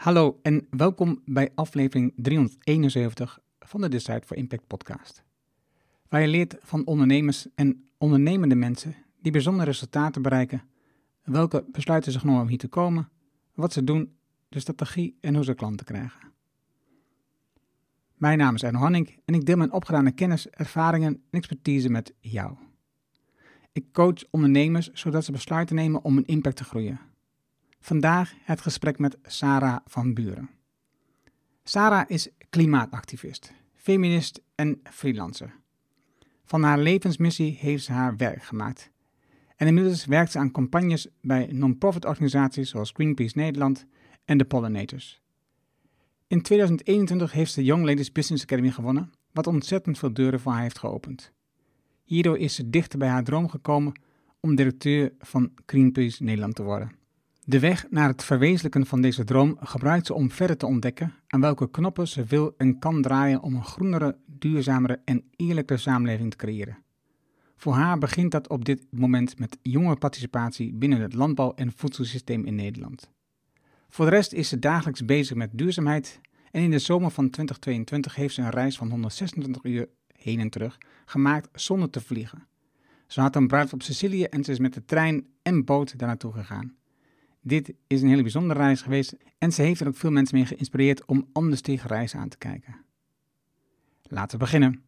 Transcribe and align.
Hallo 0.00 0.38
en 0.42 0.66
welkom 0.70 1.22
bij 1.24 1.50
aflevering 1.54 2.12
371 2.16 3.40
van 3.58 3.80
de 3.80 3.88
Decide 3.88 4.22
for 4.26 4.36
Impact 4.36 4.66
podcast. 4.66 5.22
Waar 6.08 6.20
je 6.20 6.28
leert 6.28 6.56
van 6.60 6.86
ondernemers 6.86 7.46
en 7.54 7.88
ondernemende 7.98 8.54
mensen 8.54 8.94
die 9.22 9.32
bijzondere 9.32 9.64
resultaten 9.64 10.22
bereiken, 10.22 10.62
welke 11.22 11.64
besluiten 11.72 12.12
ze 12.12 12.18
genomen 12.18 12.42
om 12.42 12.48
hier 12.48 12.58
te 12.58 12.68
komen, 12.68 13.08
wat 13.54 13.72
ze 13.72 13.84
doen, 13.84 14.16
de 14.48 14.60
strategie 14.60 15.16
en 15.20 15.34
hoe 15.34 15.44
ze 15.44 15.54
klanten 15.54 15.86
krijgen. 15.86 16.32
Mijn 18.14 18.38
naam 18.38 18.54
is 18.54 18.62
Erno 18.62 18.78
Hanning 18.78 19.20
en 19.24 19.34
ik 19.34 19.46
deel 19.46 19.56
mijn 19.56 19.72
opgedane 19.72 20.12
kennis, 20.12 20.48
ervaringen 20.48 21.14
en 21.14 21.22
expertise 21.30 21.90
met 21.90 22.14
jou. 22.20 22.56
Ik 23.72 23.92
coach 23.92 24.24
ondernemers 24.30 24.90
zodat 24.92 25.24
ze 25.24 25.32
besluiten 25.32 25.76
nemen 25.76 26.04
om 26.04 26.16
een 26.16 26.26
impact 26.26 26.56
te 26.56 26.64
groeien. 26.64 27.09
Vandaag 27.80 28.34
het 28.44 28.60
gesprek 28.60 28.98
met 28.98 29.18
Sarah 29.22 29.76
van 29.86 30.14
Buren. 30.14 30.50
Sarah 31.64 32.10
is 32.10 32.28
klimaatactivist, 32.50 33.52
feminist 33.74 34.40
en 34.54 34.80
freelancer. 34.90 35.54
Van 36.44 36.62
haar 36.62 36.78
levensmissie 36.78 37.56
heeft 37.60 37.84
ze 37.84 37.92
haar 37.92 38.16
werk 38.16 38.42
gemaakt. 38.42 38.90
En 39.56 39.66
inmiddels 39.66 40.04
werkt 40.04 40.32
ze 40.32 40.38
aan 40.38 40.50
campagnes 40.50 41.08
bij 41.20 41.48
non-profit 41.52 42.04
organisaties 42.04 42.70
zoals 42.70 42.90
Greenpeace 42.90 43.38
Nederland 43.38 43.86
en 44.24 44.38
de 44.38 44.44
Pollinators. 44.44 45.20
In 46.26 46.42
2021 46.42 47.32
heeft 47.32 47.52
ze 47.52 47.64
Young 47.64 47.84
Ladies 47.84 48.12
Business 48.12 48.44
Academy 48.44 48.70
gewonnen, 48.70 49.12
wat 49.32 49.46
ontzettend 49.46 49.98
veel 49.98 50.12
deuren 50.12 50.40
voor 50.40 50.52
haar 50.52 50.62
heeft 50.62 50.78
geopend. 50.78 51.32
Hierdoor 52.04 52.38
is 52.38 52.54
ze 52.54 52.70
dichter 52.70 52.98
bij 52.98 53.08
haar 53.08 53.24
droom 53.24 53.48
gekomen 53.48 54.00
om 54.40 54.54
directeur 54.54 55.12
van 55.18 55.52
Greenpeace 55.66 56.22
Nederland 56.22 56.54
te 56.54 56.62
worden. 56.62 56.98
De 57.50 57.58
weg 57.58 57.86
naar 57.90 58.08
het 58.08 58.24
verwezenlijken 58.24 58.86
van 58.86 59.00
deze 59.00 59.24
droom 59.24 59.56
gebruikt 59.60 60.06
ze 60.06 60.14
om 60.14 60.30
verder 60.30 60.56
te 60.56 60.66
ontdekken 60.66 61.14
aan 61.26 61.40
welke 61.40 61.70
knoppen 61.70 62.08
ze 62.08 62.24
wil 62.24 62.54
en 62.56 62.78
kan 62.78 63.02
draaien 63.02 63.42
om 63.42 63.54
een 63.54 63.64
groenere, 63.64 64.16
duurzamere 64.26 65.00
en 65.04 65.24
eerlijke 65.36 65.76
samenleving 65.76 66.30
te 66.30 66.36
creëren. 66.36 66.78
Voor 67.56 67.72
haar 67.72 67.98
begint 67.98 68.30
dat 68.30 68.48
op 68.48 68.64
dit 68.64 68.86
moment 68.90 69.38
met 69.38 69.58
jonge 69.62 69.96
participatie 69.96 70.72
binnen 70.72 71.00
het 71.00 71.14
landbouw- 71.14 71.54
en 71.54 71.72
voedselsysteem 71.76 72.44
in 72.44 72.54
Nederland. 72.54 73.10
Voor 73.88 74.04
de 74.04 74.10
rest 74.10 74.32
is 74.32 74.48
ze 74.48 74.58
dagelijks 74.58 75.04
bezig 75.04 75.36
met 75.36 75.50
duurzaamheid 75.52 76.20
en 76.50 76.62
in 76.62 76.70
de 76.70 76.78
zomer 76.78 77.10
van 77.10 77.30
2022 77.30 78.14
heeft 78.14 78.34
ze 78.34 78.42
een 78.42 78.50
reis 78.50 78.76
van 78.76 78.90
126 78.90 79.64
uur 79.64 79.88
heen 80.16 80.40
en 80.40 80.50
terug 80.50 80.78
gemaakt 81.04 81.48
zonder 81.60 81.90
te 81.90 82.00
vliegen. 82.00 82.46
Ze 83.06 83.20
had 83.20 83.36
een 83.36 83.46
bruiloft 83.46 83.74
op 83.74 83.82
Sicilië 83.82 84.24
en 84.24 84.44
ze 84.44 84.50
is 84.52 84.58
met 84.58 84.74
de 84.74 84.84
trein 84.84 85.26
en 85.42 85.64
boot 85.64 85.98
daar 85.98 86.08
naartoe 86.08 86.32
gegaan. 86.32 86.78
Dit 87.42 87.72
is 87.86 88.02
een 88.02 88.08
hele 88.08 88.22
bijzondere 88.22 88.60
reis 88.60 88.82
geweest 88.82 89.16
en 89.38 89.52
ze 89.52 89.62
heeft 89.62 89.80
er 89.80 89.86
ook 89.86 89.96
veel 89.96 90.10
mensen 90.10 90.36
mee 90.36 90.46
geïnspireerd 90.46 91.04
om 91.04 91.28
anders 91.32 91.60
tegen 91.60 91.88
reizen 91.88 92.18
aan 92.18 92.28
te 92.28 92.38
kijken. 92.38 92.84
Laten 94.02 94.38
we 94.38 94.44
beginnen. 94.44 94.84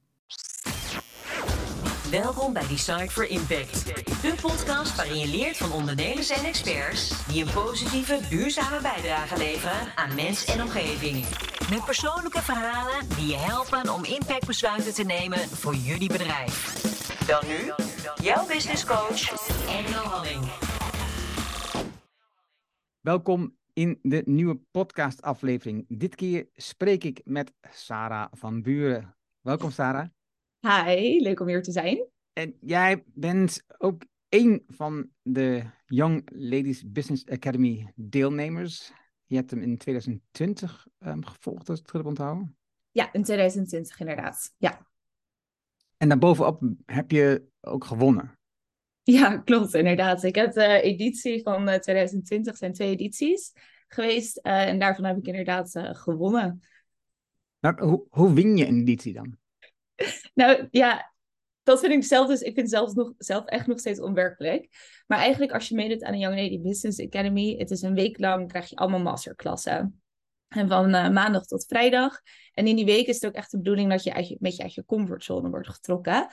Welkom 2.11 2.53
bij 2.53 2.67
Decide 2.69 3.11
for 3.11 3.29
Impact, 3.29 3.87
de 4.23 4.35
podcast 4.41 4.97
waarin 4.97 5.19
je 5.19 5.29
leert 5.29 5.57
van 5.57 5.73
ondernemers 5.73 6.31
en 6.31 6.45
experts 6.45 7.27
die 7.27 7.45
een 7.45 7.53
positieve, 7.53 8.21
duurzame 8.31 8.81
bijdrage 8.81 9.37
leveren 9.37 9.97
aan 9.97 10.15
mens 10.15 10.45
en 10.45 10.63
omgeving. 10.63 11.27
Met 11.71 11.85
persoonlijke 11.85 12.43
verhalen 12.43 13.09
die 13.17 13.27
je 13.27 13.37
helpen 13.37 13.95
om 13.95 14.05
impactbesluiten 14.05 14.95
te 14.95 15.05
nemen 15.05 15.39
voor 15.39 15.75
jullie 15.75 16.09
bedrijf. 16.09 16.83
Dan 17.27 17.43
nu, 17.47 17.73
jouw 18.23 18.47
business 18.47 18.85
coach, 18.85 19.31
Engel 19.69 20.05
Halling. 20.05 20.72
Welkom 23.03 23.57
in 23.73 23.99
de 24.03 24.23
nieuwe 24.25 24.61
podcastaflevering. 24.71 25.85
Dit 25.89 26.15
keer 26.15 26.49
spreek 26.53 27.05
ik 27.05 27.21
met 27.25 27.53
Sarah 27.71 28.27
van 28.31 28.63
Buren. 28.63 29.17
Welkom 29.41 29.71
Sarah. 29.71 30.09
Hi, 30.61 31.21
leuk 31.21 31.41
om 31.41 31.47
hier 31.47 31.63
te 31.63 31.73
zijn. 31.73 32.07
En 32.33 32.57
jij 32.61 33.05
bent 33.07 33.65
ook 33.79 34.05
een 34.29 34.65
van 34.67 35.11
de 35.23 35.65
Young 35.87 36.29
Ladies 36.33 36.93
Business 36.93 37.27
Academy 37.27 37.93
deelnemers. 37.97 38.93
Je 39.27 39.37
hebt 39.37 39.51
hem 39.51 39.63
in 39.63 39.79
2020 39.79 40.87
um, 40.99 41.25
gevolgd, 41.25 41.69
als 41.69 41.79
ik 41.79 41.87
het 41.87 41.97
goed 41.97 42.07
onthouden. 42.07 42.57
Ja, 42.91 43.13
in 43.13 43.23
2020 43.23 44.01
inderdaad. 44.01 44.55
Ja. 44.57 44.87
En 45.97 46.09
daarbovenop 46.09 46.63
heb 46.87 47.11
je 47.11 47.49
ook 47.61 47.85
gewonnen. 47.85 48.39
Ja, 49.15 49.37
klopt, 49.37 49.75
inderdaad. 49.75 50.23
Ik 50.23 50.35
heb 50.35 50.53
de 50.53 50.81
editie 50.81 51.43
van 51.43 51.81
2020, 51.81 52.57
zijn 52.57 52.73
twee 52.73 52.91
edities 52.91 53.53
geweest. 53.89 54.41
Uh, 54.43 54.69
en 54.69 54.79
daarvan 54.79 55.05
heb 55.05 55.17
ik 55.17 55.27
inderdaad 55.27 55.75
uh, 55.75 55.95
gewonnen. 55.95 56.63
Nou, 57.61 57.85
hoe, 57.85 58.07
hoe 58.11 58.33
win 58.33 58.57
je 58.57 58.67
een 58.67 58.81
editie 58.81 59.13
dan? 59.13 59.37
nou 60.35 60.69
ja, 60.71 61.13
dat 61.63 61.81
vind 61.81 61.93
ik 61.93 62.05
zelf 62.05 62.29
dus, 62.29 62.41
ik 62.41 62.55
vind 62.55 62.71
zelf, 62.71 62.95
nog, 62.95 63.13
zelf 63.19 63.45
echt 63.45 63.67
nog 63.67 63.79
steeds 63.79 64.01
onwerkelijk. 64.01 64.69
Maar 65.07 65.19
eigenlijk 65.19 65.53
als 65.53 65.69
je 65.69 65.75
meedoet 65.75 66.03
aan 66.03 66.13
de 66.13 66.19
Young 66.19 66.37
Lady 66.37 66.61
Business 66.61 67.01
Academy, 67.01 67.57
het 67.59 67.71
is 67.71 67.83
een 67.83 67.95
week 67.95 68.19
lang, 68.19 68.49
krijg 68.49 68.69
je 68.69 68.77
allemaal 68.77 69.01
masterklassen. 69.01 70.03
En 70.49 70.69
van 70.69 70.95
uh, 70.95 71.11
maandag 71.11 71.45
tot 71.45 71.65
vrijdag. 71.65 72.21
En 72.53 72.67
in 72.67 72.77
die 72.77 72.85
week 72.85 73.07
is 73.07 73.15
het 73.15 73.27
ook 73.27 73.35
echt 73.35 73.51
de 73.51 73.57
bedoeling 73.57 73.91
dat 73.91 74.03
je 74.05 74.15
uit 74.15 74.29
je, 74.29 74.37
met 74.41 74.57
je 74.57 74.63
uit 74.63 74.75
je 74.75 74.85
comfortzone 74.85 75.51
wordt 75.51 75.69
getrokken. 75.69 76.29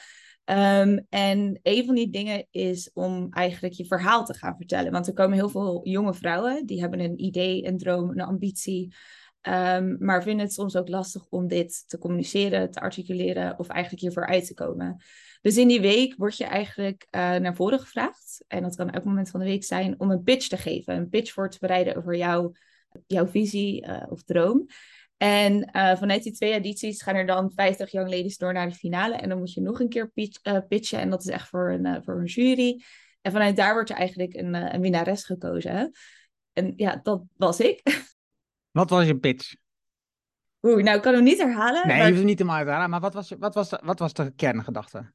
Um, 0.51 1.05
en 1.09 1.59
een 1.63 1.85
van 1.85 1.95
die 1.95 2.09
dingen 2.09 2.47
is 2.51 2.91
om 2.93 3.27
eigenlijk 3.29 3.73
je 3.73 3.85
verhaal 3.85 4.25
te 4.25 4.33
gaan 4.33 4.55
vertellen. 4.57 4.91
Want 4.91 5.07
er 5.07 5.13
komen 5.13 5.37
heel 5.37 5.49
veel 5.49 5.87
jonge 5.87 6.13
vrouwen, 6.13 6.65
die 6.65 6.79
hebben 6.79 6.99
een 6.99 7.23
idee, 7.23 7.67
een 7.67 7.77
droom, 7.77 8.09
een 8.09 8.21
ambitie. 8.21 8.95
Um, 9.41 9.95
maar 9.99 10.23
vinden 10.23 10.45
het 10.45 10.53
soms 10.53 10.75
ook 10.75 10.87
lastig 10.87 11.25
om 11.29 11.47
dit 11.47 11.89
te 11.89 11.97
communiceren, 11.97 12.71
te 12.71 12.79
articuleren 12.79 13.59
of 13.59 13.67
eigenlijk 13.67 14.01
hiervoor 14.01 14.27
uit 14.27 14.45
te 14.45 14.53
komen. 14.53 15.01
Dus 15.41 15.57
in 15.57 15.67
die 15.67 15.81
week 15.81 16.15
word 16.17 16.37
je 16.37 16.45
eigenlijk 16.45 17.07
uh, 17.11 17.35
naar 17.35 17.55
voren 17.55 17.79
gevraagd. 17.79 18.43
En 18.47 18.63
dat 18.63 18.75
kan 18.75 18.89
elk 18.89 19.03
moment 19.03 19.29
van 19.29 19.39
de 19.39 19.45
week 19.45 19.63
zijn 19.63 19.99
om 19.99 20.11
een 20.11 20.23
pitch 20.23 20.47
te 20.47 20.57
geven. 20.57 20.95
Een 20.95 21.09
pitch 21.09 21.33
voor 21.33 21.49
te 21.49 21.57
bereiden 21.59 21.95
over 21.95 22.15
jouw, 22.15 22.51
jouw 23.07 23.27
visie 23.27 23.85
uh, 23.85 24.03
of 24.09 24.23
droom. 24.23 24.65
En 25.19 25.69
uh, 25.75 25.95
vanuit 25.95 26.23
die 26.23 26.33
twee 26.33 26.53
edities 26.53 27.01
gaan 27.01 27.15
er 27.15 27.25
dan 27.25 27.51
50 27.55 27.91
young 27.91 28.09
ladies 28.09 28.37
door 28.37 28.53
naar 28.53 28.69
de 28.69 28.75
finale. 28.75 29.15
En 29.15 29.29
dan 29.29 29.37
moet 29.37 29.53
je 29.53 29.61
nog 29.61 29.79
een 29.79 29.89
keer 29.89 30.09
pitch, 30.09 30.45
uh, 30.45 30.57
pitchen. 30.67 30.99
En 30.99 31.09
dat 31.09 31.23
is 31.23 31.29
echt 31.29 31.47
voor 31.47 31.71
een, 31.71 31.85
uh, 31.85 31.97
voor 32.01 32.19
een 32.19 32.25
jury. 32.25 32.83
En 33.21 33.31
vanuit 33.31 33.55
daar 33.55 33.73
wordt 33.73 33.89
er 33.89 33.95
eigenlijk 33.95 34.33
een, 34.33 34.53
een 34.53 34.81
winnares 34.81 35.23
gekozen. 35.23 35.75
Hè? 35.75 35.87
En 36.53 36.73
ja, 36.75 36.99
dat 37.03 37.23
was 37.37 37.59
ik. 37.59 37.81
Wat 38.71 38.89
was 38.89 39.05
je 39.05 39.17
pitch? 39.17 39.55
Oeh, 40.61 40.83
nou, 40.83 40.95
ik 40.97 41.01
kan 41.01 41.13
hem 41.13 41.23
niet 41.23 41.37
herhalen. 41.37 41.87
Nee, 41.87 41.97
maar... 41.97 42.07
je 42.07 42.13
hoeft 42.13 42.25
niet 42.25 42.37
te 42.37 42.45
herhalen. 42.45 42.89
Maar 42.89 42.99
wat 42.99 43.13
was, 43.13 43.33
wat, 43.39 43.53
was 43.53 43.69
de, 43.69 43.79
wat 43.83 43.99
was 43.99 44.13
de 44.13 44.33
kerngedachte? 44.35 45.11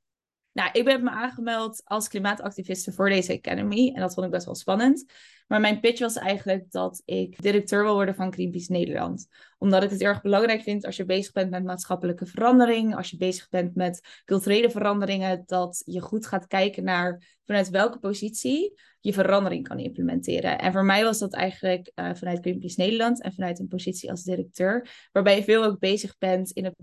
Nou, 0.53 0.71
ik 0.73 0.85
ben 0.85 1.05
me 1.05 1.11
aangemeld 1.11 1.83
als 1.85 2.09
klimaatactiviste 2.09 2.93
voor 2.93 3.09
deze 3.09 3.33
academy. 3.33 3.93
En 3.95 4.01
dat 4.01 4.15
vond 4.15 4.27
ik 4.27 4.33
best 4.33 4.45
wel 4.45 4.55
spannend. 4.55 5.13
Maar 5.47 5.61
mijn 5.61 5.81
pitch 5.81 6.01
was 6.01 6.17
eigenlijk 6.17 6.71
dat 6.71 7.03
ik 7.05 7.43
directeur 7.43 7.83
wil 7.83 7.95
worden 7.95 8.15
van 8.15 8.33
Greenpeace 8.33 8.73
Nederland. 8.73 9.27
Omdat 9.59 9.83
ik 9.83 9.91
het 9.91 10.03
erg 10.03 10.23
belangrijk 10.23 10.63
vind 10.63 10.87
als 10.87 10.97
je 10.97 11.05
bezig 11.05 11.33
bent 11.33 11.51
met 11.51 11.65
maatschappelijke 11.65 12.27
verandering. 12.27 12.97
Als 12.97 13.11
je 13.11 13.17
bezig 13.17 13.49
bent 13.49 13.75
met 13.75 14.23
culturele 14.25 14.71
veranderingen. 14.71 15.43
Dat 15.47 15.83
je 15.87 16.01
goed 16.01 16.27
gaat 16.27 16.47
kijken 16.47 16.85
naar 16.85 17.39
vanuit 17.45 17.69
welke 17.69 17.99
positie 17.99 18.81
je 19.01 19.13
verandering 19.13 19.69
kan 19.69 19.79
implementeren. 19.79 20.59
En 20.59 20.73
voor 20.73 20.85
mij 20.85 21.05
was 21.05 21.19
dat 21.19 21.35
eigenlijk 21.35 21.93
uh, 21.95 22.15
vanuit 22.15 22.41
Greenpeace 22.41 22.81
Nederland 22.81 23.23
en 23.23 23.33
vanuit 23.33 23.59
een 23.59 23.69
positie 23.69 24.11
als 24.11 24.23
directeur. 24.23 24.89
Waarbij 25.13 25.37
je 25.37 25.45
veel 25.45 25.65
ook 25.65 25.79
bezig 25.79 26.19
bent 26.19 26.51
in 26.51 26.65
het 26.65 26.75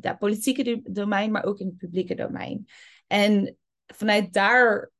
ja, 0.00 0.14
politieke 0.14 0.80
domein, 0.82 1.30
maar 1.30 1.44
ook 1.44 1.58
in 1.58 1.66
het 1.66 1.76
publieke 1.76 2.14
domein. 2.14 2.66
En 3.06 3.56
vanuit 3.86 4.32
daar 4.32 4.92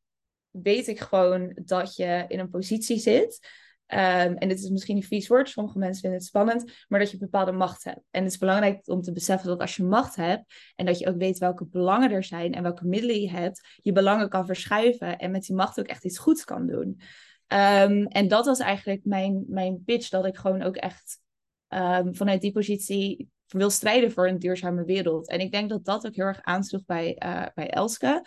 weet 0.62 0.88
ik 0.88 1.00
gewoon 1.00 1.56
dat 1.64 1.96
je 1.96 2.24
in 2.28 2.38
een 2.38 2.50
positie 2.50 2.98
zit. 2.98 3.48
Um, 3.88 3.98
en 4.36 4.48
dit 4.48 4.58
is 4.58 4.70
misschien 4.70 4.96
een 4.96 5.02
vies 5.02 5.28
woord, 5.28 5.48
sommige 5.48 5.78
mensen 5.78 6.00
vinden 6.00 6.18
het 6.18 6.28
spannend, 6.28 6.72
maar 6.88 7.00
dat 7.00 7.10
je 7.10 7.18
bepaalde 7.18 7.52
macht 7.52 7.84
hebt. 7.84 8.00
En 8.10 8.22
het 8.22 8.32
is 8.32 8.38
belangrijk 8.38 8.88
om 8.88 9.00
te 9.00 9.12
beseffen 9.12 9.48
dat 9.48 9.60
als 9.60 9.76
je 9.76 9.84
macht 9.84 10.16
hebt 10.16 10.54
en 10.76 10.86
dat 10.86 10.98
je 10.98 11.08
ook 11.08 11.16
weet 11.16 11.38
welke 11.38 11.66
belangen 11.66 12.10
er 12.10 12.24
zijn 12.24 12.54
en 12.54 12.62
welke 12.62 12.86
middelen 12.86 13.20
je 13.20 13.30
hebt, 13.30 13.78
je 13.82 13.92
belangen 13.92 14.28
kan 14.28 14.46
verschuiven 14.46 15.18
en 15.18 15.30
met 15.30 15.42
die 15.42 15.56
macht 15.56 15.80
ook 15.80 15.86
echt 15.86 16.04
iets 16.04 16.18
goeds 16.18 16.44
kan 16.44 16.66
doen. 16.66 17.00
Um, 17.48 18.06
en 18.06 18.28
dat 18.28 18.46
was 18.46 18.58
eigenlijk 18.58 19.04
mijn, 19.04 19.44
mijn 19.48 19.82
pitch, 19.84 20.08
dat 20.08 20.26
ik 20.26 20.36
gewoon 20.36 20.62
ook 20.62 20.76
echt 20.76 21.20
um, 21.68 22.14
vanuit 22.14 22.40
die 22.40 22.52
positie 22.52 23.28
wil 23.46 23.70
strijden 23.70 24.12
voor 24.12 24.28
een 24.28 24.38
duurzame 24.38 24.84
wereld. 24.84 25.28
En 25.28 25.40
ik 25.40 25.52
denk 25.52 25.68
dat 25.70 25.84
dat 25.84 26.06
ook 26.06 26.14
heel 26.14 26.24
erg 26.24 26.42
aansloeg 26.42 26.84
bij, 26.84 27.22
uh, 27.24 27.46
bij 27.54 27.70
Elske. 27.70 28.24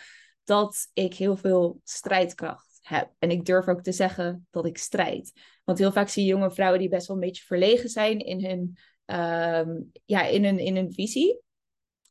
Dat 0.50 0.90
ik 0.94 1.13
heel 1.13 1.38
veel 1.38 1.81
strijdkracht 1.84 2.80
heb. 2.81 3.12
En 3.19 3.31
ik 3.31 3.46
durf 3.46 3.68
ook 3.68 3.81
te 3.81 3.92
zeggen 3.92 4.48
dat 4.50 4.66
ik 4.66 4.78
strijd. 4.78 5.31
Want 5.63 5.78
heel 5.78 5.92
vaak 5.92 6.07
zie 6.07 6.24
je 6.24 6.30
jonge 6.30 6.51
vrouwen 6.51 6.80
die 6.80 6.90
best 6.90 7.07
wel 7.07 7.16
een 7.16 7.24
beetje 7.24 7.46
verlegen 7.46 7.90
zijn 7.90 8.19
in 8.19 8.46
hun, 8.46 8.78
um, 9.18 9.92
ja, 10.06 10.25
in 10.25 10.44
hun, 10.44 10.60
in 10.60 10.75
hun 10.75 10.94
visie. 10.94 11.42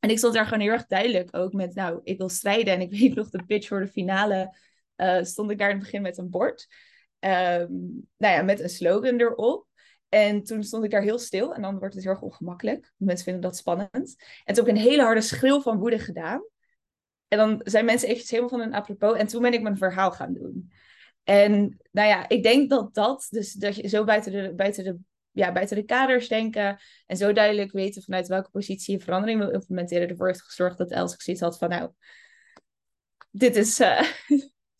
En 0.00 0.10
ik 0.10 0.18
stond 0.18 0.34
daar 0.34 0.44
gewoon 0.44 0.60
heel 0.60 0.72
erg 0.72 0.86
duidelijk 0.86 1.36
ook 1.36 1.52
met, 1.52 1.74
nou, 1.74 2.00
ik 2.02 2.18
wil 2.18 2.28
strijden. 2.28 2.74
En 2.74 2.80
ik 2.80 2.90
weet 2.98 3.14
nog, 3.14 3.30
de 3.30 3.44
pitch 3.44 3.68
voor 3.68 3.80
de 3.80 3.88
finale 3.88 4.56
uh, 4.96 5.22
stond 5.22 5.50
ik 5.50 5.58
daar 5.58 5.70
in 5.70 5.74
het 5.76 5.84
begin 5.84 6.02
met 6.02 6.18
een 6.18 6.30
bord. 6.30 6.66
Um, 7.20 8.08
nou 8.16 8.34
ja, 8.34 8.42
met 8.42 8.60
een 8.60 8.68
slogan 8.68 9.20
erop. 9.20 9.66
En 10.08 10.42
toen 10.42 10.62
stond 10.62 10.84
ik 10.84 10.90
daar 10.90 11.02
heel 11.02 11.18
stil 11.18 11.54
en 11.54 11.62
dan 11.62 11.78
wordt 11.78 11.94
het 11.94 12.02
heel 12.02 12.12
erg 12.12 12.22
ongemakkelijk. 12.22 12.92
Mensen 12.96 13.24
vinden 13.24 13.42
dat 13.42 13.56
spannend. 13.56 14.16
En 14.44 14.54
toen 14.54 14.64
heb 14.64 14.74
ik 14.74 14.82
een 14.82 14.90
hele 14.90 15.02
harde 15.02 15.20
schreeuw 15.20 15.60
van 15.60 15.78
woede 15.78 15.98
gedaan. 15.98 16.42
En 17.28 17.38
dan 17.38 17.60
zijn 17.64 17.84
mensen 17.84 18.08
eventjes 18.08 18.30
helemaal 18.30 18.58
van 18.58 18.60
een 18.60 18.74
apropos. 18.74 19.16
En 19.16 19.26
toen 19.26 19.42
ben 19.42 19.52
ik 19.52 19.62
mijn 19.62 19.76
verhaal 19.76 20.10
gaan 20.12 20.32
doen. 20.32 20.70
En 21.24 21.78
nou 21.90 22.08
ja, 22.08 22.28
ik 22.28 22.42
denk 22.42 22.70
dat 22.70 22.94
dat, 22.94 23.26
dus 23.30 23.52
dat 23.52 23.76
je 23.76 23.88
zo 23.88 24.04
buiten 24.04 24.32
de, 24.32 24.54
buiten 24.54 24.84
de, 24.84 24.98
ja, 25.30 25.52
buiten 25.52 25.76
de 25.76 25.84
kaders 25.84 26.28
denken 26.28 26.80
en 27.06 27.16
zo 27.16 27.32
duidelijk 27.32 27.72
weten 27.72 28.02
vanuit 28.02 28.28
welke 28.28 28.50
positie 28.50 28.94
je 28.94 29.04
verandering 29.04 29.40
wil 29.40 29.50
implementeren, 29.50 30.08
ervoor 30.08 30.26
heeft 30.26 30.42
gezorgd 30.42 30.78
dat 30.78 30.90
Els 30.90 31.14
zoiets 31.16 31.42
had 31.42 31.58
van, 31.58 31.68
nou, 31.68 31.90
dit 33.30 33.56
is, 33.56 33.80
uh, 33.80 34.00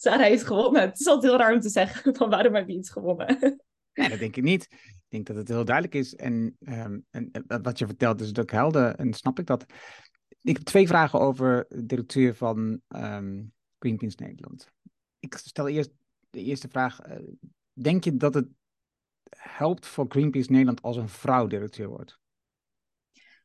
heeft 0.03 0.45
gewonnen. 0.45 0.83
Het 0.83 1.01
is 1.01 1.07
altijd 1.07 1.33
heel 1.33 1.41
raar 1.41 1.55
om 1.55 1.61
te 1.61 1.69
zeggen 1.69 2.15
van 2.17 2.31
waarom 2.31 2.55
heb 2.55 2.69
je 2.69 2.77
iets 2.77 2.91
gewonnen? 2.91 3.61
Nee, 3.93 4.09
dat 4.09 4.19
denk 4.19 4.37
ik 4.37 4.45
niet. 4.45 4.69
Ik 4.71 5.05
denk 5.09 5.27
dat 5.27 5.37
het 5.37 5.49
heel 5.49 5.65
duidelijk 5.65 5.95
is. 5.95 6.15
En, 6.15 6.57
um, 6.61 7.07
en 7.11 7.45
wat 7.63 7.79
je 7.79 7.87
vertelt 7.87 8.21
is 8.21 8.39
ook 8.39 8.51
helder 8.51 8.95
en 8.95 9.13
snap 9.13 9.39
ik 9.39 9.47
dat. 9.47 9.67
Ik 10.49 10.57
heb 10.57 10.67
twee 10.67 10.87
vragen 10.87 11.21
over 11.21 11.67
directeur 11.85 12.35
van 12.35 12.81
um, 12.89 13.53
Greenpeace 13.79 14.17
Nederland. 14.19 14.73
Ik 15.19 15.35
stel 15.35 15.69
eerst 15.69 15.91
de 16.31 16.43
eerste 16.43 16.69
vraag. 16.69 17.07
Uh, 17.07 17.17
denk 17.73 18.05
je 18.05 18.17
dat 18.17 18.35
het 18.35 18.49
helpt 19.37 19.87
voor 19.87 20.07
Greenpeace 20.09 20.51
Nederland 20.51 20.83
als 20.83 20.97
een 20.97 21.09
vrouw 21.09 21.47
directeur 21.47 21.89
wordt? 21.89 22.19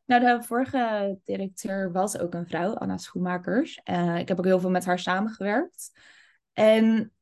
Nou, 0.05 0.21
de 0.21 0.43
vorige 0.43 1.19
directeur 1.23 1.91
was 1.91 2.17
ook 2.17 2.33
een 2.33 2.47
vrouw, 2.47 2.73
Anna 2.73 2.97
Schoenmakers. 2.97 3.81
Uh, 3.83 4.17
ik 4.17 4.27
heb 4.27 4.37
ook 4.37 4.45
heel 4.45 4.59
veel 4.59 4.69
met 4.69 4.85
haar 4.85 4.99
samengewerkt. 4.99 5.99
En 6.53 7.13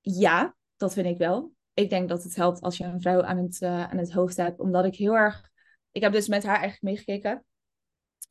ja, 0.00 0.56
dat 0.76 0.92
vind 0.92 1.06
ik 1.06 1.18
wel. 1.18 1.52
Ik 1.74 1.90
denk 1.90 2.08
dat 2.08 2.22
het 2.22 2.34
helpt 2.34 2.60
als 2.60 2.76
je 2.76 2.84
een 2.84 3.00
vrouw 3.00 3.22
aan 3.22 3.38
het, 3.38 3.60
uh, 3.60 3.90
aan 3.90 3.98
het 3.98 4.12
hoofd 4.12 4.36
hebt. 4.36 4.60
Omdat 4.60 4.84
ik 4.84 4.94
heel 4.94 5.14
erg... 5.16 5.50
Ik 5.90 6.02
heb 6.02 6.12
dus 6.12 6.28
met 6.28 6.42
haar 6.42 6.60
eigenlijk 6.60 6.82
meegekeken. 6.82 7.44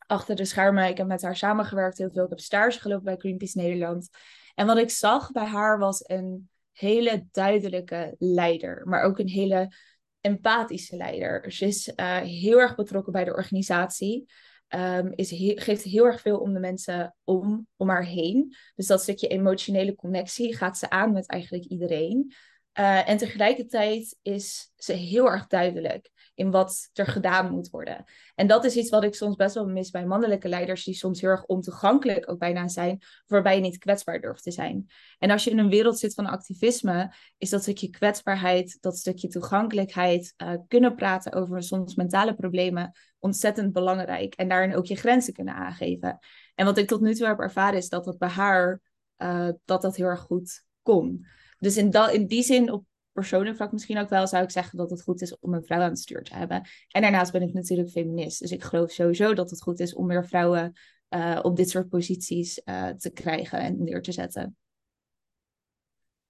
Achter 0.05 0.35
de 0.35 0.45
schermen. 0.45 0.87
Ik 0.87 0.97
heb 0.97 1.07
met 1.07 1.21
haar 1.21 1.35
samengewerkt 1.35 1.97
heel 1.97 2.11
veel. 2.11 2.23
Ik 2.23 2.29
heb 2.29 2.39
stage 2.39 2.79
gelopen 2.79 3.05
bij 3.05 3.17
Greenpeace 3.17 3.57
Nederland. 3.57 4.09
En 4.55 4.65
wat 4.65 4.77
ik 4.77 4.89
zag 4.89 5.31
bij 5.31 5.45
haar 5.45 5.79
was 5.79 6.03
een 6.07 6.49
hele 6.71 7.27
duidelijke 7.31 8.15
leider. 8.17 8.81
Maar 8.85 9.03
ook 9.03 9.19
een 9.19 9.27
hele 9.27 9.73
empathische 10.21 10.95
leider. 10.95 11.51
Ze 11.51 11.65
is 11.65 11.91
uh, 11.95 12.17
heel 12.17 12.59
erg 12.59 12.75
betrokken 12.75 13.13
bij 13.13 13.23
de 13.23 13.33
organisatie. 13.33 14.31
Um, 14.69 15.11
is 15.15 15.29
geeft 15.63 15.83
heel 15.83 16.05
erg 16.05 16.21
veel 16.21 16.39
om 16.39 16.53
de 16.53 16.59
mensen 16.59 17.15
om, 17.23 17.67
om 17.75 17.89
haar 17.89 18.05
heen. 18.05 18.55
Dus 18.75 18.87
dat 18.87 19.01
stukje 19.01 19.27
emotionele 19.27 19.95
connectie 19.95 20.55
gaat 20.55 20.77
ze 20.77 20.89
aan 20.89 21.11
met 21.11 21.27
eigenlijk 21.27 21.63
iedereen. 21.63 22.33
Uh, 22.79 23.09
en 23.09 23.17
tegelijkertijd 23.17 24.17
is 24.21 24.71
ze 24.75 24.93
heel 24.93 25.25
erg 25.25 25.47
duidelijk 25.47 26.11
in 26.35 26.51
wat 26.51 26.89
er 26.93 27.07
gedaan 27.07 27.51
moet 27.51 27.69
worden. 27.69 28.03
En 28.35 28.47
dat 28.47 28.63
is 28.63 28.75
iets 28.75 28.89
wat 28.89 29.03
ik 29.03 29.15
soms 29.15 29.35
best 29.35 29.55
wel 29.55 29.67
mis 29.67 29.89
bij 29.89 30.05
mannelijke 30.05 30.47
leiders, 30.47 30.83
die 30.83 30.93
soms 30.93 31.21
heel 31.21 31.29
erg 31.29 31.45
ontoegankelijk 31.45 32.29
ook 32.31 32.39
bijna 32.39 32.67
zijn, 32.67 33.01
waarbij 33.27 33.55
je 33.55 33.61
niet 33.61 33.77
kwetsbaar 33.77 34.21
durft 34.21 34.43
te 34.43 34.51
zijn. 34.51 34.87
En 35.19 35.29
als 35.29 35.43
je 35.43 35.49
in 35.49 35.57
een 35.57 35.69
wereld 35.69 35.99
zit 35.99 36.13
van 36.13 36.25
activisme, 36.25 37.13
is 37.37 37.49
dat 37.49 37.61
stukje 37.61 37.89
kwetsbaarheid, 37.89 38.77
dat 38.81 38.97
stukje 38.97 39.27
toegankelijkheid, 39.27 40.33
uh, 40.37 40.53
kunnen 40.67 40.95
praten 40.95 41.33
over 41.33 41.63
soms 41.63 41.95
mentale 41.95 42.33
problemen, 42.33 42.91
ontzettend 43.19 43.73
belangrijk. 43.73 44.33
En 44.33 44.47
daarin 44.47 44.75
ook 44.75 44.85
je 44.85 44.95
grenzen 44.95 45.33
kunnen 45.33 45.55
aangeven. 45.55 46.19
En 46.55 46.65
wat 46.65 46.77
ik 46.77 46.87
tot 46.87 47.01
nu 47.01 47.15
toe 47.15 47.27
heb 47.27 47.39
ervaren, 47.39 47.77
is 47.77 47.89
dat 47.89 48.03
dat 48.03 48.17
bij 48.17 48.29
haar, 48.29 48.81
uh, 49.17 49.49
dat 49.65 49.81
dat 49.81 49.95
heel 49.95 50.07
erg 50.07 50.19
goed 50.19 50.65
kon. 50.81 51.25
Dus 51.63 51.77
in, 51.77 51.89
dat, 51.89 52.11
in 52.11 52.27
die 52.27 52.43
zin, 52.43 52.71
op 52.71 52.85
persoonlijk 53.11 53.55
vlak 53.55 53.71
misschien 53.71 53.97
ook 53.97 54.09
wel, 54.09 54.27
zou 54.27 54.43
ik 54.43 54.49
zeggen 54.49 54.77
dat 54.77 54.89
het 54.89 55.01
goed 55.01 55.21
is 55.21 55.39
om 55.39 55.53
een 55.53 55.63
vrouw 55.63 55.79
aan 55.79 55.89
het 55.89 55.99
stuur 55.99 56.23
te 56.23 56.35
hebben. 56.35 56.61
En 56.87 57.01
daarnaast 57.01 57.31
ben 57.31 57.41
ik 57.41 57.53
natuurlijk 57.53 57.89
feminist. 57.89 58.39
Dus 58.39 58.51
ik 58.51 58.63
geloof 58.63 58.91
sowieso 58.91 59.33
dat 59.33 59.49
het 59.49 59.61
goed 59.61 59.79
is 59.79 59.95
om 59.95 60.05
meer 60.05 60.27
vrouwen 60.27 60.73
uh, 61.09 61.39
op 61.41 61.55
dit 61.55 61.69
soort 61.69 61.89
posities 61.89 62.61
uh, 62.65 62.87
te 62.87 63.09
krijgen 63.09 63.59
en 63.59 63.83
neer 63.83 64.01
te 64.01 64.11
zetten. 64.11 64.57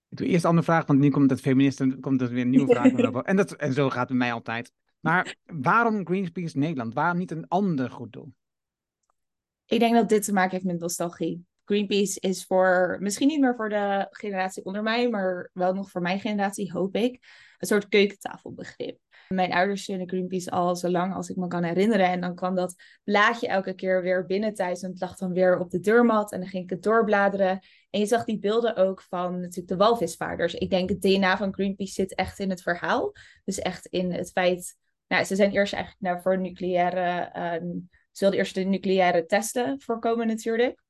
Ik 0.09 0.17
doe 0.17 0.27
eerst 0.27 0.43
een 0.43 0.49
andere 0.49 0.65
vraag, 0.65 0.85
want 0.85 0.99
nu 0.99 1.09
komt 1.09 1.29
het 1.29 1.41
feminist 1.41 1.79
en 1.79 1.99
komt 1.99 2.21
er 2.21 2.29
weer 2.29 2.41
een 2.41 2.49
nieuwe 2.49 2.73
vraag. 2.73 3.23
en, 3.23 3.35
dat, 3.35 3.51
en 3.51 3.73
zo 3.73 3.89
gaat 3.89 3.99
het 3.99 4.07
bij 4.07 4.17
mij 4.17 4.33
altijd. 4.33 4.71
Maar 4.99 5.35
waarom 5.45 6.05
Greenpeace 6.05 6.57
Nederland? 6.57 6.93
Waarom 6.93 7.17
niet 7.17 7.31
een 7.31 7.47
ander 7.47 7.91
goed 7.91 8.13
doel? 8.13 8.33
Ik 9.65 9.79
denk 9.79 9.95
dat 9.95 10.09
dit 10.09 10.23
te 10.23 10.33
maken 10.33 10.51
heeft 10.51 10.65
met 10.65 10.79
nostalgie. 10.79 11.45
Greenpeace 11.65 12.19
is 12.19 12.45
voor, 12.45 12.97
misschien 12.99 13.27
niet 13.27 13.39
meer 13.39 13.55
voor 13.55 13.69
de 13.69 14.07
generatie 14.09 14.65
onder 14.65 14.83
mij, 14.83 15.09
maar 15.09 15.49
wel 15.53 15.73
nog 15.73 15.89
voor 15.89 16.01
mijn 16.01 16.19
generatie, 16.19 16.71
hoop 16.71 16.95
ik, 16.95 17.19
een 17.57 17.67
soort 17.67 17.87
keukentafelbegrip. 17.87 18.99
Mijn 19.27 19.53
ouders 19.53 19.83
steunen 19.83 20.09
Greenpeace 20.09 20.51
al 20.51 20.75
zo 20.75 20.89
lang 20.89 21.13
als 21.13 21.29
ik 21.29 21.35
me 21.35 21.47
kan 21.47 21.63
herinneren. 21.63 22.05
En 22.05 22.21
dan 22.21 22.35
kwam 22.35 22.55
dat 22.55 22.75
blaadje 23.03 23.47
elke 23.47 23.73
keer 23.73 24.01
weer 24.01 24.25
binnen 24.25 24.53
thuis 24.53 24.81
en 24.81 24.89
het 24.89 24.99
lag 24.99 25.15
dan 25.17 25.33
weer 25.33 25.59
op 25.59 25.69
de 25.69 25.79
deurmat. 25.79 26.31
En 26.31 26.39
dan 26.39 26.49
ging 26.49 26.63
ik 26.63 26.69
het 26.69 26.83
doorbladeren. 26.83 27.59
En 27.89 27.99
je 27.99 28.05
zag 28.05 28.23
die 28.23 28.39
beelden 28.39 28.75
ook 28.75 29.01
van 29.01 29.39
natuurlijk 29.39 29.67
de 29.67 29.75
walvisvaarders. 29.75 30.53
Ik 30.53 30.69
denk 30.69 30.89
het 30.89 31.01
DNA 31.01 31.37
van 31.37 31.53
Greenpeace 31.53 31.93
zit 31.93 32.15
echt 32.15 32.39
in 32.39 32.49
het 32.49 32.61
verhaal. 32.61 33.11
Dus 33.43 33.59
echt 33.59 33.85
in 33.85 34.11
het 34.11 34.31
feit, 34.31 34.77
nou, 35.07 35.23
ze 35.23 35.35
zijn 35.35 35.51
eerst 35.51 35.73
eigenlijk 35.73 36.03
naar 36.03 36.21
voor 36.21 36.39
nucleaire, 36.39 37.31
uh, 37.35 37.71
ze 38.11 38.19
wilden 38.19 38.39
eerst 38.39 38.55
de 38.55 38.63
nucleaire 38.63 39.25
testen 39.25 39.81
voorkomen 39.81 40.27
natuurlijk 40.27 40.83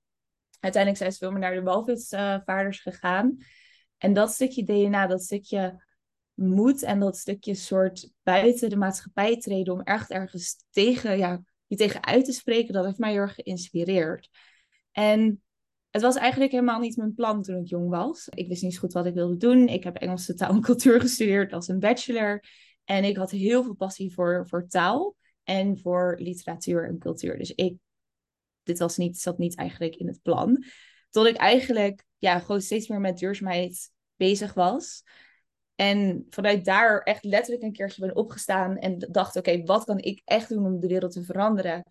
uiteindelijk 0.64 0.98
zijn 0.98 1.12
ze 1.12 1.18
veel 1.18 1.32
meer 1.32 1.40
naar 1.40 1.54
de 1.54 1.62
walvisvaarders 1.62 2.80
gegaan. 2.80 3.38
En 3.98 4.14
dat 4.14 4.32
stukje 4.32 4.64
DNA, 4.64 5.08
dat 5.08 5.24
stukje 5.24 5.84
moed 6.34 6.84
en 6.84 7.00
dat 7.00 7.18
stukje 7.18 7.56
soort 7.56 8.12
buiten 8.24 8.70
de 8.70 8.76
maatschappij 8.76 9.38
treden 9.40 9.74
om 9.74 9.82
echt 9.82 10.12
ergens 10.12 10.66
tegen, 10.70 11.18
ja, 11.18 11.44
je 11.68 11.76
tegen 11.76 12.04
uit 12.04 12.26
te 12.26 12.32
spreken, 12.32 12.74
dat 12.74 12.86
heeft 12.86 12.98
mij 12.98 13.12
heel 13.12 13.20
erg 13.20 13.36
geïnspireerd. 13.36 14.30
En 14.92 15.42
het 15.90 16.02
was 16.02 16.16
eigenlijk 16.16 16.52
helemaal 16.52 16.80
niet 16.80 16.98
mijn 16.98 17.14
plan 17.14 17.42
toen 17.42 17.58
ik 17.58 17.68
jong 17.68 17.90
was. 17.90 18.28
Ik 18.30 18.48
wist 18.48 18.64
niet 18.64 18.74
zo 18.74 18.80
goed 18.80 18.94
wat 18.94 19.06
ik 19.06 19.14
wilde 19.14 19.38
doen. 19.38 19.68
Ik 19.68 19.84
heb 19.84 19.96
Engelse 19.96 20.34
taal 20.34 20.50
en 20.50 20.62
cultuur 20.62 21.02
gestudeerd 21.02 21.54
als 21.54 21.68
een 21.68 21.80
bachelor. 21.80 22.44
En 22.84 23.04
ik 23.04 23.18
had 23.18 23.32
heel 23.32 23.64
veel 23.64 23.76
passie 23.76 24.14
voor, 24.14 24.48
voor 24.48 24.68
taal 24.68 25.16
en 25.44 25.80
voor 25.80 26.16
literatuur 26.20 26.88
en 26.88 26.98
cultuur. 26.98 27.38
Dus 27.38 27.52
ik 27.52 27.78
dit 28.64 28.80
was 28.80 28.98
niet, 28.98 29.20
zat 29.20 29.38
niet 29.38 29.56
eigenlijk 29.56 29.96
in 29.96 30.08
het 30.08 30.22
plan. 30.22 30.64
Tot 31.10 31.26
ik 31.26 31.36
eigenlijk 31.36 32.06
ja, 32.18 32.40
gewoon 32.40 32.62
steeds 32.62 32.88
meer 32.88 33.00
met 33.00 33.18
duurzaamheid 33.18 33.92
bezig 34.16 34.54
was. 34.54 35.04
En 35.76 36.26
vanuit 36.30 36.66
daar 36.66 37.02
echt 37.02 37.24
letterlijk 37.24 37.64
een 37.64 37.72
keertje 37.72 38.02
ben 38.02 38.16
opgestaan 38.16 38.78
en 38.78 39.00
dacht: 39.12 39.36
oké, 39.36 39.64
wat 39.64 39.84
kan 39.84 40.00
ik 40.00 40.22
echt 40.26 40.50
doen 40.50 40.66
om 40.66 40.80
de 40.80 40.88
wereld 40.88 41.12
te 41.12 41.24
veranderen? 41.24 41.84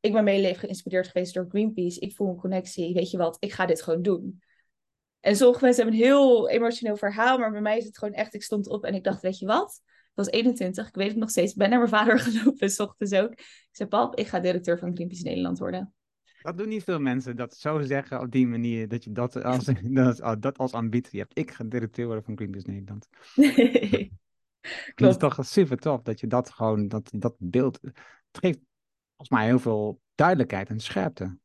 Ik 0.00 0.12
ben 0.12 0.24
leven 0.24 0.60
geïnspireerd 0.60 1.08
geweest 1.08 1.34
door 1.34 1.46
Greenpeace. 1.48 2.00
Ik 2.00 2.14
voel 2.14 2.28
een 2.28 2.36
connectie. 2.36 2.94
Weet 2.94 3.10
je 3.10 3.16
wat? 3.16 3.36
Ik 3.40 3.52
ga 3.52 3.66
dit 3.66 3.82
gewoon 3.82 4.02
doen. 4.02 4.42
En 5.20 5.36
sommige 5.36 5.64
mensen 5.64 5.82
hebben 5.82 6.00
een 6.00 6.06
heel 6.06 6.48
emotioneel 6.48 6.96
verhaal, 6.96 7.38
maar 7.38 7.50
bij 7.50 7.60
mij 7.60 7.78
is 7.78 7.84
het 7.84 7.98
gewoon 7.98 8.14
echt: 8.14 8.34
ik 8.34 8.42
stond 8.42 8.68
op 8.68 8.84
en 8.84 8.94
ik 8.94 9.04
dacht: 9.04 9.22
weet 9.22 9.38
je 9.38 9.46
wat? 9.46 9.80
Ik 9.84 10.16
was 10.16 10.28
21, 10.28 10.88
ik 10.88 10.94
weet 10.94 11.08
het 11.08 11.16
nog 11.16 11.30
steeds. 11.30 11.52
Ik 11.52 11.58
ben 11.58 11.70
naar 11.70 11.78
mijn 11.78 11.90
vader 11.90 12.18
gelopen, 12.28 12.70
s 12.70 12.80
ochtends 12.80 13.12
ook. 13.12 13.30
Ik 13.30 13.68
zei: 13.70 13.88
Pap, 13.88 14.16
ik 14.16 14.26
ga 14.26 14.40
directeur 14.40 14.78
van 14.78 14.94
Greenpeace 14.94 15.22
Nederland 15.22 15.58
worden. 15.58 15.94
Dat 16.42 16.58
doen 16.58 16.68
niet 16.68 16.84
veel 16.84 17.00
mensen, 17.00 17.36
dat 17.36 17.56
zo 17.56 17.80
zeggen 17.80 18.20
op 18.20 18.30
die 18.30 18.46
manier, 18.46 18.88
dat 18.88 19.04
je 19.04 19.12
dat 19.12 19.42
als, 19.42 19.64
dat, 19.82 20.42
dat 20.42 20.58
als 20.58 20.72
ambitie 20.72 21.20
hebt. 21.20 21.38
Ik 21.38 21.50
ga 21.50 21.64
directeur 21.64 22.06
worden 22.06 22.24
van 22.24 22.36
Greenpeace 22.36 22.70
Nederland. 22.70 23.08
Nee. 24.62 24.92
Klopt. 24.94 25.14
Het 25.14 25.22
is 25.22 25.36
toch 25.36 25.46
super 25.46 25.76
tof 25.76 26.02
dat 26.02 26.20
je 26.20 26.26
dat 26.26 26.50
gewoon, 26.50 26.88
dat, 26.88 27.10
dat 27.14 27.34
beeld, 27.38 27.78
het 27.82 28.38
geeft 28.40 28.58
volgens 29.16 29.28
mij 29.28 29.44
heel 29.44 29.58
veel 29.58 30.00
duidelijkheid 30.14 30.68
en 30.68 30.80
scherpte. 30.80 31.38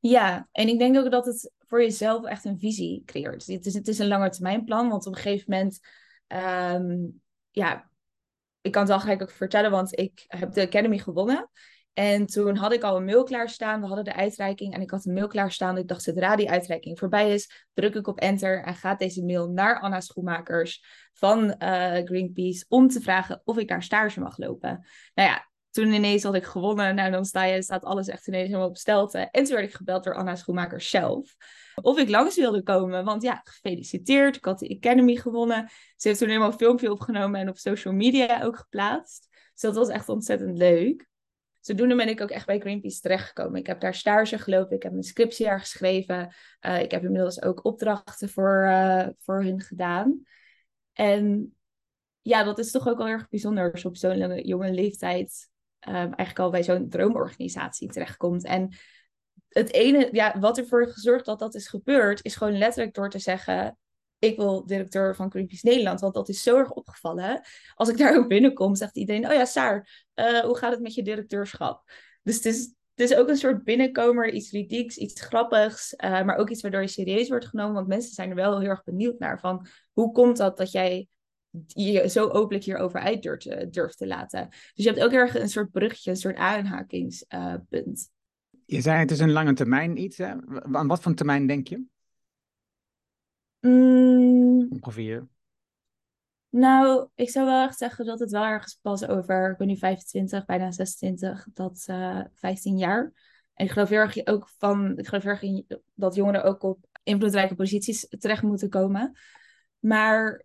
Ja, 0.00 0.48
en 0.52 0.68
ik 0.68 0.78
denk 0.78 0.96
ook 0.96 1.10
dat 1.10 1.26
het 1.26 1.52
voor 1.58 1.80
jezelf 1.80 2.24
echt 2.24 2.44
een 2.44 2.58
visie 2.58 3.02
creëert. 3.04 3.46
Het 3.46 3.66
is, 3.66 3.74
het 3.74 3.88
is 3.88 3.98
een 3.98 4.08
langetermijnplan, 4.08 4.88
want 4.88 5.06
op 5.06 5.14
een 5.14 5.20
gegeven 5.20 5.50
moment, 5.52 5.78
um, 6.26 7.22
ja, 7.50 7.90
ik 8.60 8.72
kan 8.72 8.82
het 8.82 8.90
wel 8.90 9.00
gelijk 9.00 9.22
ook 9.22 9.30
vertellen, 9.30 9.70
want 9.70 9.98
ik 9.98 10.24
heb 10.26 10.52
de 10.52 10.62
Academy 10.62 10.98
gewonnen. 10.98 11.50
En 11.96 12.26
toen 12.26 12.56
had 12.56 12.72
ik 12.72 12.82
al 12.82 12.96
een 12.96 13.04
mail 13.04 13.24
klaarstaan. 13.24 13.80
We 13.80 13.86
hadden 13.86 14.04
de 14.04 14.14
uitreiking 14.14 14.74
en 14.74 14.80
ik 14.80 14.90
had 14.90 15.04
een 15.04 15.12
mail 15.12 15.26
klaarstaan. 15.26 15.78
Ik 15.78 15.88
dacht, 15.88 16.02
zodra 16.02 16.36
die 16.36 16.50
uitreiking 16.50 16.98
voorbij 16.98 17.32
is, 17.32 17.66
druk 17.74 17.94
ik 17.94 18.06
op 18.06 18.18
enter 18.18 18.64
en 18.64 18.74
gaat 18.74 18.98
deze 18.98 19.24
mail 19.24 19.48
naar 19.48 19.80
Anna 19.80 20.00
Schoenmakers 20.00 20.84
van 21.12 21.44
uh, 21.44 21.92
Greenpeace 22.04 22.64
om 22.68 22.88
te 22.88 23.00
vragen 23.00 23.40
of 23.44 23.58
ik 23.58 23.68
daar 23.68 23.82
stage 23.82 24.20
mag 24.20 24.38
lopen. 24.38 24.86
Nou 25.14 25.28
ja, 25.28 25.48
toen 25.70 25.92
ineens 25.92 26.22
had 26.22 26.34
ik 26.34 26.44
gewonnen. 26.44 26.94
Nou, 26.94 27.10
dan 27.10 27.24
sta 27.24 27.60
staat 27.60 27.84
alles 27.84 28.08
echt 28.08 28.26
ineens 28.26 28.46
helemaal 28.46 28.68
op 28.68 28.76
stelte. 28.76 29.18
En 29.18 29.44
toen 29.44 29.54
werd 29.54 29.68
ik 29.68 29.74
gebeld 29.74 30.04
door 30.04 30.14
Anna 30.14 30.34
Schoenmakers 30.34 30.90
zelf. 30.90 31.36
Of 31.82 31.98
ik 31.98 32.08
langs 32.08 32.36
wilde 32.36 32.62
komen. 32.62 33.04
Want 33.04 33.22
ja, 33.22 33.40
gefeliciteerd. 33.44 34.36
Ik 34.36 34.44
had 34.44 34.58
de 34.58 34.76
Academy 34.76 35.14
gewonnen. 35.14 35.70
Ze 35.96 36.08
heeft 36.08 36.20
toen 36.20 36.28
helemaal 36.28 36.50
een 36.50 36.58
filmpje 36.58 36.92
opgenomen 36.92 37.40
en 37.40 37.48
op 37.48 37.58
social 37.58 37.94
media 37.94 38.42
ook 38.42 38.56
geplaatst. 38.56 39.28
Dus 39.30 39.60
dat 39.60 39.74
was 39.74 39.88
echt 39.88 40.08
ontzettend 40.08 40.58
leuk 40.58 41.06
zodoende 41.66 41.96
ben 41.96 42.08
ik 42.08 42.20
ook 42.20 42.30
echt 42.30 42.46
bij 42.46 42.60
Greenpeace 42.60 43.00
terechtgekomen. 43.00 43.60
Ik 43.60 43.66
heb 43.66 43.80
daar 43.80 43.94
stage 43.94 44.38
gelopen, 44.38 44.76
ik 44.76 44.82
heb 44.82 44.92
mijn 44.92 45.04
scriptie 45.04 45.46
daar 45.46 45.60
geschreven. 45.60 46.34
Uh, 46.66 46.80
ik 46.80 46.90
heb 46.90 47.04
inmiddels 47.04 47.42
ook 47.42 47.64
opdrachten 47.64 48.28
voor, 48.28 48.64
uh, 48.66 49.08
voor 49.18 49.42
hun 49.42 49.60
gedaan. 49.60 50.22
En 50.92 51.56
ja, 52.22 52.42
dat 52.42 52.58
is 52.58 52.70
toch 52.70 52.88
ook 52.88 52.98
wel 52.98 53.08
erg 53.08 53.28
bijzonder 53.28 53.72
als 53.72 53.84
op 53.84 53.96
zo'n 53.96 54.40
jonge 54.40 54.72
leeftijd 54.72 55.48
um, 55.88 55.94
eigenlijk 55.94 56.38
al 56.38 56.50
bij 56.50 56.62
zo'n 56.62 56.88
droomorganisatie 56.88 57.88
terechtkomt. 57.88 58.44
En 58.44 58.76
het 59.48 59.72
ene, 59.72 60.08
ja, 60.12 60.38
wat 60.38 60.58
ervoor 60.58 60.88
gezorgd 60.88 61.24
dat 61.24 61.38
dat 61.38 61.54
is 61.54 61.68
gebeurd, 61.68 62.24
is 62.24 62.36
gewoon 62.36 62.58
letterlijk 62.58 62.94
door 62.94 63.10
te 63.10 63.18
zeggen: 63.18 63.78
Ik 64.18 64.36
wil 64.36 64.66
directeur 64.66 65.16
van 65.16 65.30
Greenpeace 65.30 65.66
Nederland. 65.66 66.00
Want 66.00 66.14
dat 66.14 66.28
is 66.28 66.42
zo 66.42 66.58
erg 66.58 66.72
opgevallen. 66.72 67.40
Als 67.74 67.88
ik 67.88 67.98
daar 67.98 68.16
ook 68.16 68.28
binnenkom, 68.28 68.74
zegt 68.74 68.96
iedereen: 68.96 69.26
Oh 69.26 69.32
ja, 69.32 69.44
Saar, 69.44 70.04
uh, 70.14 70.38
hoe 70.38 70.56
gaat 70.56 70.72
het 70.72 70.80
met 70.80 70.94
je 70.94 71.02
directeurschap? 71.02 71.90
Dus 72.22 72.34
het 72.34 72.44
is, 72.44 72.74
het 72.94 73.10
is 73.10 73.16
ook 73.16 73.28
een 73.28 73.36
soort 73.36 73.64
binnenkomer, 73.64 74.32
iets 74.32 74.50
ridieks, 74.50 74.96
iets 74.96 75.20
grappigs, 75.20 75.94
uh, 76.04 76.24
maar 76.24 76.36
ook 76.36 76.50
iets 76.50 76.62
waardoor 76.62 76.80
je 76.80 76.86
serieus 76.86 77.28
wordt 77.28 77.46
genomen. 77.46 77.74
Want 77.74 77.86
mensen 77.86 78.14
zijn 78.14 78.30
er 78.30 78.36
wel 78.36 78.60
heel 78.60 78.68
erg 78.68 78.84
benieuwd 78.84 79.18
naar 79.18 79.40
van 79.40 79.66
hoe 79.92 80.12
komt 80.12 80.36
dat 80.36 80.56
dat 80.56 80.72
jij 80.72 81.08
je 81.66 82.08
zo 82.08 82.28
openlijk 82.28 82.64
hierover 82.64 83.00
uit 83.00 83.22
durft, 83.22 83.72
durft 83.72 83.98
te 83.98 84.06
laten. 84.06 84.48
Dus 84.48 84.84
je 84.84 84.88
hebt 84.88 85.02
ook 85.02 85.12
erg 85.12 85.34
een 85.34 85.48
soort 85.48 85.70
bruggetje, 85.70 86.10
een 86.10 86.16
soort 86.16 86.36
aanhakingspunt. 86.36 88.10
Je 88.64 88.80
zei 88.80 88.98
het 88.98 89.10
is 89.10 89.18
een 89.18 89.32
lange 89.32 89.52
termijn 89.52 90.02
iets. 90.02 90.16
Hè? 90.16 90.34
Aan 90.72 90.86
wat 90.86 91.00
voor 91.00 91.14
termijn 91.14 91.46
denk 91.46 91.68
je? 91.68 91.84
Mm, 93.60 94.68
Ongeveer. 94.70 95.28
Nou, 96.48 97.08
ik 97.14 97.30
zou 97.30 97.46
wel 97.46 97.66
echt 97.66 97.78
zeggen 97.78 98.04
dat 98.04 98.18
het 98.18 98.30
wel 98.30 98.44
ergens 98.44 98.78
pas 98.82 99.06
over, 99.06 99.50
ik 99.50 99.56
ben 99.56 99.66
nu 99.66 99.76
25, 99.76 100.44
bijna 100.44 100.70
26, 100.70 101.46
dat 101.52 101.86
uh, 101.90 102.18
eh, 102.18 102.26
15 102.34 102.78
jaar. 102.78 103.12
En 103.54 103.64
ik 103.64 103.70
geloof 103.70 103.88
heel 103.88 103.98
erg 103.98 104.26
ook 104.26 104.48
van, 104.58 104.98
ik 104.98 105.06
geloof 105.06 105.22
heel 105.22 105.32
erg 105.32 105.42
in 105.42 105.66
dat 105.94 106.14
jongeren 106.14 106.44
ook 106.44 106.62
op 106.62 106.86
invloedrijke 107.02 107.54
posities 107.54 108.06
terecht 108.18 108.42
moeten 108.42 108.68
komen. 108.68 109.18
Maar 109.78 110.44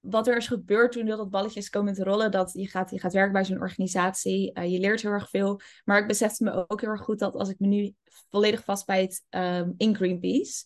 wat 0.00 0.26
er 0.26 0.36
is 0.36 0.46
gebeurd 0.46 0.92
toen 0.92 1.06
dat 1.06 1.30
balletjes 1.30 1.70
komen 1.70 1.94
te 1.94 2.04
rollen, 2.04 2.30
dat 2.30 2.52
je 2.52 2.68
gaat, 2.68 2.90
je 2.90 3.00
gaat 3.00 3.12
werken 3.12 3.32
bij 3.32 3.44
zo'n 3.44 3.60
organisatie, 3.60 4.58
uh, 4.58 4.72
je 4.72 4.78
leert 4.78 5.02
heel 5.02 5.10
erg 5.10 5.28
veel. 5.28 5.60
Maar 5.84 6.00
ik 6.00 6.06
besefte 6.06 6.44
me 6.44 6.64
ook 6.68 6.80
heel 6.80 6.90
erg 6.90 7.02
goed 7.02 7.18
dat 7.18 7.34
als 7.34 7.48
ik 7.48 7.58
me 7.58 7.66
nu 7.66 7.94
volledig 8.28 8.64
vastbijt 8.64 9.24
um, 9.30 9.74
in 9.76 9.96
Greenpeace, 9.96 10.64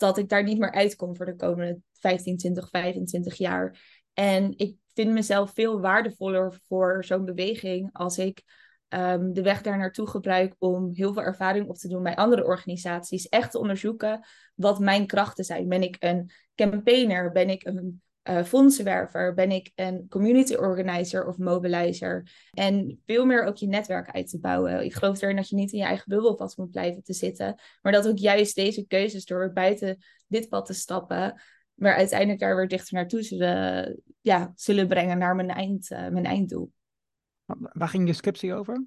dat 0.00 0.18
ik 0.18 0.28
daar 0.28 0.42
niet 0.42 0.58
meer 0.58 0.72
uitkom 0.72 1.16
voor 1.16 1.26
de 1.26 1.36
komende 1.36 1.80
15, 1.92 2.36
20, 2.36 2.68
25 2.68 3.34
jaar. 3.34 3.80
En 4.12 4.58
ik 4.58 4.76
vind 4.94 5.12
mezelf 5.12 5.52
veel 5.54 5.80
waardevoller 5.80 6.60
voor 6.68 7.04
zo'n 7.04 7.24
beweging 7.24 7.90
als 7.92 8.18
ik 8.18 8.42
um, 8.88 9.32
de 9.32 9.42
weg 9.42 9.62
daar 9.62 9.78
naartoe 9.78 10.06
gebruik 10.06 10.54
om 10.58 10.90
heel 10.94 11.12
veel 11.12 11.22
ervaring 11.22 11.68
op 11.68 11.76
te 11.76 11.88
doen 11.88 12.02
bij 12.02 12.16
andere 12.16 12.44
organisaties. 12.44 13.28
Echt 13.28 13.50
te 13.50 13.58
onderzoeken 13.58 14.26
wat 14.54 14.78
mijn 14.78 15.06
krachten 15.06 15.44
zijn. 15.44 15.68
Ben 15.68 15.82
ik 15.82 15.96
een 15.98 16.30
campaigner? 16.54 17.32
Ben 17.32 17.50
ik 17.50 17.64
een 17.64 18.02
uh, 18.24 18.42
fondsenwerver? 18.44 19.34
Ben 19.34 19.50
ik 19.50 19.72
een 19.74 20.06
community 20.08 20.54
organizer 20.54 21.26
of 21.26 21.38
mobilizer? 21.38 22.30
En 22.50 23.00
veel 23.06 23.26
meer 23.26 23.44
ook 23.44 23.56
je 23.56 23.66
netwerk 23.66 24.10
uit 24.10 24.28
te 24.28 24.38
bouwen. 24.38 24.84
Ik 24.84 24.94
geloof 24.94 25.22
erin 25.22 25.36
dat 25.36 25.48
je 25.48 25.56
niet 25.56 25.72
in 25.72 25.78
je 25.78 25.84
eigen 25.84 26.08
bubbel 26.08 26.36
vast 26.36 26.58
moet 26.58 26.70
blijven 26.70 27.02
te 27.02 27.12
zitten. 27.12 27.60
Maar 27.82 27.92
dat 27.92 28.08
ook 28.08 28.18
juist 28.18 28.54
deze 28.54 28.86
keuzes 28.86 29.24
door 29.24 29.52
buiten 29.52 29.98
dit 30.26 30.48
pad 30.48 30.66
te 30.66 30.74
stappen. 30.74 31.40
Maar 31.74 31.94
uiteindelijk 31.94 32.40
daar 32.40 32.56
weer 32.56 32.68
dichter 32.68 32.94
naartoe 32.94 33.22
zullen, 33.22 34.00
ja, 34.20 34.52
zullen 34.54 34.88
brengen 34.88 35.18
naar 35.18 35.34
mijn, 35.34 35.50
eind, 35.50 35.90
uh, 35.90 36.08
mijn 36.08 36.26
einddoel. 36.26 36.72
Waar 37.72 37.88
ging 37.88 38.06
je 38.06 38.12
scriptie 38.12 38.54
over? 38.54 38.86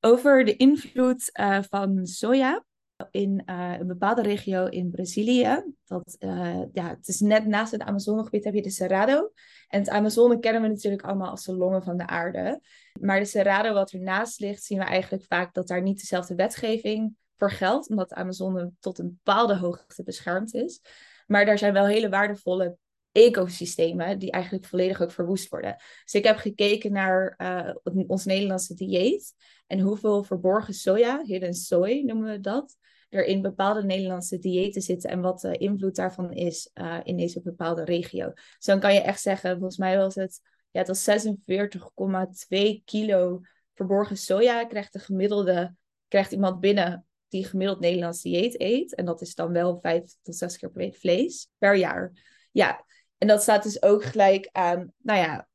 Over 0.00 0.44
de 0.44 0.56
invloed 0.56 1.30
uh, 1.40 1.58
van 1.68 2.06
soja 2.06 2.64
in 3.10 3.42
uh, 3.46 3.74
een 3.78 3.86
bepaalde 3.86 4.22
regio 4.22 4.66
in 4.66 4.90
Brazilië. 4.90 5.74
Dat, 5.84 6.16
uh, 6.18 6.62
ja, 6.72 6.88
het 6.88 7.08
is 7.08 7.20
net 7.20 7.46
naast 7.46 7.72
het 7.72 7.82
Amazonegebied 7.82 8.44
heb 8.44 8.54
je 8.54 8.62
de 8.62 8.70
Cerrado. 8.70 9.32
En 9.68 9.78
het 9.78 9.88
Amazone 9.88 10.38
kennen 10.38 10.62
we 10.62 10.68
natuurlijk 10.68 11.02
allemaal 11.02 11.30
als 11.30 11.44
de 11.44 11.56
longen 11.56 11.82
van 11.82 11.96
de 11.96 12.06
aarde. 12.06 12.60
Maar 13.00 13.18
de 13.18 13.24
Cerrado 13.24 13.72
wat 13.72 13.92
ernaast 13.92 14.40
ligt, 14.40 14.64
zien 14.64 14.78
we 14.78 14.84
eigenlijk 14.84 15.24
vaak 15.24 15.54
dat 15.54 15.68
daar 15.68 15.82
niet 15.82 16.00
dezelfde 16.00 16.34
wetgeving 16.34 17.16
voor 17.36 17.50
geldt. 17.50 17.88
Omdat 17.88 18.08
de 18.08 18.14
Amazone 18.14 18.72
tot 18.80 18.98
een 18.98 19.20
bepaalde 19.22 19.56
hoogte 19.56 20.02
beschermd 20.02 20.54
is. 20.54 20.80
Maar 21.26 21.44
daar 21.44 21.58
zijn 21.58 21.72
wel 21.72 21.86
hele 21.86 22.08
waardevolle 22.08 22.76
ecosystemen 23.12 24.18
die 24.18 24.30
eigenlijk 24.30 24.64
volledig 24.64 25.02
ook 25.02 25.12
verwoest 25.12 25.48
worden. 25.48 25.76
Dus 26.04 26.14
ik 26.14 26.24
heb 26.24 26.36
gekeken 26.36 26.92
naar 26.92 27.34
uh, 27.38 28.04
ons 28.06 28.24
Nederlandse 28.24 28.74
dieet 28.74 29.34
en 29.66 29.80
hoeveel 29.80 30.22
verborgen 30.22 30.74
soja, 30.74 31.22
hidden 31.24 31.54
soy 31.54 32.02
noemen 32.06 32.30
we 32.30 32.40
dat, 32.40 32.76
er 33.08 33.24
in 33.24 33.42
bepaalde 33.42 33.84
Nederlandse 33.84 34.38
diëten 34.38 34.82
zitten 34.82 35.10
en 35.10 35.20
wat 35.20 35.40
de 35.40 35.56
invloed 35.56 35.96
daarvan 35.96 36.32
is 36.32 36.70
uh, 36.74 36.98
in 37.02 37.16
deze 37.16 37.42
bepaalde 37.42 37.84
regio. 37.84 38.32
Dus 38.32 38.64
dan 38.64 38.80
kan 38.80 38.94
je 38.94 39.00
echt 39.00 39.20
zeggen, 39.20 39.50
volgens 39.52 39.76
mij 39.76 39.96
was 39.96 40.14
het, 40.14 40.40
ja, 40.70 40.78
het 40.78 40.88
was 40.88 41.10
46,2 41.10 42.84
kilo 42.84 43.40
verborgen 43.74 44.16
soja 44.16 44.64
krijgt 44.64 44.92
de 44.92 44.98
gemiddelde, 44.98 45.74
krijgt 46.08 46.32
iemand 46.32 46.60
binnen 46.60 47.06
die 47.28 47.44
gemiddeld 47.44 47.80
Nederlands 47.80 48.22
dieet 48.22 48.60
eet. 48.60 48.94
En 48.94 49.04
dat 49.04 49.20
is 49.20 49.34
dan 49.34 49.52
wel 49.52 49.78
vijf 49.80 50.14
tot 50.22 50.36
zes 50.36 50.56
keer 50.56 50.70
per 50.70 50.78
week 50.78 50.96
vlees 50.96 51.48
per 51.58 51.74
jaar. 51.74 52.12
Ja, 52.52 52.84
en 53.20 53.26
dat 53.26 53.42
staat 53.42 53.62
dus 53.62 53.82
ook 53.82 54.04
gelijk 54.04 54.48
aan, 54.52 54.92
nou 54.98 55.18
ja, 55.18 55.48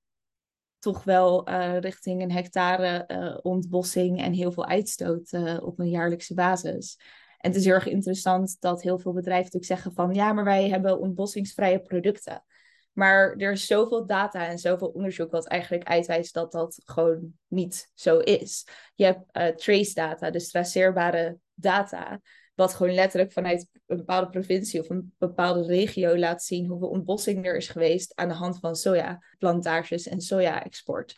toch 0.79 1.03
wel 1.03 1.50
uh, 1.50 1.79
richting 1.79 2.22
een 2.22 2.31
hectare 2.31 3.03
uh, 3.07 3.38
ontbossing 3.41 4.22
en 4.22 4.34
heel 4.34 4.51
veel 4.51 4.65
uitstoot 4.65 5.31
uh, 5.31 5.57
op 5.62 5.79
een 5.79 5.89
jaarlijkse 5.89 6.34
basis. 6.34 7.00
En 7.38 7.50
het 7.50 7.60
is 7.60 7.65
heel 7.65 7.74
erg 7.74 7.88
interessant 7.88 8.57
dat 8.60 8.81
heel 8.81 9.00
veel 9.00 9.13
bedrijven 9.13 9.43
natuurlijk 9.43 9.72
zeggen 9.72 9.93
van 9.93 10.13
ja, 10.13 10.34
maar 10.34 10.43
wij 10.43 10.69
hebben 10.69 11.00
ontbossingsvrije 11.00 11.79
producten. 11.79 12.43
Maar 12.91 13.36
er 13.36 13.51
is 13.51 13.65
zoveel 13.65 14.05
data 14.05 14.48
en 14.48 14.60
zoveel 14.60 14.88
onderzoek 14.88 15.31
wat 15.31 15.48
eigenlijk 15.48 15.88
uitwijst 15.88 16.34
dat 16.34 16.51
dat 16.51 16.81
gewoon 16.86 17.34
niet 17.48 17.91
zo 17.93 18.17
is. 18.17 18.67
Je 18.95 19.05
hebt 19.05 19.60
trace 19.60 19.93
data, 19.93 20.29
dus 20.29 20.51
traceerbare 20.51 21.38
data 21.53 22.19
wat 22.56 22.74
gewoon 22.74 22.94
letterlijk 22.94 23.32
vanuit 23.32 23.68
een 23.86 23.98
bepaalde 23.98 24.30
provincie 24.30 24.80
of 24.80 24.90
een 24.90 25.14
bepaalde 25.18 25.66
regio 25.66 26.18
laat 26.18 26.44
zien 26.44 26.68
hoeveel 26.68 26.90
ontbossing 26.90 27.46
er 27.46 27.56
is 27.56 27.68
geweest 27.68 28.16
aan 28.16 28.28
de 28.28 28.34
hand 28.34 28.60
van 28.60 28.76
sojaplantages 28.76 30.08
en 30.08 30.22
soja-export. 30.22 31.18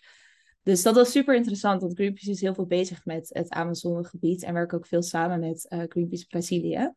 Dus 0.63 0.83
dat 0.83 0.95
was 0.95 1.11
super 1.11 1.35
interessant, 1.35 1.81
want 1.81 1.93
Greenpeace 1.93 2.31
is 2.31 2.41
heel 2.41 2.53
veel 2.53 2.65
bezig 2.65 3.05
met 3.05 3.29
het 3.33 3.49
Amazonegebied 3.49 4.43
en 4.43 4.53
werkt 4.53 4.73
ook 4.73 4.85
veel 4.85 5.01
samen 5.01 5.39
met 5.39 5.65
uh, 5.69 5.83
Greenpeace 5.87 6.25
Brazilië. 6.25 6.91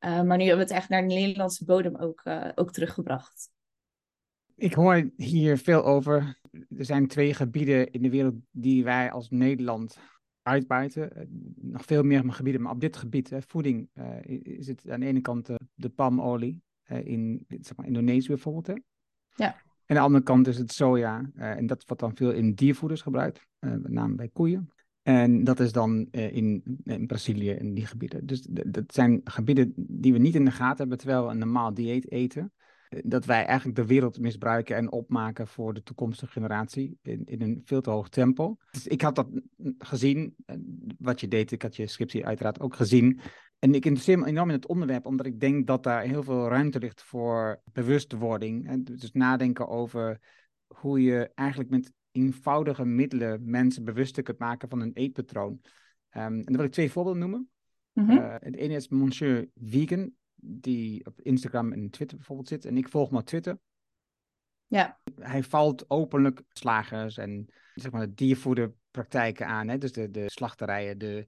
Uh, 0.00 0.22
maar 0.22 0.36
nu 0.36 0.44
hebben 0.44 0.66
we 0.66 0.72
het 0.72 0.80
echt 0.80 0.88
naar 0.88 1.00
de 1.00 1.14
Nederlandse 1.14 1.64
bodem 1.64 1.96
ook, 1.96 2.20
uh, 2.24 2.48
ook 2.54 2.72
teruggebracht. 2.72 3.50
Ik 4.56 4.74
hoor 4.74 5.10
hier 5.16 5.58
veel 5.58 5.84
over. 5.84 6.40
Er 6.76 6.84
zijn 6.84 7.08
twee 7.08 7.34
gebieden 7.34 7.90
in 7.90 8.02
de 8.02 8.10
wereld 8.10 8.34
die 8.50 8.84
wij 8.84 9.10
als 9.10 9.30
Nederland 9.30 9.98
uitbuiten. 10.44 11.16
Eh, 11.16 11.24
nog 11.54 11.84
veel 11.84 12.02
meer 12.02 12.32
gebieden, 12.32 12.62
maar 12.62 12.72
op 12.72 12.80
dit 12.80 12.96
gebied, 12.96 13.32
voeding, 13.46 13.88
uh, 13.94 14.04
is 14.42 14.66
het 14.66 14.90
aan 14.90 15.00
de 15.00 15.06
ene 15.06 15.20
kant 15.20 15.50
uh, 15.50 15.56
de 15.74 15.88
palmolie 15.88 16.62
in 16.84 17.46
zeg 17.48 17.76
maar, 17.76 17.86
Indonesië 17.86 18.28
bijvoorbeeld. 18.28 18.66
Hè? 18.66 18.74
Ja. 19.34 19.46
En 19.86 19.96
aan 19.96 19.96
de 19.96 20.00
andere 20.00 20.24
kant 20.24 20.46
is 20.46 20.58
het 20.58 20.72
soja. 20.72 21.30
en 21.34 21.66
dat 21.66 21.84
wordt 21.86 22.02
dan 22.02 22.16
veel 22.16 22.30
in 22.30 22.54
diervoeders 22.54 23.02
gebruikt, 23.02 23.46
met 23.58 23.88
name 23.88 24.14
bij 24.14 24.28
koeien. 24.28 24.68
En 25.02 25.44
dat 25.44 25.60
is 25.60 25.72
dan 25.72 26.06
in, 26.10 26.78
in, 26.84 27.06
Brazilië, 27.06 27.50
in 27.50 27.74
die 27.74 27.86
gebieden. 27.86 28.26
Dus 28.26 28.46
dat 28.50 28.94
zijn 28.94 29.20
gebieden 29.24 29.72
die 29.76 30.12
we 30.12 30.18
niet 30.18 30.34
in 30.34 30.44
de 30.44 30.50
gaten 30.50 30.78
hebben, 30.78 30.98
terwijl 30.98 31.24
we 31.24 31.30
een 31.30 31.38
normaal 31.38 31.74
dieet 31.74 32.10
eten 32.10 32.52
dat 33.04 33.24
wij 33.24 33.44
eigenlijk 33.44 33.76
de 33.76 33.86
wereld 33.86 34.20
misbruiken 34.20 34.76
en 34.76 34.92
opmaken 34.92 35.46
voor 35.46 35.74
de 35.74 35.82
toekomstige 35.82 36.32
generatie 36.32 36.98
in, 37.02 37.24
in 37.24 37.42
een 37.42 37.62
veel 37.64 37.80
te 37.80 37.90
hoog 37.90 38.08
tempo. 38.08 38.56
Dus 38.70 38.86
ik 38.86 39.02
had 39.02 39.14
dat 39.14 39.28
gezien, 39.78 40.34
wat 40.98 41.20
je 41.20 41.28
deed, 41.28 41.52
ik 41.52 41.62
had 41.62 41.76
je 41.76 41.86
scriptie 41.86 42.26
uiteraard 42.26 42.60
ook 42.60 42.74
gezien. 42.74 43.20
En 43.58 43.74
ik 43.74 43.84
interesseer 43.84 44.18
me 44.18 44.26
enorm 44.26 44.48
in 44.48 44.54
het 44.54 44.66
onderwerp, 44.66 45.06
omdat 45.06 45.26
ik 45.26 45.40
denk 45.40 45.66
dat 45.66 45.82
daar 45.82 46.02
heel 46.02 46.22
veel 46.22 46.48
ruimte 46.48 46.78
ligt 46.78 47.02
voor 47.02 47.60
bewustwording. 47.72 48.68
En 48.68 48.84
dus 48.84 49.12
nadenken 49.12 49.68
over 49.68 50.20
hoe 50.66 51.02
je 51.02 51.30
eigenlijk 51.34 51.70
met 51.70 51.92
eenvoudige 52.12 52.84
middelen 52.84 53.50
mensen 53.50 53.84
bewuster 53.84 54.22
kunt 54.22 54.38
maken 54.38 54.68
van 54.68 54.80
hun 54.80 54.92
eetpatroon. 54.94 55.52
Um, 55.52 56.22
en 56.22 56.42
dan 56.44 56.56
wil 56.56 56.64
ik 56.64 56.72
twee 56.72 56.90
voorbeelden 56.90 57.20
noemen. 57.20 57.48
Mm 57.92 58.08
-hmm. 58.08 58.18
uh, 58.18 58.34
het 58.38 58.56
ene 58.56 58.74
is 58.74 58.88
Monsieur 58.88 59.48
Vegan 59.54 60.12
die 60.46 61.06
op 61.06 61.20
Instagram 61.20 61.72
en 61.72 61.90
Twitter 61.90 62.16
bijvoorbeeld 62.16 62.48
zit. 62.48 62.64
En 62.64 62.76
ik 62.76 62.88
volg 62.88 63.10
maar 63.10 63.24
Twitter. 63.24 63.58
Ja. 64.66 65.00
Hij 65.20 65.42
valt 65.42 65.90
openlijk 65.90 66.42
slagers 66.48 67.16
en 67.16 67.46
zeg 67.74 67.90
maar 67.90 68.14
diervoederpraktijken 68.14 69.46
aan. 69.46 69.68
Hè? 69.68 69.78
Dus 69.78 69.92
de, 69.92 70.10
de 70.10 70.30
slachterijen, 70.30 70.98
de 70.98 71.26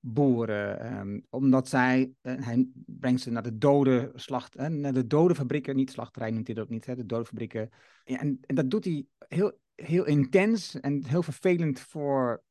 boeren. 0.00 0.96
Um, 0.98 1.26
omdat 1.30 1.68
zij, 1.68 2.12
uh, 2.22 2.44
hij 2.44 2.68
brengt 2.74 3.20
ze 3.20 3.30
naar 3.30 3.42
de 3.42 3.58
dode 3.58 4.12
slacht, 4.14 4.58
uh, 4.58 4.66
naar 4.66 4.92
de 4.92 5.06
dode 5.06 5.34
fabrieken. 5.34 5.76
Niet 5.76 5.90
slachterij 5.90 6.30
noemt 6.30 6.46
hij 6.46 6.54
dat 6.54 6.64
ook 6.64 6.70
niet, 6.70 6.86
hè? 6.86 6.94
de 6.94 7.06
dode 7.06 7.24
fabrieken. 7.24 7.70
Ja, 8.04 8.20
en, 8.20 8.38
en 8.40 8.54
dat 8.54 8.70
doet 8.70 8.84
hij 8.84 9.06
heel, 9.28 9.58
heel 9.74 10.04
intens 10.04 10.80
en 10.80 11.04
heel 11.04 11.22
vervelend 11.22 11.80
voor 11.80 12.42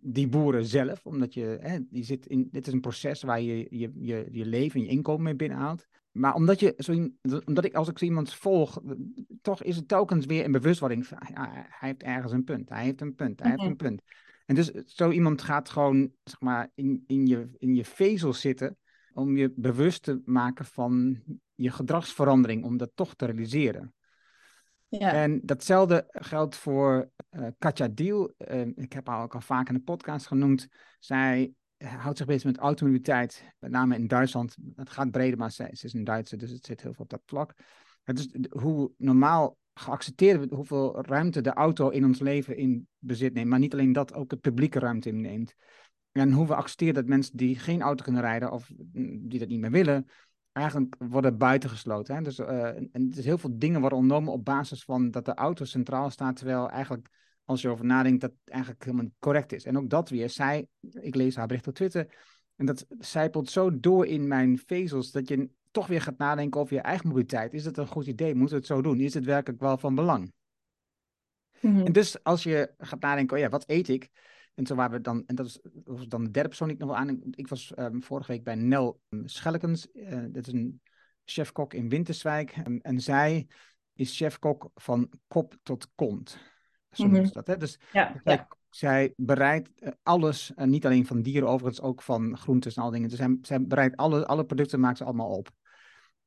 die 0.00 0.28
boeren 0.28 0.64
zelf, 0.64 1.06
omdat 1.06 1.34
je, 1.34 1.58
hè, 1.60 1.78
die 1.90 2.04
zit 2.04 2.26
in, 2.26 2.48
dit 2.50 2.66
is 2.66 2.72
een 2.72 2.80
proces 2.80 3.22
waar 3.22 3.40
je 3.40 3.66
je, 3.70 3.92
je, 3.94 4.28
je 4.30 4.46
leven 4.46 4.80
en 4.80 4.86
je 4.86 4.92
inkomen 4.92 5.22
mee 5.22 5.36
binnenhaalt. 5.36 5.86
maar 6.10 6.34
omdat, 6.34 6.60
je 6.60 6.74
zo, 6.78 7.08
omdat 7.44 7.64
ik 7.64 7.74
als 7.74 7.88
ik 7.88 7.98
zo 7.98 8.04
iemand 8.04 8.34
volg, 8.34 8.82
toch 9.42 9.62
is 9.62 9.76
het 9.76 9.88
telkens 9.88 10.26
weer 10.26 10.44
een 10.44 10.52
bewustwording. 10.52 11.06
Van, 11.06 11.18
ja, 11.34 11.50
hij 11.52 11.88
heeft 11.88 12.02
ergens 12.02 12.32
een 12.32 12.44
punt, 12.44 12.68
hij 12.68 12.84
heeft 12.84 13.00
een 13.00 13.14
punt, 13.14 13.40
hij 13.40 13.50
heeft 13.50 13.62
een 13.62 13.76
punt. 13.76 14.02
En 14.46 14.54
dus 14.54 14.70
zo 14.70 15.10
iemand 15.10 15.42
gaat 15.42 15.68
gewoon 15.68 16.12
zeg 16.24 16.40
maar, 16.40 16.70
in, 16.74 17.04
in, 17.06 17.26
je, 17.26 17.48
in 17.58 17.74
je 17.74 17.84
vezel 17.84 18.32
zitten 18.32 18.76
om 19.12 19.36
je 19.36 19.52
bewust 19.56 20.02
te 20.02 20.22
maken 20.24 20.64
van 20.64 21.22
je 21.54 21.70
gedragsverandering, 21.70 22.64
om 22.64 22.76
dat 22.76 22.90
toch 22.94 23.14
te 23.14 23.26
realiseren. 23.26 23.94
En 24.90 25.40
datzelfde 25.42 26.04
geldt 26.08 26.56
voor 26.56 27.10
uh, 27.30 27.46
Katja 27.58 27.88
Diel. 27.88 28.34
Uh, 28.50 28.60
ik 28.60 28.92
heb 28.92 29.06
haar 29.06 29.22
ook 29.22 29.34
al 29.34 29.40
vaak 29.40 29.68
in 29.68 29.74
de 29.74 29.80
podcast 29.80 30.26
genoemd. 30.26 30.68
Zij 30.98 31.52
houdt 31.78 32.18
zich 32.18 32.26
bezig 32.26 32.44
met 32.44 32.58
automobiliteit, 32.58 33.44
met 33.58 33.70
name 33.70 33.94
in 33.94 34.06
Duitsland. 34.06 34.56
Het 34.76 34.90
gaat 34.90 35.10
breder, 35.10 35.38
maar 35.38 35.52
ze, 35.52 35.68
is 35.70 35.92
een 35.92 36.04
Duitse, 36.04 36.36
dus 36.36 36.50
het 36.50 36.64
zit 36.64 36.82
heel 36.82 36.92
veel 36.92 37.04
op 37.04 37.10
dat 37.10 37.22
vlak. 37.24 37.54
Het 38.04 38.18
is 38.18 38.28
hoe 38.48 38.92
normaal 38.96 39.58
geaccepteerd 39.74 40.50
hoeveel 40.50 41.04
ruimte 41.04 41.40
de 41.40 41.52
auto 41.52 41.88
in 41.88 42.04
ons 42.04 42.18
leven 42.18 42.56
in 42.56 42.88
bezit 42.98 43.34
neemt. 43.34 43.48
Maar 43.48 43.58
niet 43.58 43.72
alleen 43.72 43.92
dat, 43.92 44.14
ook 44.14 44.30
het 44.30 44.40
publieke 44.40 44.78
ruimte 44.78 45.08
inneemt. 45.08 45.54
En 46.12 46.32
hoe 46.32 46.46
we 46.46 46.54
accepteren 46.54 46.94
dat 46.94 47.06
mensen 47.06 47.36
die 47.36 47.58
geen 47.58 47.82
auto 47.82 48.04
kunnen 48.04 48.22
rijden 48.22 48.52
of 48.52 48.70
die 49.20 49.38
dat 49.38 49.48
niet 49.48 49.60
meer 49.60 49.70
willen, 49.70 50.06
eigenlijk 50.52 50.96
worden 50.98 51.38
buitengesloten. 51.38 52.14
Hè? 52.14 52.22
Dus, 52.22 52.38
uh, 52.38 52.66
en 52.66 53.12
er 53.16 53.22
heel 53.22 53.38
veel 53.38 53.58
dingen 53.58 53.80
worden 53.80 53.98
ondernomen 53.98 54.32
op 54.32 54.44
basis 54.44 54.84
van 54.84 55.10
dat 55.10 55.24
de 55.24 55.34
auto 55.34 55.64
centraal 55.64 56.10
staat, 56.10 56.36
terwijl 56.36 56.70
eigenlijk 56.70 57.08
als 57.44 57.62
je 57.62 57.68
over 57.68 57.84
nadenkt, 57.84 58.20
dat 58.20 58.32
eigenlijk 58.44 58.84
helemaal 58.84 59.04
niet 59.04 59.14
correct 59.18 59.52
is. 59.52 59.64
En 59.64 59.78
ook 59.78 59.90
dat 59.90 60.08
weer, 60.08 60.30
zij, 60.30 60.66
ik 60.80 61.14
lees 61.14 61.36
haar 61.36 61.46
bericht 61.46 61.66
op 61.66 61.74
Twitter, 61.74 62.06
en 62.56 62.66
dat 62.66 62.86
zijpelt 62.98 63.50
zo 63.50 63.80
door 63.80 64.06
in 64.06 64.28
mijn 64.28 64.58
vezels, 64.66 65.10
dat 65.10 65.28
je 65.28 65.50
toch 65.70 65.86
weer 65.86 66.00
gaat 66.00 66.18
nadenken 66.18 66.60
over 66.60 66.74
je 66.74 66.80
eigen 66.80 67.08
mobiliteit. 67.08 67.52
Is 67.52 67.64
het 67.64 67.76
een 67.76 67.86
goed 67.86 68.06
idee? 68.06 68.34
Moeten 68.34 68.54
we 68.54 68.62
het 68.62 68.72
zo 68.72 68.82
doen? 68.82 69.00
Is 69.00 69.14
het 69.14 69.24
werkelijk 69.24 69.60
wel 69.60 69.78
van 69.78 69.94
belang? 69.94 70.32
Mhm. 71.60 71.86
En 71.86 71.92
dus 71.92 72.22
als 72.24 72.42
je 72.42 72.74
gaat 72.78 73.00
nadenken, 73.00 73.36
oh 73.36 73.42
ja, 73.42 73.48
wat 73.48 73.64
eet 73.66 73.88
ik? 73.88 74.10
En 74.54 74.66
zo 74.66 74.74
waren 74.74 74.92
we 74.92 75.00
dan, 75.00 75.22
en 75.26 75.34
dat 75.34 75.46
is, 75.46 75.60
was 75.84 76.08
dan 76.08 76.24
de 76.24 76.30
derde 76.30 76.48
persoon 76.48 76.68
die 76.68 76.76
ik 76.76 76.82
nog 76.82 76.92
wel 76.92 77.00
aan. 77.00 77.20
Ik 77.30 77.48
was 77.48 77.72
um, 77.76 78.02
vorige 78.02 78.32
week 78.32 78.44
bij 78.44 78.54
Nel 78.54 79.00
Schellekens. 79.24 79.88
Uh, 79.92 80.24
dat 80.28 80.46
is 80.46 80.52
een 80.52 80.80
chefkok 81.24 81.74
in 81.74 81.88
Winterswijk. 81.88 82.50
En, 82.50 82.80
en 82.80 83.00
zij 83.00 83.46
is 83.94 84.16
chefkok 84.16 84.70
van 84.74 85.10
kop 85.28 85.56
tot 85.62 85.88
kont. 85.94 86.38
Zo 86.90 87.06
mm 87.06 87.32
dat. 87.32 87.46
Hè? 87.46 87.56
Dus 87.56 87.78
ja, 87.92 88.20
zij, 88.24 88.46
zij, 88.70 89.12
bereidt 89.16 89.70
eh, 89.74 89.92
alles, 90.02 90.52
en 90.54 90.70
niet 90.70 90.86
alleen 90.86 91.06
van 91.06 91.22
dieren 91.22 91.48
overigens, 91.48 91.80
ook 91.80 92.02
van 92.02 92.36
groenten 92.36 92.72
en 92.74 92.82
al 92.82 92.90
dingen. 92.90 93.08
Dus 93.08 93.18
zij, 93.18 93.38
zij 93.42 93.66
bereidt 93.66 93.96
alle, 93.96 94.26
alle 94.26 94.44
producten, 94.44 94.80
maakt 94.80 94.98
ze 94.98 95.04
allemaal 95.04 95.30
op. 95.30 95.50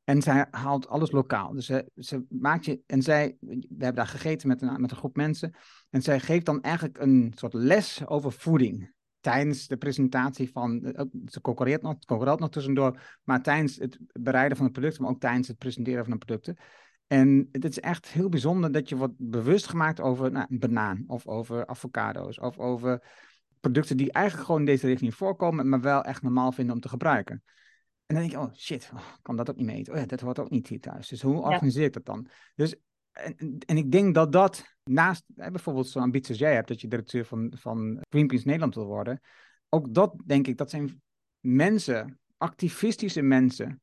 En 0.04 0.22
zij 0.22 0.48
haalt 0.52 0.88
alles 0.88 1.12
lokaal. 1.12 1.54
Dus 1.54 1.66
ze, 1.66 1.90
ze 1.96 2.26
maakt 2.30 2.66
je. 2.66 2.82
En 2.86 3.02
zij, 3.02 3.38
we 3.40 3.66
hebben 3.70 3.96
daar 3.96 4.08
gegeten 4.08 4.48
met 4.48 4.62
een, 4.62 4.82
met 4.82 4.92
een 4.92 4.98
groep 4.98 5.16
mensen. 5.16 5.56
En 5.90 6.02
zij 6.02 6.20
geeft 6.20 6.46
dan 6.46 6.62
eigenlijk 6.62 6.98
een 6.98 7.32
soort 7.36 7.54
les 7.54 8.08
over 8.08 8.32
voeding. 8.32 8.94
Tijdens 9.20 9.68
de 9.68 9.78
presentatie 9.78 10.52
van. 10.52 10.84
Eh, 10.86 11.06
ze 11.26 11.42
concurreert 11.42 11.82
nog, 11.82 12.00
concurreert 12.06 12.40
nog 12.40 12.50
tussendoor. 12.50 13.20
Maar 13.24 13.42
tijdens 13.42 13.76
het 13.76 14.00
bereiden 14.12 14.58
van 14.58 14.66
de 14.66 14.72
producten, 14.72 15.02
maar 15.02 15.12
ook 15.12 15.20
tijdens 15.20 15.48
het 15.48 15.58
presenteren 15.58 16.04
van 16.04 16.14
de 16.14 16.26
producten. 16.26 16.58
En 17.08 17.48
het 17.52 17.66
is 17.66 17.80
echt 17.80 18.08
heel 18.08 18.30
bijzonder 18.30 18.72
dat 18.72 18.90
je 18.90 18.96
wordt 18.96 19.14
bewust 19.18 19.68
gemaakt 19.68 20.02
over 20.02 20.32
nou, 20.32 20.46
een 20.50 20.60
banaan. 20.60 21.04
Of 21.08 21.28
over 21.28 21.68
avocado's. 21.68 22.40
Of 22.40 22.58
over 22.58 23.04
producten 23.60 23.98
die 23.98 24.12
eigenlijk 24.12 24.46
gewoon 24.46 24.62
in 24.62 24.68
deze 24.68 24.88
richting 24.88 25.16
voorkomen. 25.16 25.70
Maar 25.70 25.82
wel 25.82 26.04
echt 26.04 26.22
normaal 26.22 26.52
vinden 26.52 26.76
om 26.76 26.82
te 26.82 26.90
gebruiken. 26.90 27.44
En 28.06 28.16
dan 28.16 28.28
denk 28.28 28.32
je, 28.32 28.40
oh 28.40 28.54
shit, 28.54 28.90
oh, 28.94 29.08
kan 29.22 29.36
dat 29.36 29.50
ook 29.50 29.56
niet 29.56 29.66
mee 29.66 29.92
Oh 29.92 29.98
ja, 29.98 30.06
dat 30.06 30.20
hoort 30.20 30.40
ook 30.40 30.50
niet 30.50 30.68
hier 30.68 30.80
thuis. 30.80 31.08
Dus 31.08 31.22
hoe 31.22 31.42
organiseer 31.42 31.86
ik 31.86 31.94
dat 31.94 32.06
dan? 32.06 32.28
Dus, 32.56 32.76
en, 33.12 33.58
en 33.66 33.78
ik 33.78 33.92
denk 33.92 34.16
dat 34.16 34.32
dat 34.32 34.64
naast 34.84 35.24
bijvoorbeeld 35.28 35.88
zo'n 35.88 36.02
ambitie 36.02 36.30
als 36.30 36.40
jij 36.40 36.54
hebt, 36.54 36.68
dat 36.68 36.82
je 36.82 36.88
directeur 36.88 37.26
van, 37.26 37.54
van 37.56 38.02
Greenpeace 38.10 38.46
Nederland 38.46 38.76
wil 38.76 38.86
worden, 38.86 39.22
ook 39.70 39.94
dat 39.94 40.16
denk 40.26 40.48
ik, 40.48 40.58
dat 40.58 40.70
zijn 40.70 41.02
mensen, 41.40 42.20
activistische 42.38 43.22
mensen, 43.22 43.82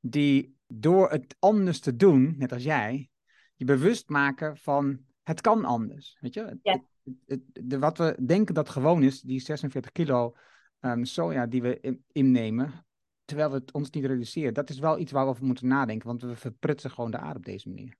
die 0.00 0.56
door 0.66 1.10
het 1.10 1.36
anders 1.38 1.80
te 1.80 1.96
doen, 1.96 2.34
net 2.38 2.52
als 2.52 2.62
jij, 2.62 3.10
je 3.54 3.64
bewust 3.64 4.08
maken 4.08 4.56
van 4.56 5.00
het 5.22 5.40
kan 5.40 5.64
anders. 5.64 6.16
Weet 6.20 6.34
je? 6.34 6.58
Ja. 6.62 6.84
Het, 7.26 7.40
de, 7.52 7.78
wat 7.78 7.98
we 7.98 8.16
denken 8.24 8.54
dat 8.54 8.68
gewoon 8.68 9.02
is, 9.02 9.20
die 9.20 9.40
46 9.40 9.92
kilo 9.92 10.36
um, 10.80 11.04
soja 11.04 11.46
die 11.46 11.62
we 11.62 11.98
innemen, 12.12 12.86
terwijl 13.24 13.50
we 13.50 13.56
het 13.56 13.72
ons 13.72 13.90
niet 13.90 14.04
realiseren. 14.04 14.54
Dat 14.54 14.70
is 14.70 14.78
wel 14.78 14.98
iets 14.98 15.12
waar 15.12 15.24
we 15.24 15.30
over 15.30 15.44
moeten 15.44 15.68
nadenken, 15.68 16.08
want 16.08 16.22
we 16.22 16.36
verprutsen 16.36 16.90
gewoon 16.90 17.10
de 17.10 17.18
aarde 17.18 17.38
op 17.38 17.44
deze 17.44 17.68
manier. 17.68 17.96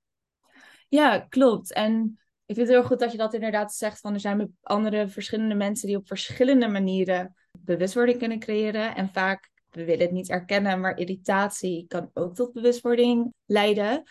Ja, 0.88 1.18
klopt. 1.18 1.72
En 1.72 2.18
ik 2.46 2.54
vind 2.54 2.68
het 2.68 2.76
heel 2.76 2.86
goed 2.86 2.98
dat 2.98 3.12
je 3.12 3.18
dat 3.18 3.34
inderdaad 3.34 3.74
zegt, 3.74 4.00
van 4.00 4.14
er 4.14 4.20
zijn 4.20 4.56
andere 4.62 5.08
verschillende 5.08 5.54
mensen 5.54 5.86
die 5.86 5.96
op 5.96 6.06
verschillende 6.06 6.68
manieren 6.68 7.34
bewustwording 7.58 8.18
kunnen 8.18 8.38
creëren. 8.38 8.94
En 8.94 9.08
vaak, 9.08 9.50
we 9.70 9.84
willen 9.84 10.04
het 10.04 10.10
niet 10.10 10.30
erkennen, 10.30 10.80
maar 10.80 10.98
irritatie 10.98 11.84
kan 11.88 12.10
ook 12.12 12.34
tot 12.34 12.52
bewustwording 12.52 13.34
leiden. 13.46 14.02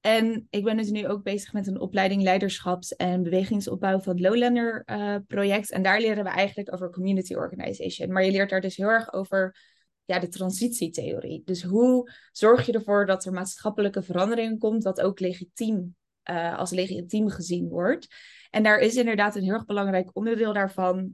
En 0.00 0.46
ik 0.50 0.64
ben 0.64 0.76
dus 0.76 0.90
nu 0.90 1.08
ook 1.08 1.22
bezig 1.22 1.52
met 1.52 1.66
een 1.66 1.80
opleiding 1.80 2.22
leiderschaps- 2.22 2.96
en 2.96 3.22
bewegingsopbouw 3.22 4.00
van 4.00 4.12
het 4.12 4.22
Lowlander 4.22 4.82
uh, 4.86 5.16
project. 5.26 5.70
En 5.70 5.82
daar 5.82 6.00
leren 6.00 6.24
we 6.24 6.30
eigenlijk 6.30 6.72
over 6.72 6.90
community 6.90 7.34
organization. 7.34 8.12
Maar 8.12 8.24
je 8.24 8.30
leert 8.30 8.50
daar 8.50 8.60
dus 8.60 8.76
heel 8.76 8.88
erg 8.88 9.12
over 9.12 9.56
ja, 10.04 10.18
de 10.18 10.28
transitietheorie. 10.28 11.42
Dus 11.44 11.62
hoe 11.62 12.12
zorg 12.32 12.66
je 12.66 12.72
ervoor 12.72 13.06
dat 13.06 13.24
er 13.24 13.32
maatschappelijke 13.32 14.02
verandering 14.02 14.58
komt, 14.58 14.82
dat 14.82 15.00
ook 15.00 15.20
legitiem, 15.20 15.96
uh, 16.30 16.58
als 16.58 16.70
legitiem 16.70 17.28
gezien 17.28 17.68
wordt. 17.68 18.08
En 18.50 18.62
daar 18.62 18.78
is 18.78 18.96
inderdaad 18.96 19.36
een 19.36 19.42
heel 19.42 19.52
erg 19.52 19.64
belangrijk 19.64 20.16
onderdeel 20.16 20.52
daarvan, 20.52 21.12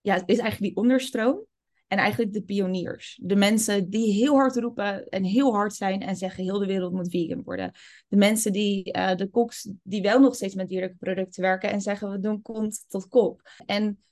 ja, 0.00 0.14
is 0.14 0.38
eigenlijk 0.38 0.74
die 0.74 0.76
onderstroom. 0.76 1.46
En 1.86 1.98
eigenlijk 1.98 2.32
de 2.32 2.42
pioniers. 2.42 3.18
De 3.22 3.36
mensen 3.36 3.90
die 3.90 4.12
heel 4.12 4.34
hard 4.34 4.56
roepen 4.56 5.08
en 5.08 5.24
heel 5.24 5.54
hard 5.54 5.74
zijn 5.74 6.00
en 6.00 6.16
zeggen 6.16 6.44
heel 6.44 6.58
de 6.58 6.66
wereld 6.66 6.92
moet 6.92 7.10
vegan 7.10 7.42
worden. 7.42 7.72
De 8.08 8.16
mensen 8.16 8.52
die, 8.52 8.96
uh, 8.96 9.14
de 9.14 9.28
koks 9.28 9.70
die 9.82 10.02
wel 10.02 10.20
nog 10.20 10.34
steeds 10.34 10.54
met 10.54 10.68
dierlijke 10.68 10.96
producten 10.96 11.42
werken 11.42 11.70
en 11.70 11.80
zeggen 11.80 12.10
we 12.10 12.20
doen 12.20 12.42
kont 12.42 12.84
tot 12.88 13.08
kop. 13.08 13.40
En 13.66 14.04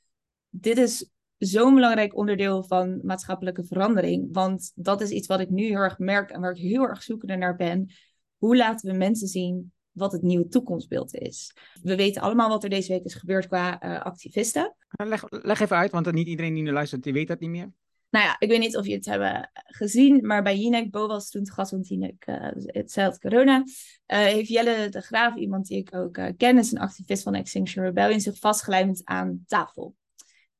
dit 0.48 0.78
is 0.78 1.10
zo'n 1.44 1.74
belangrijk 1.74 2.16
onderdeel 2.16 2.64
van 2.64 3.00
maatschappelijke 3.02 3.64
verandering. 3.64 4.28
Want 4.32 4.72
dat 4.74 5.00
is 5.00 5.10
iets 5.10 5.26
wat 5.26 5.40
ik 5.40 5.50
nu 5.50 5.64
heel 5.64 5.76
erg 5.76 5.98
merk 5.98 6.30
en 6.30 6.40
waar 6.40 6.50
ik 6.50 6.62
heel 6.62 6.82
erg 6.82 7.02
zoekende 7.02 7.36
naar 7.36 7.56
ben. 7.56 7.92
Hoe 8.36 8.56
laten 8.56 8.90
we 8.90 8.96
mensen 8.96 9.28
zien 9.28 9.72
wat 9.90 10.12
het 10.12 10.22
nieuwe 10.22 10.48
toekomstbeeld 10.48 11.14
is? 11.14 11.56
We 11.82 11.96
weten 11.96 12.22
allemaal 12.22 12.48
wat 12.48 12.64
er 12.64 12.70
deze 12.70 12.92
week 12.92 13.04
is 13.04 13.14
gebeurd 13.14 13.46
qua 13.46 13.84
uh, 13.84 14.00
activisten. 14.02 14.76
Leg, 14.88 15.24
leg 15.28 15.60
even 15.60 15.76
uit, 15.76 15.90
want 15.90 16.12
niet 16.12 16.26
iedereen 16.26 16.54
die 16.54 16.62
nu 16.62 16.72
luistert, 16.72 17.02
die 17.02 17.12
weet 17.12 17.28
dat 17.28 17.40
niet 17.40 17.50
meer. 17.50 17.72
Nou 18.10 18.24
ja, 18.24 18.36
ik 18.38 18.48
weet 18.48 18.58
niet 18.58 18.76
of 18.76 18.86
je 18.86 18.94
het 18.94 19.04
hebben 19.04 19.50
gezien, 19.54 20.26
maar 20.26 20.42
bij 20.42 20.58
Jinek 20.58 20.90
Bo 20.90 21.06
was 21.06 21.30
toen 21.30 21.44
te 21.44 21.52
gast, 21.52 21.70
want 21.70 21.88
Jinek, 21.88 22.26
uh, 22.26 22.48
het 22.52 22.92
zei 22.92 23.18
corona, 23.18 23.58
uh, 23.58 23.64
heeft 24.06 24.48
Jelle 24.48 24.88
de 24.88 25.00
Graaf, 25.00 25.36
iemand 25.36 25.66
die 25.66 25.78
ik 25.78 25.94
ook 25.94 26.16
uh, 26.16 26.26
ken, 26.36 26.58
is 26.58 26.72
een 26.72 26.78
activist 26.78 27.22
van 27.22 27.34
Extinction 27.34 27.84
Rebellion, 27.84 28.20
zich 28.20 28.38
vastgelijmd 28.38 29.00
aan 29.04 29.44
tafel. 29.46 29.94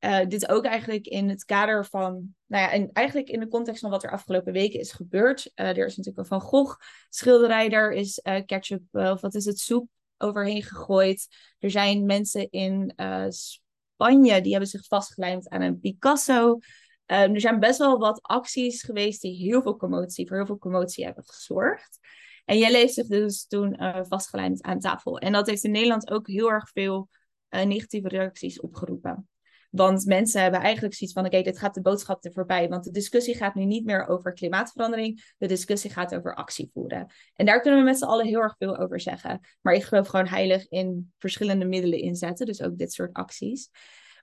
Uh, 0.05 0.27
dit 0.27 0.49
ook 0.49 0.65
eigenlijk 0.65 1.07
in 1.07 1.29
het 1.29 1.45
kader 1.45 1.87
van, 1.87 2.35
nou 2.47 2.63
ja, 2.65 2.71
en 2.71 2.91
eigenlijk 2.93 3.29
in 3.29 3.41
de 3.41 3.49
context 3.49 3.81
van 3.81 3.91
wat 3.91 4.03
er 4.03 4.11
afgelopen 4.11 4.53
weken 4.53 4.81
is 4.81 4.93
gebeurd. 4.93 5.53
Uh, 5.55 5.67
er 5.69 5.87
is 5.87 5.97
natuurlijk 5.97 6.19
een 6.19 6.39
Van 6.39 6.41
Gogh 6.41 6.81
schilderij, 7.09 7.71
er 7.71 7.93
is 7.93 8.21
uh, 8.23 8.41
ketchup, 8.47 8.83
of 8.93 9.21
wat 9.21 9.35
is 9.35 9.45
het, 9.45 9.59
soep 9.59 9.89
overheen 10.19 10.63
gegooid. 10.63 11.27
Er 11.59 11.71
zijn 11.71 12.07
mensen 12.07 12.51
in 12.51 12.95
Spanje, 13.29 14.41
die 14.41 14.51
hebben 14.51 14.71
zich 14.71 14.87
vastgelijmd 14.87 15.49
aan 15.49 15.61
een 15.61 15.81
Picasso. 15.81 16.59
er 17.07 17.41
zijn 17.41 17.61
best 17.61 17.79
wel 17.79 17.99
wat 17.99 18.23
acties 18.23 18.83
geweest 18.83 19.21
die 19.21 19.37
heel 19.37 19.63
veel 19.63 19.77
commotie, 19.77 20.29
voor 20.29 20.37
heel 20.37 20.47
veel 20.47 20.59
commotie 20.59 21.05
hebben 21.05 21.25
gezorgd. 21.25 21.99
En 22.45 22.59
jij 22.59 22.73
heeft 22.73 22.95
zich 22.95 23.07
dus 23.07 23.47
toen 23.47 23.77
vastgelijmd 24.09 24.63
aan 24.63 24.81
tafel. 24.81 25.19
En 25.19 25.33
dat 25.33 25.47
heeft 25.47 25.65
in 25.65 25.71
Nederland 25.71 26.11
ook 26.11 26.29
heel 26.29 26.51
erg 26.51 26.71
veel 26.71 27.09
negatieve 27.49 28.09
reacties 28.09 28.61
opgeroepen. 28.61 29.27
Want 29.73 30.07
mensen 30.07 30.43
hebben 30.43 30.61
eigenlijk 30.61 30.95
zoiets 30.95 31.17
van: 31.17 31.27
oké, 31.27 31.43
dit 31.43 31.59
gaat 31.59 31.75
de 31.75 31.81
boodschap 31.81 32.25
er 32.25 32.33
voorbij. 32.33 32.69
Want 32.69 32.85
de 32.85 32.91
discussie 32.91 33.37
gaat 33.37 33.55
nu 33.55 33.65
niet 33.65 33.85
meer 33.85 34.07
over 34.07 34.33
klimaatverandering. 34.33 35.35
De 35.39 35.47
discussie 35.47 35.91
gaat 35.91 36.15
over 36.15 36.35
actie 36.35 36.71
voeren. 36.73 37.13
En 37.35 37.47
daar 37.47 37.61
kunnen 37.61 37.81
we 37.81 37.87
met 37.87 37.99
z'n 37.99 38.05
allen 38.05 38.27
heel 38.27 38.41
erg 38.41 38.55
veel 38.59 38.79
over 38.79 39.01
zeggen. 39.01 39.41
Maar 39.61 39.75
ik 39.75 39.83
geloof 39.83 40.09
gewoon 40.09 40.27
heilig 40.27 40.69
in 40.69 41.13
verschillende 41.19 41.65
middelen 41.65 41.99
inzetten. 41.99 42.47
Dus 42.47 42.63
ook 42.63 42.79
dit 42.79 42.93
soort 42.93 43.13
acties. 43.13 43.71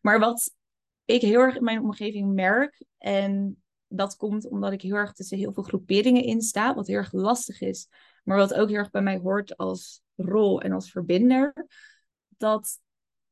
Maar 0.01 0.19
wat 0.19 0.55
ik 1.05 1.21
heel 1.21 1.39
erg 1.39 1.55
in 1.55 1.63
mijn 1.63 1.81
omgeving 1.81 2.33
merk. 2.33 2.83
En 2.97 3.63
dat 3.87 4.15
komt 4.15 4.49
omdat 4.49 4.71
ik 4.71 4.81
heel 4.81 4.95
erg 4.95 5.13
tussen 5.13 5.37
heel 5.37 5.53
veel 5.53 5.63
groeperingen 5.63 6.23
in 6.23 6.41
sta. 6.41 6.75
Wat 6.75 6.87
heel 6.87 6.97
erg 6.97 7.11
lastig 7.11 7.61
is. 7.61 7.87
Maar 8.23 8.37
wat 8.37 8.53
ook 8.53 8.69
heel 8.69 8.77
erg 8.77 8.89
bij 8.89 9.01
mij 9.01 9.17
hoort 9.17 9.57
als 9.57 10.01
rol 10.15 10.61
en 10.61 10.71
als 10.71 10.91
verbinder. 10.91 11.67
Dat 12.27 12.79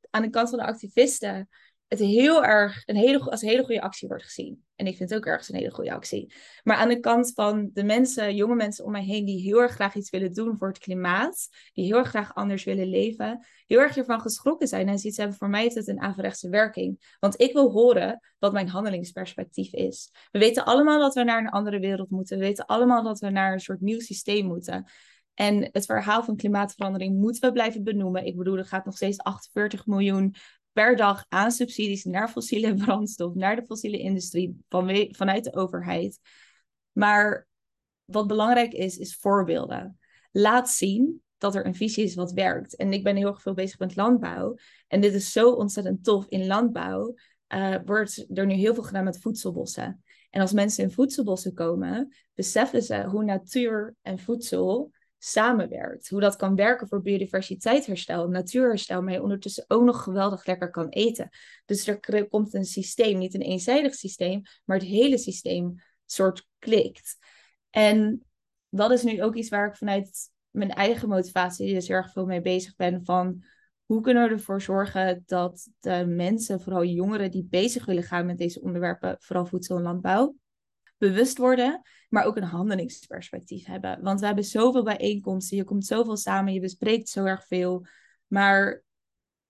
aan 0.10 0.22
de 0.22 0.30
kant 0.30 0.50
van 0.50 0.60
de 0.60 0.66
activisten 0.66 1.50
het 1.88 2.00
heel 2.00 2.46
erg 2.46 2.84
een 2.86 2.96
hele, 2.96 3.20
als 3.20 3.42
een 3.42 3.48
hele 3.48 3.64
goede 3.64 3.82
actie 3.82 4.08
wordt 4.08 4.24
gezien. 4.24 4.64
En 4.76 4.88
ik 4.88 4.98
vind 4.98 5.10
het 5.10 5.20
ook 5.20 5.26
ergens 5.26 5.50
een 5.50 5.56
hele 5.56 5.72
goede 5.72 5.94
actie. 5.94 6.34
Maar 6.64 6.76
aan 6.76 6.90
de 6.90 7.00
kant 7.00 7.32
van 7.34 7.70
de 7.74 7.84
mensen, 7.84 8.36
jonge 8.36 8.56
mensen 8.56 8.86
om 8.86 8.92
mij 8.92 9.04
heen, 9.04 9.26
die 9.26 9.42
heel 9.42 9.62
erg 9.62 9.72
graag 9.72 9.96
iets 9.96 10.10
willen 10.10 10.34
doen 10.34 10.58
voor 10.58 10.68
het 10.68 10.78
klimaat, 10.78 11.48
die 11.74 11.86
heel 11.86 11.98
erg 11.98 12.10
graag 12.10 12.36
anders 12.36 12.64
willen 12.64 12.88
leven, 12.88 13.46
heel 13.66 13.80
erg 13.80 13.96
hiervan 13.96 14.22
geschrokken 14.22 14.68
zijn 14.68 14.88
en 14.88 15.00
zoiets 15.00 15.18
hebben, 15.18 15.38
voor 15.38 15.50
mij 15.50 15.66
is 15.66 15.74
het 15.74 15.88
een 15.88 16.02
averechtse 16.02 16.50
werking. 16.50 17.16
Want 17.20 17.42
ik 17.42 17.54
wil 17.54 17.72
horen 17.72 18.20
wat 18.40 18.54
mijn 18.54 18.70
handelingsperspectief 18.70 19.74
is. 19.74 20.12
We 20.32 20.40
weten 20.40 20.66
allemaal 20.66 21.00
dat 21.00 21.14
we 21.14 21.24
naar 21.24 21.40
een 21.40 21.50
andere 21.50 21.80
wereld 21.80 22.10
moeten. 22.10 22.38
We 22.38 22.44
weten 22.44 22.66
allemaal 22.66 23.04
dat 23.04 23.20
we 23.20 23.30
naar 23.30 23.54
een 23.54 23.60
soort 23.60 23.82
nieuw 23.82 24.00
systeem 24.00 24.46
moeten. 24.46 24.86
En 25.34 25.70
het 25.72 25.86
verhaal 25.86 26.24
van 26.24 26.36
klimaatverandering 26.36 27.18
moeten 27.18 27.42
we 27.42 27.52
blijven 27.52 27.84
benoemen. 27.84 28.26
Ik 28.26 28.38
bedoel, 28.38 28.58
er 28.58 28.66
gaat 28.66 28.86
nog 28.86 28.96
steeds 28.96 29.18
48 29.18 29.86
miljoen 29.86 30.36
per 30.78 30.96
dag 30.96 31.26
aan 31.30 31.52
subsidies 31.52 32.04
naar 32.04 32.30
fossiele 32.30 32.74
brandstof, 32.84 33.34
naar 33.34 33.56
de 33.56 33.66
fossiele 33.66 34.00
industrie 34.00 34.58
van, 34.70 35.08
vanuit 35.12 35.44
de 35.44 35.56
overheid. 35.56 36.20
Maar 36.92 37.48
wat 38.06 38.28
belangrijk 38.28 38.74
is, 38.74 38.98
is 38.98 39.16
voorbeelden. 39.16 40.00
Laat 40.32 40.70
zien 40.70 41.22
dat 41.38 41.56
er 41.56 41.66
een 41.66 41.76
visie 41.76 42.04
is 42.04 42.16
wat 42.16 42.32
werkt. 42.32 42.76
En 42.76 42.94
ik 42.94 43.04
ben 43.04 43.16
heel 43.16 43.28
erg 43.28 43.42
veel 43.42 43.54
bezig 43.54 43.80
met 43.80 43.96
landbouw. 43.96 44.56
En 44.88 45.02
dit 45.02 45.14
is 45.14 45.32
zo 45.32 45.52
ontzettend 45.52 46.04
tof. 46.04 46.26
In 46.28 46.48
landbouw 46.48 47.14
uh, 47.54 47.76
wordt 47.86 48.26
er 48.34 48.46
nu 48.46 48.54
heel 48.54 48.74
veel 48.74 48.84
gedaan 48.84 49.04
met 49.04 49.20
voedselbossen. 49.20 50.04
En 50.30 50.42
als 50.42 50.52
mensen 50.52 50.84
in 50.84 50.92
voedselbossen 50.92 51.54
komen, 51.54 52.16
beseffen 52.34 52.84
ze 52.84 53.04
hoe 53.04 53.24
natuur 53.24 53.96
en 54.02 54.20
voedsel 54.20 54.92
samenwerkt. 55.18 56.10
Hoe 56.10 56.20
dat 56.20 56.36
kan 56.36 56.56
werken 56.56 56.88
voor 56.88 57.02
biodiversiteitsherstel, 57.02 58.28
natuurherstel, 58.28 59.02
maar 59.02 59.14
je 59.14 59.22
ondertussen 59.22 59.66
ook 59.68 59.84
nog 59.84 60.04
geweldig 60.04 60.46
lekker 60.46 60.70
kan 60.70 60.90
eten. 60.90 61.30
Dus 61.66 61.88
er 61.88 62.28
komt 62.28 62.54
een 62.54 62.66
systeem, 62.66 63.18
niet 63.18 63.34
een 63.34 63.42
eenzijdig 63.42 63.96
systeem, 63.96 64.42
maar 64.66 64.78
het 64.78 64.88
hele 64.88 65.18
systeem 65.18 65.82
soort 66.06 66.48
klikt. 66.60 67.18
En 67.70 68.26
dat 68.70 68.92
is 68.92 69.04
nu 69.04 69.24
ook 69.24 69.36
iets 69.36 69.50
waar 69.50 69.68
ik 69.68 69.76
vanuit 69.76 70.30
mijn 70.50 70.72
eigen 70.72 71.10
motivatie 71.10 71.74
dus 71.74 71.88
heel 71.88 71.98
erg 71.98 72.12
veel 72.12 72.26
mee 72.26 72.42
bezig 72.42 72.76
ben 72.76 73.06
van 73.06 73.44
hoe 73.86 74.02
kunnen 74.02 74.24
we 74.24 74.30
ervoor 74.30 74.62
zorgen 74.62 75.24
dat 75.26 75.70
de 75.80 76.06
mensen, 76.06 76.62
vooral 76.62 76.84
jongeren 76.84 77.32
die 77.32 77.48
bezig 77.50 77.86
willen 77.86 78.04
gaan 78.04 78.26
met 78.26 78.38
deze 78.38 78.62
onderwerpen, 78.62 79.16
vooral 79.20 79.46
voedsel 79.46 79.78
en 79.78 79.82
landbouw, 79.82 80.36
bewust 80.98 81.38
worden, 81.38 81.82
maar 82.10 82.26
ook 82.26 82.36
een 82.36 82.44
handelingsperspectief 82.44 83.66
hebben. 83.66 84.02
Want 84.02 84.20
we 84.20 84.26
hebben 84.26 84.44
zoveel 84.44 84.84
bijeenkomsten, 84.84 85.58
je 85.58 85.64
komt 85.64 85.86
zoveel 85.86 86.18
samen, 86.18 86.54
je 86.54 86.60
bespreekt 86.60 87.10
zo 87.10 87.26
erg 87.26 87.48
veel. 87.48 87.86
Maar 88.28 88.84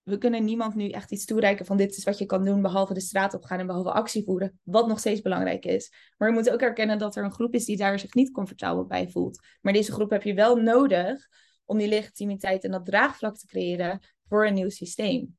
we 0.04 0.18
kunnen 0.18 0.46
niemand 0.46 0.76
nu 0.76 0.90
echt 0.90 1.12
iets 1.12 1.26
toereiken 1.26 1.66
van 1.66 1.78
dit 1.78 1.98
is 1.98 2.04
wat 2.04 2.18
je 2.18 2.26
kan 2.26 2.46
doen, 2.46 2.62
behalve 2.62 2.94
de 2.94 3.00
straat 3.00 3.34
op 3.34 3.44
gaan 3.44 3.60
en 3.60 3.68
behalve 3.68 3.92
actie 3.92 4.24
voeren, 4.24 4.60
wat 4.64 4.88
nog 4.88 5.00
steeds 5.00 5.22
belangrijk 5.22 5.66
is. 5.66 5.92
Maar 6.18 6.28
we 6.28 6.34
moeten 6.34 6.54
ook 6.54 6.62
erkennen 6.62 7.00
dat 7.00 7.16
er 7.16 7.24
een 7.24 7.32
groep 7.32 7.54
is 7.54 7.66
die 7.66 7.78
daar 7.78 8.00
zich 8.00 8.14
niet 8.14 8.32
comfortabel 8.32 8.86
bij 8.86 9.10
voelt. 9.10 9.40
Maar 9.62 9.74
deze 9.74 9.92
groep 9.92 10.10
heb 10.10 10.24
je 10.24 10.34
wel 10.34 10.56
nodig 10.56 11.28
om 11.66 11.78
die 11.78 11.88
legitimiteit 11.88 12.64
en 12.64 12.72
dat 12.72 12.86
draagvlak 12.86 13.38
te 13.38 13.48
creëren 13.48 14.00
voor 14.28 14.48
een 14.48 14.54
nieuw 14.54 14.70
systeem. 14.70 15.38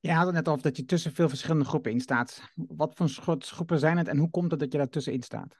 Je 0.00 0.12
had 0.12 0.26
het 0.26 0.34
net 0.34 0.48
over 0.48 0.62
dat 0.62 0.76
je 0.76 0.84
tussen 0.84 1.12
veel 1.12 1.28
verschillende 1.28 1.64
groepen 1.64 1.92
in 1.92 2.00
staat. 2.00 2.42
Wat 2.54 2.94
voor 2.94 3.08
groepen 3.38 3.78
zijn 3.78 3.96
het 3.96 4.08
en 4.08 4.18
hoe 4.18 4.30
komt 4.30 4.50
het 4.50 4.60
dat 4.60 4.72
je 4.72 4.78
daar 4.78 4.88
tussenin 4.88 5.22
staat? 5.22 5.56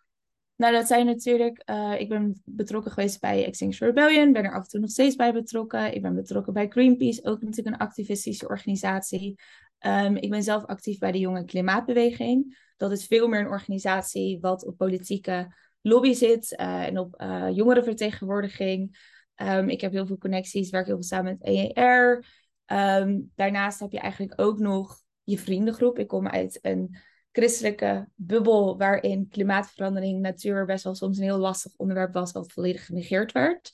Nou, 0.57 0.73
dat 0.73 0.87
zijn 0.87 1.07
natuurlijk. 1.07 1.63
Uh, 1.71 2.01
ik 2.01 2.09
ben 2.09 2.43
betrokken 2.45 2.93
geweest 2.93 3.21
bij 3.21 3.45
Extinction 3.45 3.89
Rebellion, 3.89 4.33
ben 4.33 4.45
er 4.45 4.53
af 4.53 4.63
en 4.63 4.69
toe 4.69 4.81
nog 4.81 4.91
steeds 4.91 5.17
bij 5.17 5.33
betrokken. 5.33 5.95
Ik 5.95 6.03
ben 6.03 6.15
betrokken 6.15 6.53
bij 6.53 6.69
Greenpeace, 6.69 7.25
ook 7.25 7.43
natuurlijk 7.43 7.77
een 7.77 7.87
activistische 7.87 8.49
organisatie. 8.49 9.41
Um, 9.87 10.17
ik 10.17 10.31
ben 10.31 10.43
zelf 10.43 10.65
actief 10.65 10.99
bij 10.99 11.13
de 11.13 11.19
Jonge 11.19 11.45
Klimaatbeweging. 11.45 12.59
Dat 12.77 12.93
is 12.93 13.07
veel 13.07 13.29
meer 13.29 13.41
een 13.41 13.47
organisatie 13.47 14.39
wat 14.41 14.67
op 14.67 14.77
politieke 14.77 15.55
lobby 15.81 16.13
zit 16.13 16.53
uh, 16.61 16.87
en 16.87 16.99
op 16.99 17.23
uh, 17.23 17.47
jongerenvertegenwoordiging. 17.51 18.99
Um, 19.37 19.69
ik 19.69 19.81
heb 19.81 19.93
heel 19.93 20.07
veel 20.07 20.19
connecties, 20.19 20.71
werk 20.71 20.87
heel 20.87 20.95
veel 20.95 21.05
samen 21.05 21.39
met 21.39 21.49
EER. 21.49 22.27
Ehm, 22.69 23.21
daarnaast 23.35 23.81
heb 23.81 23.93
je 23.93 23.99
eigenlijk 23.99 24.41
ook 24.41 24.59
nog 24.59 25.03
je 25.23 25.39
vriendengroep. 25.39 25.99
Ik 25.99 26.09
kom 26.09 26.29
uit 26.29 26.59
een 26.63 26.99
christelijke 27.33 28.09
bubbel 28.15 28.79
waarin 28.79 29.29
klimaatverandering, 29.29 30.21
natuur 30.21 30.67
best 30.67 30.85
wel 30.85 30.95
soms 30.95 31.17
een 31.17 31.23
heel 31.23 31.39
lastig 31.39 31.73
onderwerp 31.77 32.13
was, 32.13 32.33
wat 32.33 32.53
volledig 32.53 32.87
genegeerd 32.87 33.33
werd. 33.33 33.73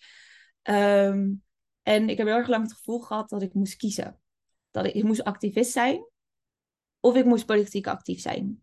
Ehm, 0.62 1.32
en 1.82 2.08
ik 2.08 2.18
heb 2.18 2.26
heel 2.26 2.36
erg 2.36 2.48
lang 2.48 2.62
het 2.62 2.72
gevoel 2.72 3.00
gehad 3.00 3.28
dat 3.28 3.42
ik 3.42 3.54
moest 3.54 3.76
kiezen. 3.76 4.20
Dat 4.70 4.84
ik, 4.86 5.02
moest 5.02 5.24
activist 5.24 5.72
zijn, 5.72 6.06
of 7.00 7.16
ik 7.16 7.24
moest 7.24 7.46
politiek 7.46 7.86
actief 7.86 8.20
zijn. 8.20 8.62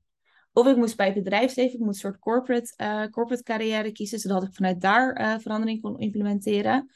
Of 0.54 0.67
ik 0.67 0.76
moest 0.76 0.98
bij 0.98 1.06
het 1.06 1.15
bedrijfsleven, 1.15 1.80
ik 1.80 1.86
moest 1.86 2.04
een 2.04 2.10
soort 2.10 2.22
corporate, 2.22 2.74
uh, 2.78 3.06
corporate 3.06 3.44
carrière 3.44 3.91
kiezen, 3.91 4.20
zodat 4.20 4.44
ik 4.44 4.54
vanuit 4.54 4.82
daar 4.82 5.22
uh, 5.22 5.39
verandering 5.39 5.82
kon 5.82 6.00
implementeren. 6.00 6.91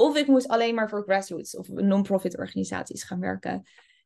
Of 0.00 0.16
ik 0.16 0.26
moest 0.26 0.48
alleen 0.48 0.74
maar 0.74 0.88
voor 0.88 1.02
grassroots 1.02 1.56
of 1.56 1.68
non-profit 1.68 2.38
organisaties 2.38 3.02
gaan 3.02 3.20
werken. 3.20 3.62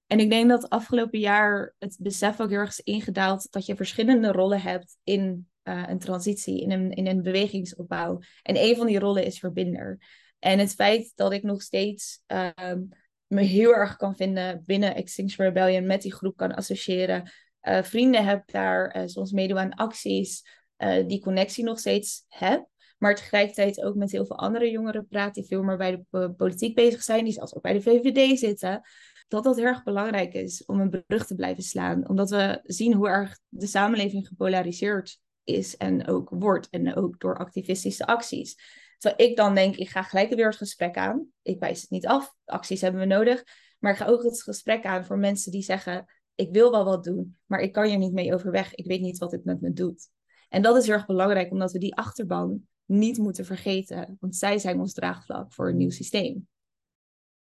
En 0.06 0.20
ik 0.20 0.30
denk 0.30 0.48
dat 0.48 0.68
afgelopen 0.68 1.18
jaar 1.18 1.74
het 1.78 1.96
besef 2.00 2.40
ook 2.40 2.50
heel 2.50 2.58
erg 2.58 2.70
is 2.70 2.80
ingedaald 2.80 3.52
dat 3.52 3.66
je 3.66 3.76
verschillende 3.76 4.32
rollen 4.32 4.60
hebt 4.60 4.96
in 5.04 5.48
uh, 5.64 5.84
een 5.88 5.98
transitie, 5.98 6.62
in 6.62 6.70
een, 6.70 6.90
in 6.90 7.06
een 7.06 7.22
bewegingsopbouw. 7.22 8.18
En 8.42 8.56
een 8.56 8.76
van 8.76 8.86
die 8.86 8.98
rollen 8.98 9.24
is 9.24 9.38
verbinder. 9.38 9.98
En 10.38 10.58
het 10.58 10.74
feit 10.74 11.12
dat 11.14 11.32
ik 11.32 11.42
nog 11.42 11.62
steeds 11.62 12.20
um, 12.26 12.88
me 13.26 13.42
heel 13.42 13.74
erg 13.74 13.96
kan 13.96 14.16
vinden 14.16 14.62
binnen 14.66 14.94
Extinction 14.94 15.46
Rebellion, 15.46 15.86
met 15.86 16.02
die 16.02 16.14
groep 16.14 16.36
kan 16.36 16.54
associëren, 16.54 17.30
uh, 17.62 17.82
vrienden 17.82 18.24
heb 18.24 18.50
daar, 18.50 19.08
soms 19.08 19.32
meedoen 19.32 19.58
aan 19.58 19.74
acties, 19.74 20.60
die 21.06 21.20
connectie 21.20 21.64
nog 21.64 21.78
steeds 21.78 22.24
heb. 22.28 22.70
Maar 23.02 23.14
tegelijkertijd 23.14 23.82
ook 23.82 23.94
met 23.94 24.12
heel 24.12 24.26
veel 24.26 24.38
andere 24.38 24.70
jongeren 24.70 25.06
praat 25.06 25.34
die 25.34 25.44
veel 25.44 25.62
meer 25.62 25.76
bij 25.76 26.04
de 26.10 26.32
politiek 26.36 26.74
bezig 26.74 27.02
zijn, 27.02 27.24
die 27.24 27.32
zelfs 27.32 27.54
ook 27.54 27.62
bij 27.62 27.72
de 27.72 27.82
VVD 27.82 28.38
zitten. 28.38 28.80
Dat 29.28 29.44
dat 29.44 29.58
erg 29.58 29.82
belangrijk 29.82 30.34
is 30.34 30.64
om 30.64 30.80
een 30.80 31.04
brug 31.06 31.26
te 31.26 31.34
blijven 31.34 31.62
slaan. 31.62 32.08
Omdat 32.08 32.30
we 32.30 32.60
zien 32.62 32.94
hoe 32.94 33.08
erg 33.08 33.38
de 33.48 33.66
samenleving 33.66 34.28
gepolariseerd 34.28 35.18
is 35.44 35.76
en 35.76 36.06
ook 36.06 36.30
wordt. 36.30 36.68
En 36.68 36.94
ook 36.96 37.20
door 37.20 37.38
activistische 37.38 38.06
acties. 38.06 38.56
Terwijl 38.98 39.30
ik 39.30 39.36
dan 39.36 39.54
denk, 39.54 39.76
ik 39.76 39.88
ga 39.88 40.02
gelijk 40.02 40.34
weer 40.34 40.46
het 40.46 40.56
gesprek 40.56 40.96
aan. 40.96 41.26
Ik 41.42 41.60
wijs 41.60 41.80
het 41.80 41.90
niet 41.90 42.06
af, 42.06 42.34
acties 42.44 42.80
hebben 42.80 43.00
we 43.00 43.06
nodig. 43.06 43.44
Maar 43.78 43.92
ik 43.92 43.98
ga 43.98 44.06
ook 44.06 44.22
het 44.22 44.42
gesprek 44.42 44.84
aan 44.84 45.04
voor 45.04 45.18
mensen 45.18 45.52
die 45.52 45.62
zeggen, 45.62 46.04
ik 46.34 46.52
wil 46.52 46.70
wel 46.70 46.84
wat 46.84 47.04
doen, 47.04 47.38
maar 47.46 47.60
ik 47.60 47.72
kan 47.72 47.84
hier 47.84 47.98
niet 47.98 48.12
mee 48.12 48.34
overweg. 48.34 48.74
Ik 48.74 48.86
weet 48.86 49.00
niet 49.00 49.18
wat 49.18 49.32
het 49.32 49.44
met 49.44 49.60
me 49.60 49.72
doet. 49.72 50.08
En 50.48 50.62
dat 50.62 50.76
is 50.76 50.88
erg 50.88 51.06
belangrijk, 51.06 51.50
omdat 51.50 51.72
we 51.72 51.78
die 51.78 51.96
achterban 51.96 52.70
niet 52.84 53.18
moeten 53.18 53.44
vergeten. 53.44 54.16
Want 54.20 54.36
zij 54.36 54.58
zijn 54.58 54.80
ons 54.80 54.92
draagvlak 54.92 55.52
voor 55.52 55.68
een 55.68 55.76
nieuw 55.76 55.90
systeem. 55.90 56.46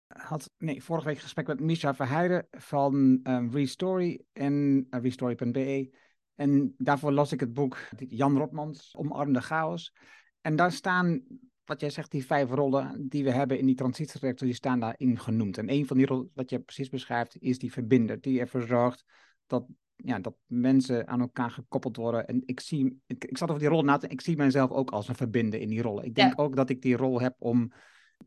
Had 0.07 0.51
nee, 0.57 0.83
vorige 0.83 1.07
week 1.07 1.19
gesprek 1.19 1.47
met 1.47 1.59
Misha 1.59 1.93
Verheijden 1.93 2.47
van 2.51 3.19
um, 3.23 3.51
Restory 3.51 4.21
en 4.31 4.88
uh, 4.89 5.01
restory.be. 5.01 5.91
En 6.36 6.75
daarvoor 6.77 7.12
las 7.12 7.31
ik 7.31 7.39
het 7.39 7.53
boek 7.53 7.77
Jan 7.97 8.38
Rotmans, 8.38 8.95
Omarmde 8.95 9.41
Chaos. 9.41 9.93
En 10.41 10.55
daar 10.55 10.71
staan, 10.71 11.23
wat 11.65 11.79
jij 11.81 11.89
zegt, 11.89 12.12
die 12.12 12.25
vijf 12.25 12.49
rollen 12.49 13.07
die 13.09 13.23
we 13.23 13.31
hebben 13.31 13.59
in 13.59 13.65
die 13.65 13.75
transitietrajecten, 13.75 14.45
die 14.45 14.55
staan 14.55 14.79
daarin 14.79 15.19
genoemd. 15.19 15.57
En 15.57 15.71
een 15.71 15.88
van 15.88 15.97
die 15.97 16.05
rollen, 16.05 16.31
wat 16.33 16.49
je 16.49 16.59
precies 16.59 16.89
beschrijft, 16.89 17.38
is 17.39 17.57
die 17.57 17.71
verbinder. 17.71 18.21
Die 18.21 18.39
ervoor 18.39 18.62
zorgt 18.62 19.05
dat 19.47 19.65
ja, 19.95 20.19
dat 20.19 20.36
mensen 20.45 21.08
aan 21.08 21.19
elkaar 21.19 21.51
gekoppeld 21.51 21.95
worden. 21.95 22.27
En 22.27 22.41
ik 22.45 22.60
zie, 22.60 23.01
ik, 23.08 23.25
ik 23.25 23.38
zat 23.38 23.49
over 23.49 23.62
die 23.62 23.69
rol 23.69 23.84
na 23.84 23.97
te 23.97 24.08
ik 24.08 24.21
zie 24.21 24.38
mijzelf 24.38 24.71
ook 24.71 24.91
als 24.91 25.08
een 25.08 25.15
verbinder 25.15 25.60
in 25.60 25.67
die 25.67 25.82
rollen. 25.82 26.06
Ik 26.06 26.15
denk 26.15 26.39
ook 26.39 26.56
dat 26.56 26.69
ik 26.69 26.82
die 26.82 26.97
rol 26.97 27.21
heb 27.21 27.36
om 27.38 27.71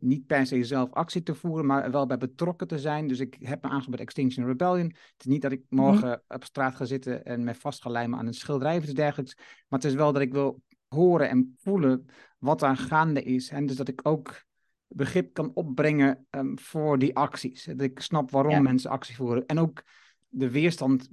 niet 0.00 0.26
per 0.26 0.46
se 0.46 0.64
zelf 0.64 0.90
actie 0.92 1.22
te 1.22 1.35
voeren, 1.35 1.66
maar 1.66 1.90
wel 1.90 2.07
bij 2.07 2.16
betrokken 2.16 2.66
te 2.66 2.79
zijn. 2.79 3.07
Dus 3.07 3.20
ik 3.20 3.37
heb 3.40 3.62
me 3.62 3.85
bij 3.88 3.98
Extinction 3.98 4.46
Rebellion. 4.46 4.87
Het 4.87 5.14
is 5.18 5.24
niet 5.26 5.42
dat 5.42 5.52
ik 5.52 5.62
mhm. 5.68 5.83
morgen 5.83 6.22
op 6.29 6.44
straat 6.44 6.74
ga 6.74 6.85
zitten 6.85 7.24
en 7.24 7.44
me 7.44 7.55
vast 7.55 7.83
ga 7.83 7.90
lijmen 7.90 8.18
aan 8.18 8.26
een 8.26 8.35
schilderij 8.35 8.76
of 8.76 8.83
iets 8.83 8.92
dergelijks. 8.92 9.35
Maar 9.37 9.79
het 9.81 9.85
is 9.85 9.94
wel 9.94 10.12
dat 10.12 10.22
ik 10.22 10.33
wil 10.33 10.62
horen 10.88 11.29
en 11.29 11.55
voelen 11.59 12.07
wat 12.38 12.61
daar 12.61 12.76
gaande 12.76 13.22
is. 13.22 13.48
En 13.48 13.66
dus 13.66 13.76
dat 13.76 13.88
ik 13.88 14.00
ook 14.02 14.44
begrip 14.87 15.35
kan 15.35 15.50
opbrengen 15.55 16.26
um, 16.31 16.59
voor 16.59 16.98
die 16.98 17.16
acties. 17.16 17.64
Dat 17.64 17.81
ik 17.81 18.00
snap 18.00 18.31
waarom 18.31 18.62
mensen 18.62 18.90
actie 18.90 19.16
voeren. 19.16 19.46
En 19.46 19.59
ook 19.59 19.83
de 20.29 20.50
weerstand 20.50 21.09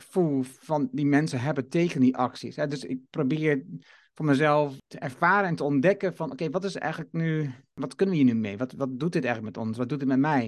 voel 0.00 0.42
van 0.42 0.88
die 0.92 1.06
mensen 1.06 1.40
hebben 1.40 1.68
tegen 1.68 2.00
die 2.00 2.16
acties. 2.16 2.56
Hè? 2.56 2.66
Dus 2.66 2.84
ik 2.84 3.00
probeer 3.10 3.64
voor 4.14 4.24
mezelf 4.24 4.76
te 4.86 4.98
ervaren 4.98 5.48
en 5.48 5.56
te 5.56 5.64
ontdekken 5.64 6.16
van 6.16 6.32
oké, 6.32 6.50
wat 6.50 6.64
is 6.64 6.76
eigenlijk 6.76 7.12
nu, 7.12 7.50
wat 7.74 7.94
kunnen 7.94 8.14
we 8.14 8.22
hier 8.22 8.34
nu 8.34 8.40
mee? 8.40 8.56
Wat, 8.56 8.72
wat 8.72 9.00
doet 9.00 9.12
dit 9.12 9.24
eigenlijk 9.24 9.56
met 9.56 9.66
ons? 9.66 9.76
Wat 9.76 9.88
doet 9.88 10.00
het 10.00 10.08
met 10.08 10.18
mij? 10.18 10.46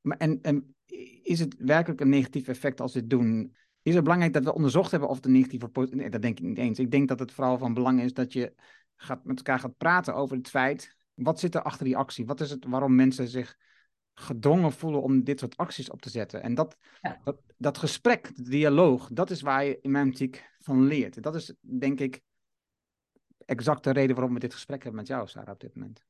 Maar, 0.00 0.16
en, 0.16 0.38
en 0.42 0.74
is 1.22 1.40
het 1.40 1.54
werkelijk 1.58 2.00
een 2.00 2.08
negatief 2.08 2.48
effect 2.48 2.80
als 2.80 2.94
we 2.94 3.00
dit 3.00 3.10
doen? 3.10 3.56
Is 3.82 3.94
het 3.94 4.02
belangrijk 4.02 4.32
dat 4.32 4.44
we 4.44 4.54
onderzocht 4.54 4.90
hebben 4.90 5.08
of 5.08 5.20
of 5.62 5.70
positief... 5.72 6.00
Nee, 6.00 6.10
dat 6.10 6.22
denk 6.22 6.38
ik 6.38 6.44
niet 6.44 6.58
eens. 6.58 6.78
Ik 6.78 6.90
denk 6.90 7.08
dat 7.08 7.18
het 7.18 7.32
vooral 7.32 7.58
van 7.58 7.74
belang 7.74 8.00
is 8.00 8.12
dat 8.12 8.32
je 8.32 8.52
gaat, 8.96 9.24
met 9.24 9.36
elkaar 9.36 9.58
gaat 9.58 9.76
praten 9.76 10.14
over 10.14 10.36
het 10.36 10.48
feit... 10.48 10.96
wat 11.14 11.40
zit 11.40 11.54
er 11.54 11.62
achter 11.62 11.84
die 11.84 11.96
actie? 11.96 12.26
Wat 12.26 12.40
is 12.40 12.50
het 12.50 12.64
waarom 12.64 12.94
mensen 12.94 13.28
zich 13.28 13.56
gedwongen 14.18 14.72
voelen 14.72 15.02
om 15.02 15.24
dit 15.24 15.38
soort 15.38 15.56
acties 15.56 15.90
op 15.90 16.00
te 16.00 16.10
zetten. 16.10 16.42
En 16.42 16.54
dat, 16.54 16.76
dat, 17.24 17.40
dat 17.56 17.78
gesprek, 17.78 18.36
de 18.36 18.50
dialoog, 18.50 19.08
dat 19.12 19.30
is 19.30 19.40
waar 19.40 19.64
je 19.64 19.78
in 19.80 19.90
mijn 19.90 20.08
optiek 20.08 20.50
van 20.58 20.86
leert. 20.86 21.22
Dat 21.22 21.34
is 21.34 21.54
denk 21.60 22.00
ik 22.00 22.22
exact 23.44 23.84
de 23.84 23.90
reden 23.90 24.14
waarom 24.16 24.34
we 24.34 24.40
dit 24.40 24.52
gesprek 24.52 24.82
hebben 24.82 25.00
met 25.00 25.10
jou, 25.10 25.28
Sarah, 25.28 25.54
op 25.54 25.60
dit 25.60 25.74
moment. 25.74 26.04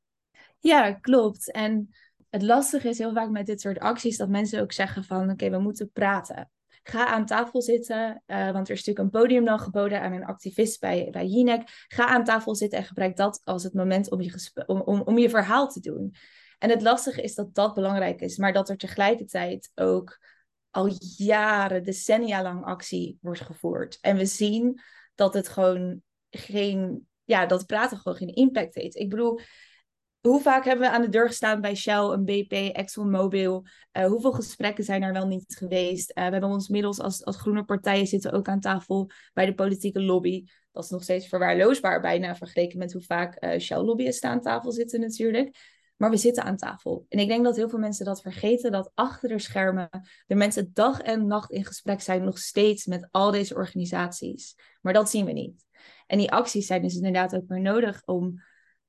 Ja, 0.58 0.92
klopt. 0.92 1.52
En 1.52 1.88
het 2.30 2.42
lastige 2.42 2.88
is 2.88 2.98
heel 2.98 3.12
vaak 3.12 3.30
met 3.30 3.46
dit 3.46 3.60
soort 3.60 3.78
acties 3.78 4.16
dat 4.16 4.28
mensen 4.28 4.60
ook 4.60 4.72
zeggen 4.72 5.04
van 5.04 5.30
oké, 5.30 5.50
we 5.50 5.58
moeten 5.58 5.90
praten. 5.92 6.50
Ga 6.82 7.06
aan 7.06 7.26
tafel 7.26 7.62
zitten, 7.62 8.22
uh, 8.26 8.50
want 8.50 8.68
er 8.68 8.74
is 8.74 8.84
natuurlijk 8.84 8.98
een 8.98 9.20
podium 9.20 9.44
dan 9.44 9.58
geboden 9.58 10.00
aan 10.00 10.12
een 10.12 10.24
activist 10.24 10.80
bij, 10.80 11.08
bij 11.10 11.26
Jinek. 11.26 11.62
Ga 11.88 12.06
aan 12.06 12.24
tafel 12.24 12.54
zitten 12.54 12.78
en 12.78 12.84
gebruik 12.84 13.16
dat 13.16 13.40
als 13.44 13.62
het 13.62 13.74
moment 13.74 14.10
om 14.10 14.20
je, 14.20 14.50
om, 14.66 14.80
om, 14.80 15.00
om 15.00 15.18
je 15.18 15.30
verhaal 15.30 15.68
te 15.68 15.80
doen. 15.80 16.14
En 16.58 16.70
het 16.70 16.82
lastige 16.82 17.22
is 17.22 17.34
dat 17.34 17.54
dat 17.54 17.74
belangrijk 17.74 18.20
is, 18.20 18.36
maar 18.36 18.52
dat 18.52 18.68
er 18.68 18.76
tegelijkertijd 18.76 19.70
ook 19.74 20.18
al 20.70 20.90
jaren, 21.16 21.84
decennia 21.84 22.42
lang 22.42 22.64
actie 22.64 23.18
wordt 23.20 23.40
gevoerd. 23.40 23.98
En 24.00 24.16
we 24.16 24.26
zien 24.26 24.80
dat 25.14 25.34
het 25.34 25.48
gewoon 25.48 26.02
geen, 26.30 27.08
ja, 27.24 27.46
dat 27.46 27.66
praten 27.66 27.96
gewoon 27.98 28.18
geen 28.18 28.34
impact 28.34 28.74
heeft. 28.74 28.96
Ik 28.96 29.10
bedoel, 29.10 29.40
hoe 30.20 30.40
vaak 30.40 30.64
hebben 30.64 30.88
we 30.88 30.92
aan 30.94 31.02
de 31.02 31.08
deur 31.08 31.26
gestaan 31.26 31.60
bij 31.60 31.74
Shell, 31.74 32.02
een 32.02 32.24
BP, 32.24 32.52
ExxonMobil? 32.52 33.66
Uh, 33.92 34.06
hoeveel 34.06 34.32
gesprekken 34.32 34.84
zijn 34.84 35.02
er 35.02 35.12
wel 35.12 35.26
niet 35.26 35.56
geweest? 35.56 36.10
Uh, 36.10 36.24
we 36.24 36.30
hebben 36.30 36.50
ons 36.50 36.68
middels 36.68 37.00
als, 37.00 37.24
als 37.24 37.36
groene 37.36 37.64
partijen 37.64 38.06
zitten 38.06 38.32
ook 38.32 38.48
aan 38.48 38.60
tafel 38.60 39.10
bij 39.32 39.46
de 39.46 39.54
politieke 39.54 40.00
lobby. 40.02 40.44
Dat 40.72 40.84
is 40.84 40.90
nog 40.90 41.02
steeds 41.02 41.28
verwaarloosbaar 41.28 42.00
bijna 42.00 42.36
vergeleken 42.36 42.78
met 42.78 42.92
hoe 42.92 43.02
vaak 43.02 43.44
uh, 43.44 43.58
Shell 43.58 43.78
lobbyisten 43.78 44.30
aan 44.30 44.40
tafel 44.40 44.72
zitten 44.72 45.00
natuurlijk. 45.00 45.77
Maar 45.98 46.10
we 46.10 46.16
zitten 46.16 46.44
aan 46.44 46.56
tafel. 46.56 47.06
En 47.08 47.18
ik 47.18 47.28
denk 47.28 47.44
dat 47.44 47.56
heel 47.56 47.68
veel 47.68 47.78
mensen 47.78 48.04
dat 48.04 48.20
vergeten, 48.20 48.72
dat 48.72 48.90
achter 48.94 49.28
de 49.28 49.38
schermen 49.38 49.88
de 50.26 50.34
mensen 50.34 50.70
dag 50.72 51.00
en 51.00 51.26
nacht 51.26 51.50
in 51.50 51.64
gesprek 51.64 52.00
zijn, 52.00 52.24
nog 52.24 52.38
steeds 52.38 52.86
met 52.86 53.08
al 53.10 53.30
deze 53.30 53.54
organisaties. 53.54 54.54
Maar 54.80 54.92
dat 54.92 55.10
zien 55.10 55.24
we 55.24 55.32
niet. 55.32 55.66
En 56.06 56.18
die 56.18 56.30
acties 56.30 56.66
zijn 56.66 56.82
dus 56.82 56.94
inderdaad 56.94 57.34
ook 57.34 57.48
meer 57.48 57.60
nodig 57.60 58.02
om, 58.04 58.42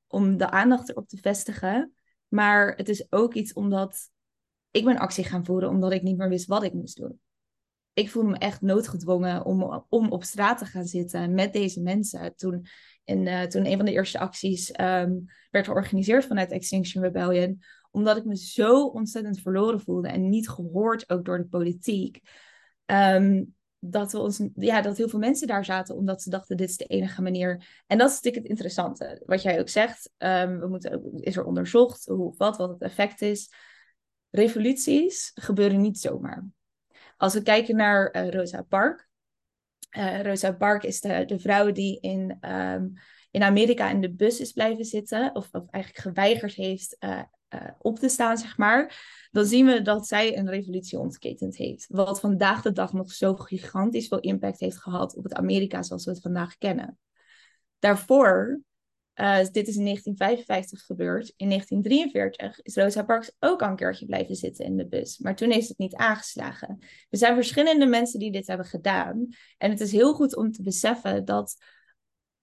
om 0.07 0.37
de 0.37 0.49
aandacht 0.49 0.89
erop 0.89 1.07
te 1.07 1.17
vestigen. 1.17 1.93
Maar 2.27 2.75
het 2.75 2.89
is 2.89 3.11
ook 3.11 3.33
iets 3.33 3.53
omdat 3.53 4.09
ik 4.71 4.85
ben 4.85 4.97
actie 4.97 5.23
gaan 5.23 5.45
voeren 5.45 5.69
omdat 5.69 5.91
ik 5.91 6.01
niet 6.01 6.17
meer 6.17 6.29
wist 6.29 6.45
wat 6.45 6.63
ik 6.63 6.73
moest 6.73 6.97
doen. 6.97 7.19
Ik 7.99 8.09
voelde 8.09 8.29
me 8.29 8.38
echt 8.38 8.62
noodgedwongen 8.62 9.45
om, 9.45 9.85
om 9.89 10.12
op 10.12 10.23
straat 10.23 10.57
te 10.57 10.65
gaan 10.65 10.85
zitten 10.85 11.33
met 11.33 11.53
deze 11.53 11.81
mensen. 11.81 12.35
Toen 12.35 12.65
en 13.03 13.25
uh, 13.25 13.41
toen 13.41 13.65
een 13.65 13.75
van 13.75 13.85
de 13.85 13.91
eerste 13.91 14.19
acties 14.19 14.79
um, 14.79 15.25
werd 15.51 15.65
georganiseerd 15.65 16.25
vanuit 16.25 16.51
Extinction 16.51 17.03
Rebellion, 17.03 17.62
omdat 17.91 18.17
ik 18.17 18.25
me 18.25 18.38
zo 18.38 18.85
ontzettend 18.85 19.39
verloren 19.39 19.79
voelde 19.79 20.07
en 20.07 20.29
niet 20.29 20.49
gehoord 20.49 21.09
ook 21.09 21.25
door 21.25 21.38
de 21.38 21.47
politiek. 21.47 22.21
Um, 22.85 23.55
dat, 23.79 24.12
we 24.12 24.19
ons, 24.19 24.43
ja, 24.55 24.81
dat 24.81 24.97
heel 24.97 25.09
veel 25.09 25.19
mensen 25.19 25.47
daar 25.47 25.65
zaten 25.65 25.95
omdat 25.95 26.21
ze 26.21 26.29
dachten 26.29 26.57
dit 26.57 26.69
is 26.69 26.77
de 26.77 26.85
enige 26.85 27.21
manier. 27.21 27.83
En 27.88 27.97
dat 27.97 28.09
is 28.09 28.15
natuurlijk 28.15 28.43
het 28.43 28.51
interessante. 28.51 29.21
Wat 29.25 29.41
jij 29.41 29.59
ook 29.59 29.69
zegt, 29.69 30.12
um, 30.17 30.59
we 30.59 30.67
moeten, 30.67 31.21
is 31.21 31.35
er 31.35 31.45
onderzocht 31.45 32.05
hoe, 32.05 32.33
wat, 32.38 32.57
wat 32.57 32.69
het 32.69 32.81
effect 32.81 33.21
is. 33.21 33.53
Revoluties 34.29 35.31
gebeuren 35.33 35.81
niet 35.81 35.99
zomaar. 35.99 36.47
Als 37.19 37.34
we 37.34 37.41
kijken 37.41 37.75
naar 37.75 38.15
uh, 38.15 38.29
Rosa 38.29 38.62
Parks, 38.62 39.08
uh, 39.97 40.21
Rosa 40.21 40.51
Parks 40.51 40.86
is 40.86 41.01
de, 41.01 41.25
de 41.25 41.39
vrouw 41.39 41.71
die 41.71 41.99
in, 41.99 42.38
um, 42.51 42.93
in 43.32 43.43
Amerika 43.43 43.89
in 43.89 44.01
de 44.01 44.13
bus 44.13 44.39
is 44.39 44.51
blijven 44.51 44.86
zitten, 44.86 45.36
of, 45.36 45.49
of 45.51 45.69
eigenlijk 45.69 46.03
geweigerd 46.03 46.53
heeft 46.53 46.95
uh, 46.99 47.21
op 47.77 47.99
te 47.99 48.10
staan, 48.10 48.38
zeg 48.38 48.58
maar. 48.58 49.08
Dan 49.32 49.45
zien 49.45 49.65
we 49.65 49.82
dat 49.82 50.08
zij 50.08 50.38
een 50.38 50.49
revolutie 50.49 50.99
ontketend 50.99 51.55
heeft. 51.55 51.86
Wat 51.89 52.19
vandaag 52.19 52.62
de 52.62 52.71
dag 52.71 52.93
nog 52.93 53.12
zo 53.12 53.36
gigantisch 53.36 54.08
veel 54.08 54.19
impact 54.19 54.60
heeft 54.60 54.82
gehad 54.82 55.15
op 55.15 55.23
het 55.23 55.34
Amerika 55.34 55.84
zoals 55.84 56.05
we 56.05 56.12
het 56.12 56.21
vandaag 56.21 56.58
kennen. 56.58 56.97
Daarvoor 57.79 58.62
uh, 59.19 59.38
dit 59.51 59.67
is 59.67 59.75
in 59.75 59.84
1955 59.84 60.86
gebeurd. 60.86 61.34
In 61.36 61.47
1943 61.47 62.62
is 62.62 62.75
Rosa 62.75 63.03
Parks 63.03 63.32
ook 63.39 63.62
al 63.62 63.69
een 63.69 63.75
keertje 63.75 64.05
blijven 64.05 64.36
zitten 64.36 64.65
in 64.65 64.77
de 64.77 64.88
bus. 64.88 65.17
Maar 65.17 65.36
toen 65.36 65.51
heeft 65.51 65.67
het 65.67 65.77
niet 65.77 65.95
aangeslagen. 65.95 66.77
Er 67.10 67.17
zijn 67.17 67.36
verschillende 67.36 67.86
mensen 67.86 68.19
die 68.19 68.32
dit 68.32 68.47
hebben 68.47 68.65
gedaan. 68.65 69.27
En 69.58 69.69
het 69.69 69.79
is 69.79 69.91
heel 69.91 70.13
goed 70.13 70.36
om 70.36 70.51
te 70.51 70.62
beseffen 70.62 71.25
dat 71.25 71.55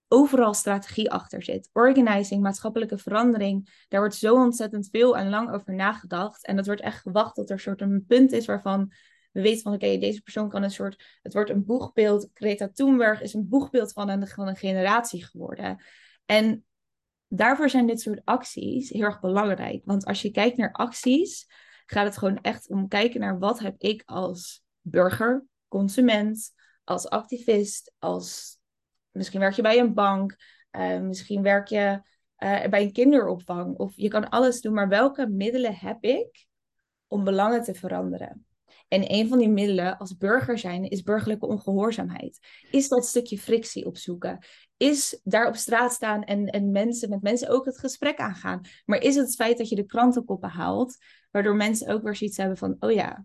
overal 0.09 0.55
strategie 0.55 1.11
achter 1.11 1.43
zit. 1.43 1.71
Organizing, 1.73 2.43
maatschappelijke 2.43 2.99
verandering. 2.99 3.85
Daar 3.89 4.01
wordt 4.01 4.15
zo 4.15 4.35
ontzettend 4.35 4.89
veel 4.91 5.17
en 5.17 5.29
lang 5.29 5.53
over 5.53 5.75
nagedacht. 5.75 6.47
En 6.47 6.57
dat 6.57 6.67
wordt 6.67 6.81
echt 6.81 7.01
gewacht 7.01 7.35
tot 7.35 7.49
er 7.49 7.55
een 7.55 7.61
soort 7.61 7.81
een 7.81 8.05
punt 8.07 8.33
is 8.33 8.47
waarvan 8.47 8.93
we 9.33 9.43
weten 9.43 9.63
van 9.63 9.75
oké, 9.75 9.99
deze 9.99 10.23
persoon 10.23 10.49
kan 10.49 10.63
een 10.63 10.71
soort, 10.71 11.19
het 11.23 11.33
wordt 11.33 11.51
een 11.51 11.65
boegbeeld. 11.65 12.31
Greta 12.35 12.69
Thunberg 12.69 13.23
is 13.23 13.35
een 13.35 13.49
boegbeeld 13.49 13.93
van 13.93 14.09
een, 14.09 14.27
van 14.27 14.49
een 14.49 14.57
generatie 14.57 15.25
geworden. 15.25 15.83
En 16.27 16.66
daarvoor 17.29 17.71
zijn 17.71 17.87
dit 17.87 18.01
soort 18.01 18.21
acties 18.25 18.91
heel 18.91 19.03
erg 19.03 19.21
belangrijk. 19.21 19.83
Want 19.85 20.05
als 20.05 20.23
je 20.23 20.31
kijkt 20.31 20.57
naar 20.57 20.73
acties, 20.73 21.47
gaat 21.87 22.05
het 22.05 22.17
gewoon 22.17 22.41
echt 22.41 22.69
om 22.69 22.89
kijken 22.89 23.21
naar 23.21 23.39
wat 23.39 23.59
heb 23.59 23.75
ik 23.79 24.03
als 24.05 24.65
burger, 24.81 25.47
consument, 25.69 26.53
als 26.85 27.09
activist, 27.09 27.93
als 27.99 28.59
misschien 29.11 29.41
werk 29.41 29.55
je 29.55 29.63
bij 29.63 29.79
een 29.79 29.95
bank, 29.95 30.37
uh, 30.73 31.01
misschien 31.01 31.43
werk 31.43 31.69
je 31.69 32.01
uh, 32.39 32.67
bij 32.67 32.83
een 32.83 32.93
kinderopvang. 32.93 33.77
Of 33.77 33.93
je 33.97 34.09
kan 34.09 34.29
alles 34.29 34.61
doen, 34.61 34.73
maar 34.73 34.89
welke 34.89 35.27
middelen 35.27 35.75
heb 35.75 36.05
ik 36.05 36.47
om 37.07 37.25
belangen 37.25 37.63
te 37.63 37.75
veranderen? 37.75 38.46
En 38.89 39.13
een 39.13 39.29
van 39.29 39.39
die 39.39 39.49
middelen 39.49 39.99
als 39.99 40.17
burger 40.17 40.59
zijn 40.59 40.85
is 40.85 41.03
burgerlijke 41.03 41.47
ongehoorzaamheid. 41.47 42.39
Is 42.71 42.89
dat 42.89 43.07
stukje 43.07 43.39
frictie 43.39 43.87
opzoeken? 43.87 44.39
Is 44.77 45.21
daar 45.25 45.49
op 45.49 45.57
straat 45.57 45.93
staan 45.93 46.25
en, 46.25 46.47
en 46.47 46.71
mensen, 46.71 47.09
met 47.09 47.23
mensen 47.23 47.49
ook 47.49 47.65
het 47.65 47.79
gesprek 47.79 48.19
aangaan? 48.19 48.61
Maar 48.85 49.01
is 49.01 49.15
het 49.15 49.27
het 49.27 49.35
feit 49.35 49.59
dat 49.59 49.69
je 49.69 49.77
de 49.77 49.87
krantenkoppen 49.87 50.51
haalt, 50.51 50.97
waardoor 51.31 51.57
mensen 51.57 51.89
ook 51.89 52.03
weer 52.03 52.17
zoiets 52.17 52.37
hebben 52.37 52.57
van, 52.57 52.77
oh 52.79 52.93
ja, 52.93 53.25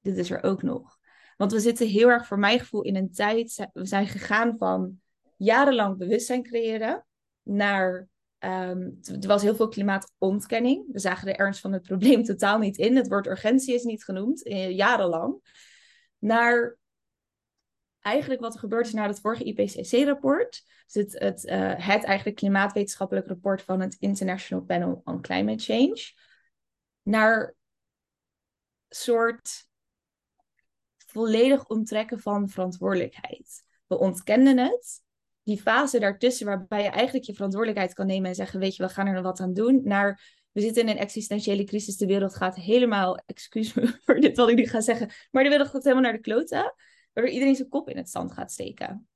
dit 0.00 0.16
is 0.16 0.30
er 0.30 0.42
ook 0.42 0.62
nog. 0.62 0.98
Want 1.36 1.52
we 1.52 1.60
zitten 1.60 1.86
heel 1.86 2.08
erg 2.08 2.26
voor 2.26 2.38
mijn 2.38 2.58
gevoel 2.58 2.82
in 2.82 2.96
een 2.96 3.12
tijd, 3.12 3.68
we 3.72 3.86
zijn 3.86 4.06
gegaan 4.06 4.58
van 4.58 5.00
jarenlang 5.36 5.98
bewustzijn 5.98 6.42
creëren 6.42 7.06
naar 7.42 8.08
Um, 8.40 8.98
er 9.20 9.28
was 9.28 9.42
heel 9.42 9.54
veel 9.54 9.68
klimaatontkenning. 9.68 10.92
We 10.92 10.98
zagen 10.98 11.26
de 11.26 11.32
ernst 11.32 11.60
van 11.60 11.72
het 11.72 11.82
probleem 11.82 12.24
totaal 12.32 12.58
niet 12.58 12.76
in. 12.76 12.96
Het 12.96 13.08
woord 13.08 13.26
urgentie 13.26 13.74
is 13.74 13.82
niet 13.82 14.04
genoemd, 14.04 14.44
eh, 14.44 14.70
jarenlang. 14.70 15.42
Naar 16.18 16.76
eigenlijk 18.00 18.40
wat 18.40 18.54
er 18.54 18.60
gebeurd 18.60 18.86
is 18.86 18.92
na 18.92 19.06
het 19.06 19.20
vorige 19.20 19.44
IPCC-rapport. 19.44 20.64
Dus 20.86 20.94
het, 20.94 21.18
het, 21.18 21.44
uh, 21.44 21.74
het 21.76 22.04
eigenlijk 22.04 22.36
klimaatwetenschappelijk 22.36 23.26
rapport 23.26 23.62
van 23.62 23.80
het 23.80 23.96
International 23.98 24.64
Panel 24.64 25.00
on 25.04 25.20
Climate 25.20 25.64
Change. 25.64 26.12
Naar 27.02 27.54
soort 28.88 29.66
volledig 30.96 31.68
onttrekken 31.68 32.20
van 32.20 32.48
verantwoordelijkheid. 32.48 33.62
We 33.86 33.98
ontkenden 33.98 34.58
het 34.58 35.02
die 35.48 35.60
fase 35.60 35.98
daartussen, 35.98 36.46
waarbij 36.46 36.82
je 36.82 36.88
eigenlijk 36.88 37.24
je 37.24 37.34
verantwoordelijkheid 37.34 37.94
kan 37.94 38.06
nemen 38.06 38.28
en 38.28 38.34
zeggen: 38.34 38.60
Weet 38.60 38.76
je, 38.76 38.82
we 38.82 38.88
gaan 38.88 39.06
er 39.06 39.22
wat 39.22 39.40
aan 39.40 39.54
doen. 39.54 39.80
Naar 39.84 40.36
we 40.52 40.60
zitten 40.60 40.82
in 40.82 40.88
een 40.88 40.98
existentiële 40.98 41.64
crisis. 41.64 41.96
De 41.96 42.06
wereld 42.06 42.34
gaat 42.34 42.56
helemaal, 42.56 43.18
excuus 43.26 43.74
me 43.74 43.98
voor 44.04 44.20
dit 44.20 44.36
wat 44.36 44.48
ik 44.48 44.56
nu 44.56 44.66
ga 44.66 44.80
zeggen, 44.80 45.10
maar 45.30 45.42
de 45.42 45.48
wereld 45.48 45.68
gaat 45.68 45.82
helemaal 45.82 46.02
naar 46.02 46.12
de 46.12 46.20
kloten. 46.20 46.74
Waardoor 47.12 47.32
iedereen 47.32 47.54
zijn 47.54 47.68
kop 47.68 47.88
in 47.88 47.96
het 47.96 48.10
zand 48.10 48.32
gaat 48.32 48.52
steken. 48.52 49.08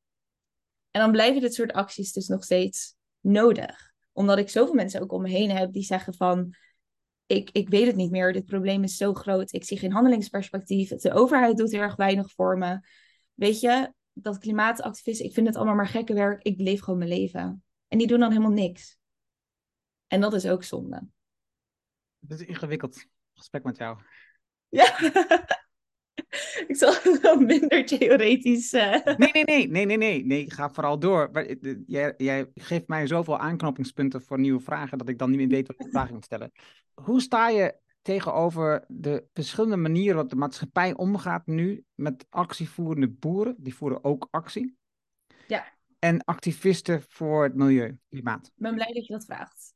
En 0.90 1.00
dan 1.00 1.10
blijven 1.10 1.40
dit 1.40 1.54
soort 1.54 1.72
acties 1.72 2.12
dus 2.12 2.26
nog 2.26 2.44
steeds 2.44 2.94
nodig. 3.20 3.92
Omdat 4.12 4.38
ik 4.38 4.48
zoveel 4.48 4.74
mensen 4.74 5.00
ook 5.00 5.12
om 5.12 5.22
me 5.22 5.28
heen 5.28 5.50
heb 5.50 5.72
die 5.72 5.84
zeggen 5.84 6.14
van... 6.14 6.54
Ik, 7.26 7.50
ik 7.50 7.68
weet 7.68 7.86
het 7.86 7.96
niet 7.96 8.10
meer, 8.10 8.32
dit 8.32 8.44
probleem 8.44 8.82
is 8.82 8.96
zo 8.96 9.14
groot. 9.14 9.52
Ik 9.52 9.64
zie 9.64 9.78
geen 9.78 9.92
handelingsperspectief. 9.92 10.88
De 10.88 11.12
overheid 11.12 11.56
doet 11.56 11.70
heel 11.70 11.80
erg 11.80 11.96
weinig 11.96 12.32
voor 12.32 12.58
me. 12.58 12.80
Weet 13.34 13.60
je, 13.60 13.92
dat 14.12 14.38
klimaatactivisten, 14.38 15.26
ik 15.26 15.32
vind 15.32 15.46
het 15.46 15.56
allemaal 15.56 15.74
maar 15.74 15.88
gekke 15.88 16.14
werk. 16.14 16.42
Ik 16.42 16.60
leef 16.60 16.80
gewoon 16.80 16.98
mijn 16.98 17.10
leven. 17.10 17.64
En 17.88 17.98
die 17.98 18.06
doen 18.06 18.20
dan 18.20 18.30
helemaal 18.30 18.52
niks. 18.52 18.98
En 20.06 20.20
dat 20.20 20.34
is 20.34 20.46
ook 20.46 20.64
zonde. 20.64 21.08
Het 22.20 22.40
is 22.40 22.46
ingewikkeld 22.46 23.06
gesprek 23.34 23.64
met 23.64 23.76
jou. 23.76 23.98
Ja. 24.68 25.00
ik 26.68 26.76
zal 26.76 26.94
wel 27.22 27.40
minder 27.40 27.86
theoretisch. 27.86 28.72
Uh... 28.72 29.04
Nee, 29.04 29.30
nee, 29.32 29.44
nee, 29.44 29.68
nee, 29.68 29.86
nee, 29.86 29.96
nee, 29.96 30.24
nee. 30.24 30.50
Ga 30.50 30.70
vooral 30.70 30.98
door. 30.98 31.30
Eh, 31.32 31.76
jij, 31.86 32.14
jij 32.16 32.50
geeft 32.54 32.88
mij 32.88 33.06
zoveel 33.06 33.38
aanknopingspunten 33.38 34.22
voor 34.22 34.38
nieuwe 34.38 34.60
vragen 34.60 34.98
dat 34.98 35.08
ik 35.08 35.18
dan 35.18 35.30
niet 35.30 35.38
meer 35.38 35.48
weet 35.48 35.66
wat 35.66 35.86
ik 35.86 35.90
vragen 35.90 36.14
moet 36.14 36.24
stellen. 36.24 36.52
Hoe 36.94 37.20
sta 37.20 37.48
je 37.48 37.80
tegenover 38.02 38.84
de 38.88 39.24
verschillende 39.32 39.76
manieren 39.76 40.12
waarop 40.12 40.30
de 40.30 40.36
maatschappij 40.36 40.94
omgaat 40.94 41.46
nu 41.46 41.84
met 41.94 42.26
actievoerende 42.30 43.08
boeren. 43.08 43.54
Die 43.58 43.74
voeren 43.74 44.04
ook 44.04 44.28
actie. 44.30 44.76
Ja. 45.46 45.64
En 45.98 46.24
activisten 46.24 47.04
voor 47.08 47.42
het 47.42 47.54
milieu, 47.54 47.98
klimaat. 48.08 48.46
Ik 48.46 48.52
ben 48.62 48.74
blij 48.74 48.92
dat 48.92 49.06
je 49.06 49.12
dat 49.12 49.24
vraagt. 49.24 49.74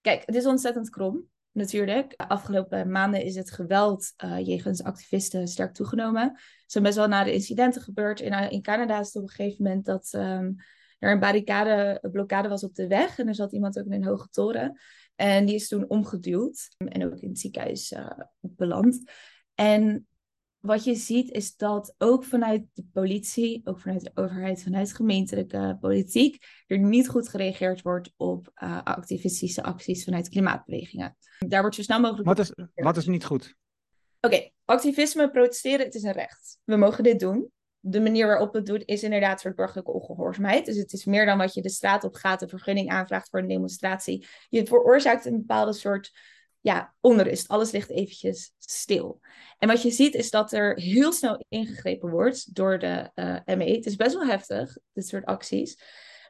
Kijk, 0.00 0.22
het 0.26 0.34
is 0.34 0.46
ontzettend 0.46 0.90
krom. 0.90 1.28
natuurlijk. 1.52 2.10
De 2.16 2.28
afgelopen 2.28 2.90
maanden 2.90 3.24
is 3.24 3.34
het 3.34 3.50
geweld 3.50 4.12
uh, 4.24 4.46
jegens 4.46 4.82
activisten 4.82 5.48
sterk 5.48 5.74
toegenomen. 5.74 6.22
Er 6.32 6.64
zijn 6.66 6.84
best 6.84 6.96
wel 6.96 7.08
na 7.08 7.24
de 7.24 7.32
incidenten 7.32 7.82
gebeurd. 7.82 8.20
In, 8.20 8.32
in 8.32 8.62
Canada 8.62 9.00
is 9.00 9.06
het 9.06 9.16
op 9.16 9.22
een 9.22 9.28
gegeven 9.28 9.64
moment 9.64 9.84
dat 9.84 10.08
ehm, 10.12 10.52
er 10.98 11.12
een 11.12 11.20
barricade, 11.20 11.98
een 12.00 12.10
blokkade 12.10 12.48
was 12.48 12.64
op 12.64 12.74
de 12.74 12.86
weg. 12.86 13.18
En 13.18 13.28
er 13.28 13.34
zat 13.34 13.52
iemand 13.52 13.78
ook 13.78 13.84
in 13.84 13.92
een 13.92 14.04
hoge 14.04 14.28
toren. 14.28 14.80
En 15.14 15.46
die 15.46 15.54
is 15.54 15.68
toen 15.68 15.88
omgeduwd 15.88 16.74
en 16.76 17.04
ook 17.04 17.20
in 17.20 17.28
het 17.28 17.38
ziekenhuis 17.38 17.92
uh, 17.92 18.10
beland. 18.40 19.10
En 19.54 20.06
wat 20.58 20.84
je 20.84 20.94
ziet 20.94 21.30
is 21.30 21.56
dat 21.56 21.94
ook 21.98 22.24
vanuit 22.24 22.62
de 22.72 22.84
politie, 22.92 23.60
ook 23.64 23.80
vanuit 23.80 24.00
de 24.00 24.10
overheid, 24.14 24.62
vanuit 24.62 24.92
gemeentelijke 24.92 25.76
politiek, 25.80 26.44
er 26.66 26.78
niet 26.78 27.08
goed 27.08 27.28
gereageerd 27.28 27.82
wordt 27.82 28.12
op 28.16 28.50
uh, 28.62 28.82
activistische 28.82 29.62
acties 29.62 30.04
vanuit 30.04 30.28
klimaatbewegingen. 30.28 31.16
Daar 31.38 31.60
wordt 31.60 31.76
zo 31.76 31.82
snel 31.82 32.00
mogelijk. 32.00 32.26
Wat 32.26 32.38
is, 32.38 32.52
wat 32.74 32.96
is 32.96 33.06
niet 33.06 33.24
goed? 33.24 33.56
Oké, 34.20 34.50
activisme, 34.64 35.30
protesteren, 35.30 35.84
het 35.86 35.94
is 35.94 36.02
een 36.02 36.12
recht. 36.12 36.58
We 36.64 36.76
mogen 36.76 37.04
dit 37.04 37.20
doen. 37.20 37.50
De 37.86 38.00
manier 38.00 38.26
waarop 38.26 38.52
het 38.52 38.66
doet 38.66 38.82
is 38.86 39.02
inderdaad 39.02 39.32
een 39.32 39.38
soort 39.38 39.54
burgerlijke 39.54 39.92
ongehoorzaamheid. 39.92 40.66
Dus 40.66 40.76
het 40.76 40.92
is 40.92 41.04
meer 41.04 41.26
dan 41.26 41.38
wat 41.38 41.54
je 41.54 41.62
de 41.62 41.68
straat 41.68 42.04
op 42.04 42.14
gaat, 42.14 42.42
een 42.42 42.48
vergunning 42.48 42.90
aanvraagt 42.90 43.28
voor 43.28 43.40
een 43.40 43.48
demonstratie. 43.48 44.26
Je 44.48 44.66
veroorzaakt 44.66 45.24
een 45.24 45.36
bepaalde 45.36 45.72
soort 45.72 46.12
ja, 46.60 46.94
onrust. 47.00 47.48
Alles 47.48 47.70
ligt 47.70 47.90
eventjes 47.90 48.52
stil. 48.58 49.20
En 49.58 49.68
wat 49.68 49.82
je 49.82 49.90
ziet 49.90 50.14
is 50.14 50.30
dat 50.30 50.52
er 50.52 50.80
heel 50.80 51.12
snel 51.12 51.44
ingegrepen 51.48 52.10
wordt 52.10 52.54
door 52.54 52.78
de 52.78 53.10
uh, 53.14 53.36
eh, 53.44 53.58
ME. 53.58 53.74
Het 53.74 53.86
is 53.86 53.96
best 53.96 54.14
wel 54.14 54.26
heftig, 54.26 54.76
dit 54.92 55.08
soort 55.08 55.24
acties. 55.24 55.82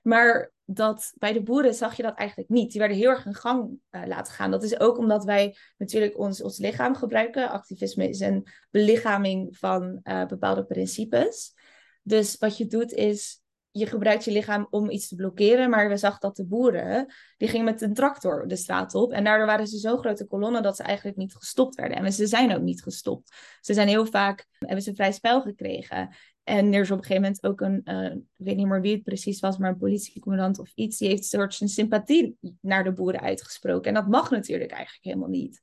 Maar 0.04 0.52
dat 0.64 1.12
bij 1.14 1.32
de 1.32 1.42
boeren 1.42 1.74
zag 1.74 1.96
je 1.96 2.02
dat 2.02 2.14
eigenlijk 2.14 2.50
niet. 2.50 2.70
Die 2.70 2.80
werden 2.80 2.98
heel 2.98 3.10
erg 3.10 3.26
in 3.26 3.34
gang 3.34 3.78
uh, 3.90 4.02
laten 4.06 4.32
gaan. 4.32 4.50
Dat 4.50 4.62
is 4.62 4.80
ook 4.80 4.98
omdat 4.98 5.24
wij 5.24 5.56
natuurlijk 5.78 6.18
ons, 6.18 6.42
ons 6.42 6.58
lichaam 6.58 6.94
gebruiken. 6.94 7.50
Activisme 7.50 8.08
is 8.08 8.20
een 8.20 8.46
belichaming 8.70 9.56
van 9.56 10.00
uh, 10.04 10.26
bepaalde 10.26 10.64
principes. 10.64 11.54
Dus 12.02 12.38
wat 12.38 12.56
je 12.56 12.66
doet 12.66 12.92
is 12.92 13.42
je 13.70 13.86
gebruikt 13.86 14.24
je 14.24 14.30
lichaam 14.30 14.66
om 14.70 14.90
iets 14.90 15.08
te 15.08 15.14
blokkeren. 15.14 15.70
Maar 15.70 15.88
we 15.88 15.96
zagen 15.96 16.20
dat 16.20 16.36
de 16.36 16.46
boeren, 16.46 17.12
die 17.36 17.48
gingen 17.48 17.64
met 17.64 17.80
een 17.80 17.94
tractor 17.94 18.48
de 18.48 18.56
straat 18.56 18.94
op. 18.94 19.12
En 19.12 19.24
daardoor 19.24 19.46
waren 19.46 19.66
ze 19.66 19.78
zo'n 19.78 19.98
grote 19.98 20.26
kolonnen 20.26 20.62
dat 20.62 20.76
ze 20.76 20.82
eigenlijk 20.82 21.16
niet 21.16 21.34
gestopt 21.34 21.74
werden. 21.74 21.96
En 21.96 22.12
ze 22.12 22.26
zijn 22.26 22.54
ook 22.54 22.62
niet 22.62 22.82
gestopt. 22.82 23.32
Ze 23.60 23.74
zijn 23.74 23.88
heel 23.88 24.06
vaak, 24.06 24.46
hebben 24.58 24.82
ze 24.82 24.94
vrij 24.94 25.12
spel 25.12 25.42
gekregen. 25.42 26.14
En 26.44 26.72
er 26.72 26.80
is 26.80 26.90
op 26.90 26.98
een 26.98 27.04
gegeven 27.04 27.22
moment 27.22 27.44
ook 27.44 27.60
een, 27.60 27.80
uh, 27.84 28.14
ik 28.14 28.44
weet 28.44 28.56
niet 28.56 28.66
meer 28.66 28.80
wie 28.80 28.94
het 28.94 29.02
precies 29.02 29.40
was, 29.40 29.58
maar 29.58 29.70
een 29.70 29.78
politiecommandant 29.78 30.58
of 30.58 30.72
iets, 30.74 30.98
die 30.98 31.08
heeft 31.08 31.24
soort 31.24 31.54
zijn 31.54 31.70
sympathie 31.70 32.38
naar 32.60 32.84
de 32.84 32.92
boeren 32.92 33.20
uitgesproken. 33.20 33.88
En 33.88 33.94
dat 33.94 34.08
mag 34.08 34.30
natuurlijk 34.30 34.70
eigenlijk 34.70 35.04
helemaal 35.04 35.28
niet. 35.28 35.60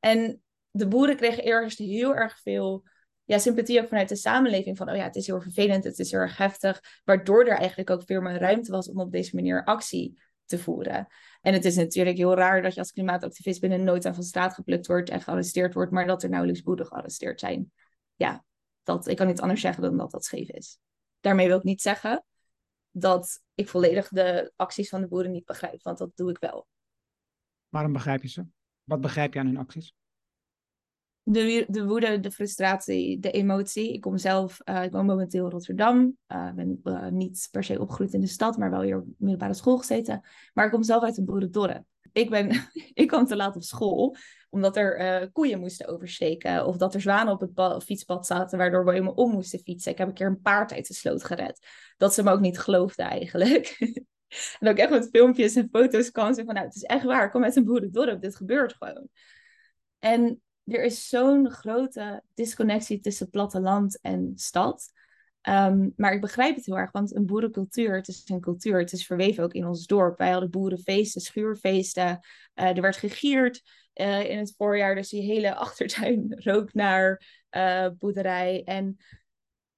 En 0.00 0.42
de 0.70 0.88
boeren 0.88 1.16
kregen 1.16 1.44
eerst 1.44 1.78
heel 1.78 2.14
erg 2.14 2.40
veel 2.40 2.84
ja, 3.24 3.38
sympathie 3.38 3.80
ook 3.80 3.88
vanuit 3.88 4.08
de 4.08 4.16
samenleving. 4.16 4.76
Van, 4.76 4.90
oh 4.90 4.96
ja, 4.96 5.04
het 5.04 5.16
is 5.16 5.26
heel 5.26 5.40
vervelend, 5.40 5.84
het 5.84 5.98
is 5.98 6.10
heel 6.10 6.20
erg 6.20 6.36
heftig. 6.36 6.80
Waardoor 7.04 7.44
er 7.44 7.56
eigenlijk 7.56 7.90
ook 7.90 8.02
veel 8.04 8.20
meer 8.20 8.38
ruimte 8.38 8.70
was 8.70 8.90
om 8.90 9.00
op 9.00 9.12
deze 9.12 9.34
manier 9.34 9.64
actie 9.64 10.20
te 10.44 10.58
voeren. 10.58 11.06
En 11.40 11.52
het 11.52 11.64
is 11.64 11.76
natuurlijk 11.76 12.16
heel 12.16 12.34
raar 12.34 12.62
dat 12.62 12.74
je 12.74 12.80
als 12.80 12.92
klimaatactivist 12.92 13.60
binnen 13.60 13.84
nooit 13.84 14.06
aan 14.06 14.14
van 14.14 14.22
straat 14.22 14.54
geplukt 14.54 14.86
wordt 14.86 15.10
en 15.10 15.20
gearresteerd 15.20 15.74
wordt, 15.74 15.92
maar 15.92 16.06
dat 16.06 16.22
er 16.22 16.28
nauwelijks 16.28 16.62
boeren 16.62 16.86
gearresteerd 16.86 17.40
zijn. 17.40 17.72
Ja, 18.14 18.44
dat, 18.88 19.06
ik 19.06 19.16
kan 19.16 19.26
niet 19.26 19.40
anders 19.40 19.60
zeggen 19.60 19.82
dan 19.82 19.96
dat 19.96 20.10
dat 20.10 20.24
scheef 20.24 20.48
is. 20.48 20.78
Daarmee 21.20 21.46
wil 21.46 21.56
ik 21.56 21.62
niet 21.62 21.82
zeggen 21.82 22.24
dat 22.90 23.42
ik 23.54 23.68
volledig 23.68 24.08
de 24.08 24.52
acties 24.56 24.88
van 24.88 25.00
de 25.00 25.08
boeren 25.08 25.30
niet 25.30 25.44
begrijp, 25.44 25.82
want 25.82 25.98
dat 25.98 26.16
doe 26.16 26.30
ik 26.30 26.38
wel. 26.38 26.66
Waarom 27.68 27.92
begrijp 27.92 28.22
je 28.22 28.28
ze? 28.28 28.46
Wat 28.84 29.00
begrijp 29.00 29.34
je 29.34 29.40
aan 29.40 29.46
hun 29.46 29.56
acties? 29.56 29.94
De, 31.32 31.64
de 31.68 31.84
woede, 31.84 32.20
de 32.20 32.30
frustratie, 32.30 33.18
de 33.18 33.30
emotie. 33.30 33.92
Ik 33.92 34.00
kom 34.00 34.18
zelf, 34.18 34.60
uh, 34.64 34.82
ik 34.82 34.92
woon 34.92 35.06
momenteel 35.06 35.44
in 35.44 35.50
Rotterdam. 35.50 36.16
Ik 36.26 36.36
uh, 36.36 36.52
ben 36.52 36.80
uh, 36.84 37.08
niet 37.08 37.48
per 37.50 37.64
se 37.64 37.80
opgegroeid 37.80 38.12
in 38.12 38.20
de 38.20 38.26
stad, 38.26 38.56
maar 38.58 38.70
wel 38.70 38.82
hier 38.82 38.96
op 38.96 39.06
middelbare 39.18 39.54
school 39.54 39.78
gezeten. 39.78 40.20
Maar 40.52 40.64
ik 40.64 40.70
kom 40.70 40.82
zelf 40.82 41.02
uit 41.02 41.18
een 41.18 41.24
boerendorp. 41.24 41.82
Ik, 42.12 42.30
ben, 42.30 42.70
ik 42.94 43.06
kwam 43.06 43.26
te 43.26 43.36
laat 43.36 43.56
op 43.56 43.62
school, 43.62 44.16
omdat 44.50 44.76
er 44.76 45.30
koeien 45.32 45.60
moesten 45.60 45.88
oversteken. 45.88 46.66
Of 46.66 46.76
dat 46.76 46.94
er 46.94 47.00
zwanen 47.00 47.32
op 47.32 47.40
het 47.54 47.84
fietspad 47.84 48.26
zaten, 48.26 48.58
waardoor 48.58 48.84
we 48.84 48.92
helemaal 48.92 49.14
om 49.14 49.32
moesten 49.32 49.58
fietsen. 49.58 49.92
Ik 49.92 49.98
heb 49.98 50.08
een 50.08 50.14
keer 50.14 50.26
een 50.26 50.40
paard 50.40 50.72
uit 50.72 50.86
de 50.86 50.94
sloot 50.94 51.24
gered. 51.24 51.66
Dat 51.96 52.14
ze 52.14 52.22
me 52.22 52.30
ook 52.30 52.40
niet 52.40 52.58
geloofden 52.58 53.06
eigenlijk. 53.06 53.76
en 54.60 54.68
ook 54.68 54.76
echt 54.76 54.90
met 54.90 55.08
filmpjes 55.12 55.54
en 55.54 55.68
foto's 55.70 56.10
kan 56.10 56.34
ze 56.34 56.44
van, 56.44 56.54
nou, 56.54 56.66
het 56.66 56.76
is 56.76 56.82
echt 56.82 57.04
waar. 57.04 57.24
Ik 57.24 57.30
kom 57.30 57.44
uit 57.44 57.56
een 57.56 57.64
boerendorp, 57.64 58.20
dit 58.20 58.36
gebeurt 58.36 58.74
gewoon. 58.74 59.08
En 59.98 60.42
er 60.68 60.84
is 60.84 61.08
zo'n 61.08 61.50
grote 61.50 62.22
disconnectie 62.34 63.00
tussen 63.00 63.30
platteland 63.30 64.00
en 64.00 64.32
stad. 64.34 64.92
Um, 65.48 65.92
maar 65.96 66.12
ik 66.12 66.20
begrijp 66.20 66.56
het 66.56 66.66
heel 66.66 66.78
erg, 66.78 66.92
want 66.92 67.14
een 67.14 67.26
boerencultuur, 67.26 67.96
het 67.96 68.08
is 68.08 68.22
een 68.24 68.40
cultuur, 68.40 68.78
het 68.78 68.92
is 68.92 69.06
verweven 69.06 69.44
ook 69.44 69.52
in 69.52 69.66
ons 69.66 69.86
dorp. 69.86 70.18
Wij 70.18 70.30
hadden 70.30 70.50
boerenfeesten, 70.50 71.20
schuurfeesten, 71.20 72.20
uh, 72.54 72.76
er 72.76 72.80
werd 72.80 72.96
gegierd 72.96 73.62
uh, 73.94 74.30
in 74.30 74.38
het 74.38 74.54
voorjaar, 74.56 74.94
dus 74.94 75.08
die 75.08 75.22
hele 75.22 75.54
achtertuin 75.64 76.40
rook 76.44 76.74
naar 76.74 77.22
uh, 77.50 77.88
boerderij. 77.98 78.64
En 78.64 78.96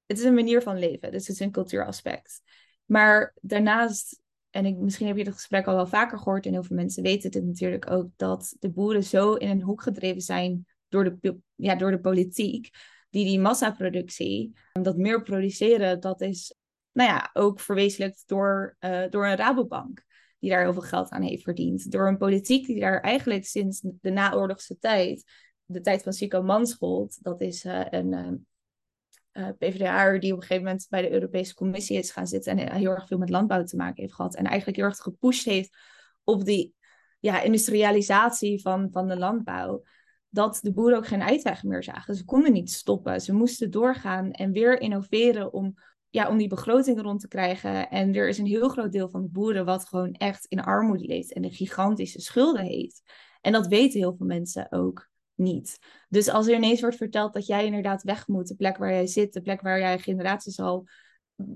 het 0.07 0.19
is 0.19 0.25
een 0.25 0.35
manier 0.35 0.63
van 0.63 0.79
leven, 0.79 1.11
dus 1.11 1.27
het 1.27 1.37
is 1.37 1.41
een 1.41 1.53
cultuuraspect. 1.53 2.43
Maar 2.85 3.35
daarnaast, 3.41 4.21
en 4.51 4.67
ik, 4.67 4.77
misschien 4.77 5.07
heb 5.07 5.17
je 5.17 5.25
het 5.25 5.35
gesprek 5.35 5.67
al 5.67 5.75
wel 5.75 5.87
vaker 5.87 6.19
gehoord 6.19 6.47
en 6.47 6.53
heel 6.53 6.63
veel 6.63 6.77
mensen 6.77 7.03
weten 7.03 7.31
het 7.33 7.45
natuurlijk 7.45 7.91
ook, 7.91 8.09
dat 8.17 8.57
de 8.59 8.71
boeren 8.71 9.05
zo 9.05 9.35
in 9.35 9.49
een 9.49 9.63
hoek 9.63 9.83
gedreven 9.83 10.21
zijn 10.21 10.67
door 10.91 11.19
de, 11.21 11.37
ja, 11.55 11.75
door 11.75 11.91
de 11.91 12.01
politiek, 12.01 12.71
die 13.11 13.25
die 13.25 13.41
massaproductie, 13.41 14.53
dat 14.73 14.97
meer 14.97 15.23
produceren, 15.23 16.01
dat 16.01 16.21
is 16.21 16.55
nou 16.93 17.11
ja, 17.11 17.31
ook 17.33 17.61
verwezenlijkt 17.61 18.23
door, 18.27 18.77
uh, 18.81 19.05
door 19.11 19.27
een 19.27 19.37
Rabobank, 19.37 20.05
die 20.39 20.51
daar 20.51 20.63
heel 20.63 20.73
veel 20.73 20.83
geld 20.83 21.09
aan 21.09 21.23
heeft 21.23 21.43
verdiend. 21.43 21.91
Door 21.91 22.09
een 22.09 22.17
politiek 22.17 22.67
die 22.67 22.81
daar 22.81 23.01
eigenlijk 23.01 23.45
sinds 23.45 23.81
de 24.01 24.11
naoorlogse 24.11 24.79
tijd, 24.79 25.25
de 25.65 25.81
tijd 25.81 26.03
van 26.03 26.13
Sico 26.13 26.43
Manshold, 26.43 27.23
dat 27.23 27.41
is 27.41 27.65
uh, 27.65 27.87
een 27.91 28.13
uh, 28.13 29.49
eh, 29.49 29.49
PvdA 29.59 30.19
die 30.19 30.33
op 30.33 30.37
een 30.37 30.47
gegeven 30.47 30.65
moment 30.65 30.87
bij 30.89 31.03
de 31.03 31.13
Europese 31.13 31.55
Commissie 31.55 31.99
is 31.99 32.11
gaan 32.11 32.27
zitten 32.27 32.59
en 32.59 32.77
heel 32.77 32.91
erg 32.91 33.07
veel 33.07 33.19
met 33.19 33.31
landbouw 33.31 33.65
te 33.65 33.77
maken 33.77 34.03
heeft 34.03 34.15
gehad. 34.15 34.35
En 34.35 34.45
eigenlijk 34.45 34.77
heel 34.77 34.87
erg 34.87 34.97
gepusht 34.97 35.45
heeft 35.45 35.77
op 36.25 36.45
die 36.45 36.75
ja, 37.19 37.41
industrialisatie 37.41 38.61
van, 38.61 38.89
van 38.91 39.09
de 39.09 39.19
landbouw 39.19 39.83
dat 40.31 40.59
de 40.63 40.73
boeren 40.73 40.97
ook 40.97 41.07
geen 41.07 41.23
uitweg 41.23 41.63
meer 41.63 41.83
zagen. 41.83 42.15
Ze 42.15 42.25
konden 42.25 42.53
niet 42.53 42.73
stoppen. 42.73 43.21
Ze 43.21 43.33
moesten 43.33 43.71
doorgaan 43.71 44.31
en 44.31 44.53
weer 44.53 44.81
innoveren 44.81 45.53
om, 45.53 45.75
ja, 46.11 46.29
om 46.29 46.39
die 46.39 46.49
begroting 46.49 47.01
rond 47.01 47.21
te 47.21 47.29
krijgen. 47.29 47.91
En 47.91 48.15
er 48.15 48.29
is 48.29 48.39
een 48.39 48.47
heel 48.47 48.69
groot 48.69 48.93
deel 48.93 49.09
van 49.09 49.23
de 49.23 49.29
boeren 49.29 49.65
wat 49.65 49.89
gewoon 49.89 50.13
echt 50.13 50.47
in 50.47 50.63
armoede 50.63 51.05
leeft 51.05 51.33
en 51.33 51.43
de 51.43 51.51
gigantische 51.51 52.21
schulden 52.21 52.65
heeft. 52.65 53.03
En 53.41 53.53
dat 53.53 53.67
weten 53.67 53.99
heel 53.99 54.15
veel 54.17 54.27
mensen 54.27 54.73
ook 54.73 55.09
niet. 55.35 55.79
Dus 56.09 56.29
als 56.29 56.47
er 56.47 56.55
ineens 56.55 56.81
wordt 56.81 56.97
verteld 56.97 57.33
dat 57.33 57.47
jij 57.47 57.65
inderdaad 57.65 58.03
weg 58.03 58.29
moet, 58.29 58.49
de 58.49 58.57
plek 58.57 58.77
waar 58.77 58.91
jij 58.91 59.07
zit, 59.07 59.33
de 59.33 59.43
plek 59.43 59.61
waar 59.61 59.79
jij 59.79 59.99
generaties 59.99 60.59
al, 60.59 60.87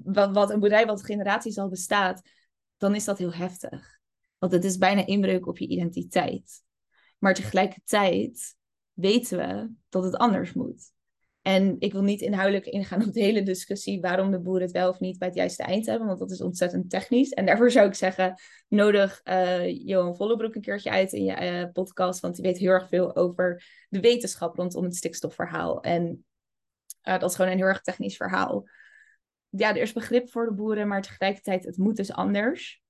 wat, 0.03 0.35
wat 0.35 0.51
een 0.51 0.61
boerderij 0.61 0.87
wat 0.87 1.05
generaties 1.05 1.59
al 1.59 1.69
bestaat, 1.69 2.23
dan 2.77 2.95
is 2.95 3.05
dat 3.05 3.19
heel 3.19 3.33
heftig. 3.33 3.99
Want 4.39 4.53
het 4.53 4.65
is 4.65 4.77
bijna 4.77 5.07
inbreuk 5.07 5.47
op 5.47 5.59
je 5.59 5.69
identiteit. 5.69 6.63
Maar 7.19 7.35
tegelijkertijd 7.35 8.57
weten 8.95 9.39
we 9.39 9.71
dat 9.89 10.05
het 10.05 10.17
anders 10.17 10.53
moet. 10.53 10.93
En 11.43 11.77
ik 11.79 11.93
wil 11.93 12.03
niet 12.03 12.21
inhoudelijk 12.21 12.67
ingaan 12.67 13.05
op 13.07 13.13
de 13.13 13.21
hele 13.21 13.43
discussie 13.43 14.01
waarom 14.01 14.31
de 14.31 14.41
boeren 14.41 14.63
het 14.63 14.73
wel 14.73 14.89
of 14.89 15.01
niet 15.01 15.19
bij 15.19 15.29
het 15.29 15.37
juiste 15.37 15.63
eind 15.63 15.87
hebben, 15.87 16.07
want 16.07 16.19
dat 16.19 16.31
is 16.31 16.41
ontzettend 16.41 16.91
technisch. 16.91 17.31
En 17.31 17.47
daarvoor 17.47 17.71
zou 17.71 17.87
ik 17.87 17.95
zeggen, 17.95 18.35
nodig 18.69 19.21
uh, 19.25 19.87
Johan 19.87 20.17
Vollebroek 20.17 20.55
een 20.55 20.61
keertje 20.61 20.91
uit 20.91 21.13
in 21.13 21.25
je 21.25 21.63
uh, 21.63 21.73
podcast, 21.73 22.21
want 22.21 22.35
die 22.35 22.45
weet 22.45 22.59
heel 22.59 22.71
erg 22.71 22.89
veel 22.89 23.17
over 23.17 23.65
de 23.89 24.01
wetenschap 24.01 24.57
rondom 24.57 24.85
het 24.85 24.97
stikstofverhaal. 24.97 25.83
En 25.83 26.25
uh, 27.03 27.19
dat 27.19 27.31
is 27.31 27.37
gewoon 27.37 27.51
een 27.51 27.59
heel 27.59 27.67
erg 27.67 27.81
technisch 27.81 28.17
verhaal. 28.17 28.69
Ja, 29.49 29.69
er 29.69 29.83
is 29.83 29.93
begrip 29.93 30.31
voor 30.31 30.45
de 30.45 30.55
boeren, 30.55 30.89
maar 30.89 31.03
tegelijkertijd, 31.03 31.65
het 31.65 31.77
moet 31.77 31.97
dus 31.97 32.13
anders. 32.13 32.84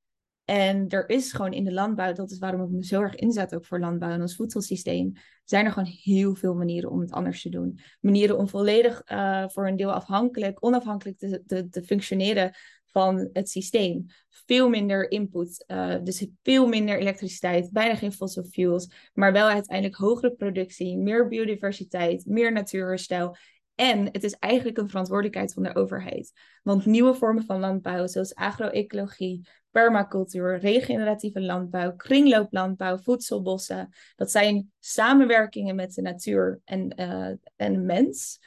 En 0.45 0.89
er 0.89 1.09
is 1.09 1.33
gewoon 1.33 1.53
in 1.53 1.65
de 1.65 1.73
landbouw, 1.73 2.13
dat 2.13 2.31
is 2.31 2.39
waarom 2.39 2.63
ik 2.63 2.69
me 2.69 2.85
zo 2.85 3.01
erg 3.01 3.15
inzet 3.15 3.55
ook 3.55 3.65
voor 3.65 3.81
landbouw 3.81 4.11
en 4.11 4.21
ons 4.21 4.37
voedselsysteem, 4.37 5.13
zijn 5.45 5.65
er 5.65 5.73
gewoon 5.73 5.89
heel 6.03 6.35
veel 6.35 6.55
manieren 6.55 6.91
om 6.91 7.01
het 7.01 7.13
anders 7.13 7.43
te 7.43 7.49
doen. 7.49 7.79
Manieren 8.01 8.39
om 8.39 8.49
volledig 8.49 9.03
uh, 9.13 9.49
voor 9.49 9.69
een 9.69 9.77
deel 9.77 9.93
afhankelijk, 9.93 10.65
onafhankelijk 10.65 11.19
te, 11.19 11.43
te, 11.47 11.69
te, 11.69 11.83
functioneren 11.83 12.53
van 12.85 13.29
het 13.33 13.49
systeem. 13.49 14.07
Veel 14.29 14.69
minder 14.69 15.11
input, 15.11 15.65
uh, 15.67 15.97
dus 16.03 16.27
veel 16.43 16.67
minder 16.67 16.99
elektriciteit, 16.99 17.71
bijna 17.73 17.95
geen 17.95 18.13
fossil 18.13 18.45
fuels, 18.45 19.11
maar 19.15 19.33
wel 19.33 19.49
uiteindelijk 19.49 19.97
hogere 19.97 20.35
productie, 20.35 20.99
meer 20.99 21.29
biodiversiteit, 21.29 22.27
meer 22.27 22.53
natuurherstel 22.53 23.37
En 23.75 24.05
het 24.05 24.25
is 24.25 24.35
eigenlijk 24.35 24.79
een 24.79 24.89
verantwoordelijkheid 24.89 25.53
van 25.53 25.63
de 25.63 25.75
overheid. 25.75 26.33
Want 26.63 26.87
nieuwe 26.87 27.15
vormen 27.15 27.45
van 27.45 27.61
landbouw, 27.61 28.07
zoals 28.07 28.35
agroecologie, 28.35 29.49
permacultuur, 29.71 30.59
regeneratieve 30.59 31.41
landbouw, 31.41 31.97
kringlooplandbouw, 31.97 32.99
voedselbossen, 32.99 33.89
dat 34.17 34.31
zijn 34.31 34.73
samenwerkingen 34.79 35.75
met 35.75 35.95
de 35.95 36.03
natuur 36.03 36.61
en, 36.65 37.01
uh, 37.01 37.33
en 37.57 37.87
mens, 37.87 38.41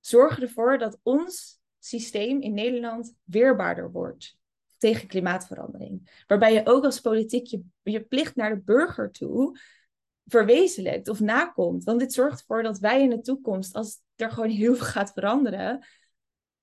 zorgen 0.00 0.42
ervoor 0.42 0.78
dat 0.78 0.98
ons 1.02 1.60
systeem 1.78 2.40
in 2.40 2.54
Nederland 2.54 3.14
weerbaarder 3.24 3.92
wordt 3.92 4.36
tegen 4.76 5.08
klimaatverandering. 5.08 6.24
Waarbij 6.26 6.52
je 6.52 6.66
ook 6.66 6.84
als 6.84 7.00
politiek 7.00 7.46
je, 7.46 7.62
je 7.82 8.00
plicht 8.00 8.36
naar 8.36 8.54
de 8.54 8.62
burger 8.62 9.10
toe 9.10 9.58
verwezenlijkt 10.26 11.08
of 11.08 11.20
nakomt. 11.20 11.84
Want 11.84 12.00
dit 12.00 12.12
zorgt 12.12 12.40
ervoor 12.40 12.62
dat 12.62 12.78
wij 12.78 13.02
in 13.02 13.10
de 13.10 13.20
toekomst, 13.20 13.74
als 13.74 14.00
er 14.16 14.30
gewoon 14.30 14.50
heel 14.50 14.74
veel 14.74 14.86
gaat 14.86 15.12
veranderen, 15.12 15.86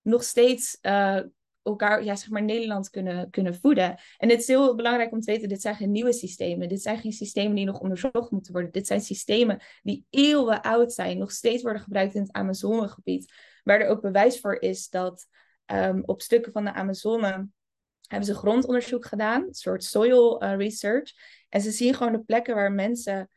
nog 0.02 0.24
steeds 0.24 0.78
uh, 0.82 1.20
elkaar, 1.62 2.04
ja, 2.04 2.16
zeg 2.16 2.30
maar, 2.30 2.44
Nederland 2.44 2.90
kunnen, 2.90 3.30
kunnen 3.30 3.56
voeden. 3.56 4.00
En 4.18 4.30
het 4.30 4.40
is 4.40 4.48
heel 4.48 4.76
belangrijk 4.76 5.12
om 5.12 5.20
te 5.20 5.32
weten, 5.32 5.50
dit 5.50 5.62
zijn 5.62 5.76
geen 5.76 5.92
nieuwe 5.92 6.14
systemen. 6.14 6.70
Dit 6.70 6.82
zijn 6.82 6.98
geen 6.98 7.12
systemen 7.12 7.56
die 7.56 7.66
nog 7.66 7.80
onderzocht 7.80 8.32
moeten 8.32 8.54
worden. 8.54 8.72
Dit 8.72 8.88
zijn 8.88 9.02
systemen 9.02 9.62
die 9.82 10.06
eeuwen 10.10 10.62
oud 10.62 10.94
zijn, 10.94 11.18
nog 11.18 11.32
steeds 11.32 11.64
worden 11.64 11.82
gebruikt 11.82 12.16
in 12.16 12.22
het 12.22 12.32
Amazonegebied. 12.32 13.34
Waar 13.64 13.80
er 13.80 13.88
ook 13.88 14.02
bewijs 14.02 14.40
voor 14.40 14.56
is 14.56 14.90
dat 14.90 15.28
um, 15.66 16.04
op 16.06 16.22
stukken 16.22 16.52
van 16.52 16.64
de 16.64 16.74
Amazone 16.74 17.48
hebben 18.08 18.28
ze 18.28 18.36
grondonderzoek 18.36 19.06
gedaan, 19.06 19.42
een 19.42 19.54
soort 19.54 19.84
soil 19.84 20.44
uh, 20.44 20.56
research. 20.56 21.12
En 21.50 21.62
ze 21.62 21.72
zien 21.72 21.94
gewoon 21.94 22.12
de 22.12 22.24
plekken 22.24 22.56
waar 22.56 22.72
mensen 22.72 23.30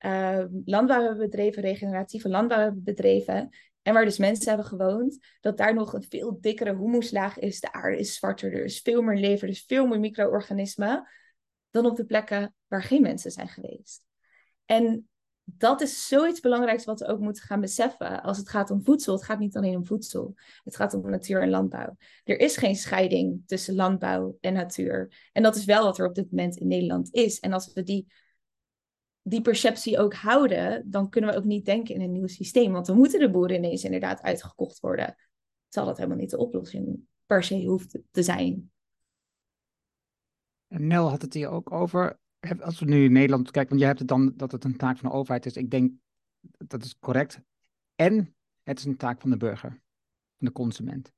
uh, 0.00 0.44
landbouw 0.64 1.02
hebben 1.02 1.18
bedreven, 1.30 1.62
regeneratieve 1.62 2.28
landbouw 2.28 2.58
hebben 2.58 2.84
bedreven. 2.84 3.48
En 3.82 3.92
waar 3.92 4.04
dus 4.04 4.18
mensen 4.18 4.48
hebben 4.48 4.66
gewoond, 4.66 5.18
dat 5.40 5.56
daar 5.56 5.74
nog 5.74 5.92
een 5.92 6.06
veel 6.08 6.38
dikkere 6.40 6.76
humuslaag 6.76 7.38
is. 7.38 7.60
De 7.60 7.72
aarde 7.72 7.98
is 7.98 8.14
zwarter, 8.14 8.52
er 8.52 8.64
is 8.64 8.80
veel 8.80 9.02
meer 9.02 9.18
leven, 9.18 9.48
er 9.48 9.54
is 9.54 9.64
veel 9.66 9.86
meer 9.86 10.00
micro-organismen 10.00 11.08
dan 11.70 11.86
op 11.86 11.96
de 11.96 12.04
plekken 12.04 12.54
waar 12.66 12.82
geen 12.82 13.02
mensen 13.02 13.30
zijn 13.30 13.48
geweest. 13.48 14.04
En 14.64 15.08
dat 15.44 15.80
is 15.80 16.06
zoiets 16.06 16.40
belangrijks 16.40 16.84
wat 16.84 17.00
we 17.00 17.06
ook 17.06 17.20
moeten 17.20 17.42
gaan 17.42 17.60
beseffen 17.60 18.22
als 18.22 18.38
het 18.38 18.48
gaat 18.48 18.70
om 18.70 18.84
voedsel. 18.84 19.14
Het 19.14 19.24
gaat 19.24 19.38
niet 19.38 19.56
alleen 19.56 19.76
om 19.76 19.86
voedsel, 19.86 20.34
het 20.64 20.76
gaat 20.76 20.94
om 20.94 21.10
natuur 21.10 21.42
en 21.42 21.50
landbouw. 21.50 21.96
Er 22.24 22.40
is 22.40 22.56
geen 22.56 22.76
scheiding 22.76 23.42
tussen 23.46 23.74
landbouw 23.74 24.36
en 24.40 24.52
natuur. 24.52 25.28
En 25.32 25.42
dat 25.42 25.56
is 25.56 25.64
wel 25.64 25.84
wat 25.84 25.98
er 25.98 26.06
op 26.06 26.14
dit 26.14 26.30
moment 26.30 26.56
in 26.56 26.66
Nederland 26.66 27.14
is. 27.14 27.40
En 27.40 27.52
als 27.52 27.72
we 27.72 27.82
die 27.82 28.06
die 29.28 29.40
perceptie 29.40 29.98
ook 29.98 30.14
houden, 30.14 30.90
dan 30.90 31.08
kunnen 31.08 31.30
we 31.30 31.36
ook 31.36 31.44
niet 31.44 31.64
denken 31.64 31.94
in 31.94 32.00
een 32.00 32.12
nieuw 32.12 32.26
systeem. 32.26 32.72
Want 32.72 32.86
dan 32.86 32.96
moeten 32.96 33.20
de 33.20 33.30
boeren 33.30 33.56
ineens 33.56 33.84
inderdaad 33.84 34.22
uitgekocht 34.22 34.80
worden. 34.80 35.16
Terwijl 35.68 35.86
dat 35.86 35.96
helemaal 35.96 36.20
niet 36.20 36.30
de 36.30 36.38
oplossing 36.38 36.98
per 37.26 37.42
se 37.42 37.64
hoeft 37.64 37.98
te 38.10 38.22
zijn. 38.22 38.70
Nel 40.68 41.08
had 41.08 41.22
het 41.22 41.34
hier 41.34 41.48
ook 41.48 41.72
over. 41.72 42.18
Als 42.60 42.78
we 42.78 42.86
nu 42.86 43.04
in 43.04 43.12
Nederland 43.12 43.50
kijken, 43.50 43.68
want 43.68 43.80
jij 43.80 43.88
hebt 43.88 44.00
het 44.00 44.08
dan 44.08 44.32
dat 44.36 44.52
het 44.52 44.64
een 44.64 44.76
taak 44.76 44.98
van 44.98 45.10
de 45.10 45.14
overheid 45.14 45.46
is. 45.46 45.56
Ik 45.56 45.70
denk 45.70 45.92
dat 46.40 46.84
is 46.84 46.98
correct. 46.98 47.40
En 47.94 48.34
het 48.62 48.78
is 48.78 48.84
een 48.84 48.96
taak 48.96 49.20
van 49.20 49.30
de 49.30 49.36
burger, 49.36 49.70
van 50.38 50.46
de 50.46 50.52
consument. 50.52 51.12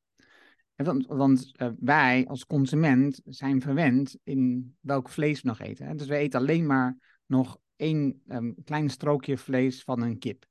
Want, 0.74 1.06
want 1.06 1.52
uh, 1.56 1.68
wij 1.78 2.26
als 2.26 2.46
consument 2.46 3.20
zijn 3.24 3.60
verwend 3.60 4.16
in 4.22 4.76
welk 4.80 5.08
vlees 5.08 5.42
we 5.42 5.48
nog 5.48 5.60
eten. 5.60 5.96
Dus 5.96 6.06
we 6.06 6.16
eten 6.16 6.40
alleen 6.40 6.66
maar 6.66 6.96
nog 7.26 7.58
één 7.78 8.22
um, 8.28 8.54
klein 8.64 8.90
strookje 8.90 9.38
vlees 9.38 9.82
van 9.82 10.02
een 10.02 10.18
kip. 10.18 10.46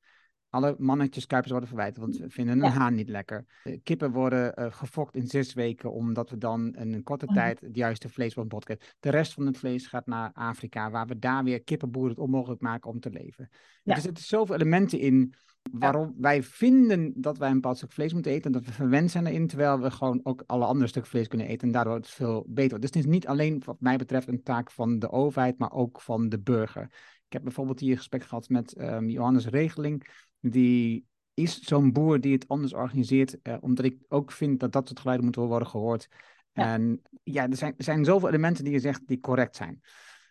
Alle 0.49 0.75
mannetjes 0.77 1.25
kuipers 1.25 1.51
worden 1.51 1.69
verwijderd, 1.69 1.99
want 1.99 2.17
we 2.17 2.29
vinden 2.29 2.63
een 2.63 2.71
haan 2.71 2.95
niet 2.95 3.09
lekker. 3.09 3.45
De 3.63 3.77
kippen 3.77 4.11
worden 4.11 4.53
uh, 4.59 4.65
gefokt 4.69 5.15
in 5.15 5.27
zes 5.27 5.53
weken, 5.53 5.91
omdat 5.91 6.29
we 6.29 6.37
dan 6.37 6.75
in 6.75 6.93
een 6.93 7.03
korte 7.03 7.25
oh. 7.25 7.33
tijd 7.33 7.61
het 7.61 7.75
juiste 7.75 8.09
vlees 8.09 8.33
van 8.33 8.47
bod 8.47 8.63
krijgen. 8.63 8.85
De 8.99 9.09
rest 9.09 9.33
van 9.33 9.45
het 9.45 9.57
vlees 9.57 9.87
gaat 9.87 10.07
naar 10.07 10.31
Afrika, 10.33 10.91
waar 10.91 11.07
we 11.07 11.19
daar 11.19 11.43
weer 11.43 11.63
kippenboeren 11.63 12.11
het 12.11 12.19
onmogelijk 12.19 12.61
maken 12.61 12.89
om 12.89 12.99
te 12.99 13.09
leven. 13.09 13.49
Ja. 13.83 13.95
Er 13.95 14.01
zitten 14.01 14.23
zoveel 14.23 14.55
elementen 14.55 14.99
in 14.99 15.33
waarom 15.71 16.13
wij 16.17 16.43
vinden 16.43 17.13
dat 17.15 17.37
wij 17.37 17.47
een 17.47 17.53
bepaald 17.53 17.77
stuk 17.77 17.91
vlees 17.91 18.13
moeten 18.13 18.31
eten 18.31 18.45
en 18.45 18.51
dat 18.51 18.65
we 18.65 18.71
verwend 18.71 19.11
zijn 19.11 19.25
erin, 19.25 19.47
terwijl 19.47 19.79
we 19.79 19.91
gewoon 19.91 20.19
ook 20.23 20.43
alle 20.45 20.65
andere 20.65 20.87
stukken 20.87 21.11
vlees 21.11 21.27
kunnen 21.27 21.47
eten 21.47 21.67
en 21.67 21.73
daardoor 21.73 21.95
het 21.95 22.07
veel 22.07 22.45
beter 22.47 22.69
wordt. 22.69 22.85
Dus 22.85 22.93
het 22.93 23.05
is 23.05 23.11
niet 23.11 23.27
alleen 23.27 23.61
wat 23.65 23.81
mij 23.81 23.97
betreft 23.97 24.27
een 24.27 24.43
taak 24.43 24.71
van 24.71 24.99
de 24.99 25.11
overheid, 25.11 25.57
maar 25.57 25.71
ook 25.71 26.01
van 26.01 26.29
de 26.29 26.39
burger. 26.39 26.91
Ik 27.27 27.33
heb 27.33 27.43
bijvoorbeeld 27.43 27.79
hier 27.79 27.91
een 27.91 27.97
gesprek 27.97 28.23
gehad 28.23 28.49
met 28.49 28.79
um, 28.79 29.09
Johannes 29.09 29.45
Regeling, 29.45 30.07
die 30.39 31.05
is 31.33 31.59
zo'n 31.59 31.91
boer 31.91 32.21
die 32.21 32.33
het 32.33 32.47
anders 32.47 32.73
organiseert, 32.73 33.37
uh, 33.43 33.57
omdat 33.59 33.85
ik 33.85 33.97
ook 34.07 34.31
vind 34.31 34.59
dat 34.59 34.71
dat 34.71 34.87
soort 34.87 34.99
geluiden 34.99 35.25
moeten 35.25 35.45
worden 35.45 35.67
gehoord. 35.67 36.07
En 36.53 37.01
ja, 37.23 37.49
er 37.49 37.57
zijn, 37.57 37.73
er 37.77 37.83
zijn 37.83 38.05
zoveel 38.05 38.27
elementen 38.27 38.63
die 38.63 38.73
je 38.73 38.79
zegt 38.79 39.07
die 39.07 39.19
correct 39.19 39.55
zijn. 39.55 39.81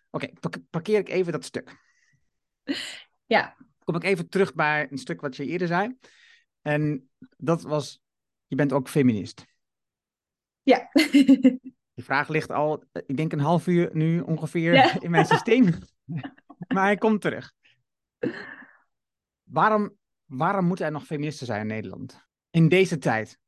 Oké, 0.09 0.29
okay, 0.41 0.63
parkeer 0.69 0.99
ik 0.99 1.09
even 1.09 1.31
dat 1.31 1.45
stuk. 1.45 1.75
Ja, 3.25 3.55
kom 3.83 3.95
ik 3.95 4.03
even 4.03 4.29
terug 4.29 4.53
bij 4.53 4.87
een 4.91 4.97
stuk 4.97 5.21
wat 5.21 5.35
je 5.35 5.45
eerder 5.45 5.67
zei. 5.67 5.97
En 6.61 7.09
dat 7.37 7.61
was, 7.61 8.01
je 8.45 8.55
bent 8.55 8.73
ook 8.73 8.89
feminist. 8.89 9.45
Ja. 10.63 10.89
Die 11.93 12.03
vraag 12.03 12.27
ligt 12.27 12.51
al, 12.51 12.83
ik 13.05 13.17
denk 13.17 13.31
een 13.31 13.39
half 13.39 13.67
uur 13.67 13.89
nu 13.93 14.19
ongeveer 14.19 14.73
in 15.03 15.11
mijn 15.11 15.25
systeem. 15.25 15.73
Maar 16.67 16.83
hij 16.83 16.97
komt 16.97 17.21
terug. 17.21 17.53
Waarom, 19.43 19.97
waarom 20.25 20.65
moeten 20.65 20.85
er 20.85 20.91
nog 20.91 21.05
feministen 21.05 21.45
zijn 21.45 21.61
in 21.61 21.67
Nederland? 21.67 22.25
In 22.49 22.69
deze 22.69 22.97
tijd? 22.97 23.39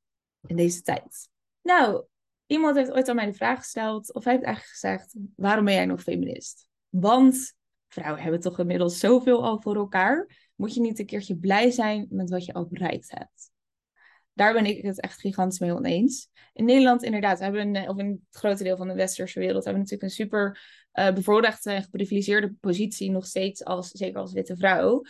In 0.48 0.56
deze 0.56 0.82
tijd. 0.82 1.30
Nou, 1.62 2.06
iemand 2.46 2.76
heeft 2.76 2.92
ooit 2.92 3.10
aan 3.10 3.16
mij 3.16 3.26
de 3.26 3.34
vraag 3.34 3.58
gesteld, 3.58 4.14
of 4.14 4.24
hij 4.24 4.34
heeft 4.34 4.46
eigenlijk 4.46 4.76
gezegd, 4.78 5.16
waarom 5.36 5.66
ben 5.66 5.74
jij 5.74 5.86
nog 5.86 6.02
feminist? 6.02 6.68
Want 6.90 7.54
vrouwen 7.88 8.22
hebben 8.22 8.42
toch 8.42 8.60
inmiddels 8.60 9.00
zoveel 9.00 9.44
al 9.44 9.62
voor 9.62 9.76
elkaar. 9.76 10.50
Moet 10.56 10.74
je 10.74 10.82
niet 10.82 11.00
een 11.00 11.06
keertje 11.06 11.38
blij 11.38 11.72
zijn 11.72 12.08
met 12.10 12.30
wat 12.30 12.46
je 12.46 12.54
al 12.54 12.68
bereikt 12.68 13.12
hebt? 13.12 13.52
Daar 14.40 14.54
ben 14.54 14.66
ik 14.66 14.82
het 14.82 15.00
echt 15.00 15.20
gigantisch 15.20 15.60
mee 15.60 15.74
oneens. 15.74 16.30
In 16.54 16.66
Nederland 16.66 17.04
inderdaad, 17.04 17.38
we 17.38 17.44
hebben 17.44 17.76
een, 17.76 17.90
of 17.90 17.98
in 17.98 18.08
het 18.08 18.40
grote 18.40 18.64
deel 18.64 18.78
van 18.78 18.88
de 18.88 18.94
westerse 18.94 19.40
wereld, 19.40 19.64
hebben 19.64 19.84
we 19.84 19.90
natuurlijk 19.90 20.04
een 20.04 20.26
super 20.26 20.62
uh, 20.94 21.14
bevoorrechte 21.14 21.72
en 21.72 21.84
geprivilegeerde 21.84 22.54
positie 22.60 23.12
nog 23.12 23.26
steeds, 23.26 23.64
als, 23.64 23.90
zeker 23.92 24.20
als 24.20 24.34
witte 24.34 24.56
vrouw. 24.56 25.02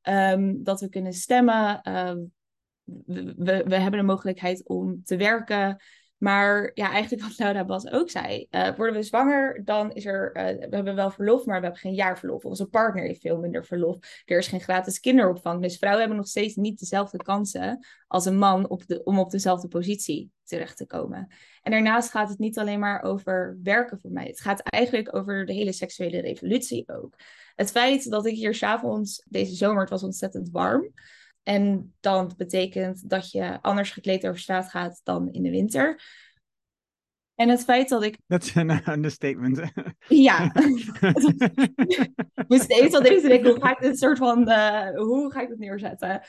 Ehm, 0.00 0.54
dat 0.62 0.80
we 0.80 0.88
kunnen 0.88 1.12
stemmen. 1.12 1.80
We, 1.82 3.34
we, 3.36 3.62
we, 3.64 3.76
hebben 3.76 4.00
de 4.00 4.06
mogelijkheid 4.06 4.68
om 4.68 5.04
te 5.04 5.16
werken. 5.16 5.82
Maar 6.26 6.70
ja, 6.74 6.90
eigenlijk 6.90 7.22
wat 7.22 7.38
Laura 7.38 7.64
Bas 7.64 7.90
ook 7.90 8.10
zei. 8.10 8.46
Uh, 8.50 8.76
worden 8.76 8.94
we 8.94 9.02
zwanger, 9.02 9.64
dan 9.64 9.92
is 9.92 10.06
er... 10.06 10.36
Uh, 10.36 10.68
we 10.68 10.74
hebben 10.76 10.94
wel 10.94 11.10
verlof, 11.10 11.44
maar 11.44 11.56
we 11.56 11.62
hebben 11.62 11.80
geen 11.80 11.94
jaarverlof. 11.94 12.44
Onze 12.44 12.66
partner 12.66 13.04
heeft 13.04 13.20
veel 13.20 13.38
minder 13.38 13.64
verlof. 13.64 14.22
Er 14.24 14.38
is 14.38 14.48
geen 14.48 14.60
gratis 14.60 15.00
kinderopvang. 15.00 15.62
Dus 15.62 15.76
vrouwen 15.76 16.00
hebben 16.00 16.18
nog 16.18 16.28
steeds 16.28 16.54
niet 16.54 16.78
dezelfde 16.78 17.18
kansen 17.18 17.86
als 18.06 18.24
een 18.24 18.38
man 18.38 18.68
op 18.68 18.86
de, 18.86 19.04
om 19.04 19.18
op 19.18 19.30
dezelfde 19.30 19.68
positie 19.68 20.30
terecht 20.44 20.76
te 20.76 20.86
komen. 20.86 21.32
En 21.62 21.70
daarnaast 21.70 22.10
gaat 22.10 22.28
het 22.28 22.38
niet 22.38 22.58
alleen 22.58 22.80
maar 22.80 23.02
over 23.02 23.58
werken 23.62 24.00
voor 24.00 24.10
mij. 24.10 24.26
Het 24.26 24.40
gaat 24.40 24.60
eigenlijk 24.60 25.16
over 25.16 25.46
de 25.46 25.52
hele 25.52 25.72
seksuele 25.72 26.20
revolutie 26.20 26.88
ook. 26.88 27.14
Het 27.54 27.70
feit 27.70 28.10
dat 28.10 28.26
ik 28.26 28.34
hier 28.34 28.54
s'avonds, 28.54 29.22
deze 29.28 29.54
zomer, 29.54 29.80
het 29.80 29.90
was 29.90 30.02
ontzettend 30.02 30.50
warm... 30.50 30.92
En 31.46 31.94
dan 32.00 32.32
betekent 32.36 33.10
dat 33.10 33.30
je 33.30 33.62
anders 33.62 33.90
gekleed 33.90 34.26
over 34.26 34.40
straat 34.40 34.70
gaat 34.70 35.00
dan 35.04 35.32
in 35.32 35.42
de 35.42 35.50
winter. 35.50 36.02
En 37.34 37.48
het 37.48 37.64
feit 37.64 37.88
dat 37.88 38.02
ik. 38.02 38.18
Dat 38.26 38.42
is 38.42 38.54
een 38.54 38.90
understatement. 38.90 39.60
Ja. 40.08 40.52
moest 42.48 42.70
even 42.70 42.92
al 42.92 43.02
deze 43.02 43.28
denken, 43.28 43.50
hoe 43.50 43.60
ga 43.60 43.70
ik 43.70 43.80
dit 43.80 43.98
soort 43.98 44.18
van. 44.18 44.48
Uh, 44.48 44.90
hoe 44.90 45.32
ga 45.32 45.40
ik 45.40 45.48
het 45.48 45.58
neerzetten? 45.58 46.20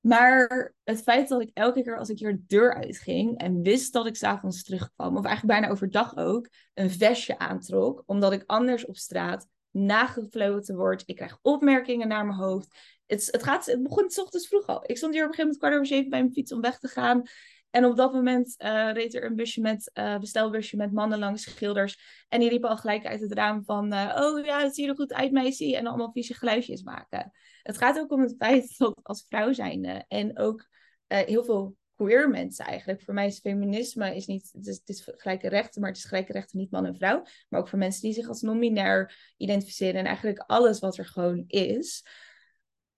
Maar 0.00 0.74
het 0.84 1.02
feit 1.02 1.28
dat 1.28 1.40
ik 1.40 1.50
elke 1.52 1.82
keer 1.82 1.98
als 1.98 2.08
ik 2.08 2.18
hier 2.18 2.32
de 2.32 2.44
deur 2.46 2.74
uitging 2.74 3.38
en 3.38 3.62
wist 3.62 3.92
dat 3.92 4.06
ik 4.06 4.16
s'avonds 4.16 4.62
terugkwam, 4.62 5.16
of 5.16 5.24
eigenlijk 5.24 5.58
bijna 5.58 5.72
overdag 5.72 6.16
ook, 6.16 6.48
een 6.74 6.90
vestje 6.90 7.38
aantrok, 7.38 8.02
omdat 8.06 8.32
ik 8.32 8.42
anders 8.46 8.86
op 8.86 8.96
straat 8.96 9.46
nagefloten 9.76 10.76
word. 10.76 11.02
Ik 11.06 11.16
krijg 11.16 11.38
opmerkingen 11.42 12.08
naar 12.08 12.26
mijn 12.26 12.38
hoofd. 12.38 12.78
Het, 13.06 13.28
het, 13.30 13.42
gaat, 13.42 13.66
het 13.66 13.82
begon 13.82 14.10
s 14.10 14.18
ochtends 14.18 14.48
vroeg 14.48 14.66
al. 14.66 14.82
Ik 14.86 14.96
stond 14.96 15.14
hier 15.14 15.22
op 15.22 15.28
een 15.28 15.34
gegeven 15.34 15.42
moment 15.42 15.58
kwart 15.58 15.74
over 15.74 15.86
zeven 15.86 16.10
bij 16.10 16.20
mijn 16.20 16.32
fiets 16.32 16.52
om 16.52 16.60
weg 16.60 16.78
te 16.78 16.88
gaan. 16.88 17.22
En 17.70 17.84
op 17.84 17.96
dat 17.96 18.12
moment 18.12 18.54
uh, 18.58 18.92
reed 18.92 19.14
er 19.14 19.24
een 19.24 19.36
busje 19.36 19.60
met, 19.60 19.90
uh, 19.94 20.18
bestelbusje 20.18 20.76
met 20.76 20.92
mannen 20.92 21.18
langs 21.18 21.42
schilders. 21.42 22.24
En 22.28 22.40
die 22.40 22.48
riepen 22.48 22.68
al 22.68 22.76
gelijk 22.76 23.06
uit 23.06 23.20
het 23.20 23.32
raam 23.32 23.64
van... 23.64 23.92
Uh, 23.92 24.16
oh 24.20 24.44
ja, 24.44 24.62
het 24.62 24.74
ziet 24.74 24.88
er 24.88 24.94
goed 24.94 25.12
uit, 25.12 25.32
meisje. 25.32 25.76
En 25.76 25.86
allemaal 25.86 26.12
vieze 26.12 26.34
geluidjes 26.34 26.82
maken. 26.82 27.32
Het 27.62 27.78
gaat 27.78 27.98
ook 27.98 28.12
om 28.12 28.20
het 28.20 28.34
feit 28.38 28.78
dat 28.78 28.98
als 29.02 29.24
vrouw 29.28 29.52
zijnde... 29.52 30.04
en 30.08 30.38
ook 30.38 30.66
heel 31.06 31.44
veel 31.44 31.76
queer 31.96 32.28
mensen 32.28 32.64
eigenlijk. 32.64 33.02
Voor 33.02 33.14
mij 33.14 33.26
is 33.26 33.38
feminisme 33.38 34.16
is 34.16 34.26
niet, 34.26 34.50
het 34.52 34.88
is, 34.88 35.08
gelijke 35.16 35.48
rechten, 35.48 35.80
maar 35.80 35.90
het 35.90 35.98
is 35.98 36.04
gelijke 36.04 36.32
rechten 36.32 36.58
niet 36.58 36.70
man 36.70 36.86
en 36.86 36.96
vrouw. 36.96 37.22
Maar 37.48 37.60
ook 37.60 37.68
voor 37.68 37.78
mensen 37.78 38.02
die 38.02 38.12
zich 38.12 38.28
als 38.28 38.42
non-binair 38.42 39.32
identificeren 39.36 40.00
en 40.00 40.06
eigenlijk 40.06 40.38
alles 40.38 40.78
wat 40.78 40.98
er 40.98 41.06
gewoon 41.06 41.44
is. 41.46 42.06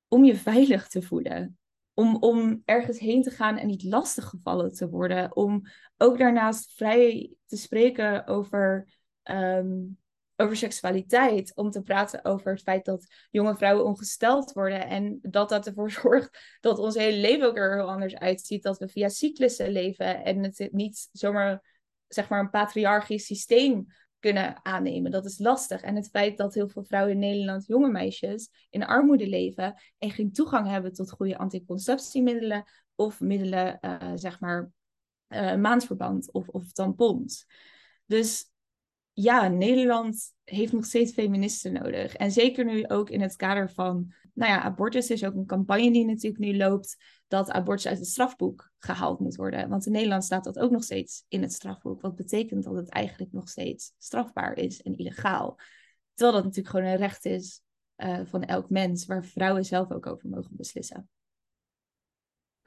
Om 0.09 0.24
je 0.24 0.36
veilig 0.36 0.88
te 0.88 1.03
voelen. 1.03 1.59
om, 1.94 2.16
om 2.16 2.62
ergens 2.64 2.99
heen 2.99 3.22
te 3.22 3.30
gaan 3.30 3.57
en 3.57 3.66
niet 3.66 3.82
lastig 3.82 4.24
gevallen 4.24 4.72
te 4.72 4.88
worden. 4.88 5.36
Om 5.36 5.62
ook 5.96 6.18
daarnaast 6.18 6.72
vrij 6.72 7.32
te 7.46 7.57
spreken 7.57 8.26
over, 8.26 8.88
ehm, 9.22 9.76
over 10.41 10.57
seksualiteit. 10.57 11.57
Om 11.57 11.70
te 11.70 11.82
praten 11.82 12.24
over 12.24 12.53
het 12.53 12.62
feit 12.62 12.84
dat 12.84 13.07
jonge 13.30 13.57
vrouwen 13.57 13.84
ongesteld 13.84 14.53
worden. 14.53 14.86
En 14.86 15.18
dat 15.22 15.49
dat 15.49 15.66
ervoor 15.66 15.91
zorgt 16.01 16.57
dat 16.61 16.78
ons 16.78 16.95
hele 16.95 17.20
leven 17.20 17.47
ook 17.47 17.57
er 17.57 17.76
heel 17.76 17.91
anders 17.91 18.14
uitziet. 18.14 18.62
Dat 18.62 18.78
we 18.78 18.89
via 18.89 19.09
cyclussen 19.09 19.70
leven 19.70 20.24
en 20.24 20.45
het 20.45 20.68
niet 20.72 21.09
zomaar 21.12 21.76
zeg 22.09 22.28
maar 22.28 22.41
een 22.41 22.51
patriarchisch 22.51 23.26
systeem 23.26 23.86
kunnen 24.18 24.64
aannemen. 24.64 25.11
Dat 25.11 25.24
is 25.24 25.39
lastig. 25.39 25.80
En 25.80 25.97
het 25.97 26.09
feit 26.09 26.36
dat 26.36 26.55
heel 26.55 26.68
veel 26.68 26.84
vrouwen 26.84 27.12
in 27.12 27.18
Nederland, 27.18 27.66
jonge 27.66 27.91
meisjes, 27.91 28.51
in 28.70 28.84
armoede 28.84 29.28
leven 29.28 29.74
en 29.99 30.11
geen 30.11 30.32
toegang 30.32 30.68
hebben 30.68 30.93
tot 30.93 31.11
goede 31.11 31.39
anticonceptiemiddelen 31.39 32.64
of 32.95 33.20
middelen, 33.20 33.78
uh, 33.80 34.12
zeg 34.14 34.41
maar, 34.41 34.70
uh, 35.28 35.55
maandverband 35.55 36.32
of, 36.32 36.49
of 36.49 36.72
tampons. 36.72 37.47
Dus 38.07 38.51
ja, 39.20 39.48
Nederland 39.48 40.34
heeft 40.44 40.72
nog 40.72 40.84
steeds 40.84 41.12
feministen 41.12 41.72
nodig. 41.72 42.14
En 42.14 42.32
zeker 42.32 42.64
nu 42.64 42.86
ook 42.86 43.10
in 43.10 43.20
het 43.20 43.36
kader 43.36 43.70
van, 43.70 44.14
nou 44.34 44.52
ja, 44.52 44.62
abortus 44.62 45.10
is 45.10 45.24
ook 45.24 45.34
een 45.34 45.46
campagne 45.46 45.92
die 45.92 46.04
natuurlijk 46.04 46.42
nu 46.42 46.56
loopt, 46.56 46.96
dat 47.28 47.50
abortus 47.50 47.86
uit 47.86 47.98
het 47.98 48.06
strafboek 48.06 48.70
gehaald 48.78 49.20
moet 49.20 49.36
worden. 49.36 49.68
Want 49.68 49.86
in 49.86 49.92
Nederland 49.92 50.24
staat 50.24 50.44
dat 50.44 50.58
ook 50.58 50.70
nog 50.70 50.82
steeds 50.82 51.24
in 51.28 51.42
het 51.42 51.52
strafboek. 51.52 52.00
Wat 52.00 52.16
betekent 52.16 52.64
dat 52.64 52.74
het 52.74 52.88
eigenlijk 52.88 53.32
nog 53.32 53.48
steeds 53.48 53.94
strafbaar 53.98 54.56
is 54.56 54.82
en 54.82 54.96
illegaal. 54.96 55.58
Terwijl 56.14 56.36
dat 56.36 56.44
natuurlijk 56.44 56.74
gewoon 56.74 56.90
een 56.90 56.96
recht 56.96 57.24
is 57.24 57.62
uh, 57.96 58.20
van 58.24 58.42
elk 58.42 58.70
mens, 58.70 59.06
waar 59.06 59.24
vrouwen 59.24 59.64
zelf 59.64 59.90
ook 59.90 60.06
over 60.06 60.28
mogen 60.28 60.56
beslissen. 60.56 61.08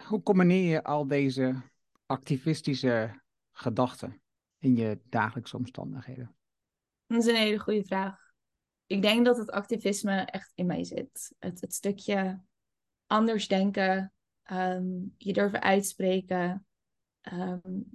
Hoe 0.04 0.24
combineer 0.24 0.70
je 0.70 0.84
al 0.84 1.08
deze 1.08 1.62
activistische 2.06 3.22
gedachten 3.52 4.22
in 4.58 4.76
je 4.76 5.00
dagelijkse 5.10 5.58
omstandigheden? 5.58 6.36
Dat 7.12 7.22
is 7.22 7.28
een 7.28 7.36
hele 7.36 7.60
goede 7.60 7.84
vraag. 7.84 8.20
Ik 8.86 9.02
denk 9.02 9.26
dat 9.26 9.38
het 9.38 9.52
activisme 9.52 10.22
echt 10.22 10.52
in 10.56 10.66
mij 10.66 10.84
zit. 10.84 11.36
Het, 11.40 11.62
het 11.62 11.74
stukje 11.74 12.42
anders 13.06 13.48
denken, 13.48 14.14
um, 14.52 15.16
je 15.18 15.34
durven 15.34 15.62
uitspreken, 15.62 16.66
um, 17.34 17.86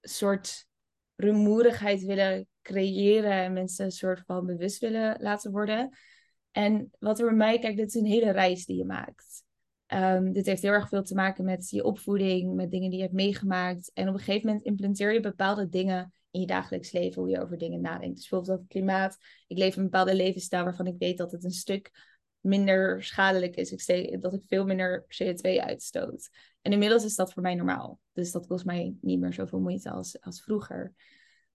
soort 0.00 0.66
rumoerigheid 1.14 2.02
willen 2.02 2.48
creëren 2.62 3.32
en 3.32 3.52
mensen 3.52 3.84
een 3.84 3.90
soort 3.90 4.22
van 4.26 4.46
bewust 4.46 4.78
willen 4.78 5.22
laten 5.22 5.50
worden. 5.50 5.96
En 6.50 6.90
wat 6.98 7.18
er 7.18 7.26
bij 7.26 7.36
mij, 7.36 7.58
kijk, 7.58 7.76
dit 7.76 7.86
is 7.86 7.94
een 7.94 8.06
hele 8.06 8.30
reis 8.30 8.66
die 8.66 8.76
je 8.76 8.84
maakt. 8.84 9.44
Um, 9.86 10.32
dit 10.32 10.46
heeft 10.46 10.62
heel 10.62 10.72
erg 10.72 10.88
veel 10.88 11.02
te 11.02 11.14
maken 11.14 11.44
met 11.44 11.70
je 11.70 11.84
opvoeding, 11.84 12.54
met 12.54 12.70
dingen 12.70 12.88
die 12.90 12.98
je 12.98 13.04
hebt 13.04 13.16
meegemaakt. 13.16 13.90
En 13.94 14.08
op 14.08 14.14
een 14.14 14.20
gegeven 14.20 14.46
moment 14.46 14.64
implementeer 14.64 15.12
je 15.12 15.20
bepaalde 15.20 15.68
dingen 15.68 16.12
in 16.30 16.40
je 16.40 16.46
dagelijks 16.46 16.92
leven, 16.92 17.22
hoe 17.22 17.30
je 17.30 17.40
over 17.40 17.58
dingen 17.58 17.80
nadenkt. 17.80 18.16
Dus 18.16 18.28
bijvoorbeeld 18.28 18.58
over 18.58 18.68
klimaat. 18.68 19.18
Ik 19.46 19.58
leef 19.58 19.76
een 19.76 19.82
bepaalde 19.82 20.14
levensstijl 20.14 20.64
waarvan 20.64 20.86
ik 20.86 20.98
weet 20.98 21.18
dat 21.18 21.32
het 21.32 21.44
een 21.44 21.50
stuk 21.50 21.90
minder 22.40 23.02
schadelijk 23.02 23.56
is. 23.56 23.72
Ik 23.72 23.80
zeg 23.80 24.20
dat 24.20 24.32
ik 24.32 24.42
veel 24.46 24.64
minder 24.64 25.04
CO2 25.04 25.56
uitstoot. 25.56 26.30
En 26.62 26.72
inmiddels 26.72 27.04
is 27.04 27.16
dat 27.16 27.32
voor 27.32 27.42
mij 27.42 27.54
normaal. 27.54 28.00
Dus 28.12 28.32
dat 28.32 28.46
kost 28.46 28.64
mij 28.64 28.94
niet 29.00 29.20
meer 29.20 29.32
zoveel 29.32 29.60
moeite 29.60 29.90
als, 29.90 30.20
als 30.20 30.42
vroeger. 30.42 30.94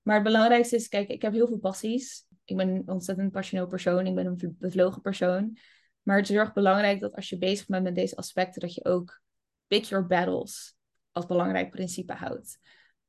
Maar 0.02 0.16
het 0.16 0.24
belangrijkste 0.24 0.76
is, 0.76 0.88
kijk, 0.88 1.10
ik 1.10 1.22
heb 1.22 1.34
heel 1.34 1.48
veel 1.48 1.60
passies. 1.60 2.26
Ik 2.44 2.58
ben 2.58 2.70
een 2.70 2.84
ontzettend 2.86 3.32
passioneel 3.32 3.68
persoon. 3.68 4.08
Ik 4.08 4.16
ben 4.16 4.26
een 4.26 4.56
bevlogen 4.60 5.02
persoon. 5.02 5.58
Maar 6.02 6.16
het 6.16 6.26
is 6.26 6.32
heel 6.32 6.44
erg 6.44 6.54
belangrijk 6.54 7.00
dat 7.00 7.16
als 7.16 7.30
je 7.30 7.38
bezig 7.38 7.68
bent 7.68 7.84
met 7.84 7.96
deze 7.96 8.16
aspecten, 8.16 8.62
dat 8.62 8.74
je 8.74 8.86
ook 8.86 9.22
pick 9.68 9.84
your 9.84 10.06
battles 10.06 10.76
als 11.12 11.26
belangrijk 11.26 11.70
principe 11.70 12.14
houdt. 12.14 12.60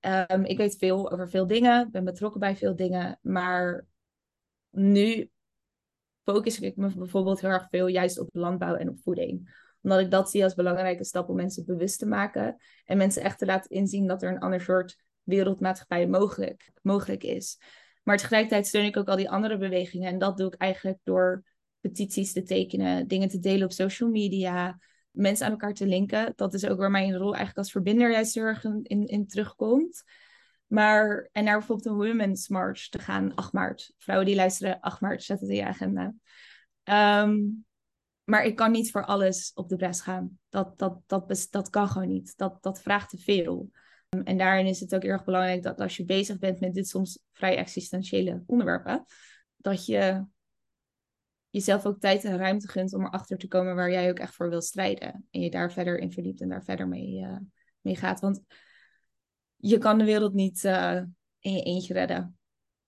Um, 0.01 0.45
ik 0.45 0.57
weet 0.57 0.77
veel 0.77 1.13
over 1.13 1.29
veel 1.29 1.47
dingen, 1.47 1.91
ben 1.91 2.05
betrokken 2.05 2.41
bij 2.41 2.57
veel 2.57 2.77
dingen, 2.77 3.19
maar 3.23 3.87
nu 4.71 5.31
focus 6.25 6.61
ik 6.61 6.77
me 6.77 6.95
bijvoorbeeld 6.95 7.41
heel 7.41 7.51
erg 7.51 7.69
veel 7.71 7.87
juist 7.87 8.19
op 8.19 8.29
landbouw 8.33 8.75
en 8.75 8.89
op 8.89 8.99
voeding. 9.03 9.65
Omdat 9.83 10.01
ik 10.01 10.11
dat 10.11 10.31
zie 10.31 10.43
als 10.43 10.55
belangrijke 10.55 11.05
stap 11.05 11.29
om 11.29 11.37
mensen 11.37 11.65
bewust 11.65 11.99
te 11.99 12.07
maken 12.07 12.57
en 12.85 12.97
mensen 12.97 13.23
echt 13.23 13.39
te 13.39 13.47
laten 13.47 13.71
inzien 13.71 14.07
dat 14.07 14.23
er 14.23 14.31
een 14.31 14.41
ander 14.41 14.61
soort 14.61 14.97
wereldmaatschappij 15.23 16.07
mogelijk, 16.07 16.71
mogelijk 16.83 17.23
is. 17.23 17.59
Maar 18.03 18.17
tegelijkertijd 18.17 18.67
steun 18.67 18.85
ik 18.85 18.97
ook 18.97 19.09
al 19.09 19.17
die 19.17 19.31
andere 19.31 19.57
bewegingen 19.59 20.09
en 20.09 20.19
dat 20.19 20.37
doe 20.37 20.47
ik 20.47 20.55
eigenlijk 20.55 20.99
door 21.03 21.45
petities 21.81 22.33
te 22.33 22.43
tekenen, 22.43 23.07
dingen 23.07 23.29
te 23.29 23.39
delen 23.39 23.65
op 23.65 23.73
social 23.73 24.11
media, 24.11 24.79
mensen 25.17 25.47
aan 25.47 25.53
elkaar 25.53 25.75
te 25.75 25.87
linken. 25.87 26.33
Dat 26.37 26.55
is 26.55 26.67
ook 26.67 26.79
waar 26.79 26.91
mijn 26.91 27.17
rol 27.17 27.29
eigenlijk 27.29 27.59
als 27.59 27.71
verbinder 27.71 28.11
juist 28.11 28.35
heel 28.35 28.45
erg 28.45 28.65
in, 28.65 29.07
in 29.07 29.27
terugkomt. 29.27 30.05
Maar, 30.67 31.29
en 31.33 31.45
naar 31.45 31.59
bijvoorbeeld 31.59 31.87
een 31.87 32.07
Women's 32.09 32.49
March 32.49 32.89
te 32.89 32.99
gaan, 32.99 33.35
8 33.35 33.53
maart. 33.53 33.93
Vrouwen 33.99 34.27
die 34.27 34.37
luisteren, 34.37 34.81
8 34.81 35.01
maart, 35.01 35.23
zet 35.23 35.41
het 35.41 35.49
in 35.49 35.57
je 35.57 35.67
agenda. 35.67 36.15
Um, 37.23 37.67
maar 38.25 38.45
ik 38.45 38.57
kan 38.57 38.71
niet 38.71 38.91
voor 38.91 39.05
alles 39.05 39.53
op 39.55 39.69
de 39.69 39.77
bres 39.77 40.01
gaan. 40.01 40.39
Dat, 40.49 40.79
dat, 40.79 40.99
dat, 41.07 41.47
dat 41.51 41.71
kan 41.71 41.89
gewoon 41.89 42.09
niet. 42.09 42.37
Dat, 42.37 42.63
dat 42.63 42.83
vraagt 42.83 43.11
te 43.11 43.19
veel. 43.19 43.71
Um, 44.09 44.23
en 44.23 44.39
daarin 44.39 44.67
is 44.67 44.81
het 44.81 44.95
ook 44.95 45.03
erg 45.03 45.25
belangrijk 45.25 45.63
dat 45.63 45.81
als 45.81 45.97
je 45.97 46.05
bezig 46.05 46.39
bent 46.39 46.61
met 46.61 46.75
dit 46.75 46.89
soms 46.89 47.19
vrij 47.33 47.57
existentiële 47.57 48.43
onderwerpen, 48.47 49.05
dat 49.57 49.87
je 49.87 50.25
jezelf 51.57 51.87
ook 51.87 52.01
tijd 52.01 52.25
en 52.25 52.37
ruimte 52.37 52.69
gunt 52.69 52.95
om 52.95 53.05
erachter 53.05 53.39
te 53.39 53.49
komen 53.49 53.75
waar 53.75 53.91
jij 53.91 54.11
ook 54.11 54.19
echt 54.19 54.35
voor 54.35 54.49
wil 54.49 54.61
strijden. 54.61 55.27
En 55.31 55.41
je 55.41 55.51
daar 55.51 55.73
verder 55.73 55.99
in 55.99 56.13
verdiept 56.13 56.41
en 56.41 56.49
daar 56.49 56.65
verder 56.65 56.89
mee, 56.89 57.21
uh, 57.21 57.37
mee 57.81 57.97
gaat. 57.97 58.21
Want 58.21 58.41
je 59.57 59.79
kan 59.79 59.99
de 59.99 60.05
wereld 60.05 60.35
niet 60.35 60.65
uh, 60.65 61.03
in 61.39 61.53
je 61.53 61.63
eentje 61.63 61.93
redden. 61.93 62.39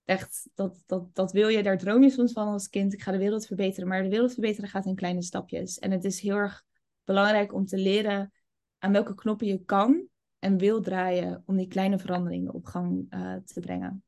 Echt, 0.05 0.49
dat, 0.55 0.83
dat, 0.87 1.15
dat 1.15 1.33
wil 1.33 1.49
je, 1.49 1.63
daar 1.63 1.79
droom 1.79 2.03
je 2.03 2.11
soms 2.11 2.33
van 2.33 2.49
als 2.49 2.69
kind. 2.69 2.93
Ik 2.93 3.03
ga 3.03 3.13
de 3.13 3.19
wereld 3.19 3.47
verbeteren, 3.47 3.89
maar 3.89 4.03
de 4.03 4.09
wereld 4.09 4.33
verbeteren 4.33 4.71
gaat 4.71 4.87
in 4.87 4.95
kleine 4.95 5.23
stapjes. 5.23 5.79
En 5.79 5.91
het 5.91 6.05
is 6.05 6.21
heel 6.21 6.37
erg 6.37 6.65
belangrijk 7.05 7.55
om 7.55 7.67
te 7.67 7.79
leren 7.79 8.33
aan 8.79 8.93
welke 8.93 9.15
knoppen 9.15 9.47
je 9.47 9.65
kan 9.65 10.09
en 10.39 10.59
wil 10.59 10.81
draaien 10.81 11.43
om 11.47 11.57
die 11.57 11.69
kleine 11.69 11.99
veranderingen 11.99 12.55
op 12.55 12.65
gang 12.65 13.07
uh, 13.15 13.37
te 13.37 13.61
brengen. 13.61 14.03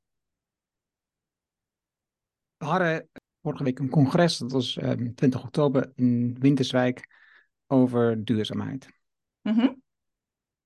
Hadden 2.57 3.09
vorige 3.43 3.65
week 3.65 3.79
een 3.79 3.89
congres, 3.89 4.39
dat 4.39 4.53
was 4.53 4.77
um, 4.77 4.85
ehm, 4.85 5.15
20 5.15 5.43
oktober 5.45 5.93
in 5.95 6.37
Winterswijk, 6.41 7.09
over 7.67 8.25
duurzaamheid. 8.25 8.89
Mm 9.43 9.53
-hmm. 9.53 9.83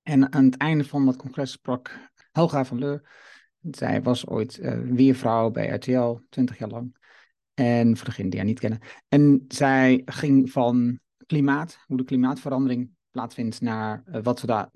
En 0.01 0.33
aan 0.33 0.45
het 0.45 0.57
einde 0.57 0.83
van 0.83 1.05
dat 1.05 1.15
congres 1.15 1.51
sprak 1.51 2.09
Helga 2.31 2.65
van 2.65 2.79
Leur. 2.79 3.09
Zij 3.71 4.01
was 4.01 4.27
ooit 4.27 4.59
uh, 4.59 4.79
weervrouw 4.79 5.51
bij 5.51 5.67
RTL, 5.67 6.17
20 6.29 6.57
jaar 6.57 6.69
lang. 6.69 6.95
En 7.53 7.97
voor 7.97 8.05
degenen 8.05 8.29
die 8.29 8.39
haar 8.39 8.47
niet 8.47 8.59
kennen. 8.59 8.79
En 9.07 9.45
zij 9.47 10.01
ging 10.05 10.51
van 10.51 10.99
klimaat, 11.25 11.79
hoe 11.85 11.97
de 11.97 12.03
klimaatverandering 12.03 12.89
plaatsvindt, 13.11 13.61
naar 13.61 14.03
uh, 14.07 14.23
wat 14.23 14.41
we 14.41 14.47
daar 14.47 14.69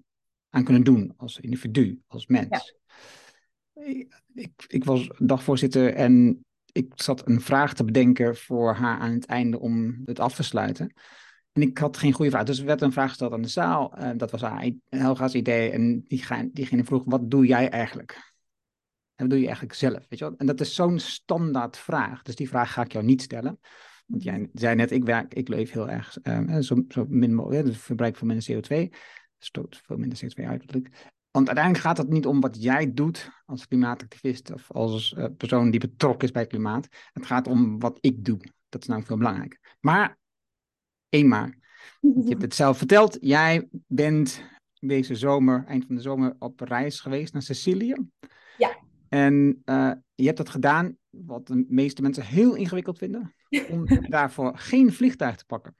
aan 0.49 0.63
kunnen 0.63 0.83
doen 0.83 1.13
als 1.17 1.39
individu, 1.39 2.01
als 2.07 2.27
mens. 2.27 2.47
Ja. 2.49 2.61
Ik, 4.33 4.65
ik, 4.67 4.83
was 4.83 5.09
dagvoorzitter 5.17 5.93
en 5.93 6.45
ik 6.71 6.91
zat 6.95 7.27
een 7.27 7.41
vraag 7.41 7.73
te 7.73 7.83
bedenken 7.83 8.35
voor 8.35 8.73
haar 8.73 8.99
aan 8.99 9.11
het 9.11 9.25
einde 9.25 9.59
om 9.59 10.01
het 10.05 10.19
af 10.19 10.35
te 10.35 10.43
sluiten. 10.43 10.93
En 11.51 11.61
ik 11.61 11.77
had 11.77 11.97
geen 11.97 12.13
goede 12.13 12.31
vraag. 12.31 12.43
Dus 12.43 12.59
er 12.59 12.65
werd 12.65 12.81
een 12.81 12.91
vraag 12.91 13.09
gesteld 13.09 13.33
aan 13.33 13.41
de 13.41 13.47
zaal. 13.47 13.93
Uh, 13.97 14.09
dat 14.15 14.31
was 14.31 14.41
haar, 14.41 14.71
Helga's 14.89 15.33
idee. 15.33 15.71
En 15.71 16.03
diegene 16.51 16.83
vroeg, 16.83 17.03
wat 17.05 17.31
doe 17.31 17.45
jij 17.45 17.69
eigenlijk? 17.69 18.33
En 19.15 19.25
wat 19.25 19.29
doe 19.29 19.39
je 19.39 19.45
eigenlijk 19.45 19.75
zelf? 19.75 20.05
Weet 20.09 20.19
je 20.19 20.25
wel? 20.25 20.37
En 20.37 20.45
dat 20.45 20.61
is 20.61 20.75
zo'n 20.75 20.99
standaard 20.99 21.77
vraag. 21.77 22.21
Dus 22.21 22.35
die 22.35 22.49
vraag 22.49 22.73
ga 22.73 22.81
ik 22.81 22.91
jou 22.91 23.05
niet 23.05 23.21
stellen. 23.21 23.59
Want 24.05 24.23
jij 24.23 24.49
zei 24.53 24.75
net, 24.75 24.91
ik, 24.91 25.03
werk, 25.03 25.33
ik 25.33 25.47
leef 25.47 25.71
heel 25.71 25.89
erg 25.89 26.17
uh, 26.23 26.57
zo, 26.57 26.83
zo 26.87 27.05
min 27.09 27.35
mogelijk. 27.35 27.65
Dus 27.65 27.77
verbruik 27.77 28.15
veel 28.15 28.27
minder 28.27 28.51
CO2. 28.51 28.95
Stoot 29.39 29.81
veel 29.85 29.97
minder 29.97 30.19
CO2 30.25 30.45
uit. 30.45 30.65
Want 31.31 31.47
uiteindelijk 31.47 31.85
gaat 31.85 31.97
het 31.97 32.09
niet 32.09 32.25
om 32.25 32.39
wat 32.39 32.63
jij 32.63 32.93
doet 32.93 33.31
als 33.45 33.67
klimaatactivist 33.67 34.53
of 34.53 34.71
als 34.71 35.13
uh, 35.17 35.25
persoon 35.37 35.71
die 35.71 35.79
betrokken 35.79 36.27
is 36.27 36.31
bij 36.31 36.41
het 36.41 36.51
klimaat. 36.51 36.87
Het 37.13 37.25
gaat 37.25 37.47
om 37.47 37.79
wat 37.79 37.97
ik 38.01 38.25
doe. 38.25 38.39
Dat 38.69 38.81
is 38.81 38.87
namelijk 38.87 39.07
veel 39.07 39.17
belangrijker. 39.17 39.59
Maar 39.79 40.17
eenmaal. 41.09 41.49
Je 42.01 42.29
hebt 42.29 42.41
het 42.41 42.55
zelf 42.55 42.77
verteld. 42.77 43.17
Jij 43.21 43.67
bent 43.87 44.43
deze 44.79 45.15
zomer, 45.15 45.63
eind 45.65 45.85
van 45.85 45.95
de 45.95 46.01
zomer, 46.01 46.35
op 46.39 46.59
reis 46.59 46.99
geweest 46.99 47.33
naar 47.33 47.41
Sicilië. 47.41 47.95
Ja. 48.57 48.77
En 49.09 49.61
uh, 49.65 49.91
je 50.15 50.25
hebt 50.25 50.37
dat 50.37 50.49
gedaan, 50.49 50.97
wat 51.09 51.47
de 51.47 51.65
meeste 51.67 52.01
mensen 52.01 52.25
heel 52.25 52.55
ingewikkeld 52.55 52.97
vinden, 52.97 53.35
om 53.69 53.85
daarvoor 54.09 54.57
geen 54.57 54.93
vliegtuig 54.93 55.35
te 55.35 55.45
pakken. 55.45 55.75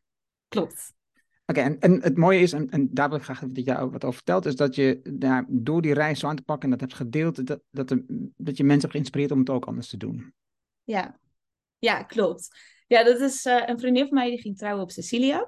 Klopt. 0.48 0.94
Oké, 1.50 1.60
en, 1.60 1.80
en 1.80 2.02
het 2.02 2.18
mooie 2.18 2.40
is, 2.40 2.54
en, 2.54 2.70
en 2.70 2.90
daar 2.94 3.10
wil 3.10 3.18
ik 3.18 3.24
graag 3.24 3.40
dat 3.40 3.66
jij 3.66 3.80
ook 3.80 3.92
wat 3.92 4.04
over 4.04 4.16
vertelt, 4.16 4.46
is 4.46 4.56
dat 4.56 4.76
je 4.76 5.00
daar 5.14 5.46
door 5.48 5.82
die 5.82 5.94
reis 5.94 6.20
zo 6.20 6.28
aan 6.28 6.36
te 6.36 6.44
pakken 6.44 6.64
en 6.64 6.70
dat 6.78 6.80
hebt 6.80 6.94
gedeeld, 6.94 7.48
dat, 7.48 7.62
dat, 7.72 7.90
dat 8.38 8.58
je 8.58 8.64
mensen 8.64 8.82
hebt 8.82 8.92
geïnspireerd 8.92 9.32
om 9.32 9.40
het 9.40 9.50
ook 9.50 9.66
anders 9.66 9.90
te 9.90 9.98
doen. 9.98 10.34
Ja, 10.84 11.20
ja 11.80 12.04
klopt. 12.04 12.48
Ja, 12.88 13.04
dat 13.04 13.20
is 13.20 13.46
uh, 13.46 13.64
een 13.66 13.80
vriendin 13.80 14.08
van 14.08 14.14
mij 14.14 14.30
die 14.30 14.42
ging 14.42 14.58
trouwen 14.58 14.84
op 14.84 14.92
Sicilië. 14.92 15.46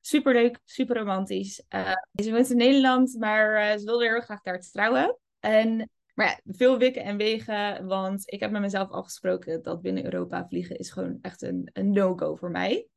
Super 0.00 0.32
leuk, 0.32 0.60
super 0.64 0.96
romantisch. 0.96 1.62
Uh, 1.74 1.92
ze 2.22 2.30
woont 2.30 2.50
in 2.50 2.56
Nederland, 2.56 3.16
maar 3.18 3.78
ze 3.78 3.84
wilde 3.84 4.08
heel 4.08 4.20
graag 4.20 4.42
daar 4.42 4.60
trouwen. 4.60 5.18
En 5.38 5.90
maar 6.14 6.40
veel 6.44 6.78
wikken 6.78 7.02
en 7.02 7.16
wegen, 7.16 7.86
want 7.86 8.32
ik 8.32 8.40
heb 8.40 8.50
met 8.50 8.60
mezelf 8.60 8.90
afgesproken 8.90 9.62
dat 9.62 9.82
binnen 9.82 10.04
Europa 10.04 10.46
vliegen 10.48 10.78
is 10.78 10.90
gewoon 10.90 11.18
echt 11.22 11.42
een, 11.42 11.70
een 11.72 11.90
no-go 11.90 12.36
voor 12.36 12.50
mij. 12.50 12.88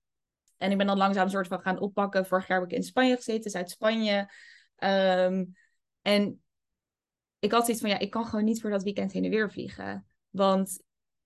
En 0.64 0.72
ik 0.72 0.78
ben 0.78 0.88
dan 0.88 0.98
langzaam 0.98 1.24
een 1.24 1.30
soort 1.30 1.48
van 1.48 1.62
gaan 1.62 1.80
oppakken. 1.80 2.26
Vorig 2.26 2.48
jaar 2.48 2.60
heb 2.60 2.70
ik 2.70 2.76
in 2.76 2.84
Spanje 2.84 3.16
gezeten, 3.16 3.52
Zuid-Spanje. 3.52 4.30
Um, 4.78 5.56
en 6.02 6.44
ik 7.40 7.52
had 7.52 7.64
zoiets 7.64 7.82
van, 7.82 7.90
ja, 7.90 8.00
ik 8.00 8.10
kan 8.10 8.26
gewoon 8.26 8.46
niet 8.46 8.62
voor 8.62 8.70
dat 8.70 8.84
weekend 8.84 9.12
heen 9.12 9.24
en 9.24 9.30
weer 9.30 9.52
vliegen. 9.52 10.08
Want 10.30 10.84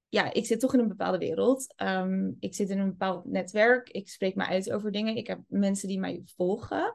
ja, 0.10 0.34
ik 0.34 0.46
zit 0.46 0.60
toch 0.60 0.74
in 0.74 0.80
een 0.80 0.88
bepaalde 0.88 1.18
wereld. 1.18 1.74
Um, 1.76 2.38
ik 2.40 2.56
zit 2.56 2.70
in 2.70 2.80
een 2.80 2.90
bepaald 2.90 3.26
netwerk. 3.26 3.90
Ik 3.90 4.10
spreek 4.10 4.36
me 4.36 4.46
uit 4.46 4.72
over 4.72 4.92
dingen. 4.92 5.16
Ik 5.16 5.28
heb 5.28 5.40
mensen 5.48 5.88
die 5.88 6.00
mij 6.00 6.22
volgen. 6.26 6.94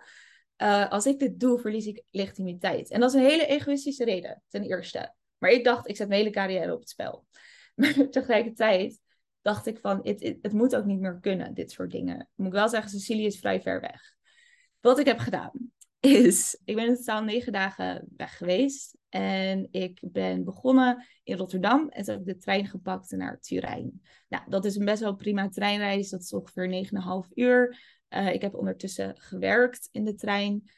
Uh, 0.62 0.90
als 0.90 1.06
ik 1.06 1.18
dit 1.18 1.40
doe, 1.40 1.58
verlies 1.58 1.86
ik 1.86 2.02
legitimiteit. 2.10 2.90
En 2.90 3.00
dat 3.00 3.14
is 3.14 3.20
een 3.20 3.28
hele 3.28 3.46
egoïstische 3.46 4.04
reden, 4.04 4.42
ten 4.48 4.62
eerste. 4.62 5.14
Maar 5.38 5.50
ik 5.50 5.64
dacht, 5.64 5.88
ik 5.88 5.96
zet 5.96 6.08
mijn 6.08 6.20
hele 6.20 6.34
carrière 6.34 6.74
op 6.74 6.80
het 6.80 6.88
spel. 6.88 7.26
Maar 7.74 8.08
tegelijkertijd 8.10 9.00
dacht 9.42 9.66
ik 9.66 9.78
van, 9.78 10.00
het, 10.02 10.52
moet 10.52 10.76
ook 10.76 10.84
niet 10.84 11.00
meer 11.00 11.18
kunnen, 11.20 11.54
dit 11.54 11.70
soort 11.70 11.90
dingen. 11.90 12.28
Moet 12.34 12.46
ik 12.46 12.52
wel 12.52 12.68
zeggen, 12.68 12.90
Cecilie 12.90 13.26
is 13.26 13.38
vrij 13.38 13.60
ver 13.60 13.80
weg. 13.80 14.14
Wat 14.80 14.98
ik 14.98 15.06
heb 15.06 15.18
gedaan, 15.18 15.72
is, 16.00 16.60
ik 16.64 16.74
ben 16.74 16.86
in 16.86 16.94
totaal 16.94 17.22
negen 17.22 17.52
dagen 17.52 18.08
weg 18.16 18.36
geweest. 18.36 18.96
En 19.08 19.68
ik 19.70 19.98
ben 20.02 20.44
begonnen 20.44 21.06
in 21.22 21.36
Rotterdam 21.36 21.88
en 21.88 22.04
toen 22.04 22.14
heb 22.14 22.22
ik 22.22 22.34
de 22.34 22.40
trein 22.40 22.66
gepakt 22.66 23.10
naar 23.10 23.40
Turijn. 23.40 24.02
Nou, 24.28 24.42
dat 24.48 24.64
is 24.64 24.76
een 24.76 24.84
best 24.84 25.02
wel 25.02 25.14
prima 25.14 25.48
treinreis. 25.48 26.10
Dat 26.10 26.20
is 26.20 26.32
ongeveer 26.32 26.68
9,5 27.26 27.32
uur. 27.34 27.78
Uh, 28.08 28.34
ik 28.34 28.42
heb 28.42 28.54
ondertussen 28.54 29.20
gewerkt 29.20 29.88
in 29.92 30.04
de 30.04 30.14
trein. 30.14 30.70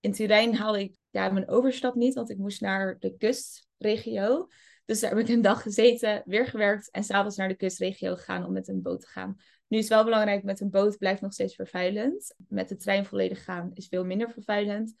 In 0.00 0.12
Turijn 0.12 0.54
haalde 0.54 0.80
ik 0.80 0.96
ja, 1.10 1.30
mijn 1.30 1.48
overstap 1.48 1.94
niet, 1.94 2.14
want 2.14 2.30
ik 2.30 2.38
moest 2.38 2.60
naar 2.60 2.96
de 2.98 3.16
kustregio. 3.16 4.48
Dus 4.84 5.00
daar 5.00 5.10
heb 5.10 5.18
ik 5.18 5.28
een 5.28 5.42
dag 5.42 5.62
gezeten, 5.62 6.22
weer 6.24 6.46
gewerkt 6.46 6.90
en 6.90 7.04
s'avonds 7.04 7.36
naar 7.36 7.48
de 7.48 7.56
kustregio 7.56 8.14
gegaan 8.14 8.44
om 8.44 8.52
met 8.52 8.68
een 8.68 8.82
boot 8.82 9.00
te 9.00 9.06
gaan. 9.06 9.36
Nu 9.68 9.78
is 9.78 9.88
wel 9.88 10.04
belangrijk, 10.04 10.42
met 10.42 10.60
een 10.60 10.70
boot 10.70 10.98
blijft 10.98 11.20
nog 11.20 11.32
steeds 11.32 11.54
vervuilend. 11.54 12.34
Met 12.48 12.68
de 12.68 12.76
trein 12.76 13.04
volledig 13.04 13.44
gaan 13.44 13.70
is 13.74 13.88
veel 13.88 14.04
minder 14.04 14.30
vervuilend. 14.30 14.94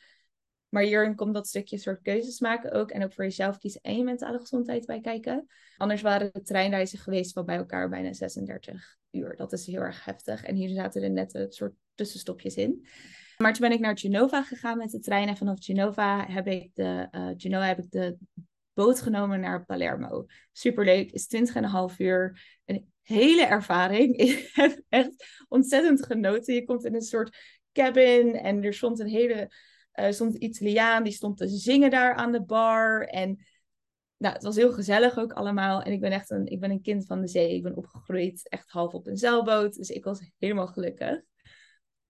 Maar 0.68 0.82
hierin 0.82 1.14
komt 1.14 1.34
dat 1.34 1.46
stukje 1.46 1.78
soort 1.78 2.02
keuzes 2.02 2.40
maken 2.40 2.72
ook. 2.72 2.90
En 2.90 3.04
ook 3.04 3.12
voor 3.12 3.24
jezelf 3.24 3.58
kiezen 3.58 3.80
en 3.80 3.96
je 3.96 4.04
mentale 4.04 4.38
gezondheid 4.38 4.86
bij 4.86 5.00
kijken. 5.00 5.46
Anders 5.76 6.02
waren 6.02 6.30
de 6.32 6.42
treinreizen 6.42 6.98
geweest 6.98 7.32
van 7.32 7.44
bij 7.44 7.56
elkaar 7.56 7.88
bijna 7.88 8.12
36 8.12 8.96
uur. 9.10 9.36
Dat 9.36 9.52
is 9.52 9.66
heel 9.66 9.80
erg 9.80 10.04
heftig. 10.04 10.42
En 10.42 10.54
hier 10.54 10.68
zaten 10.68 11.02
er 11.02 11.10
net 11.10 11.34
een 11.34 11.52
soort 11.52 11.74
tussenstopjes 11.94 12.56
in. 12.56 12.86
Maar 13.36 13.52
toen 13.52 13.68
ben 13.68 13.76
ik 13.76 13.82
naar 13.82 13.98
Genova 13.98 14.42
gegaan 14.42 14.78
met 14.78 14.90
de 14.90 15.00
trein. 15.00 15.28
En 15.28 15.36
vanaf 15.36 15.64
Genova 15.64 16.26
heb 16.26 16.46
ik 16.46 16.70
de, 16.74 17.08
uh, 17.10 17.30
Genoa 17.36 17.66
heb 17.66 17.78
ik 17.78 17.90
de 17.90 18.16
boot 18.74 19.00
genomen 19.00 19.40
naar 19.40 19.64
Palermo. 19.64 20.26
Superleuk, 20.52 21.10
is 21.10 21.36
20,5 21.90 21.96
uur. 21.96 22.42
Een 22.64 22.92
hele 23.02 23.44
ervaring. 23.44 24.16
Ik 24.26 24.50
heb 24.52 24.80
echt 24.88 25.44
ontzettend 25.48 26.06
genoten. 26.06 26.54
Je 26.54 26.64
komt 26.64 26.84
in 26.84 26.94
een 26.94 27.02
soort 27.02 27.36
cabin 27.72 28.34
en 28.34 28.62
er 28.62 28.74
stond 28.74 28.98
een 28.98 29.08
hele 29.08 29.50
uh, 29.94 30.10
stond 30.10 30.36
Italiaan 30.36 31.02
die 31.02 31.12
stond 31.12 31.36
te 31.36 31.48
zingen 31.48 31.90
daar 31.90 32.14
aan 32.14 32.32
de 32.32 32.42
bar. 32.42 33.06
En 33.06 33.44
nou, 34.16 34.34
het 34.34 34.42
was 34.42 34.56
heel 34.56 34.72
gezellig 34.72 35.18
ook 35.18 35.32
allemaal. 35.32 35.82
En 35.82 35.92
ik 35.92 36.00
ben 36.00 36.12
echt 36.12 36.30
een, 36.30 36.46
ik 36.46 36.60
ben 36.60 36.70
een 36.70 36.82
kind 36.82 37.06
van 37.06 37.20
de 37.20 37.28
zee. 37.28 37.54
Ik 37.54 37.62
ben 37.62 37.76
opgegroeid 37.76 38.48
echt 38.48 38.70
half 38.70 38.92
op 38.92 39.06
een 39.06 39.16
zeilboot. 39.16 39.74
Dus 39.74 39.90
ik 39.90 40.04
was 40.04 40.30
helemaal 40.38 40.66
gelukkig. 40.66 41.22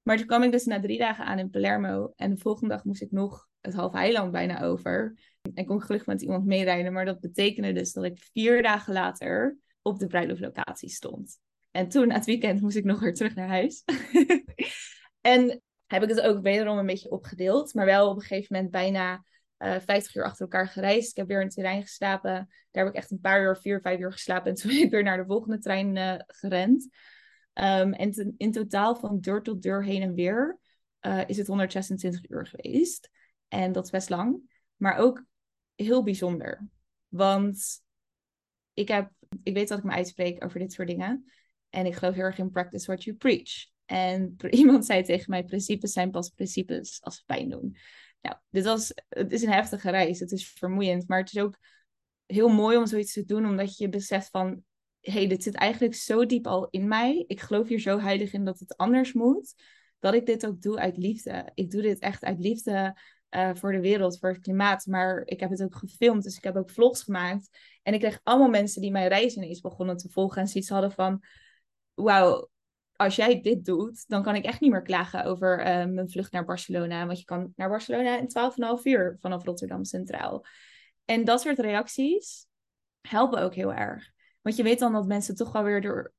Maar 0.03 0.17
toen 0.17 0.27
kwam 0.27 0.43
ik 0.43 0.53
dus 0.53 0.65
na 0.65 0.81
drie 0.81 0.99
dagen 0.99 1.25
aan 1.25 1.39
in 1.39 1.51
Palermo. 1.51 2.12
En 2.17 2.31
de 2.31 2.37
volgende 2.41 2.75
dag 2.75 2.85
moest 2.85 3.03
ik 3.03 3.11
nog 3.11 3.49
het 3.65 3.75
halve 3.75 3.97
eiland 3.97 4.33
bijna 4.33 4.62
over. 4.62 5.19
En 5.55 5.67
kon 5.67 5.83
gelukkig 5.83 6.07
met 6.07 6.23
iemand 6.23 6.45
meerijden. 6.45 6.93
Maar 6.93 7.05
dat 7.05 7.21
betekende 7.21 7.73
dus 7.73 7.93
dat 7.93 8.05
ik 8.05 8.29
vier 8.33 8.62
dagen 8.62 8.93
later 8.93 9.59
op 9.83 9.99
de 9.99 10.07
bruiloftlocatie 10.07 10.89
stond. 10.89 11.39
En 11.71 11.89
toen, 11.89 12.09
na 12.09 12.15
het 12.15 12.25
weekend, 12.25 12.61
moest 12.61 12.77
ik 12.77 12.85
nog 12.85 13.01
weer 13.01 13.15
terug 13.15 13.35
naar 13.35 13.49
huis. 13.49 13.85
en 15.21 15.62
heb 15.87 16.03
ik 16.03 16.09
het 16.09 16.21
ook 16.21 16.43
wederom 16.43 16.79
een 16.79 16.87
beetje 16.87 17.11
opgedeeld. 17.11 17.75
Maar 17.75 17.87
wel 17.87 18.09
op 18.09 18.17
een 18.17 18.23
gegeven 18.23 18.55
moment 18.55 18.71
bijna 18.73 19.25
uh, 19.59 19.75
eh, 19.75 19.83
50 19.83 20.15
uur 20.15 20.25
achter 20.25 20.43
elkaar 20.43 20.69
gereisd. 20.69 21.11
Ik 21.11 21.17
heb 21.17 21.27
weer 21.27 21.43
het 21.43 21.55
terrein 21.55 21.83
geslapen. 21.83 22.33
Daar 22.71 22.85
heb 22.85 22.89
ik 22.89 22.95
echt 22.95 23.11
een 23.11 23.21
paar 23.21 23.43
uur, 23.43 23.57
vier, 23.57 23.81
vijf 23.81 24.01
uur 24.01 24.12
geslapen. 24.12 24.51
En 24.51 24.57
toen 24.57 24.71
ben 24.71 24.83
ik 24.83 24.91
weer 24.91 25.03
naar 25.03 25.17
de 25.17 25.27
volgende 25.27 25.59
trein 25.59 25.97
uh, 25.97 26.15
gerend. 26.27 26.89
Um, 27.55 27.93
en 27.93 28.35
in 28.37 28.53
totaal 28.53 28.97
van 28.97 29.21
deur 29.21 29.43
tot 29.43 29.62
deur 29.62 29.85
heen 29.85 30.03
en 30.03 30.15
weer 30.15 30.59
uh, 31.07 31.23
is 31.27 31.37
het 31.37 31.47
126 31.47 32.31
uur 32.31 32.47
geweest. 32.47 33.11
En 33.49 33.72
dat 33.72 33.84
is 33.84 33.90
best 33.90 34.09
lang. 34.09 34.57
Maar 34.76 34.97
ook 34.97 35.24
heel 35.74 36.03
bijzonder. 36.03 36.68
Want 37.09 37.82
ik, 38.74 38.88
heb, 38.88 39.11
ik 39.42 39.55
weet 39.55 39.68
dat 39.68 39.78
ik 39.78 39.84
me 39.84 39.92
uitspreek 39.92 40.45
over 40.45 40.59
dit 40.59 40.72
soort 40.72 40.88
dingen. 40.88 41.24
En 41.70 41.86
ik 41.86 41.95
geloof 41.95 42.14
heel 42.14 42.24
erg 42.24 42.38
in 42.38 42.51
practice 42.51 42.86
what 42.86 43.05
you 43.05 43.16
preach. 43.16 43.66
En 43.84 44.36
iemand 44.51 44.84
zei 44.86 45.03
tegen 45.03 45.30
mij: 45.30 45.45
principes 45.45 45.92
zijn 45.92 46.11
pas 46.11 46.28
principes 46.28 47.03
als 47.03 47.16
ze 47.16 47.24
pijn 47.24 47.49
doen. 47.49 47.76
Nou, 48.20 48.36
dit 48.51 48.64
was, 48.64 48.92
het 49.09 49.32
is 49.32 49.42
een 49.42 49.53
heftige 49.53 49.90
reis. 49.90 50.20
Het 50.20 50.32
is 50.32 50.49
vermoeiend. 50.51 51.09
Maar 51.09 51.18
het 51.18 51.34
is 51.34 51.42
ook 51.42 51.59
heel 52.26 52.49
mooi 52.49 52.76
om 52.76 52.86
zoiets 52.86 53.12
te 53.12 53.24
doen, 53.24 53.47
omdat 53.47 53.76
je 53.76 53.88
beseft 53.88 54.30
van: 54.30 54.62
hey, 55.01 55.26
dit 55.26 55.42
zit 55.42 55.55
eigenlijk 55.55 55.95
zo 55.95 56.26
diep 56.26 56.47
al 56.47 56.68
in 56.70 56.88
mij. 56.88 57.24
Ik 57.26 57.40
geloof 57.40 57.68
hier 57.68 57.80
zo 57.80 57.99
heilig 57.99 58.32
in 58.32 58.45
dat 58.45 58.59
het 58.59 58.76
anders 58.76 59.12
moet. 59.12 59.55
Dat 59.99 60.14
ik 60.14 60.26
dit 60.26 60.47
ook 60.47 60.62
doe 60.62 60.78
uit 60.78 60.97
liefde. 60.97 61.51
Ik 61.55 61.70
doe 61.70 61.82
dit 61.82 61.99
echt 61.99 62.24
uit 62.24 62.38
liefde 62.38 62.99
uh, 63.37 63.51
voor 63.55 63.72
de 63.72 63.80
wereld, 63.80 64.18
voor 64.18 64.28
het 64.28 64.41
klimaat. 64.41 64.87
Maar 64.87 65.22
ik 65.24 65.41
heb 65.41 65.51
het 65.51 65.62
ook 65.62 65.76
gefilmd, 65.76 66.22
dus 66.22 66.37
ik 66.37 66.45
heb 66.45 66.57
ook 66.57 66.70
vlogs 66.70 67.03
gemaakt. 67.03 67.59
En 67.82 67.95
ik 67.95 68.01
kreeg 68.01 68.20
allemaal 68.22 68.49
mensen 68.49 68.80
die 68.80 68.91
mijn 68.91 69.09
reis 69.09 69.37
ineens 69.37 69.61
begonnen 69.61 69.97
te 69.97 70.09
volgen 70.09 70.41
en 70.41 70.49
zoiets 70.49 70.70
hadden 70.70 70.93
van... 70.93 71.22
Wauw, 71.95 72.51
als 72.97 73.16
jij 73.16 73.41
dit 73.41 73.64
doet, 73.64 74.09
dan 74.09 74.22
kan 74.22 74.35
ik 74.35 74.45
echt 74.45 74.61
niet 74.61 74.70
meer 74.70 74.82
klagen 74.82 75.24
over 75.24 75.59
uh, 75.59 75.64
mijn 75.64 76.11
vlucht 76.11 76.32
naar 76.32 76.45
Barcelona. 76.45 77.07
Want 77.07 77.18
je 77.18 77.24
kan 77.24 77.53
naar 77.57 77.68
Barcelona 77.68 78.18
in 78.18 78.28
12,5 78.78 78.82
uur 78.82 79.16
vanaf 79.20 79.45
Rotterdam 79.45 79.85
Centraal. 79.85 80.47
En 81.05 81.24
dat 81.24 81.41
soort 81.41 81.59
reacties 81.59 82.47
helpen 83.01 83.43
ook 83.43 83.55
heel 83.55 83.72
erg. 83.72 84.12
Want 84.43 84.57
je 84.57 84.62
weet 84.62 84.78
dan 84.78 84.93
dat 84.93 85.07
mensen 85.07 85.35
toch 85.35 85.53
wel 85.53 85.62
weer 85.62 85.80
door 85.80 86.12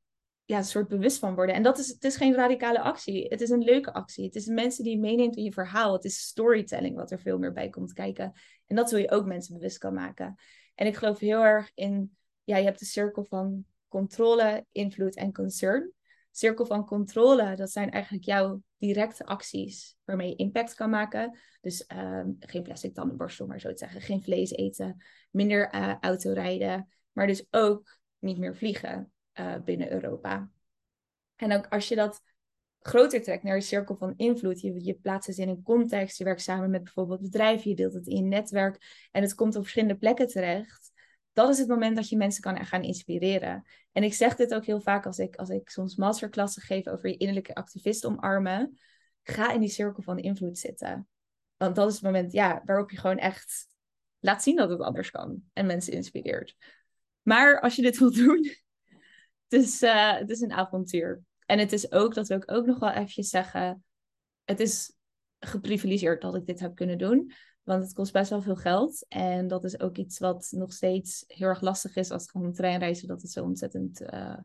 ja, 0.46 0.58
een 0.58 0.64
soort 0.64 0.88
bewust 0.88 1.20
van 1.20 1.36
worden. 1.36 1.56
En 1.56 1.64
dat 1.64 1.78
is, 1.78 1.88
het 1.88 2.04
is 2.04 2.16
geen 2.16 2.34
radicale 2.34 2.80
actie. 2.80 3.28
Het 3.28 3.41
is 3.41 3.50
een 3.50 3.64
leuke 3.64 3.93
actie. 3.93 4.26
Het 4.26 4.36
is 4.36 4.46
mensen 4.46 4.84
die 4.84 4.93
je 4.93 5.00
meeneemt 5.00 5.36
in 5.36 5.43
je 5.43 5.52
verhaal. 5.52 5.93
Het 5.93 6.06
is 6.06 6.20
storytelling 6.20 6.96
wat 6.96 7.12
er 7.12 7.20
veel 7.20 7.38
meer 7.38 7.54
bij 7.54 7.70
komt 7.70 7.93
kijken. 7.93 8.34
En 8.66 8.76
dat 8.76 8.91
wil 8.91 9.00
je 9.00 9.12
ook 9.12 9.26
mensen 9.26 9.54
bewust 9.54 9.78
kan 9.78 9.93
maken. 9.93 10.36
En 10.76 10.88
ik 10.88 10.96
geloof 10.96 11.20
heel 11.20 11.43
erg 11.43 11.72
in, 11.74 12.18
ja, 12.43 12.58
je 12.58 12.64
hebt 12.64 12.80
de 12.80 12.86
cirkel 12.86 13.24
van 13.24 13.66
controle, 13.88 14.66
invloed 14.72 15.16
en 15.16 15.34
concern. 15.34 15.91
Cirkel 16.32 16.66
van 16.66 16.86
controle, 16.86 17.56
dat 17.56 17.72
zijn 17.72 17.91
eigenlijk 17.91 18.26
jouw 18.26 18.62
directe 18.78 19.26
acties 19.26 19.96
waarmee 20.04 20.30
je 20.30 20.36
impact 20.36 20.74
kan 20.74 20.89
maken. 20.89 21.38
Dus 21.62 21.89
um, 21.96 22.36
geen 22.39 22.64
plastic 22.64 22.93
tandenborstel, 22.93 23.48
maar 23.48 23.60
zo 23.60 23.70
te 23.70 23.78
zeggen. 23.78 24.02
Geen 24.02 24.24
vlees 24.24 24.52
eten, 24.52 25.04
minder 25.32 25.76
uh, 25.76 25.96
autorijden. 26.00 26.89
Maar 27.12 27.28
dus 27.28 27.46
ook 27.52 27.98
niet 28.20 28.38
meer 28.38 28.56
vliegen 28.56 29.14
uh, 29.39 29.55
binnen 29.63 29.91
Europa. 29.91 30.49
En 31.36 31.53
ook 31.53 31.67
als 31.67 31.88
je 31.88 31.95
dat 31.95 32.21
groter 32.79 33.21
trekt 33.21 33.43
naar 33.43 33.55
een 33.55 33.61
cirkel 33.61 33.95
van 33.95 34.13
invloed, 34.17 34.61
je, 34.61 34.83
je 34.83 34.93
plaatst 34.93 35.27
het 35.27 35.38
in 35.38 35.49
een 35.49 35.63
context, 35.63 36.17
je 36.17 36.23
werkt 36.23 36.41
samen 36.41 36.69
met 36.69 36.83
bijvoorbeeld 36.83 37.21
bedrijven, 37.21 37.69
je 37.69 37.75
deelt 37.75 37.93
het 37.93 38.07
in 38.07 38.15
je 38.15 38.21
netwerk 38.21 39.07
en 39.11 39.21
het 39.21 39.36
komt 39.36 39.55
op 39.55 39.61
verschillende 39.61 39.97
plekken 39.97 40.27
terecht. 40.27 40.93
Dat 41.33 41.49
is 41.49 41.57
het 41.57 41.67
moment 41.67 41.95
dat 41.95 42.09
je 42.09 42.17
mensen 42.17 42.41
kan 42.41 42.65
gaan 42.65 42.83
inspireren. 42.83 43.63
En 43.91 44.03
ik 44.03 44.13
zeg 44.13 44.36
dit 44.36 44.53
ook 44.53 44.65
heel 44.65 44.81
vaak 44.81 45.05
als 45.05 45.17
ik, 45.17 45.36
als 45.36 45.49
ik 45.49 45.69
soms 45.69 45.95
masterklassen 45.95 46.61
geef 46.61 46.88
over 46.88 47.09
je 47.09 47.17
innerlijke 47.17 47.55
activist 47.55 48.05
omarmen. 48.05 48.79
Ga 49.23 49.51
in 49.51 49.59
die 49.59 49.69
cirkel 49.69 50.03
van 50.03 50.19
invloed 50.19 50.57
zitten. 50.57 51.07
Want 51.57 51.75
dat 51.75 51.88
is 51.88 51.93
het 51.93 52.03
moment 52.03 52.31
ja, 52.31 52.61
waarop 52.65 52.91
je 52.91 52.97
gewoon 52.97 53.17
echt 53.17 53.67
laat 54.19 54.43
zien 54.43 54.55
dat 54.55 54.69
het 54.69 54.79
anders 54.79 55.11
kan 55.11 55.43
en 55.53 55.65
mensen 55.65 55.93
inspireert. 55.93 56.55
Maar 57.21 57.61
als 57.61 57.75
je 57.75 57.81
dit 57.81 57.97
wilt 57.97 58.15
doen, 58.15 58.55
het 59.48 59.62
is, 59.62 59.82
uh, 59.82 60.18
het 60.18 60.30
is 60.30 60.41
een 60.41 60.52
avontuur. 60.52 61.22
En 61.46 61.60
het 61.60 61.72
is 61.72 61.91
ook, 61.91 62.14
dat 62.14 62.28
wil 62.28 62.38
ik 62.38 62.52
ook 62.52 62.66
nog 62.66 62.80
wel 62.80 62.91
eventjes 62.91 63.30
zeggen, 63.30 63.84
het 64.43 64.60
is 64.60 64.96
geprivilegeerd 65.39 66.22
dat 66.22 66.36
ik 66.36 66.46
dit 66.46 66.60
heb 66.60 66.76
kunnen 66.76 66.98
doen. 66.98 67.32
Want 67.64 67.84
het 67.84 67.93
kost 67.93 68.14
best 68.14 68.30
wel 68.30 68.41
veel 68.41 68.56
geld. 68.56 69.06
En 69.08 69.48
dat 69.48 69.64
is 69.64 69.80
ook 69.80 69.98
iets 69.98 70.20
wat 70.20 70.48
nog 70.52 70.74
steeds 70.74 71.24
heel 71.28 71.48
erg 71.48 71.62
lastig 71.62 71.96
is 71.96 72.12
als 72.12 72.22
het 72.22 72.32
gaat 72.32 72.43
om 72.43 72.54
treinreizen, 72.54 73.08
dat 73.08 73.22
het 73.22 73.32
zo 73.32 73.43
ontzettend 73.43 74.02
uh, 74.02 74.38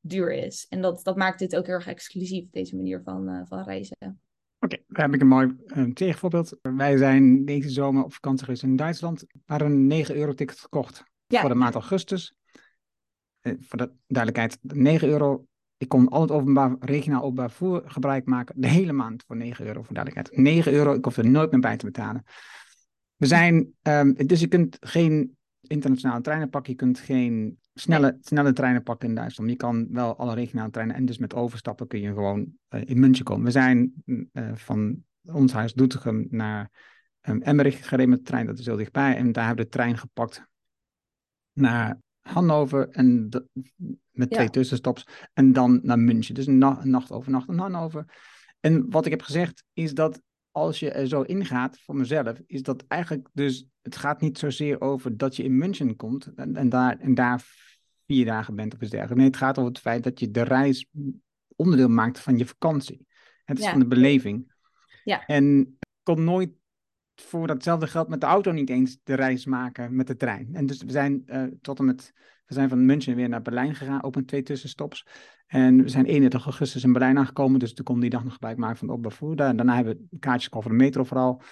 duur 0.00 0.32
is. 0.32 0.66
En 0.68 0.80
dat, 0.80 1.04
dat 1.04 1.16
maakt 1.16 1.38
dit 1.38 1.56
ook 1.56 1.66
heel 1.66 1.74
erg 1.74 1.86
exclusief, 1.86 2.50
deze 2.50 2.76
manier 2.76 3.00
van, 3.04 3.30
uh, 3.30 3.40
van 3.44 3.64
reizen. 3.64 3.96
Oké, 4.00 4.14
okay, 4.60 4.84
daar 4.88 5.04
heb 5.04 5.14
ik 5.14 5.20
een 5.20 5.26
mooi 5.26 5.56
uh, 5.66 5.92
tegenvoorbeeld. 5.92 6.58
Wij 6.62 6.96
zijn 6.96 7.44
deze 7.44 7.70
zomer 7.70 8.04
op 8.04 8.12
vakantie 8.12 8.44
geweest 8.44 8.62
in 8.62 8.76
Duitsland. 8.76 9.20
We 9.20 9.40
hadden 9.44 9.68
een 9.70 9.86
9 9.86 10.16
euro 10.16 10.34
ticket 10.34 10.58
gekocht 10.58 11.04
ja. 11.26 11.40
voor 11.40 11.48
de 11.48 11.54
maand 11.54 11.74
augustus. 11.74 12.35
Voor 13.60 13.78
de 13.78 13.90
duidelijkheid, 14.06 14.58
9 14.62 15.08
euro 15.08 15.46
ik 15.78 15.88
kon 15.88 16.08
al 16.08 16.20
het 16.20 16.30
openbaar, 16.30 16.76
regionaal 16.80 17.22
openbaar 17.22 17.50
vervoer 17.50 17.82
gebruik 17.84 18.24
maken. 18.24 18.60
De 18.60 18.68
hele 18.68 18.92
maand 18.92 19.24
voor 19.26 19.36
9 19.36 19.66
euro, 19.66 19.82
voor 19.82 19.94
duidelijkheid. 19.94 20.42
9 20.42 20.72
euro, 20.72 20.94
ik 20.94 21.04
hoef 21.04 21.16
er 21.16 21.30
nooit 21.30 21.50
meer 21.50 21.60
bij 21.60 21.76
te 21.76 21.84
betalen. 21.84 22.24
We 23.16 23.26
zijn, 23.26 23.74
um, 23.82 24.14
dus 24.14 24.40
je 24.40 24.46
kunt 24.46 24.76
geen 24.80 25.36
internationale 25.60 26.20
treinen 26.20 26.50
pakken. 26.50 26.72
Je 26.72 26.78
kunt 26.78 26.98
geen 26.98 27.58
snelle, 27.74 28.18
snelle 28.20 28.52
treinen 28.52 28.82
pakken 28.82 29.08
in 29.08 29.14
Duitsland. 29.14 29.50
Je 29.50 29.56
kan 29.56 29.86
wel 29.90 30.16
alle 30.16 30.34
regionale 30.34 30.70
treinen. 30.70 30.96
En 30.96 31.04
dus 31.04 31.18
met 31.18 31.34
overstappen 31.34 31.86
kun 31.86 32.00
je 32.00 32.08
gewoon 32.08 32.52
uh, 32.68 32.80
in 32.84 33.00
München 33.00 33.24
komen. 33.24 33.44
We 33.44 33.50
zijn 33.50 33.92
uh, 34.04 34.50
van 34.54 35.04
ons 35.24 35.52
huis 35.52 35.74
Doetinchem 35.74 36.26
naar 36.30 36.70
um, 37.28 37.42
Emmerich 37.42 37.88
gereden 37.88 38.08
met 38.08 38.18
de 38.18 38.24
trein. 38.24 38.46
Dat 38.46 38.58
is 38.58 38.66
heel 38.66 38.76
dichtbij. 38.76 39.16
En 39.16 39.32
daar 39.32 39.46
hebben 39.46 39.64
we 39.64 39.70
de 39.70 39.76
trein 39.76 39.98
gepakt 39.98 40.42
naar 41.52 41.98
Hannover 42.26 42.88
en 42.88 43.30
de, 43.30 43.46
met 44.10 44.30
twee 44.30 44.44
ja. 44.44 44.50
tussenstops. 44.50 45.06
En 45.32 45.52
dan 45.52 45.80
naar 45.82 45.98
München. 45.98 46.34
Dus 46.34 46.46
een, 46.46 46.58
na, 46.58 46.78
een 46.80 46.90
nacht 46.90 47.12
overnacht 47.12 47.48
in 47.48 47.58
Hannover. 47.58 48.04
En 48.60 48.90
wat 48.90 49.04
ik 49.04 49.10
heb 49.10 49.22
gezegd 49.22 49.64
is 49.72 49.94
dat 49.94 50.20
als 50.50 50.78
je 50.78 50.90
er 50.90 51.06
zo 51.06 51.22
ingaat, 51.22 51.80
voor 51.80 51.96
mezelf, 51.96 52.40
is 52.46 52.62
dat 52.62 52.84
eigenlijk 52.88 53.28
dus, 53.32 53.68
het 53.82 53.96
gaat 53.96 54.20
niet 54.20 54.38
zozeer 54.38 54.80
over 54.80 55.16
dat 55.16 55.36
je 55.36 55.42
in 55.42 55.58
München 55.58 55.96
komt 55.96 56.32
en, 56.34 56.56
en, 56.56 56.68
daar, 56.68 56.98
en 56.98 57.14
daar 57.14 57.44
vier 58.06 58.24
dagen 58.24 58.54
bent 58.54 58.74
of 58.74 58.80
iets 58.80 58.90
dergelijks. 58.90 59.20
Nee, 59.20 59.30
het 59.30 59.40
gaat 59.40 59.58
over 59.58 59.70
het 59.70 59.80
feit 59.80 60.04
dat 60.04 60.20
je 60.20 60.30
de 60.30 60.42
reis 60.42 60.86
onderdeel 61.56 61.88
maakt 61.88 62.18
van 62.18 62.38
je 62.38 62.46
vakantie. 62.46 63.06
Het 63.44 63.58
is 63.58 63.64
ja. 63.64 63.70
van 63.70 63.80
de 63.80 63.86
beleving. 63.86 64.52
Ja. 65.04 65.26
En 65.26 65.60
ik 65.60 65.86
kon 66.02 66.24
nooit 66.24 66.50
voor 67.20 67.46
datzelfde 67.46 67.86
geld 67.86 68.08
met 68.08 68.20
de 68.20 68.26
auto 68.26 68.52
niet 68.52 68.70
eens 68.70 68.98
de 69.02 69.14
reis 69.14 69.46
maken 69.46 69.96
met 69.96 70.06
de 70.06 70.16
trein. 70.16 70.48
En 70.52 70.66
dus 70.66 70.82
we 70.82 70.90
zijn 70.90 71.22
uh, 71.26 71.42
tot 71.60 71.78
en 71.78 71.84
met, 71.84 72.12
we 72.46 72.54
zijn 72.54 72.68
van 72.68 72.86
München 72.86 73.16
weer 73.16 73.28
naar 73.28 73.42
Berlijn 73.42 73.74
gegaan, 73.74 74.02
ook 74.02 74.14
met 74.14 74.26
twee 74.26 74.42
tussenstops. 74.42 75.06
En 75.46 75.82
we 75.82 75.88
zijn 75.88 76.04
31 76.04 76.44
augustus 76.44 76.84
in 76.84 76.92
Berlijn 76.92 77.18
aangekomen, 77.18 77.58
dus 77.58 77.74
toen 77.74 77.84
kon 77.84 78.00
die 78.00 78.10
dag 78.10 78.24
nog 78.24 78.32
gebruik 78.32 78.56
maken 78.56 78.76
van 78.76 78.88
het 78.88 78.96
openbaar 78.96 79.36
Daarna 79.56 79.74
hebben 79.74 80.06
we 80.10 80.18
kaartjes 80.18 80.44
gekocht 80.44 80.62
voor 80.62 80.76
de 80.76 80.84
metro 80.84 81.04
vooral. 81.04 81.42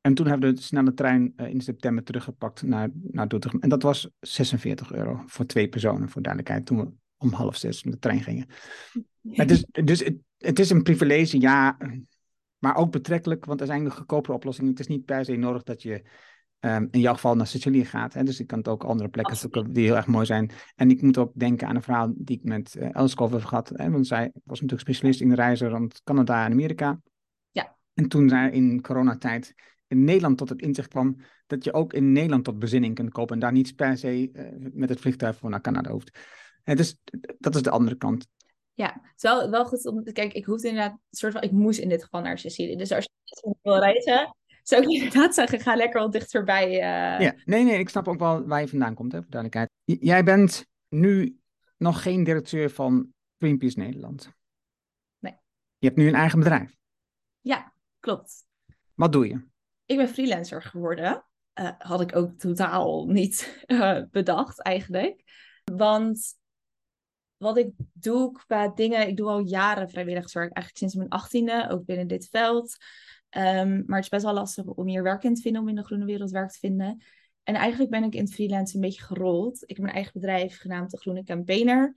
En 0.00 0.14
toen 0.14 0.26
hebben 0.26 0.48
we 0.48 0.54
de 0.54 0.62
snelle 0.62 0.94
trein 0.94 1.32
uh, 1.36 1.48
in 1.48 1.60
september 1.60 2.04
teruggepakt 2.04 2.62
naar, 2.62 2.90
naar 3.02 3.28
Doetinchem. 3.28 3.60
En 3.60 3.68
dat 3.68 3.82
was 3.82 4.10
46 4.20 4.92
euro 4.92 5.22
voor 5.26 5.46
twee 5.46 5.68
personen, 5.68 6.08
voor 6.08 6.22
duidelijkheid, 6.22 6.66
toen 6.66 6.78
we 6.78 6.90
om 7.16 7.32
half 7.32 7.56
zes 7.56 7.84
met 7.84 7.92
de 7.92 7.98
trein 7.98 8.22
gingen. 8.22 8.46
Het 9.28 9.50
is, 9.50 9.64
dus 9.84 10.04
het, 10.04 10.16
het 10.38 10.58
is 10.58 10.70
een 10.70 10.82
privilege, 10.82 11.40
ja, 11.40 11.76
maar 12.62 12.76
ook 12.76 12.90
betrekkelijk, 12.90 13.44
want 13.44 13.60
er 13.60 13.66
zijn 13.66 13.82
nog 13.82 13.96
goedkopere 13.96 14.34
oplossingen. 14.34 14.70
Het 14.70 14.80
is 14.80 14.86
niet 14.86 15.04
per 15.04 15.24
se 15.24 15.36
nodig 15.36 15.62
dat 15.62 15.82
je 15.82 16.02
um, 16.60 16.88
in 16.90 17.00
jouw 17.00 17.14
geval 17.14 17.36
naar 17.36 17.46
Sicilië 17.46 17.84
gaat. 17.84 18.14
Hè? 18.14 18.22
Dus 18.22 18.40
ik 18.40 18.46
kan 18.46 18.58
het 18.58 18.68
ook 18.68 18.84
andere 18.84 19.08
plekken 19.08 19.36
zoeken 19.36 19.72
die 19.72 19.84
heel 19.84 19.96
erg 19.96 20.06
mooi 20.06 20.26
zijn. 20.26 20.50
En 20.74 20.90
ik 20.90 21.02
moet 21.02 21.18
ook 21.18 21.32
denken 21.34 21.68
aan 21.68 21.76
een 21.76 21.82
verhaal 21.82 22.12
die 22.16 22.36
ik 22.36 22.44
met 22.44 22.74
uh, 22.78 22.88
Elskov 22.94 23.32
heb 23.32 23.44
gehad. 23.44 23.68
Hè? 23.74 23.90
Want 23.90 24.06
zij 24.06 24.30
was 24.44 24.60
natuurlijk 24.60 24.88
specialist 24.88 25.20
in 25.20 25.28
de 25.28 25.34
reizen 25.34 25.68
rond 25.68 26.00
Canada 26.04 26.44
en 26.44 26.52
Amerika. 26.52 27.00
Ja. 27.50 27.76
En 27.94 28.08
toen 28.08 28.28
zij 28.28 28.50
in 28.50 28.80
coronatijd 28.80 29.54
in 29.86 30.04
Nederland 30.04 30.38
tot 30.38 30.48
het 30.48 30.60
inzicht 30.60 30.88
kwam 30.88 31.16
dat 31.46 31.64
je 31.64 31.72
ook 31.72 31.92
in 31.92 32.12
Nederland 32.12 32.44
tot 32.44 32.58
bezinning 32.58 32.94
kunt 32.94 33.12
kopen 33.12 33.34
en 33.34 33.40
daar 33.40 33.52
niet 33.52 33.76
per 33.76 33.98
se 33.98 34.30
uh, 34.32 34.70
met 34.72 34.88
het 34.88 35.00
vliegtuig 35.00 35.36
voor 35.36 35.50
naar 35.50 35.60
Canada 35.60 35.90
hoeft. 35.90 36.18
En 36.64 36.76
dus 36.76 36.98
dat 37.38 37.54
is 37.54 37.62
de 37.62 37.70
andere 37.70 37.96
kant. 37.96 38.26
Ja, 38.74 38.86
het 39.02 39.12
is 39.16 39.22
wel, 39.22 39.50
wel 39.50 39.64
goed 39.64 39.86
om 39.86 40.02
te 40.02 40.12
kijken. 40.12 40.38
Ik 40.38 40.44
hoefde 40.44 40.68
inderdaad, 40.68 40.98
soort 41.10 41.32
van, 41.32 41.42
ik 41.42 41.50
moest 41.50 41.78
in 41.78 41.88
dit 41.88 42.02
geval 42.02 42.20
naar 42.20 42.38
Sicilië. 42.38 42.76
Dus 42.76 42.92
als 42.92 43.04
je 43.24 43.54
wil 43.62 43.78
reizen, 43.78 44.36
zou 44.62 44.82
ik 44.82 44.88
inderdaad 45.02 45.34
zeggen, 45.34 45.60
ga 45.60 45.76
lekker 45.76 46.00
wat 46.00 46.12
dichterbij. 46.12 46.68
Uh... 46.70 47.20
Ja, 47.20 47.34
nee, 47.44 47.64
nee, 47.64 47.78
ik 47.78 47.88
snap 47.88 48.08
ook 48.08 48.18
wel 48.18 48.46
waar 48.46 48.60
je 48.60 48.68
vandaan 48.68 48.94
komt, 48.94 49.12
hè, 49.12 49.22
voor 49.22 49.30
duidelijkheid. 49.30 49.70
J 49.84 50.06
jij 50.06 50.24
bent 50.24 50.66
nu 50.88 51.40
nog 51.76 52.02
geen 52.02 52.24
directeur 52.24 52.70
van 52.70 53.12
Greenpeace 53.38 53.78
Nederland. 53.78 54.32
Nee. 55.18 55.36
Je 55.78 55.86
hebt 55.86 55.98
nu 55.98 56.08
een 56.08 56.14
eigen 56.14 56.38
bedrijf. 56.38 56.76
Ja, 57.40 57.74
klopt. 58.00 58.46
Wat 58.94 59.12
doe 59.12 59.28
je? 59.28 59.44
Ik 59.86 59.96
ben 59.96 60.08
freelancer 60.08 60.62
geworden. 60.62 61.24
Uh, 61.54 61.70
had 61.78 62.00
ik 62.00 62.16
ook 62.16 62.38
totaal 62.38 63.06
niet 63.06 63.64
uh, 63.66 64.02
bedacht 64.10 64.60
eigenlijk. 64.62 65.22
Want 65.64 66.40
wat 67.42 67.56
ik 67.56 67.70
doe 67.92 68.32
qua 68.32 68.68
dingen, 68.68 69.08
ik 69.08 69.16
doe 69.16 69.28
al 69.28 69.38
jaren 69.38 69.90
vrijwilligerswerk, 69.90 70.52
eigenlijk 70.52 70.76
sinds 70.76 70.94
mijn 70.94 71.08
achttiende, 71.08 71.68
ook 71.70 71.84
binnen 71.84 72.06
dit 72.06 72.28
veld. 72.28 72.76
Um, 73.36 73.82
maar 73.86 73.96
het 73.96 74.04
is 74.04 74.08
best 74.08 74.24
wel 74.24 74.34
lastig 74.34 74.64
om 74.64 74.88
hier 74.88 75.02
werk 75.02 75.22
in 75.24 75.34
te 75.34 75.40
vinden, 75.40 75.62
om 75.62 75.68
in 75.68 75.74
de 75.74 75.84
groene 75.84 76.04
wereld 76.04 76.30
werk 76.30 76.50
te 76.50 76.58
vinden. 76.58 77.02
En 77.42 77.54
eigenlijk 77.54 77.90
ben 77.90 78.04
ik 78.04 78.14
in 78.14 78.24
het 78.24 78.34
freelance 78.34 78.74
een 78.74 78.80
beetje 78.80 79.02
gerold. 79.02 79.62
Ik 79.62 79.68
heb 79.68 79.78
mijn 79.78 79.94
eigen 79.94 80.12
bedrijf 80.12 80.58
genaamd 80.58 80.90
De 80.90 80.96
Groene 80.96 81.24
Campaigner. 81.24 81.94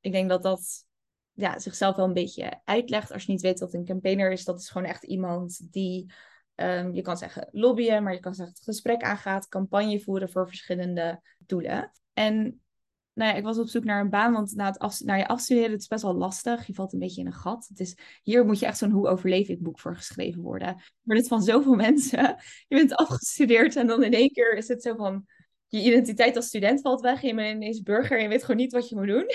Ik 0.00 0.12
denk 0.12 0.28
dat 0.28 0.42
dat 0.42 0.84
ja, 1.32 1.58
zichzelf 1.58 1.96
wel 1.96 2.04
een 2.04 2.12
beetje 2.12 2.60
uitlegt. 2.64 3.12
Als 3.12 3.24
je 3.24 3.32
niet 3.32 3.40
weet 3.40 3.60
wat 3.60 3.74
een 3.74 3.84
campaigner 3.84 4.32
is, 4.32 4.44
dat 4.44 4.60
is 4.60 4.68
gewoon 4.68 4.88
echt 4.88 5.04
iemand 5.04 5.72
die, 5.72 6.12
um, 6.54 6.94
je 6.94 7.02
kan 7.02 7.16
zeggen 7.16 7.48
lobbyen, 7.52 8.02
maar 8.02 8.12
je 8.12 8.20
kan 8.20 8.34
zeggen 8.34 8.54
het 8.54 8.64
gesprek 8.64 9.02
aangaat, 9.02 9.48
campagne 9.48 10.00
voeren 10.00 10.30
voor 10.30 10.46
verschillende 10.46 11.20
doelen. 11.38 11.90
En 12.12 12.60
nou 13.16 13.30
ja, 13.30 13.36
ik 13.36 13.44
was 13.44 13.58
op 13.58 13.68
zoek 13.68 13.84
naar 13.84 14.00
een 14.00 14.10
baan, 14.10 14.32
want 14.32 14.54
na, 14.54 14.66
het 14.66 14.78
af, 14.78 15.00
naar 15.00 15.18
je 15.18 15.28
afstuderen 15.28 15.70
het 15.70 15.80
is 15.80 15.86
best 15.86 16.02
wel 16.02 16.14
lastig. 16.14 16.66
Je 16.66 16.74
valt 16.74 16.92
een 16.92 16.98
beetje 16.98 17.20
in 17.20 17.26
een 17.26 17.32
gat. 17.32 17.66
Het 17.68 17.80
is, 17.80 17.96
hier 18.22 18.46
moet 18.46 18.58
je 18.58 18.66
echt 18.66 18.78
zo'n 18.78 18.90
hoe 18.90 19.08
overleef 19.08 19.48
ik 19.48 19.62
boek 19.62 19.80
voor 19.80 19.96
geschreven 19.96 20.42
worden. 20.42 20.82
Maar 21.02 21.16
dit 21.16 21.28
van 21.28 21.42
zoveel 21.42 21.74
mensen. 21.86 22.36
Je 22.68 22.76
bent 22.76 22.94
afgestudeerd 22.94 23.76
en 23.76 23.86
dan 23.86 24.02
in 24.02 24.12
één 24.12 24.32
keer 24.32 24.56
is 24.56 24.68
het 24.68 24.82
zo 24.82 24.94
van... 24.94 25.26
Je 25.68 25.82
identiteit 25.82 26.36
als 26.36 26.46
student 26.46 26.80
valt 26.80 27.00
weg. 27.00 27.20
Je 27.20 27.34
bent 27.34 27.56
ineens 27.56 27.82
burger 27.82 28.16
en 28.16 28.22
je 28.22 28.28
weet 28.28 28.44
gewoon 28.44 28.60
niet 28.60 28.72
wat 28.72 28.88
je 28.88 28.96
moet 28.96 29.06
doen. 29.06 29.30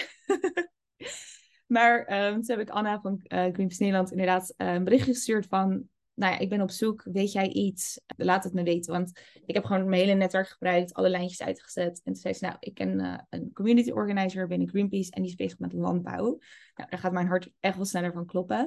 maar 1.75 2.25
um, 2.27 2.41
toen 2.41 2.57
heb 2.57 2.67
ik 2.67 2.73
Anna 2.73 3.01
van 3.01 3.21
uh, 3.27 3.45
Nederland 3.55 4.11
inderdaad 4.11 4.53
uh, 4.57 4.73
een 4.73 4.83
berichtje 4.83 5.13
gestuurd 5.13 5.45
van 5.45 5.89
nou 6.21 6.33
ja, 6.33 6.39
ik 6.39 6.49
ben 6.49 6.61
op 6.61 6.71
zoek, 6.71 7.03
weet 7.03 7.31
jij 7.31 7.47
iets? 7.47 8.01
Laat 8.17 8.43
het 8.43 8.53
me 8.53 8.63
weten. 8.63 8.93
Want 8.93 9.19
ik 9.45 9.55
heb 9.55 9.65
gewoon 9.65 9.89
mijn 9.89 10.01
hele 10.01 10.13
netwerk 10.13 10.47
gebruikt, 10.47 10.93
alle 10.93 11.09
lijntjes 11.09 11.41
uitgezet. 11.41 12.01
En 12.03 12.13
toen 12.13 12.21
zei 12.21 12.33
ze, 12.33 12.45
nou, 12.45 12.57
ik 12.59 12.73
ken 12.73 12.99
uh, 12.99 13.17
een 13.29 13.53
community 13.53 13.91
organizer 13.91 14.47
binnen 14.47 14.69
Greenpeace 14.69 15.11
en 15.11 15.21
die 15.21 15.31
is 15.31 15.37
bezig 15.37 15.59
met 15.59 15.73
landbouw. 15.73 16.39
Nou, 16.75 16.89
daar 16.89 16.99
gaat 16.99 17.11
mijn 17.11 17.27
hart 17.27 17.49
echt 17.59 17.75
wel 17.75 17.85
sneller 17.85 18.13
van 18.13 18.25
kloppen. 18.25 18.57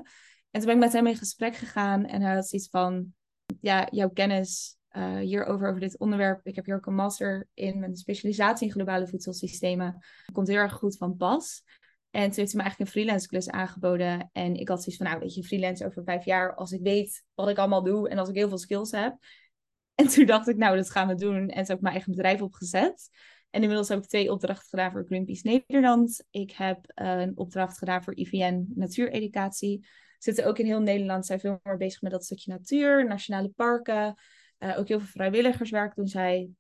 En 0.51 0.61
toen 0.61 0.65
ben 0.65 0.75
ik 0.75 0.81
met 0.81 0.93
hem 0.93 1.07
in 1.07 1.17
gesprek 1.17 1.57
gegaan 1.57 2.07
en 2.07 2.23
hij 2.23 2.35
had 2.35 2.49
zoiets 2.49 2.69
van, 2.69 3.15
ja, 3.61 3.89
jouw 3.91 4.11
kennis 4.11 4.77
uh, 4.97 5.19
hierover, 5.19 5.69
over 5.69 5.81
dit 5.81 5.99
onderwerp. 5.99 6.47
Ik 6.47 6.55
heb 6.55 6.65
hier 6.65 6.77
ook 6.77 6.87
een 6.87 6.95
master 6.95 7.49
in 7.55 7.79
mijn 7.79 7.97
specialisatie 7.97 8.67
in 8.67 8.73
globale 8.73 9.07
voedselsystemen. 9.07 10.05
Komt 10.33 10.49
heel 10.49 10.57
erg 10.57 10.73
goed 10.73 10.97
van 10.97 11.17
pas. 11.17 11.63
En 12.15 12.31
toen 12.31 12.39
heeft 12.39 12.53
hij 12.53 12.63
me 12.63 12.63
eigenlijk 12.63 12.79
een 12.79 13.01
freelance 13.01 13.29
klus 13.29 13.51
aangeboden. 13.51 14.31
En 14.33 14.55
ik 14.55 14.69
had 14.69 14.83
zoiets 14.83 14.97
van, 14.97 15.07
nou 15.07 15.21
weet 15.21 15.35
je, 15.35 15.45
freelance 15.45 15.87
over 15.87 16.05
vijf 16.05 16.25
jaar, 16.25 16.55
als 16.55 16.73
ik 16.73 16.81
weet 16.83 17.25
wat 17.35 17.49
ik 17.49 17.59
allemaal 17.59 17.83
doe 17.83 18.09
en 18.09 18.19
als 18.19 18.29
ik 18.29 18.35
heel 18.35 18.49
veel 18.49 18.59
skills 18.59 18.91
heb. 18.91 19.17
En 19.95 20.09
toen 20.09 20.27
dacht 20.27 20.49
ik, 20.49 20.57
nou, 20.57 20.77
dat 20.77 20.91
gaan 20.91 21.09
we 21.09 21.15
doen. 21.15 21.37
En 21.37 21.47
toen 21.47 21.57
heb 21.57 21.77
ik 21.77 21.81
mijn 21.81 21.95
eigen 21.95 22.13
bedrijf 22.13 22.43
opgezet. 22.43 23.11
En 23.51 23.61
inmiddels 23.61 23.89
heb 23.89 23.99
ik 23.99 24.09
twee 24.09 24.33
opdrachten 24.33 24.69
gedaan 24.69 24.93
voor 24.93 25.05
Greenpeace 25.07 25.63
Nederland. 25.67 26.25
Ik 26.31 26.51
heb 26.51 26.79
een 26.95 27.37
opdracht 27.37 27.79
gedaan 27.79 28.05
voor 28.05 28.17
IVN 28.17 28.73
Natuureducatie. 28.75 29.87
Zitten 30.19 30.47
ook 30.47 30.59
in 30.59 30.67
heel 30.67 30.81
Nederland, 30.81 31.27
zijn 31.27 31.41
veel 31.41 31.61
meer 31.63 31.77
bezig 31.77 32.01
met 32.01 32.13
dat 32.13 32.25
stukje 32.25 32.53
natuur, 32.53 33.07
nationale 33.07 33.49
parken. 33.49 34.15
Uh, 34.59 34.79
ook 34.79 34.89
heel 34.89 34.99
veel 34.99 35.09
vrijwilligerswerk 35.09 35.95
doen 35.95 36.09
zij. 36.09 36.51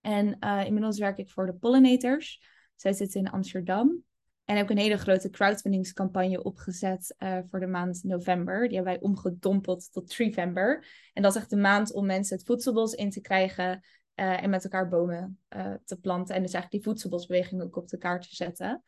En 0.00 0.36
uh, 0.40 0.62
inmiddels 0.64 0.98
werk 0.98 1.18
ik 1.18 1.30
voor 1.30 1.46
de 1.46 1.54
Pollinators. 1.54 2.40
Zij 2.74 2.92
zitten 2.92 3.20
in 3.20 3.30
Amsterdam. 3.30 4.04
En 4.46 4.56
ik 4.56 4.70
een 4.70 4.78
hele 4.78 4.98
grote 4.98 5.30
crowdfundingscampagne 5.30 6.42
opgezet 6.42 7.14
uh, 7.18 7.38
voor 7.50 7.60
de 7.60 7.66
maand 7.66 8.02
november. 8.02 8.68
Die 8.68 8.76
hebben 8.76 8.92
wij 8.92 9.02
omgedompeld 9.02 9.92
tot 9.92 10.10
Treevember. 10.10 10.86
En 11.12 11.22
dat 11.22 11.34
is 11.34 11.40
echt 11.40 11.50
de 11.50 11.56
maand 11.56 11.92
om 11.92 12.06
mensen 12.06 12.36
het 12.36 12.46
voedselbos 12.46 12.92
in 12.92 13.10
te 13.10 13.20
krijgen 13.20 13.84
uh, 14.14 14.42
en 14.42 14.50
met 14.50 14.64
elkaar 14.64 14.88
bomen 14.88 15.38
uh, 15.56 15.74
te 15.84 15.96
planten. 15.96 16.34
En 16.34 16.42
dus 16.42 16.52
eigenlijk 16.52 16.70
die 16.70 16.82
voedselbosbeweging 16.82 17.62
ook 17.62 17.76
op 17.76 17.88
de 17.88 17.98
kaart 17.98 18.28
te 18.28 18.34
zetten. 18.34 18.82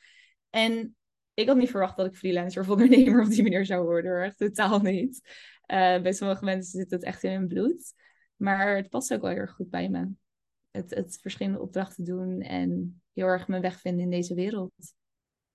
En 0.50 0.96
ik 1.34 1.48
had 1.48 1.56
niet 1.56 1.70
verwacht 1.70 1.96
dat 1.96 2.06
ik 2.06 2.16
freelancer 2.16 2.62
of 2.62 2.68
ondernemer 2.70 3.22
op 3.22 3.28
die 3.28 3.42
manier 3.42 3.66
zou 3.66 3.84
worden. 3.84 4.22
Echt 4.22 4.38
totaal 4.38 4.80
niet. 4.80 5.20
bij 5.66 6.12
sommige 6.12 6.44
mensen 6.44 6.80
zit 6.80 6.90
het 6.90 7.04
echt 7.04 7.22
in 7.22 7.32
hun 7.32 7.48
bloed. 7.48 7.92
Maar 8.36 8.76
het 8.76 8.88
past 8.88 9.12
ook 9.12 9.20
wel 9.20 9.30
heel 9.30 9.40
erg 9.40 9.52
goed 9.52 9.70
bij 9.70 9.88
me. 9.88 10.09
Het, 10.70 10.90
het 10.90 11.18
verschillende 11.20 11.61
opdrachten 11.61 12.04
doen 12.04 12.40
en 12.40 13.00
heel 13.12 13.26
erg 13.26 13.48
mijn 13.48 13.62
weg 13.62 13.80
vinden 13.80 14.04
in 14.04 14.11
deze 14.11 14.34
wereld. 14.34 14.96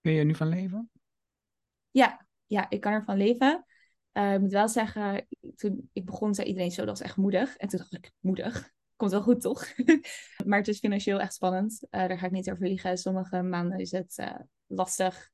Kun 0.03 0.11
je 0.11 0.19
er 0.19 0.25
nu 0.25 0.35
van 0.35 0.47
leven? 0.47 0.91
Ja, 1.91 2.25
ja 2.45 2.69
ik 2.69 2.81
kan 2.81 2.91
ervan 2.91 3.17
leven. 3.17 3.65
Uh, 4.13 4.33
ik 4.33 4.39
moet 4.39 4.51
wel 4.51 4.67
zeggen, 4.67 5.27
toen 5.55 5.89
ik 5.93 6.05
begon, 6.05 6.33
zei 6.33 6.47
iedereen 6.47 6.71
zo, 6.71 6.85
dat 6.85 6.99
is 6.99 7.05
echt 7.05 7.17
moedig. 7.17 7.55
En 7.57 7.67
toen 7.67 7.79
dacht 7.79 7.93
ik, 7.93 8.11
moedig? 8.19 8.71
Komt 8.95 9.11
wel 9.11 9.21
goed, 9.21 9.41
toch? 9.41 9.65
maar 10.45 10.57
het 10.57 10.67
is 10.67 10.79
financieel 10.79 11.19
echt 11.19 11.33
spannend. 11.33 11.79
Uh, 11.83 12.07
daar 12.07 12.17
ga 12.17 12.25
ik 12.25 12.31
niet 12.31 12.51
over 12.51 12.67
liegen. 12.67 12.97
Sommige 12.97 13.41
maanden 13.41 13.79
is 13.79 13.91
het 13.91 14.17
uh, 14.17 14.39
lastig. 14.67 15.29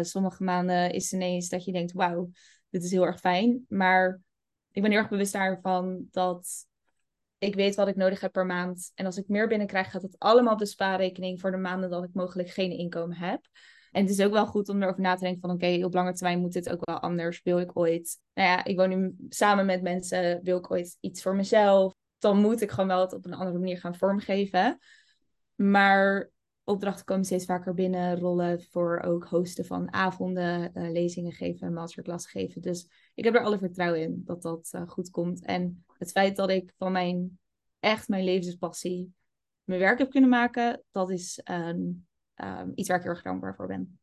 sommige 0.00 0.42
maanden 0.42 0.92
is 0.92 1.12
ineens 1.12 1.48
dat 1.48 1.64
je 1.64 1.72
denkt, 1.72 1.92
wauw, 1.92 2.30
dit 2.70 2.84
is 2.84 2.90
heel 2.90 3.06
erg 3.06 3.20
fijn. 3.20 3.64
Maar 3.68 4.20
ik 4.70 4.82
ben 4.82 4.90
heel 4.90 5.00
erg 5.00 5.10
bewust 5.10 5.32
daarvan 5.32 6.06
dat 6.10 6.66
ik 7.38 7.54
weet 7.54 7.74
wat 7.74 7.88
ik 7.88 7.96
nodig 7.96 8.20
heb 8.20 8.32
per 8.32 8.46
maand. 8.46 8.92
En 8.94 9.06
als 9.06 9.16
ik 9.16 9.28
meer 9.28 9.48
binnenkrijg, 9.48 9.90
gaat 9.90 10.02
het 10.02 10.18
allemaal 10.18 10.52
op 10.52 10.58
de 10.58 10.66
spaarrekening 10.66 11.40
voor 11.40 11.50
de 11.50 11.56
maanden 11.56 11.90
dat 11.90 12.04
ik 12.04 12.14
mogelijk 12.14 12.50
geen 12.50 12.70
inkomen 12.70 13.16
heb. 13.16 13.48
En 13.92 14.02
het 14.02 14.10
is 14.10 14.20
ook 14.20 14.32
wel 14.32 14.46
goed 14.46 14.68
om 14.68 14.82
erover 14.82 15.00
na 15.00 15.14
te 15.14 15.24
denken 15.24 15.40
van 15.40 15.50
oké, 15.50 15.84
op 15.84 15.94
lange 15.94 16.12
termijn 16.12 16.40
moet 16.40 16.52
dit 16.52 16.70
ook 16.70 16.84
wel 16.84 16.98
anders. 16.98 17.42
Wil 17.42 17.58
ik 17.58 17.76
ooit, 17.78 18.18
nou 18.34 18.48
ja, 18.48 18.64
ik 18.64 18.76
woon 18.76 18.88
nu 18.88 19.14
samen 19.28 19.66
met 19.66 19.82
mensen, 19.82 20.40
wil 20.42 20.58
ik 20.58 20.70
ooit 20.70 20.96
iets 21.00 21.22
voor 21.22 21.34
mezelf? 21.34 21.94
Dan 22.18 22.40
moet 22.40 22.60
ik 22.60 22.70
gewoon 22.70 22.88
wel 22.88 23.00
het 23.00 23.12
op 23.12 23.24
een 23.24 23.34
andere 23.34 23.58
manier 23.58 23.78
gaan 23.78 23.96
vormgeven. 23.96 24.78
Maar 25.54 26.30
opdrachten 26.64 27.04
komen 27.04 27.24
steeds 27.24 27.44
vaker 27.44 27.74
binnen, 27.74 28.18
rollen 28.18 28.62
voor 28.62 29.00
ook 29.00 29.24
hosten 29.24 29.64
van 29.64 29.92
avonden, 29.92 30.70
uh, 30.74 30.90
lezingen 30.90 31.32
geven, 31.32 31.72
masterclass 31.72 32.26
geven. 32.26 32.60
Dus 32.60 32.88
ik 33.14 33.24
heb 33.24 33.34
er 33.34 33.44
alle 33.44 33.58
vertrouwen 33.58 34.00
in 34.00 34.22
dat 34.24 34.42
dat 34.42 34.70
uh, 34.74 34.82
goed 34.88 35.10
komt. 35.10 35.44
En 35.44 35.84
het 35.98 36.10
feit 36.10 36.36
dat 36.36 36.50
ik 36.50 36.72
van 36.78 36.92
mijn, 36.92 37.38
echt 37.80 38.08
mijn 38.08 38.24
levenspassie 38.24 39.12
mijn 39.64 39.80
werk 39.80 39.98
heb 39.98 40.10
kunnen 40.10 40.30
maken, 40.30 40.82
dat 40.90 41.10
is 41.10 41.40
um, 41.50 42.06
um, 42.36 42.72
iets 42.74 42.88
waar 42.88 42.96
ik 42.96 43.02
heel 43.02 43.12
erg 43.12 43.22
dankbaar 43.22 43.54
voor 43.54 43.66
ben. 43.66 43.98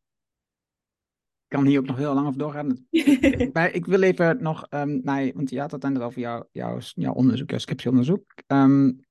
Ik 1.50 1.58
kan 1.58 1.66
hier 1.66 1.80
ook 1.80 1.86
nog 1.86 1.98
heel 1.98 2.14
lang 2.14 2.28
over 2.28 2.40
doorgaan. 2.40 2.88
maar 3.54 3.72
ik 3.72 3.86
wil 3.86 4.02
even 4.02 4.42
nog 4.42 4.66
um, 4.70 5.02
naar, 5.04 5.32
want 5.34 5.50
je 5.50 5.60
had 5.60 5.72
het 5.72 5.84
net 5.84 6.02
over 6.02 6.20
jouw, 6.20 6.48
jouw, 6.52 6.80
jouw 6.80 7.14
onderzoek, 7.14 7.50
jouw 7.50 7.60
scriptieonderzoek. 7.60 8.24
Um, 8.48 9.08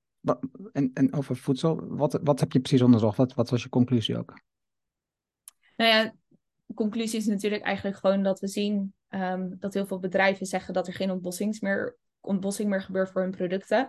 en, 0.72 0.90
en 0.94 1.12
over 1.12 1.36
voedsel, 1.36 1.86
wat, 1.88 2.20
wat 2.22 2.40
heb 2.40 2.52
je 2.52 2.60
precies 2.60 2.82
onderzocht? 2.82 3.16
Wat, 3.16 3.34
wat 3.34 3.50
was 3.50 3.62
je 3.62 3.68
conclusie 3.68 4.18
ook? 4.18 4.40
Nou 5.76 5.90
ja, 5.90 6.14
de 6.66 6.74
conclusie 6.74 7.18
is 7.18 7.26
natuurlijk 7.26 7.62
eigenlijk 7.62 7.96
gewoon 7.96 8.22
dat 8.22 8.40
we 8.40 8.48
zien 8.48 8.94
um, 9.08 9.56
dat 9.58 9.74
heel 9.74 9.86
veel 9.86 9.98
bedrijven 9.98 10.46
zeggen 10.46 10.74
dat 10.74 10.86
er 10.86 10.92
geen 10.92 11.10
ontbossings 11.10 11.60
meer, 11.60 11.96
ontbossing 12.20 12.68
meer 12.68 12.82
gebeurt 12.82 13.10
voor 13.10 13.22
hun 13.22 13.30
producten. 13.30 13.88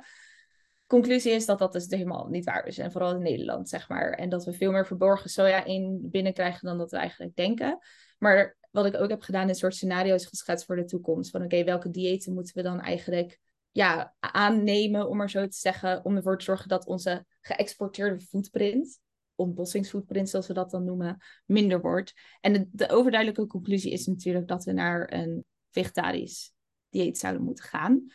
Conclusie 0.90 1.32
is 1.32 1.46
dat 1.46 1.60
dat 1.60 1.74
dus 1.74 1.86
helemaal 1.90 2.28
niet 2.28 2.46
waar 2.46 2.66
is. 2.66 2.78
En 2.78 2.92
vooral 2.92 3.16
in 3.16 3.22
Nederland, 3.22 3.70
zeg 3.70 3.90
maar. 3.90 4.12
En 4.12 4.30
dat 4.30 4.46
we 4.46 4.54
veel 4.54 4.72
meer 4.72 4.86
verborgen 4.86 5.30
soja 5.30 5.66
in 5.66 6.00
binnenkrijgen 6.02 6.68
dan 6.68 6.78
dat 6.78 6.92
we 6.92 6.98
eigenlijk 6.98 7.36
denken. 7.36 7.80
Maar 8.18 8.58
wat 8.72 8.86
ik 8.86 8.96
ook 8.96 9.10
heb 9.10 9.22
gedaan, 9.22 9.50
is 9.50 9.60
soort 9.60 9.76
scenario's 9.76 10.26
geschetst 10.26 10.66
voor 10.66 10.76
de 10.76 10.86
toekomst. 10.86 11.32
Van 11.32 11.44
oké, 11.44 11.64
welke 11.64 11.90
diëten 11.90 12.34
moeten 12.34 12.56
we 12.56 12.62
dan 12.62 12.82
eigenlijk 12.82 13.40
ja, 13.72 14.16
aannemen, 14.20 15.10
om 15.10 15.18
maar 15.18 15.30
zo 15.30 15.48
te 15.48 15.58
zeggen, 15.58 16.06
om 16.06 16.16
ervoor 16.16 16.38
te 16.38 16.44
zorgen 16.44 16.70
dat 16.70 16.86
onze 16.86 17.26
geëxporteerde 17.42 18.20
footprint, 18.20 19.00
ontbossingsfootprint 19.36 20.30
zoals 20.30 20.48
we 20.48 20.54
dat 20.54 20.72
dan 20.72 20.84
noemen, 20.84 21.18
minder 21.46 21.82
wordt. 21.82 22.14
En 22.42 22.54
de, 22.54 22.68
de 22.72 22.90
overduidelijke 22.90 23.48
conclusie 23.48 23.92
is 23.92 24.06
natuurlijk 24.06 24.48
dat 24.48 24.64
we 24.64 24.72
naar 24.72 25.14
een 25.14 25.46
vegetarisch 25.70 26.54
dieet 26.90 27.18
zouden 27.18 27.44
moeten 27.44 27.64
gaan. 27.64 28.06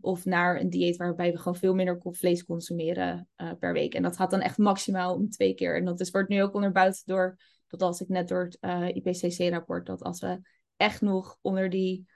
Of 0.00 0.24
naar 0.24 0.60
een 0.60 0.70
dieet 0.70 0.96
waarbij 0.96 1.32
we 1.32 1.38
gewoon 1.38 1.58
veel 1.58 1.74
minder 1.74 1.98
vlees 2.02 2.44
consumeren 2.44 3.28
uh, 3.36 3.52
per 3.58 3.72
week. 3.72 3.94
En 3.94 4.02
dat 4.02 4.16
gaat 4.16 4.30
dan 4.30 4.40
echt 4.40 4.58
maximaal 4.58 5.14
om 5.14 5.30
twee 5.30 5.54
keer. 5.54 5.76
En 5.76 5.84
dat 5.84 6.00
is, 6.00 6.10
wordt 6.10 6.28
nu 6.28 6.42
ook 6.42 6.54
onderbouwd 6.54 7.06
door, 7.06 7.38
dat 7.66 7.82
als 7.82 8.00
ik 8.00 8.08
net 8.08 8.28
door 8.28 8.44
het 8.44 8.58
uh, 8.60 8.88
IPCC-rapport, 8.88 9.86
dat 9.86 10.02
als 10.02 10.20
we 10.20 10.40
echt 10.76 11.00
nog 11.00 11.38
onder 11.40 11.70
die 11.70 12.08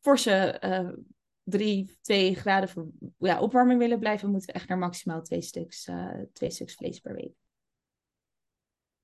forse 0.00 0.60
uh, 0.64 0.90
drie, 1.42 1.98
twee 2.00 2.34
graden 2.34 2.92
ja, 3.18 3.40
opwarming 3.40 3.78
willen 3.78 3.98
blijven, 3.98 4.30
moeten 4.30 4.48
we 4.48 4.58
echt 4.58 4.68
naar 4.68 4.78
maximaal 4.78 5.22
twee 5.22 5.42
stuks, 5.42 5.90
twee 6.32 6.50
stuks 6.50 6.74
vlees 6.74 6.98
per 6.98 7.14
week. 7.14 7.34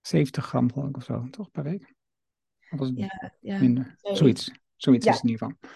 70 0.00 0.46
gram 0.46 0.72
geloof 0.72 0.88
ik 0.88 0.96
of 0.96 1.04
zo, 1.04 1.28
toch 1.30 1.50
per 1.50 1.62
week? 1.62 1.94
Of 2.70 2.78
was 2.78 2.88
het 2.88 2.98
ja, 2.98 3.32
ja, 3.40 3.58
minder? 3.58 3.94
Zoiets. 4.02 4.50
Zoiets 4.76 5.04
ja. 5.04 5.12
is 5.12 5.22
in 5.22 5.28
ieder 5.28 5.46
geval. 5.46 5.70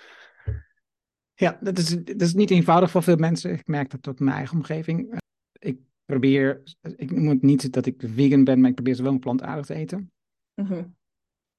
Ja, 1.35 1.59
dat 1.61 1.79
is, 1.79 1.89
dat 2.05 2.21
is 2.21 2.35
niet 2.35 2.51
eenvoudig 2.51 2.91
voor 2.91 3.03
veel 3.03 3.17
mensen. 3.17 3.53
Ik 3.53 3.67
merk 3.67 3.91
dat 3.91 4.07
op 4.07 4.21
mijn 4.21 4.37
eigen 4.37 4.57
omgeving. 4.57 5.19
Ik 5.59 5.79
probeer, 6.05 6.63
ik 6.97 7.11
noem 7.11 7.29
het 7.29 7.43
niet 7.43 7.73
dat 7.73 7.87
ik 7.87 8.03
vegan 8.07 8.45
ben, 8.45 8.61
maar 8.61 8.69
ik 8.69 8.75
probeer 8.75 8.95
zowel 8.95 9.19
plantaardig 9.19 9.67
te 9.67 9.75
eten. 9.75 10.13
Mm 10.55 10.67
-hmm. 10.67 10.97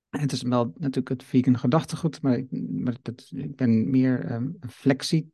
Het 0.09 0.31
is 0.31 0.41
wel 0.41 0.73
natuurlijk 0.77 1.09
het 1.09 1.23
vegan 1.23 1.57
gedachtegoed, 1.57 2.21
maar, 2.21 2.37
ik, 2.37 2.47
maar 2.69 2.95
dat, 3.01 3.29
ik 3.35 3.55
ben 3.55 3.89
meer 3.89 4.31
um, 4.31 4.57
flexie, 4.69 5.31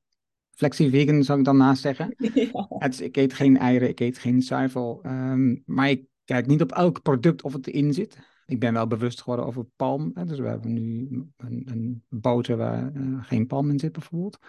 flexie-vegan, 0.49 1.23
zou 1.23 1.39
ik 1.39 1.45
dan 1.45 1.57
naast 1.57 1.81
zeggen. 1.81 2.15
Ja. 2.33 2.65
Het, 2.69 2.99
ik 2.99 3.17
eet 3.17 3.33
geen 3.33 3.57
eieren, 3.57 3.89
ik 3.89 3.99
eet 3.99 4.17
geen 4.17 4.41
zuivel, 4.41 5.01
um, 5.05 5.63
maar 5.65 5.89
ik 5.89 6.05
kijk 6.23 6.47
niet 6.47 6.61
op 6.61 6.71
elk 6.71 7.01
product 7.01 7.41
of 7.41 7.53
het 7.53 7.67
erin 7.67 7.93
zit. 7.93 8.17
Ik 8.51 8.59
ben 8.59 8.73
wel 8.73 8.87
bewust 8.87 9.21
geworden 9.21 9.45
over 9.45 9.65
palm. 9.75 10.11
Hè, 10.13 10.25
dus 10.25 10.39
we 10.39 10.47
hebben 10.47 10.73
nu 10.73 11.07
een, 11.37 11.63
een 11.65 12.03
boter 12.09 12.57
waar 12.57 12.91
uh, 12.95 13.23
geen 13.23 13.47
palm 13.47 13.69
in 13.69 13.79
zit, 13.79 13.91
bijvoorbeeld. 13.91 14.39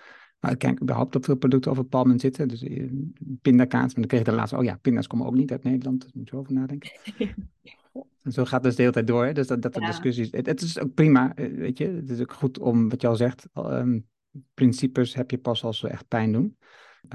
Maar 0.40 0.50
ik 0.50 0.59
kijk 0.59 0.82
überhaupt 0.82 1.16
op 1.16 1.24
veel 1.24 1.36
producten 1.36 1.70
over 1.70 1.84
palm 1.84 2.11
in 2.11 2.20
zitten. 2.20 2.48
Dus 2.48 2.62
uh, 2.62 2.92
pindakaas, 3.42 3.84
maar 3.84 3.94
dan 3.94 4.07
kreeg 4.07 4.20
ik 4.20 4.26
de 4.26 4.32
laatste, 4.32 4.57
oh 4.57 4.64
ja, 4.64 4.76
pinda's 4.76 5.07
komen 5.07 5.26
ook 5.26 5.34
niet 5.34 5.50
uit 5.50 5.62
Nederland. 5.62 6.00
Daar 6.00 6.11
moet 6.14 6.28
je 6.28 6.36
over 6.36 6.53
nadenken. 6.53 6.90
En 8.22 8.32
zo 8.32 8.44
gaat 8.44 8.53
het 8.53 8.62
dus 8.62 8.74
de 8.74 8.80
hele 8.80 8.94
tijd 8.94 9.07
door. 9.07 9.24
Hè? 9.24 9.32
Dus 9.32 9.46
dat, 9.46 9.62
dat 9.62 9.74
de 9.74 9.80
ja. 9.80 9.86
discussies. 9.86 10.30
Het, 10.30 10.46
het, 10.46 10.62
is 10.62 10.78
ook 10.78 10.94
prima, 10.94 11.32
weet 11.34 11.78
je. 11.78 11.88
Het 11.88 12.11
is 12.11 12.20
ook 12.20 12.32
goed 12.32 12.59
om, 12.59 12.88
wat 12.88 13.00
je 13.00 13.07
al 13.07 13.16
zegt, 13.16 13.48
um, 13.57 14.07
principes 14.55 15.14
heb 15.14 15.30
je 15.30 15.38
pas 15.38 15.64
als 15.64 15.78
ze 15.78 15.88
echt 15.88 16.09
pijn 16.09 16.32
doen. 16.32 16.57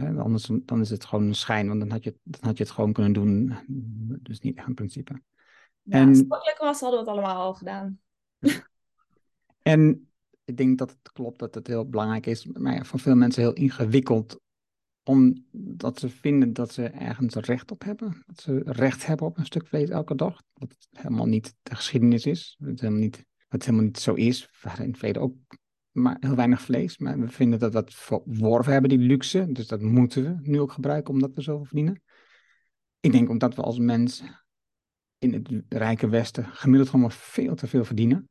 Uh, 0.01 0.19
anders 0.19 0.49
dan 0.65 0.81
is 0.81 0.89
het 0.89 1.05
gewoon 1.05 1.25
een 1.25 1.35
schijn, 1.35 1.67
want 1.67 1.79
dan 1.79 1.91
had, 1.91 2.03
je, 2.03 2.15
dan 2.23 2.41
had 2.43 2.57
je 2.57 2.63
het 2.63 2.73
gewoon 2.73 2.93
kunnen 2.93 3.13
doen. 3.13 3.53
Dus 4.21 4.39
niet 4.39 4.57
echt 4.57 4.67
een 4.67 4.73
principe. 4.73 5.21
Ja, 5.87 5.97
en, 5.97 6.07
als 6.07 6.17
het 6.17 6.27
lekker 6.27 6.65
was, 6.65 6.79
hadden 6.79 6.99
we 6.99 7.05
het 7.05 7.17
allemaal 7.17 7.41
al 7.41 7.53
gedaan. 7.53 7.99
en 9.61 10.09
ik 10.45 10.57
denk 10.57 10.77
dat 10.77 10.89
het 10.89 11.11
klopt 11.11 11.39
dat 11.39 11.55
het 11.55 11.67
heel 11.67 11.89
belangrijk 11.89 12.25
is, 12.25 12.45
maar 12.45 12.73
ja, 12.73 12.83
voor 12.83 12.99
veel 12.99 13.15
mensen 13.15 13.41
heel 13.41 13.53
ingewikkeld 13.53 14.39
omdat 15.07 15.99
ze 15.99 16.09
vinden 16.09 16.53
dat 16.53 16.73
ze 16.73 16.83
ergens 16.87 17.35
recht 17.35 17.71
op 17.71 17.83
hebben. 17.83 18.23
Dat 18.25 18.39
ze 18.39 18.61
recht 18.65 19.05
hebben 19.05 19.27
op 19.27 19.37
een 19.37 19.45
stuk 19.45 19.67
vlees 19.67 19.89
elke 19.89 20.15
dag. 20.15 20.41
Wat 20.53 20.75
helemaal 20.91 21.25
niet 21.25 21.55
de 21.63 21.75
geschiedenis 21.75 22.25
is. 22.25 22.55
Wat 22.59 22.79
helemaal 22.79 23.01
niet, 23.01 23.25
wat 23.47 23.63
helemaal 23.63 23.85
niet 23.85 23.99
zo 23.99 24.13
is. 24.13 24.41
We 24.41 24.67
hadden 24.67 24.83
in 24.83 24.89
het 24.89 24.99
verleden 24.99 25.21
ook 25.21 25.35
maar 25.91 26.17
heel 26.19 26.35
weinig 26.35 26.61
vlees. 26.61 26.97
Maar 26.97 27.19
we 27.19 27.27
vinden 27.27 27.59
dat 27.59 27.73
we 27.73 27.81
dat 27.81 27.93
verworven 27.93 28.71
hebben, 28.71 28.89
die 28.89 28.99
luxe. 28.99 29.51
Dus 29.51 29.67
dat 29.67 29.81
moeten 29.81 30.23
we 30.23 30.49
nu 30.49 30.59
ook 30.59 30.71
gebruiken 30.71 31.13
omdat 31.13 31.33
we 31.33 31.41
zoveel 31.41 31.65
verdienen. 31.65 32.01
Ik 32.99 33.11
denk 33.11 33.29
omdat 33.29 33.55
we 33.55 33.61
als 33.61 33.79
mens 33.79 34.23
in 35.19 35.33
het 35.33 35.49
rijke 35.69 36.09
Westen 36.09 36.45
gemiddeld 36.45 36.89
gewoon 36.89 37.05
maar 37.05 37.15
veel 37.15 37.55
te 37.55 37.67
veel 37.67 37.85
verdienen. 37.85 38.29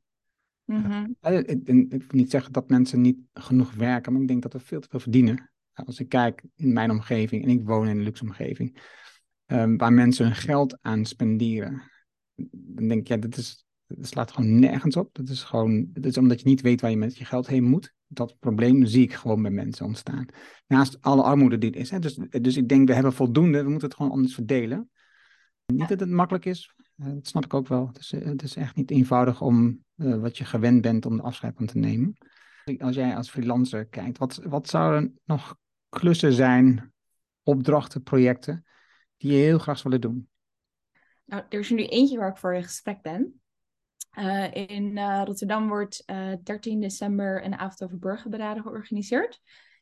Mm 0.64 0.84
-hmm. 0.84 1.16
uh, 1.22 1.38
ik, 1.38 1.48
ik, 1.48 1.88
wil 1.88 2.00
niet 2.08 2.30
zeggen 2.30 2.52
dat 2.52 2.68
mensen 2.68 3.00
niet 3.00 3.18
genoeg 3.34 3.72
werken, 3.72 4.12
maar 4.12 4.22
ik 4.22 4.28
denk 4.28 4.42
dat 4.42 4.52
we 4.52 4.58
veel 4.58 4.80
te 4.80 4.88
veel 4.88 5.00
verdienen. 5.00 5.50
Als 5.72 6.00
ik 6.00 6.08
kijk 6.08 6.42
in 6.54 6.72
mijn 6.72 6.90
omgeving, 6.90 7.42
en 7.42 7.48
ik 7.48 7.64
woon 7.64 7.88
in 7.88 7.96
een 7.96 8.02
luxe 8.02 8.22
omgeving, 8.22 8.78
um, 9.46 9.76
waar 9.76 9.92
mensen 9.92 10.24
hun 10.24 10.34
geld 10.34 10.78
aan 10.80 11.04
spenderen, 11.04 11.82
dan 12.50 12.88
denk 12.88 13.00
ik, 13.00 13.08
ja, 13.08 13.16
dat, 13.16 13.36
is, 13.36 13.66
dat 13.86 14.06
slaat 14.06 14.32
gewoon 14.32 14.58
nergens 14.58 14.96
op. 14.96 15.14
Dat 15.14 15.28
is 15.28 15.42
gewoon, 15.42 15.88
dat 15.92 16.04
is 16.04 16.18
omdat 16.18 16.40
je 16.40 16.48
niet 16.48 16.60
weet 16.60 16.80
waar 16.80 16.90
je 16.90 16.96
met 16.96 17.16
je 17.16 17.24
geld 17.24 17.46
heen 17.46 17.64
moet. 17.64 17.94
Dat 18.06 18.38
probleem 18.38 18.86
zie 18.86 19.02
ik 19.02 19.12
gewoon 19.12 19.42
bij 19.42 19.50
mensen 19.50 19.86
ontstaan. 19.86 20.26
Naast 20.66 21.00
alle 21.00 21.22
armoede 21.22 21.58
die 21.58 21.70
er 21.70 21.80
is. 21.80 21.90
Hè. 21.90 21.98
Dus, 21.98 22.18
dus 22.40 22.56
ik 22.56 22.68
denk, 22.68 22.88
we 22.88 22.94
hebben 22.94 23.12
voldoende, 23.12 23.62
we 23.62 23.70
moeten 23.70 23.88
het 23.88 23.96
gewoon 23.96 24.12
anders 24.12 24.34
verdelen. 24.34 24.90
Niet 25.66 25.88
dat 25.88 26.00
het 26.00 26.08
makkelijk 26.08 26.44
is, 26.44 26.74
uh, 26.96 27.06
dat 27.14 27.26
snap 27.26 27.44
ik 27.44 27.54
ook 27.54 27.68
wel. 27.68 27.86
Het 27.86 27.98
is, 27.98 28.10
het 28.10 28.42
is 28.42 28.56
echt 28.56 28.76
niet 28.76 28.90
eenvoudig 28.90 29.40
om 29.40 29.84
uh, 29.96 30.20
wat 30.20 30.38
je 30.38 30.44
gewend 30.44 30.80
bent 30.80 31.06
om 31.06 31.16
de 31.16 31.22
afscheid 31.22 31.56
van 31.56 31.66
te 31.66 31.78
nemen. 31.78 32.16
Als 32.78 32.94
jij 32.94 33.16
als 33.16 33.30
freelancer 33.30 33.86
kijkt, 33.86 34.18
wat, 34.18 34.40
wat 34.44 34.68
zou 34.68 34.94
er 34.94 35.12
nog 35.24 35.56
klussen 35.88 36.32
zijn, 36.32 36.92
opdrachten, 37.42 38.02
projecten 38.02 38.64
die 39.16 39.32
je 39.32 39.38
heel 39.38 39.58
graag 39.58 39.82
willen 39.82 40.00
doen? 40.00 40.28
Nou, 41.24 41.42
er 41.48 41.58
is 41.58 41.70
nu 41.70 41.86
eentje 41.86 42.18
waar 42.18 42.30
ik 42.30 42.36
voor 42.36 42.54
in 42.54 42.62
gesprek 42.62 43.02
ben. 43.02 43.40
Uh, 44.18 44.54
in 44.54 44.96
uh, 44.96 45.22
Rotterdam 45.24 45.68
wordt 45.68 46.02
uh, 46.06 46.32
13 46.42 46.80
december 46.80 47.44
een 47.44 47.54
avond 47.54 47.82
over 47.82 47.98
burgerberaden 47.98 48.62
georganiseerd. 48.62 49.40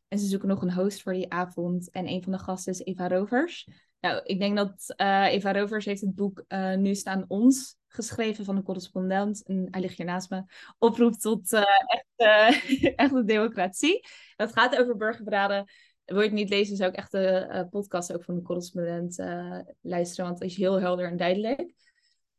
En 0.09 0.19
ze 0.19 0.27
zoeken 0.27 0.49
nog 0.49 0.63
een 0.63 0.73
host 0.73 1.03
voor 1.03 1.13
die 1.13 1.33
avond. 1.33 1.91
En 1.91 2.09
een 2.09 2.23
van 2.23 2.33
de 2.33 2.39
gasten 2.39 2.73
is 2.73 2.85
Eva 2.85 3.09
Rovers. 3.09 3.69
Nou, 4.05 4.21
ik 4.25 4.39
denk 4.39 4.57
dat 4.57 4.95
Eva 5.31 5.53
Rovers 5.53 5.85
heeft 5.85 6.01
het 6.01 6.15
boek 6.15 6.45
Nu 6.77 6.95
staan 6.95 7.25
ons 7.29 7.77
geschreven 7.89 8.45
van 8.45 8.57
een 8.57 8.63
correspondent. 8.63 9.43
En 9.43 9.67
hij 9.71 9.81
ligt 9.81 9.97
hier 9.97 10.07
naast 10.07 10.31
me. 10.31 10.45
Oproep 10.79 11.15
tot 11.15 11.53
echte, 11.87 12.95
echte 12.97 13.25
democratie. 13.35 14.07
Dat 14.37 14.53
gaat 14.53 14.77
over 14.77 14.97
burgerberaden 14.97 15.65
wil 16.05 16.19
je 16.21 16.25
het 16.25 16.33
niet 16.33 16.49
lezen, 16.49 16.77
zou 16.77 16.91
ik 16.91 16.97
echt 16.97 17.11
de 17.11 17.67
podcast 17.71 18.13
ook 18.13 18.25
van 18.25 18.35
de 18.35 18.43
correspondent 18.43 19.17
luisteren, 19.81 20.25
want 20.25 20.39
het 20.39 20.51
is 20.51 20.57
heel 20.57 20.81
helder 20.81 21.07
en 21.07 21.17
duidelijk. 21.17 21.73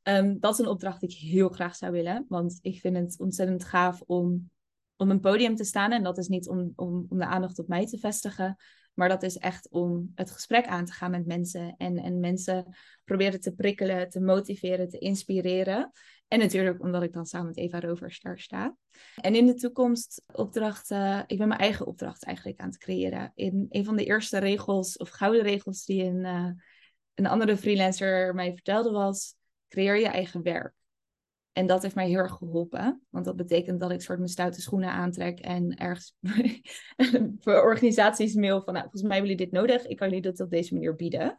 Um, 0.04 0.40
dat 0.40 0.54
is 0.54 0.60
een 0.60 0.68
opdracht 0.68 1.00
die 1.00 1.10
ik 1.10 1.16
heel 1.16 1.50
graag 1.50 1.76
zou 1.76 1.92
willen, 1.92 2.26
want 2.28 2.60
ik 2.62 2.80
vind 2.80 2.98
het 2.98 3.20
ontzettend 3.20 3.64
gaaf 3.64 4.02
om 4.02 4.50
op 4.96 5.10
een 5.10 5.20
podium 5.20 5.56
te 5.56 5.64
staan. 5.64 5.92
En 5.92 6.04
dat 6.04 6.18
is 6.18 6.28
niet 6.28 6.48
om, 6.48 6.74
om, 6.76 7.06
om 7.10 7.18
de 7.18 7.26
aandacht 7.26 7.60
op 7.60 7.68
mij 7.68 7.86
te 7.86 7.98
vestigen, 7.98 8.56
maar 8.96 9.10
dat 9.10 9.24
is 9.24 9.38
echt 9.38 9.70
om 9.70 10.12
het 10.16 10.32
gesprek 10.32 10.66
aan 10.66 10.86
te 10.86 10.92
gaan 10.92 11.12
met 11.12 11.26
mensen 11.26 11.76
en, 11.78 11.98
en 11.98 12.20
mensen 12.20 12.76
proberen 13.04 13.40
te 13.40 13.54
prikkelen, 13.54 14.10
te 14.10 14.20
motiveren, 14.20 14.90
te 14.90 14.98
inspireren. 14.98 15.92
En 16.28 16.40
natuurlijk 16.40 16.82
omdat 16.82 17.04
ik 17.04 17.14
dan 17.14 17.26
samen 17.26 17.48
met 17.48 17.58
Eva 17.58 17.80
Rovers 17.80 18.20
daar 18.20 18.40
sta. 18.40 18.76
En 19.16 19.36
in 19.36 19.46
de 19.46 19.54
toekomst 19.54 20.22
opdrachten, 20.34 21.24
ik 21.28 21.38
ben 21.38 21.48
mijn 21.48 21.60
eigen 21.60 21.86
opdracht 21.86 22.24
eigenlijk 22.24 22.60
aan 22.60 22.68
het 22.68 22.78
creëren. 22.78 23.32
In 23.36 23.66
een 23.70 23.86
van 23.86 23.96
de 23.96 24.06
eerste 24.06 24.38
regels 24.38 24.98
of 24.98 25.10
gouden 25.10 25.42
regels 25.42 25.86
die 25.86 26.04
een, 26.04 26.24
uh, 26.26 26.50
een 27.14 27.28
andere 27.28 27.58
freelancer 27.58 28.36
mij 28.36 28.54
vertelde 28.54 28.92
was, 28.92 29.36
creëer 29.68 30.00
je 30.00 30.08
eigen 30.08 30.42
werk. 30.42 30.74
En 31.56 31.68
dat 31.68 31.82
heeft 31.82 31.96
mij 31.96 32.08
heel 32.08 32.18
erg 32.18 32.34
geholpen. 32.34 33.02
Want 33.10 33.26
dat 33.26 33.36
betekent 33.36 33.80
dat 33.80 33.92
ik 33.92 34.02
soort 34.02 34.18
mijn 34.18 34.30
stoute 34.30 34.62
schoenen 34.62 34.90
aantrek 34.90 35.40
en 35.40 35.76
ergens 35.78 36.16
voor 37.42 37.62
organisaties 37.62 38.34
mail 38.34 38.62
van, 38.62 38.74
nou, 38.74 38.84
volgens 38.84 39.02
mij 39.02 39.18
hebben 39.18 39.32
jullie 39.32 39.46
dit 39.46 39.60
nodig. 39.60 39.86
Ik 39.86 39.98
kan 39.98 40.08
jullie 40.08 40.24
dat 40.24 40.40
op 40.40 40.50
deze 40.50 40.74
manier 40.74 40.96
bieden. 40.96 41.38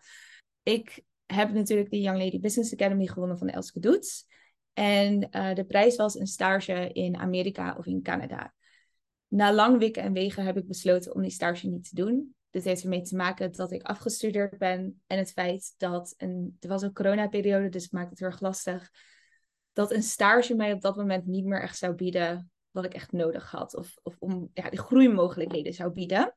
Ik 0.62 1.02
heb 1.26 1.52
natuurlijk 1.52 1.90
de 1.90 2.00
Young 2.00 2.18
Lady 2.18 2.40
Business 2.40 2.72
Academy 2.72 3.06
gewonnen 3.06 3.38
van 3.38 3.48
Elske 3.48 3.80
Doets. 3.80 4.26
En 4.72 5.28
uh, 5.30 5.54
de 5.54 5.64
prijs 5.64 5.96
was 5.96 6.18
een 6.18 6.26
stage 6.26 6.92
in 6.92 7.16
Amerika 7.16 7.76
of 7.78 7.86
in 7.86 8.02
Canada. 8.02 8.54
Na 9.28 9.52
lang 9.52 9.78
wikken 9.78 10.02
en 10.02 10.12
wegen 10.12 10.44
heb 10.44 10.56
ik 10.56 10.66
besloten 10.66 11.14
om 11.14 11.22
die 11.22 11.30
stage 11.30 11.68
niet 11.68 11.88
te 11.88 11.94
doen. 11.94 12.34
Dit 12.50 12.64
heeft 12.64 12.82
ermee 12.82 13.02
te 13.02 13.16
maken 13.16 13.52
dat 13.52 13.72
ik 13.72 13.82
afgestudeerd 13.82 14.58
ben 14.58 15.02
en 15.06 15.18
het 15.18 15.32
feit 15.32 15.74
dat 15.76 16.14
een, 16.16 16.56
er 16.60 16.68
was 16.68 16.82
een 16.82 16.92
coronaperiode, 16.92 17.68
dus 17.68 17.82
het 17.82 17.92
maakt 17.92 18.10
het 18.10 18.18
heel 18.18 18.28
erg 18.28 18.40
lastig, 18.40 18.90
dat 19.76 19.92
een 19.92 20.02
stage 20.02 20.54
mij 20.54 20.72
op 20.72 20.80
dat 20.80 20.96
moment 20.96 21.26
niet 21.26 21.44
meer 21.44 21.62
echt 21.62 21.78
zou 21.78 21.94
bieden 21.94 22.50
wat 22.70 22.84
ik 22.84 22.94
echt 22.94 23.12
nodig 23.12 23.50
had. 23.50 23.76
Of, 23.76 23.96
of 24.02 24.16
om 24.18 24.50
ja, 24.52 24.70
de 24.70 24.78
groeimogelijkheden 24.78 25.74
zou 25.74 25.90
bieden. 25.90 26.36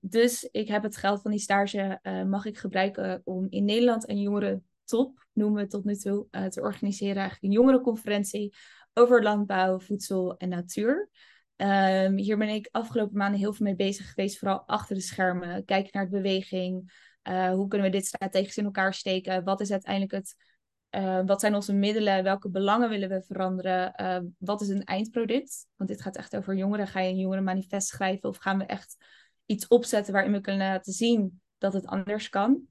Dus 0.00 0.48
ik 0.50 0.68
heb 0.68 0.82
het 0.82 0.96
geld 0.96 1.22
van 1.22 1.30
die 1.30 1.40
stage 1.40 1.98
uh, 2.02 2.22
mag 2.22 2.44
ik 2.44 2.58
gebruiken 2.58 3.20
om 3.24 3.46
in 3.48 3.64
Nederland 3.64 4.08
een 4.08 4.20
jongeren 4.20 4.64
top, 4.84 5.26
noemen 5.32 5.62
we 5.62 5.68
tot 5.68 5.84
nu 5.84 5.96
toe, 5.96 6.26
uh, 6.30 6.46
te 6.46 6.60
organiseren. 6.60 7.16
Eigenlijk 7.16 7.42
een 7.42 7.60
jongerenconferentie 7.60 8.54
over 8.94 9.22
landbouw, 9.22 9.78
voedsel 9.78 10.36
en 10.36 10.48
natuur. 10.48 11.08
Um, 11.56 12.16
hier 12.16 12.36
ben 12.38 12.48
ik 12.48 12.68
afgelopen 12.70 13.16
maanden 13.16 13.40
heel 13.40 13.52
veel 13.52 13.66
mee 13.66 13.76
bezig 13.76 14.08
geweest, 14.08 14.38
vooral 14.38 14.62
achter 14.66 14.94
de 14.94 15.02
schermen. 15.02 15.64
Kijken 15.64 15.90
naar 15.92 16.04
de 16.04 16.16
beweging. 16.16 16.92
Uh, 17.28 17.50
hoe 17.50 17.68
kunnen 17.68 17.90
we 17.90 17.96
dit 17.96 18.06
strategisch 18.06 18.56
in 18.56 18.64
elkaar 18.64 18.94
steken? 18.94 19.44
Wat 19.44 19.60
is 19.60 19.70
uiteindelijk 19.70 20.12
het 20.12 20.53
uh, 20.96 21.20
wat 21.26 21.40
zijn 21.40 21.54
onze 21.54 21.72
middelen? 21.72 22.22
Welke 22.22 22.50
belangen 22.50 22.88
willen 22.88 23.08
we 23.08 23.22
veranderen? 23.22 23.94
Uh, 24.00 24.18
wat 24.38 24.60
is 24.60 24.68
een 24.68 24.84
eindproduct? 24.84 25.66
Want 25.76 25.90
dit 25.90 26.02
gaat 26.02 26.16
echt 26.16 26.36
over 26.36 26.56
jongeren. 26.56 26.86
Ga 26.86 27.00
je 27.00 27.10
een 27.10 27.18
jongerenmanifest 27.18 27.88
schrijven 27.88 28.28
of 28.28 28.36
gaan 28.36 28.58
we 28.58 28.64
echt 28.64 28.96
iets 29.46 29.66
opzetten 29.66 30.12
waarin 30.12 30.32
we 30.32 30.40
kunnen 30.40 30.66
laten 30.66 30.92
zien 30.92 31.40
dat 31.58 31.72
het 31.72 31.86
anders 31.86 32.28
kan? 32.28 32.62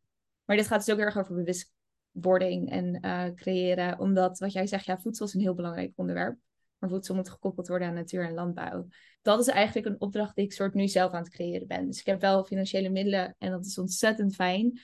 Maar 0.46 0.58
dit 0.58 0.68
gaat 0.68 0.86
dus 0.86 0.96
ook 0.96 1.02
erg 1.02 1.18
over 1.18 1.36
bewustwording 1.36 2.70
en 2.70 2.98
uh, 3.06 3.26
creëren. 3.36 4.00
Omdat 4.00 4.40
wat 4.40 4.54
jij 4.54 4.68
zegt, 4.68 4.86
ja, 4.86 4.98
voedsel 4.98 5.26
is 5.26 5.34
een 5.34 5.42
heel 5.42 5.56
belangrijk 5.56 5.92
onderwerp. 5.96 6.38
Maar 6.78 6.90
voedsel 6.90 7.16
moet 7.16 7.30
gekoppeld 7.30 7.68
worden 7.68 7.88
aan 7.88 7.94
natuur 7.94 8.28
en 8.28 8.34
landbouw. 8.34 8.88
Dat 9.22 9.40
is 9.40 9.48
eigenlijk 9.48 9.88
een 9.88 10.02
opdracht 10.02 10.36
die 10.36 10.46
ik 10.46 10.54
soort 10.54 10.74
nu 10.74 10.88
zelf 10.88 11.12
aan 11.12 11.24
het 11.24 11.32
creëren 11.32 11.68
ben. 11.68 11.86
Dus 11.86 12.00
ik 12.00 12.06
heb 12.06 12.22
wel 12.22 12.44
financiële 12.44 12.90
middelen 12.90 13.36
en 13.38 13.52
dat 13.52 13.66
is 13.66 13.78
ontzettend 13.78 14.36
fijn. 14.36 14.80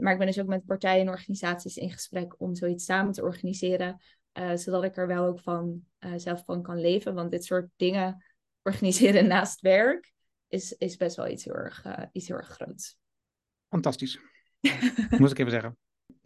Maar 0.00 0.12
ik 0.12 0.18
ben 0.18 0.26
dus 0.26 0.40
ook 0.40 0.46
met 0.46 0.64
partijen 0.64 1.00
en 1.00 1.12
organisaties 1.12 1.76
in 1.76 1.90
gesprek 1.90 2.34
om 2.40 2.54
zoiets 2.54 2.84
samen 2.84 3.12
te 3.12 3.22
organiseren. 3.22 4.00
Uh, 4.38 4.56
zodat 4.56 4.84
ik 4.84 4.96
er 4.96 5.06
wel 5.06 5.24
ook 5.24 5.40
van 5.40 5.84
uh, 6.00 6.12
zelf 6.16 6.44
van 6.44 6.62
kan 6.62 6.80
leven. 6.80 7.14
Want 7.14 7.30
dit 7.30 7.44
soort 7.44 7.68
dingen 7.76 8.24
organiseren 8.62 9.26
naast 9.26 9.60
werk 9.60 10.12
is, 10.48 10.72
is 10.72 10.96
best 10.96 11.16
wel 11.16 11.28
iets 11.28 11.44
heel 11.44 11.54
erg, 11.54 11.84
uh, 11.84 11.98
iets 12.12 12.28
heel 12.28 12.36
erg 12.36 12.48
groots. 12.48 12.98
Fantastisch. 13.68 14.20
Moest 15.18 15.32
ik 15.32 15.38
even 15.38 15.50
zeggen. 15.50 15.76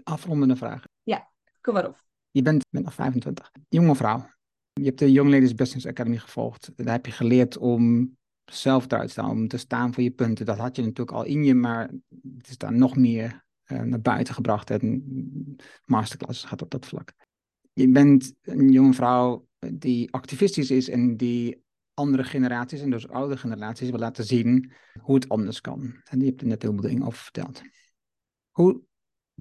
Afrondende 0.03 0.57
vraag. 0.57 0.85
Ja, 1.03 1.31
kom 1.61 1.75
maar 1.75 1.89
op. 1.89 2.05
Je 2.31 2.43
bent, 2.43 2.65
bent 2.71 2.85
nog 2.85 2.95
25. 2.95 3.51
Jonge 3.69 3.95
vrouw. 3.95 4.31
Je 4.73 4.85
hebt 4.85 4.99
de 4.99 5.13
Young 5.13 5.31
Ladies 5.31 5.55
Business 5.55 5.87
Academy 5.87 6.17
gevolgd. 6.17 6.71
Daar 6.77 6.95
heb 6.95 7.07
je 7.07 7.13
geleerd 7.13 7.57
om 7.57 8.17
zelf 8.45 8.87
te 8.87 9.05
staan, 9.07 9.31
om 9.31 9.49
te 9.49 9.57
staan 9.57 9.95
voor 9.95 10.03
je 10.03 10.11
punten. 10.11 10.47
Dat 10.47 10.59
had 10.59 10.77
je 10.77 10.83
natuurlijk 10.83 11.17
al 11.17 11.25
in 11.25 11.45
je, 11.45 11.55
maar 11.55 11.91
het 12.37 12.49
is 12.49 12.59
daar 12.59 12.73
nog 12.73 12.97
meer 12.97 13.47
naar 13.69 14.01
buiten 14.01 14.35
gebracht. 14.35 14.71
En 14.71 15.57
masterclasses 15.85 16.45
gaat 16.45 16.63
op 16.63 16.71
dat 16.71 16.87
vlak. 16.87 17.13
Je 17.73 17.89
bent 17.89 18.35
een 18.43 18.73
jonge 18.73 18.93
vrouw 18.93 19.47
die 19.73 20.13
activistisch 20.13 20.71
is 20.71 20.89
en 20.89 21.17
die 21.17 21.63
andere 21.95 22.25
generaties 22.25 22.81
en 22.81 22.91
dus 22.91 23.09
oude 23.09 23.37
generaties 23.37 23.91
wil 23.91 23.99
laten 23.99 24.25
zien 24.25 24.73
hoe 25.01 25.15
het 25.15 25.29
anders 25.29 25.61
kan. 25.61 26.01
En 26.05 26.19
die 26.19 26.29
hebt 26.29 26.41
er 26.41 26.47
net 26.47 26.63
heel 26.63 26.73
veel 26.73 26.81
dingen 26.81 27.07
over 27.07 27.19
verteld. 27.19 27.63
Hoe 28.51 28.83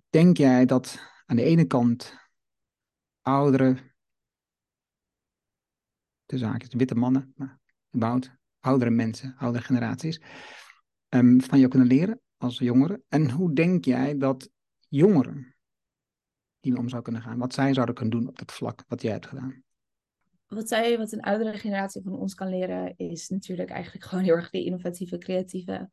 denk 0.10 0.38
jij 0.38 0.66
dat 0.66 1.00
aan 1.26 1.36
de 1.36 1.44
ene 1.44 1.66
kant 1.66 2.16
oudere, 3.22 3.76
de 6.26 6.38
zaakjes, 6.38 6.74
witte 6.74 6.96
mannen, 6.96 7.34
maar 7.36 7.60
oudere 8.60 8.90
mensen, 8.90 9.36
oudere 9.38 9.64
generaties, 9.64 10.22
um, 11.10 11.42
van 11.42 11.58
jou 11.58 11.70
kunnen 11.70 11.88
leren 11.88 12.22
als 12.38 12.58
jongeren? 12.58 13.04
En 13.08 13.32
hoe 13.32 13.54
denk 13.54 13.86
jij 13.86 14.18
dat 14.18 14.50
jongeren 14.90 15.56
die 16.60 16.78
om 16.78 16.90
zou 16.90 17.02
kunnen 17.02 17.22
gaan, 17.22 17.38
wat 17.38 17.54
zij 17.54 17.74
zouden 17.74 17.96
kunnen 17.96 18.20
doen 18.20 18.28
op 18.28 18.38
dat 18.38 18.52
vlak 18.52 18.84
wat 18.88 19.02
jij 19.02 19.12
hebt 19.12 19.28
gedaan? 19.28 19.64
Wat 20.48 20.68
zij, 20.68 20.98
wat 20.98 21.12
een 21.12 21.22
oudere 21.22 21.58
generatie 21.58 22.02
van 22.02 22.14
ons 22.14 22.34
kan 22.34 22.50
leren, 22.50 22.94
is 22.98 23.30
natuurlijk 23.30 23.70
eigenlijk 23.70 24.06
gewoon 24.06 24.24
heel 24.24 24.34
erg 24.34 24.50
die 24.50 24.66
innovatieve, 24.66 25.18
creatieve 25.18 25.90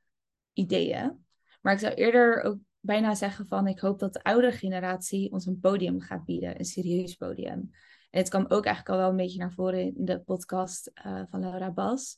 ideeën. 0.53 1.25
Maar 1.61 1.73
ik 1.73 1.79
zou 1.79 1.95
eerder 1.95 2.43
ook 2.43 2.59
bijna 2.81 3.15
zeggen 3.15 3.47
van, 3.47 3.67
ik 3.67 3.79
hoop 3.79 3.99
dat 3.99 4.13
de 4.13 4.23
oudere 4.23 4.53
generatie 4.53 5.33
ons 5.33 5.47
een 5.47 5.61
podium 5.61 6.01
gaat 6.01 6.25
bieden, 6.25 6.59
een 6.59 6.65
serieus 6.65 7.15
podium. 7.15 7.71
En 8.11 8.21
het 8.21 8.29
kwam 8.29 8.45
ook 8.49 8.65
eigenlijk 8.65 8.89
al 8.89 8.97
wel 8.97 9.11
een 9.11 9.17
beetje 9.17 9.39
naar 9.39 9.53
voren 9.53 9.97
in 9.97 10.05
de 10.05 10.21
podcast 10.21 10.91
uh, 11.07 11.23
van 11.31 11.41
Laura 11.41 11.73
Bas 11.73 12.17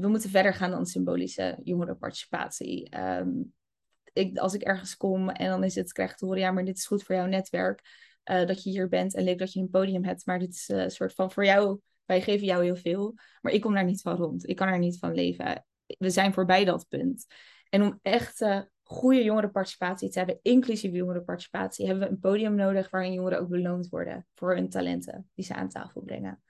we 0.00 0.08
moeten 0.08 0.30
verder 0.30 0.54
gaan 0.54 0.70
dan 0.70 0.86
symbolische 0.86 1.58
jongerenparticipatie. 1.62 2.98
Um, 2.98 3.54
ik, 4.12 4.38
als 4.38 4.54
ik 4.54 4.62
ergens 4.62 4.96
kom 4.96 5.28
en 5.28 5.48
dan 5.48 5.64
is 5.64 5.74
het, 5.74 5.92
krijg 5.92 6.14
te 6.14 6.24
horen, 6.24 6.40
ja, 6.40 6.50
maar 6.50 6.64
dit 6.64 6.76
is 6.76 6.86
goed 6.86 7.02
voor 7.02 7.14
jouw 7.14 7.26
netwerk. 7.26 8.08
Uh, 8.30 8.46
dat 8.46 8.62
je 8.62 8.70
hier 8.70 8.88
bent 8.88 9.14
en 9.14 9.24
leuk 9.24 9.38
dat 9.38 9.52
je 9.52 9.60
een 9.60 9.70
podium 9.70 10.04
hebt. 10.04 10.26
Maar 10.26 10.38
dit 10.38 10.54
is 10.54 10.68
uh, 10.68 10.82
een 10.82 10.90
soort 10.90 11.14
van 11.14 11.32
voor 11.32 11.44
jou, 11.44 11.80
wij 12.04 12.20
geven 12.20 12.46
jou 12.46 12.64
heel 12.64 12.76
veel. 12.76 13.14
Maar 13.40 13.52
ik 13.52 13.60
kom 13.60 13.74
daar 13.74 13.84
niet 13.84 14.00
van 14.00 14.16
rond. 14.16 14.48
Ik 14.48 14.56
kan 14.56 14.68
er 14.68 14.78
niet 14.78 14.98
van 14.98 15.14
leven. 15.14 15.64
We 15.86 16.10
zijn 16.10 16.32
voorbij 16.32 16.64
dat 16.64 16.88
punt. 16.88 17.26
En 17.68 17.82
om 17.82 17.98
echt 18.02 18.44
goede 18.82 19.22
jongerenparticipatie 19.22 20.08
te 20.08 20.18
hebben, 20.18 20.38
inclusief 20.42 20.92
jongerenparticipatie, 20.92 21.86
hebben 21.86 22.04
we 22.04 22.10
een 22.10 22.20
podium 22.20 22.54
nodig 22.54 22.90
waarin 22.90 23.12
jongeren 23.12 23.40
ook 23.40 23.48
beloond 23.48 23.88
worden 23.88 24.26
voor 24.34 24.54
hun 24.54 24.68
talenten 24.68 25.30
die 25.34 25.44
ze 25.44 25.54
aan 25.54 25.68
tafel 25.68 26.00
brengen. 26.00 26.42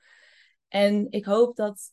En 0.68 1.07
ik 1.11 1.24
hoop 1.24 1.57
dat 1.57 1.92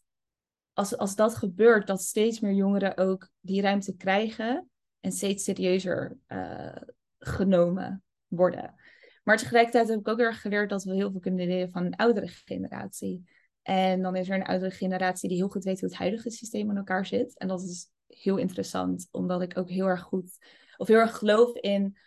als, 0.78 0.98
als 0.98 1.16
dat 1.16 1.36
gebeurt, 1.36 1.88
dat 1.88 2.02
steeds 2.02 2.40
meer 2.40 2.54
jongeren 2.54 2.98
ook 2.98 3.30
die 3.40 3.62
ruimte 3.62 3.96
krijgen 3.96 4.70
en 5.00 5.12
steeds 5.12 5.44
serieuzer 5.44 6.18
uh, 6.28 6.76
genomen 7.20 8.04
worden. 8.28 8.76
Maar 9.24 9.38
tegelijkertijd 9.38 9.88
heb 9.88 10.00
ik 10.00 10.08
ook 10.08 10.20
erg 10.20 10.42
geleerd 10.42 10.70
dat 10.70 10.84
we 10.84 10.94
heel 10.94 11.12
veel 11.12 11.20
kunnen 11.20 11.48
leren 11.48 11.72
van 11.72 11.86
een 11.86 11.96
oudere 11.96 12.28
generatie. 12.28 13.24
En 13.62 14.02
dan 14.02 14.16
is 14.16 14.30
er 14.30 14.36
een 14.36 14.46
oudere 14.46 14.72
generatie 14.72 15.30
die 15.30 15.38
heel 15.38 15.50
goed 15.50 15.64
weet 15.64 15.80
hoe 15.80 15.90
het 15.90 15.98
huidige 15.98 16.30
systeem 16.30 16.70
in 16.70 16.78
elkaar 16.78 17.06
zit. 17.06 17.38
En 17.38 17.48
dat 17.48 17.62
is 17.62 17.90
heel 18.08 18.38
interessant, 18.38 19.08
omdat 19.12 19.42
ik 19.42 19.58
ook 19.58 19.70
heel 19.70 19.86
erg 19.86 20.02
goed, 20.02 20.38
of 20.78 20.88
heel 20.88 21.00
erg 21.00 21.18
geloof 21.18 21.56
in 21.56 21.98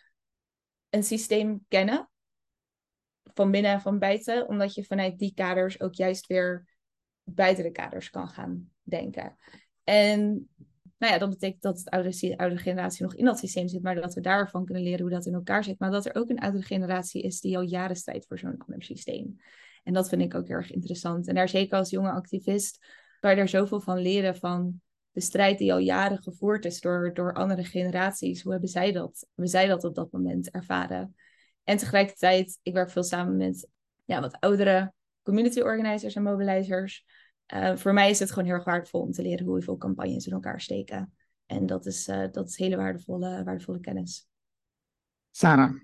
een 0.90 1.04
systeem 1.04 1.64
kennen. 1.68 2.10
Van 3.22 3.50
binnen 3.50 3.72
en 3.72 3.80
van 3.80 3.98
buiten, 3.98 4.48
omdat 4.48 4.74
je 4.74 4.84
vanuit 4.84 5.18
die 5.18 5.34
kaders 5.34 5.80
ook 5.80 5.94
juist 5.94 6.26
weer 6.26 6.69
buiten 7.34 7.64
de 7.64 7.70
kaders 7.70 8.10
kan 8.10 8.28
gaan 8.28 8.70
denken. 8.82 9.36
En 9.84 10.48
nou 10.98 11.12
ja, 11.12 11.18
dat 11.18 11.30
betekent 11.30 11.62
dat 11.62 11.78
het 11.78 11.90
oude, 12.36 12.58
generatie 12.58 13.02
nog 13.02 13.14
in 13.14 13.24
dat 13.24 13.38
systeem 13.38 13.68
zit, 13.68 13.82
maar 13.82 13.94
dat 13.94 14.14
we 14.14 14.20
daarvan 14.20 14.64
kunnen 14.64 14.82
leren 14.82 15.00
hoe 15.00 15.10
dat 15.10 15.26
in 15.26 15.34
elkaar 15.34 15.64
zit. 15.64 15.78
Maar 15.78 15.90
dat 15.90 16.06
er 16.06 16.14
ook 16.14 16.28
een 16.28 16.38
oudere 16.38 16.64
generatie 16.64 17.22
is 17.22 17.40
die 17.40 17.56
al 17.56 17.62
jaren 17.62 17.96
strijdt 17.96 18.26
voor 18.26 18.38
zo'n 18.38 18.62
systeem. 18.78 19.36
En 19.82 19.92
dat 19.92 20.08
vind 20.08 20.22
ik 20.22 20.34
ook 20.34 20.46
heel 20.46 20.56
erg 20.56 20.70
interessant. 20.70 21.28
En 21.28 21.34
daar 21.34 21.48
zeker 21.48 21.78
als 21.78 21.90
jonge 21.90 22.10
activist 22.10 22.86
kan 23.20 23.30
je 23.30 23.36
er 23.36 23.48
zoveel 23.48 23.80
van 23.80 23.98
leren 23.98 24.36
van 24.36 24.80
de 25.10 25.20
strijd 25.20 25.58
die 25.58 25.72
al 25.72 25.78
jaren 25.78 26.22
gevoerd 26.22 26.64
is 26.64 26.80
door, 26.80 27.14
door 27.14 27.34
andere 27.34 27.64
generaties. 27.64 28.42
Hoe 28.42 28.52
hebben 28.52 28.70
zij 28.70 28.92
dat, 28.92 29.26
hebben 29.34 29.52
zij 29.52 29.66
dat 29.66 29.84
op 29.84 29.94
dat 29.94 30.12
moment 30.12 30.50
ervaren? 30.50 31.14
En 31.64 31.76
tegelijkertijd, 31.76 32.58
ik 32.62 32.74
werk 32.74 32.90
veel 32.90 33.02
samen 33.02 33.36
met 33.36 33.68
ja, 34.04 34.20
wat 34.20 34.40
oudere 34.40 34.92
community 35.22 35.60
organizers 35.60 36.14
en 36.14 36.22
mobilizers. 36.22 37.04
Uh, 37.54 37.76
voor 37.76 37.92
mij 37.92 38.10
is 38.10 38.18
het 38.18 38.28
gewoon 38.28 38.44
heel 38.44 38.54
erg 38.54 38.64
waardevol 38.64 39.00
om 39.00 39.12
te 39.12 39.22
leren 39.22 39.46
hoe 39.46 39.54
we 39.54 39.62
veel 39.62 39.76
campagnes 39.76 40.26
in 40.26 40.32
elkaar 40.32 40.60
steken. 40.60 41.12
En 41.46 41.66
dat 41.66 41.86
is, 41.86 42.08
uh, 42.08 42.26
dat 42.30 42.48
is 42.48 42.56
hele 42.56 42.76
waardevolle, 42.76 43.44
waardevolle 43.44 43.80
kennis. 43.80 44.28
Sarah. 45.30 45.74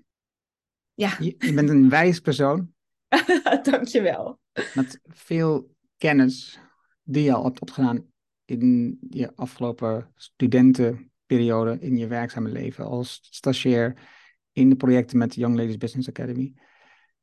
Ja. 0.93 1.15
Je, 1.19 1.35
je 1.37 1.53
bent 1.53 1.69
een 1.69 1.89
wijs 1.89 2.19
persoon. 2.19 2.73
Dankjewel. 3.71 4.39
Met 4.73 4.99
veel 5.03 5.75
kennis 5.97 6.59
die 7.03 7.23
je 7.23 7.33
al 7.33 7.43
hebt 7.43 7.61
opgedaan 7.61 8.05
in 8.45 8.97
je 9.09 9.35
afgelopen 9.35 10.11
studentenperiode 10.15 11.77
in 11.79 11.97
je 11.97 12.07
werkzame 12.07 12.49
leven 12.49 12.85
als 12.85 13.19
stagiair 13.29 14.09
in 14.51 14.69
de 14.69 14.75
projecten 14.75 15.17
met 15.17 15.35
Young 15.35 15.55
Ladies 15.55 15.77
Business 15.77 16.09
Academy. 16.09 16.53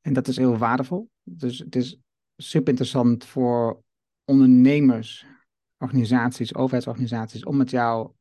En 0.01 0.13
dat 0.13 0.29
is 0.29 0.37
heel 0.37 0.57
waardevol. 0.57 1.11
Dus 1.23 1.59
het 1.59 1.77
is 1.77 1.99
super 2.37 2.69
interessant 2.69 3.25
voor 3.25 3.84
ondernemers, 4.25 5.27
organisaties, 5.79 6.55
overheidsorganisaties 6.55 7.45
om 7.45 7.57
met 7.57 7.71
jou 7.71 8.13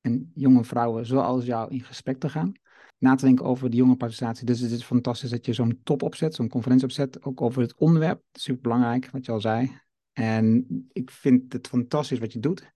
en 0.00 0.30
jonge 0.34 0.64
vrouwen 0.64 1.06
zoals 1.06 1.44
jou 1.44 1.70
in 1.70 1.80
gesprek 1.80 2.18
te 2.18 2.28
gaan. 2.28 2.52
na 2.98 3.14
te 3.14 3.24
denken 3.24 3.44
over 3.44 3.70
de 3.70 3.76
jonge 3.76 3.96
participatie. 3.96 4.46
Dus 4.46 4.60
het 4.60 4.70
is 4.70 4.84
fantastisch 4.84 5.30
dat 5.30 5.46
je 5.46 5.52
zo'n 5.52 5.80
top 5.82 6.02
opzet, 6.02 6.34
zo'n 6.34 6.48
conferentie 6.48 6.86
opzet, 6.86 7.22
ook 7.22 7.40
over 7.40 7.62
het 7.62 7.74
onderwerp. 7.74 8.22
Super 8.32 8.62
belangrijk, 8.62 9.10
wat 9.10 9.24
je 9.24 9.32
al 9.32 9.40
zei. 9.40 9.80
En 10.12 10.66
ik 10.92 11.10
vind 11.10 11.52
het 11.52 11.68
fantastisch 11.68 12.18
wat 12.18 12.32
je 12.32 12.38
doet. 12.38 12.72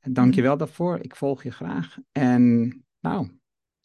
Dank 0.00 0.34
je 0.34 0.42
wel 0.42 0.56
daarvoor. 0.56 0.98
Ik 0.98 1.16
volg 1.16 1.42
je 1.42 1.50
graag. 1.50 1.96
En 2.12 2.72
nou, 3.00 3.30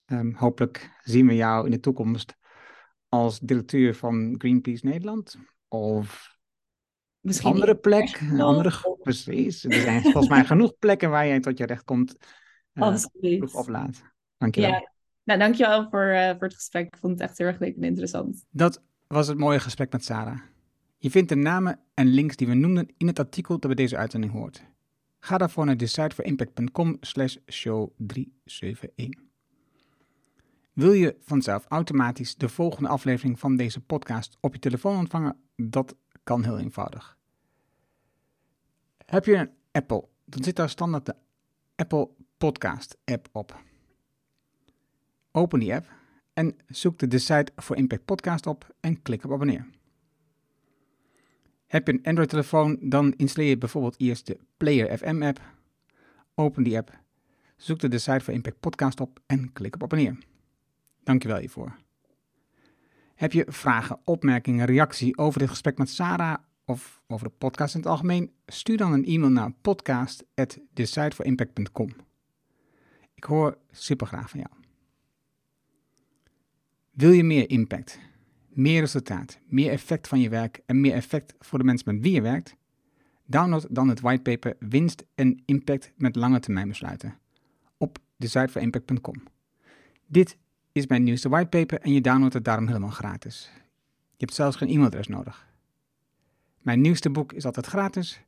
ehm, 0.05 0.33
hopelijk 0.33 0.99
zien 1.01 1.27
we 1.27 1.35
jou 1.35 1.65
in 1.65 1.71
de 1.71 1.79
toekomst 1.79 2.35
als 3.09 3.39
directeur 3.39 3.95
van 3.95 4.35
Greenpeace 4.37 4.85
Nederland. 4.85 5.37
Of 5.67 6.32
Misschien 7.23 7.49
een 7.49 7.53
andere 7.53 7.75
plek, 7.75 8.19
een 8.31 8.41
andere 8.41 8.97
Precies. 9.01 9.63
Er 9.63 9.73
zijn 9.73 10.01
volgens 10.11 10.27
mij 10.27 10.45
genoeg 10.45 10.77
plekken 10.79 11.09
waar 11.09 11.27
jij 11.27 11.39
tot 11.39 11.57
je 11.57 11.65
recht 11.65 11.83
komt. 11.83 12.15
Uh, 12.73 12.83
Absoluut. 12.83 13.53
Oplaat. 13.53 14.01
Dank 14.37 14.55
je 14.55 14.61
wel. 14.61 14.69
Ja. 14.69 14.91
Nou, 15.23 15.39
dankjewel 15.39 15.89
voor, 15.89 16.05
uh, 16.05 16.29
voor 16.29 16.47
het 16.47 16.53
gesprek. 16.53 16.85
Ik 16.85 16.97
vond 16.99 17.13
het 17.13 17.21
echt 17.29 17.37
heel 17.37 17.47
erg 17.47 17.59
leuk 17.59 17.75
en 17.75 17.83
interessant. 17.83 18.45
Dat 18.49 18.81
was 19.07 19.27
het 19.27 19.37
mooie 19.37 19.59
gesprek 19.59 19.91
met 19.91 20.05
Sarah. 20.05 20.39
Je 20.97 21.11
vindt 21.11 21.29
de 21.29 21.35
namen 21.35 21.79
en 21.93 22.07
links 22.07 22.35
die 22.35 22.47
we 22.47 22.53
noemden 22.53 22.87
in 22.97 23.07
het 23.07 23.19
artikel 23.19 23.59
dat 23.59 23.65
bij 23.65 23.75
deze 23.75 23.97
uitzending 23.97 24.31
hoort. 24.31 24.63
Ga 25.19 25.37
daarvoor 25.37 25.65
naar 25.65 25.77
decideforimpact.com 25.77 26.97
slash 26.99 27.35
show 27.51 27.89
371. 27.97 29.23
Wil 30.73 30.91
je 30.91 31.15
vanzelf 31.19 31.65
automatisch 31.67 32.35
de 32.35 32.49
volgende 32.49 32.89
aflevering 32.89 33.39
van 33.39 33.55
deze 33.55 33.79
podcast 33.79 34.37
op 34.39 34.53
je 34.53 34.59
telefoon 34.59 34.97
ontvangen? 34.97 35.37
Dat 35.55 35.95
kan 36.23 36.43
heel 36.43 36.59
eenvoudig. 36.59 37.17
Heb 39.05 39.25
je 39.25 39.35
een 39.35 39.51
Apple, 39.71 40.07
dan 40.25 40.43
zit 40.43 40.55
daar 40.55 40.69
standaard 40.69 41.05
de 41.05 41.15
Apple 41.75 42.09
Podcast 42.37 42.97
app 43.05 43.29
op. 43.31 43.63
Open 45.31 45.59
die 45.59 45.73
app 45.73 45.91
en 46.33 46.55
zoek 46.67 46.99
de 46.99 47.07
Decide 47.07 47.51
for 47.55 47.75
Impact 47.75 48.05
podcast 48.05 48.47
op 48.47 48.75
en 48.79 49.01
klik 49.01 49.23
op 49.23 49.31
abonneer. 49.31 49.67
Heb 51.67 51.87
je 51.87 51.93
een 51.93 52.03
Android-telefoon, 52.03 52.77
dan 52.81 53.13
installeer 53.13 53.49
je 53.49 53.57
bijvoorbeeld 53.57 53.99
eerst 53.99 54.27
de 54.27 54.39
Player 54.57 54.97
FM 54.97 55.23
app. 55.23 55.41
Open 56.35 56.63
die 56.63 56.77
app, 56.77 56.99
zoek 57.55 57.79
de 57.79 57.87
Decide 57.87 58.21
for 58.21 58.33
Impact 58.33 58.59
podcast 58.59 58.99
op 58.99 59.19
en 59.25 59.53
klik 59.53 59.75
op 59.75 59.83
abonneer. 59.83 60.17
Dankjewel 61.03 61.37
hiervoor. 61.37 61.82
Heb 63.15 63.31
je 63.31 63.45
vragen, 63.47 63.99
opmerkingen, 64.03 64.65
reactie 64.65 65.17
over 65.17 65.39
dit 65.39 65.49
gesprek 65.49 65.77
met 65.77 65.89
Sarah 65.89 66.37
of 66.65 67.01
over 67.07 67.27
de 67.27 67.33
podcast 67.37 67.73
in 67.73 67.79
het 67.79 67.89
algemeen? 67.89 68.31
Stuur 68.45 68.77
dan 68.77 68.93
een 68.93 69.05
e-mail 69.05 69.31
naar 69.31 69.51
podcast.decideforimpact.com. 69.61 71.89
Ik 73.13 73.23
hoor 73.23 73.57
super 73.71 74.07
graag 74.07 74.29
van 74.29 74.39
jou. 74.39 74.51
Wil 76.91 77.11
je 77.11 77.23
meer 77.23 77.49
impact, 77.49 77.99
meer 78.49 78.79
resultaat, 78.79 79.39
meer 79.45 79.71
effect 79.71 80.07
van 80.07 80.19
je 80.19 80.29
werk 80.29 80.61
en 80.65 80.81
meer 80.81 80.93
effect 80.93 81.35
voor 81.39 81.57
de 81.57 81.65
mensen 81.65 81.93
met 81.93 82.03
wie 82.03 82.13
je 82.13 82.21
werkt? 82.21 82.55
Download 83.25 83.65
dan 83.69 83.89
het 83.89 83.99
whitepaper 83.99 84.55
Winst 84.59 85.05
en 85.15 85.41
Impact 85.45 85.91
met 85.95 86.15
lange 86.15 86.39
termijn 86.39 86.67
besluiten 86.67 87.17
op 87.77 87.97
decideforimpact.com. 88.17 89.23
Dit 90.05 90.37
is 90.73 90.87
mijn 90.87 91.03
nieuwste 91.03 91.29
whitepaper 91.29 91.79
en 91.79 91.93
je 91.93 92.01
downloadt 92.01 92.33
het 92.33 92.45
daarom 92.45 92.67
helemaal 92.67 92.89
gratis. 92.89 93.49
Je 93.93 94.25
hebt 94.25 94.33
zelfs 94.33 94.57
geen 94.57 94.69
e-mailadres 94.69 95.07
nodig. 95.07 95.47
Mijn 96.61 96.81
nieuwste 96.81 97.09
boek 97.09 97.33
is 97.33 97.45
altijd 97.45 97.65
gratis. 97.65 98.21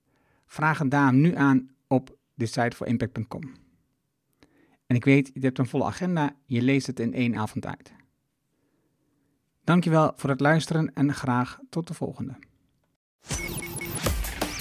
Vraag 0.46 0.80
het 0.80 0.92
daarom 0.92 1.22
nu 1.22 1.36
aan 1.36 1.70
op 1.88 2.18
decideforimpact.com. 2.36 3.42
En 4.88 4.96
ik 4.96 5.06
weet, 5.06 5.32
je 5.34 5.40
hebt 5.40 5.60
een 5.60 5.68
volle 5.68 5.84
agenda, 5.84 6.36
je 6.46 6.62
leest 6.62 6.88
het 6.88 7.00
in 7.00 7.14
één 7.14 7.36
avond 7.36 7.66
uit. 7.66 7.94
Dankjewel 9.64 10.14
voor 10.16 10.30
het 10.30 10.40
luisteren 10.40 10.94
en 10.94 11.14
graag 11.14 11.60
tot 11.70 11.88
de 11.88 11.94
volgende. 11.94 12.36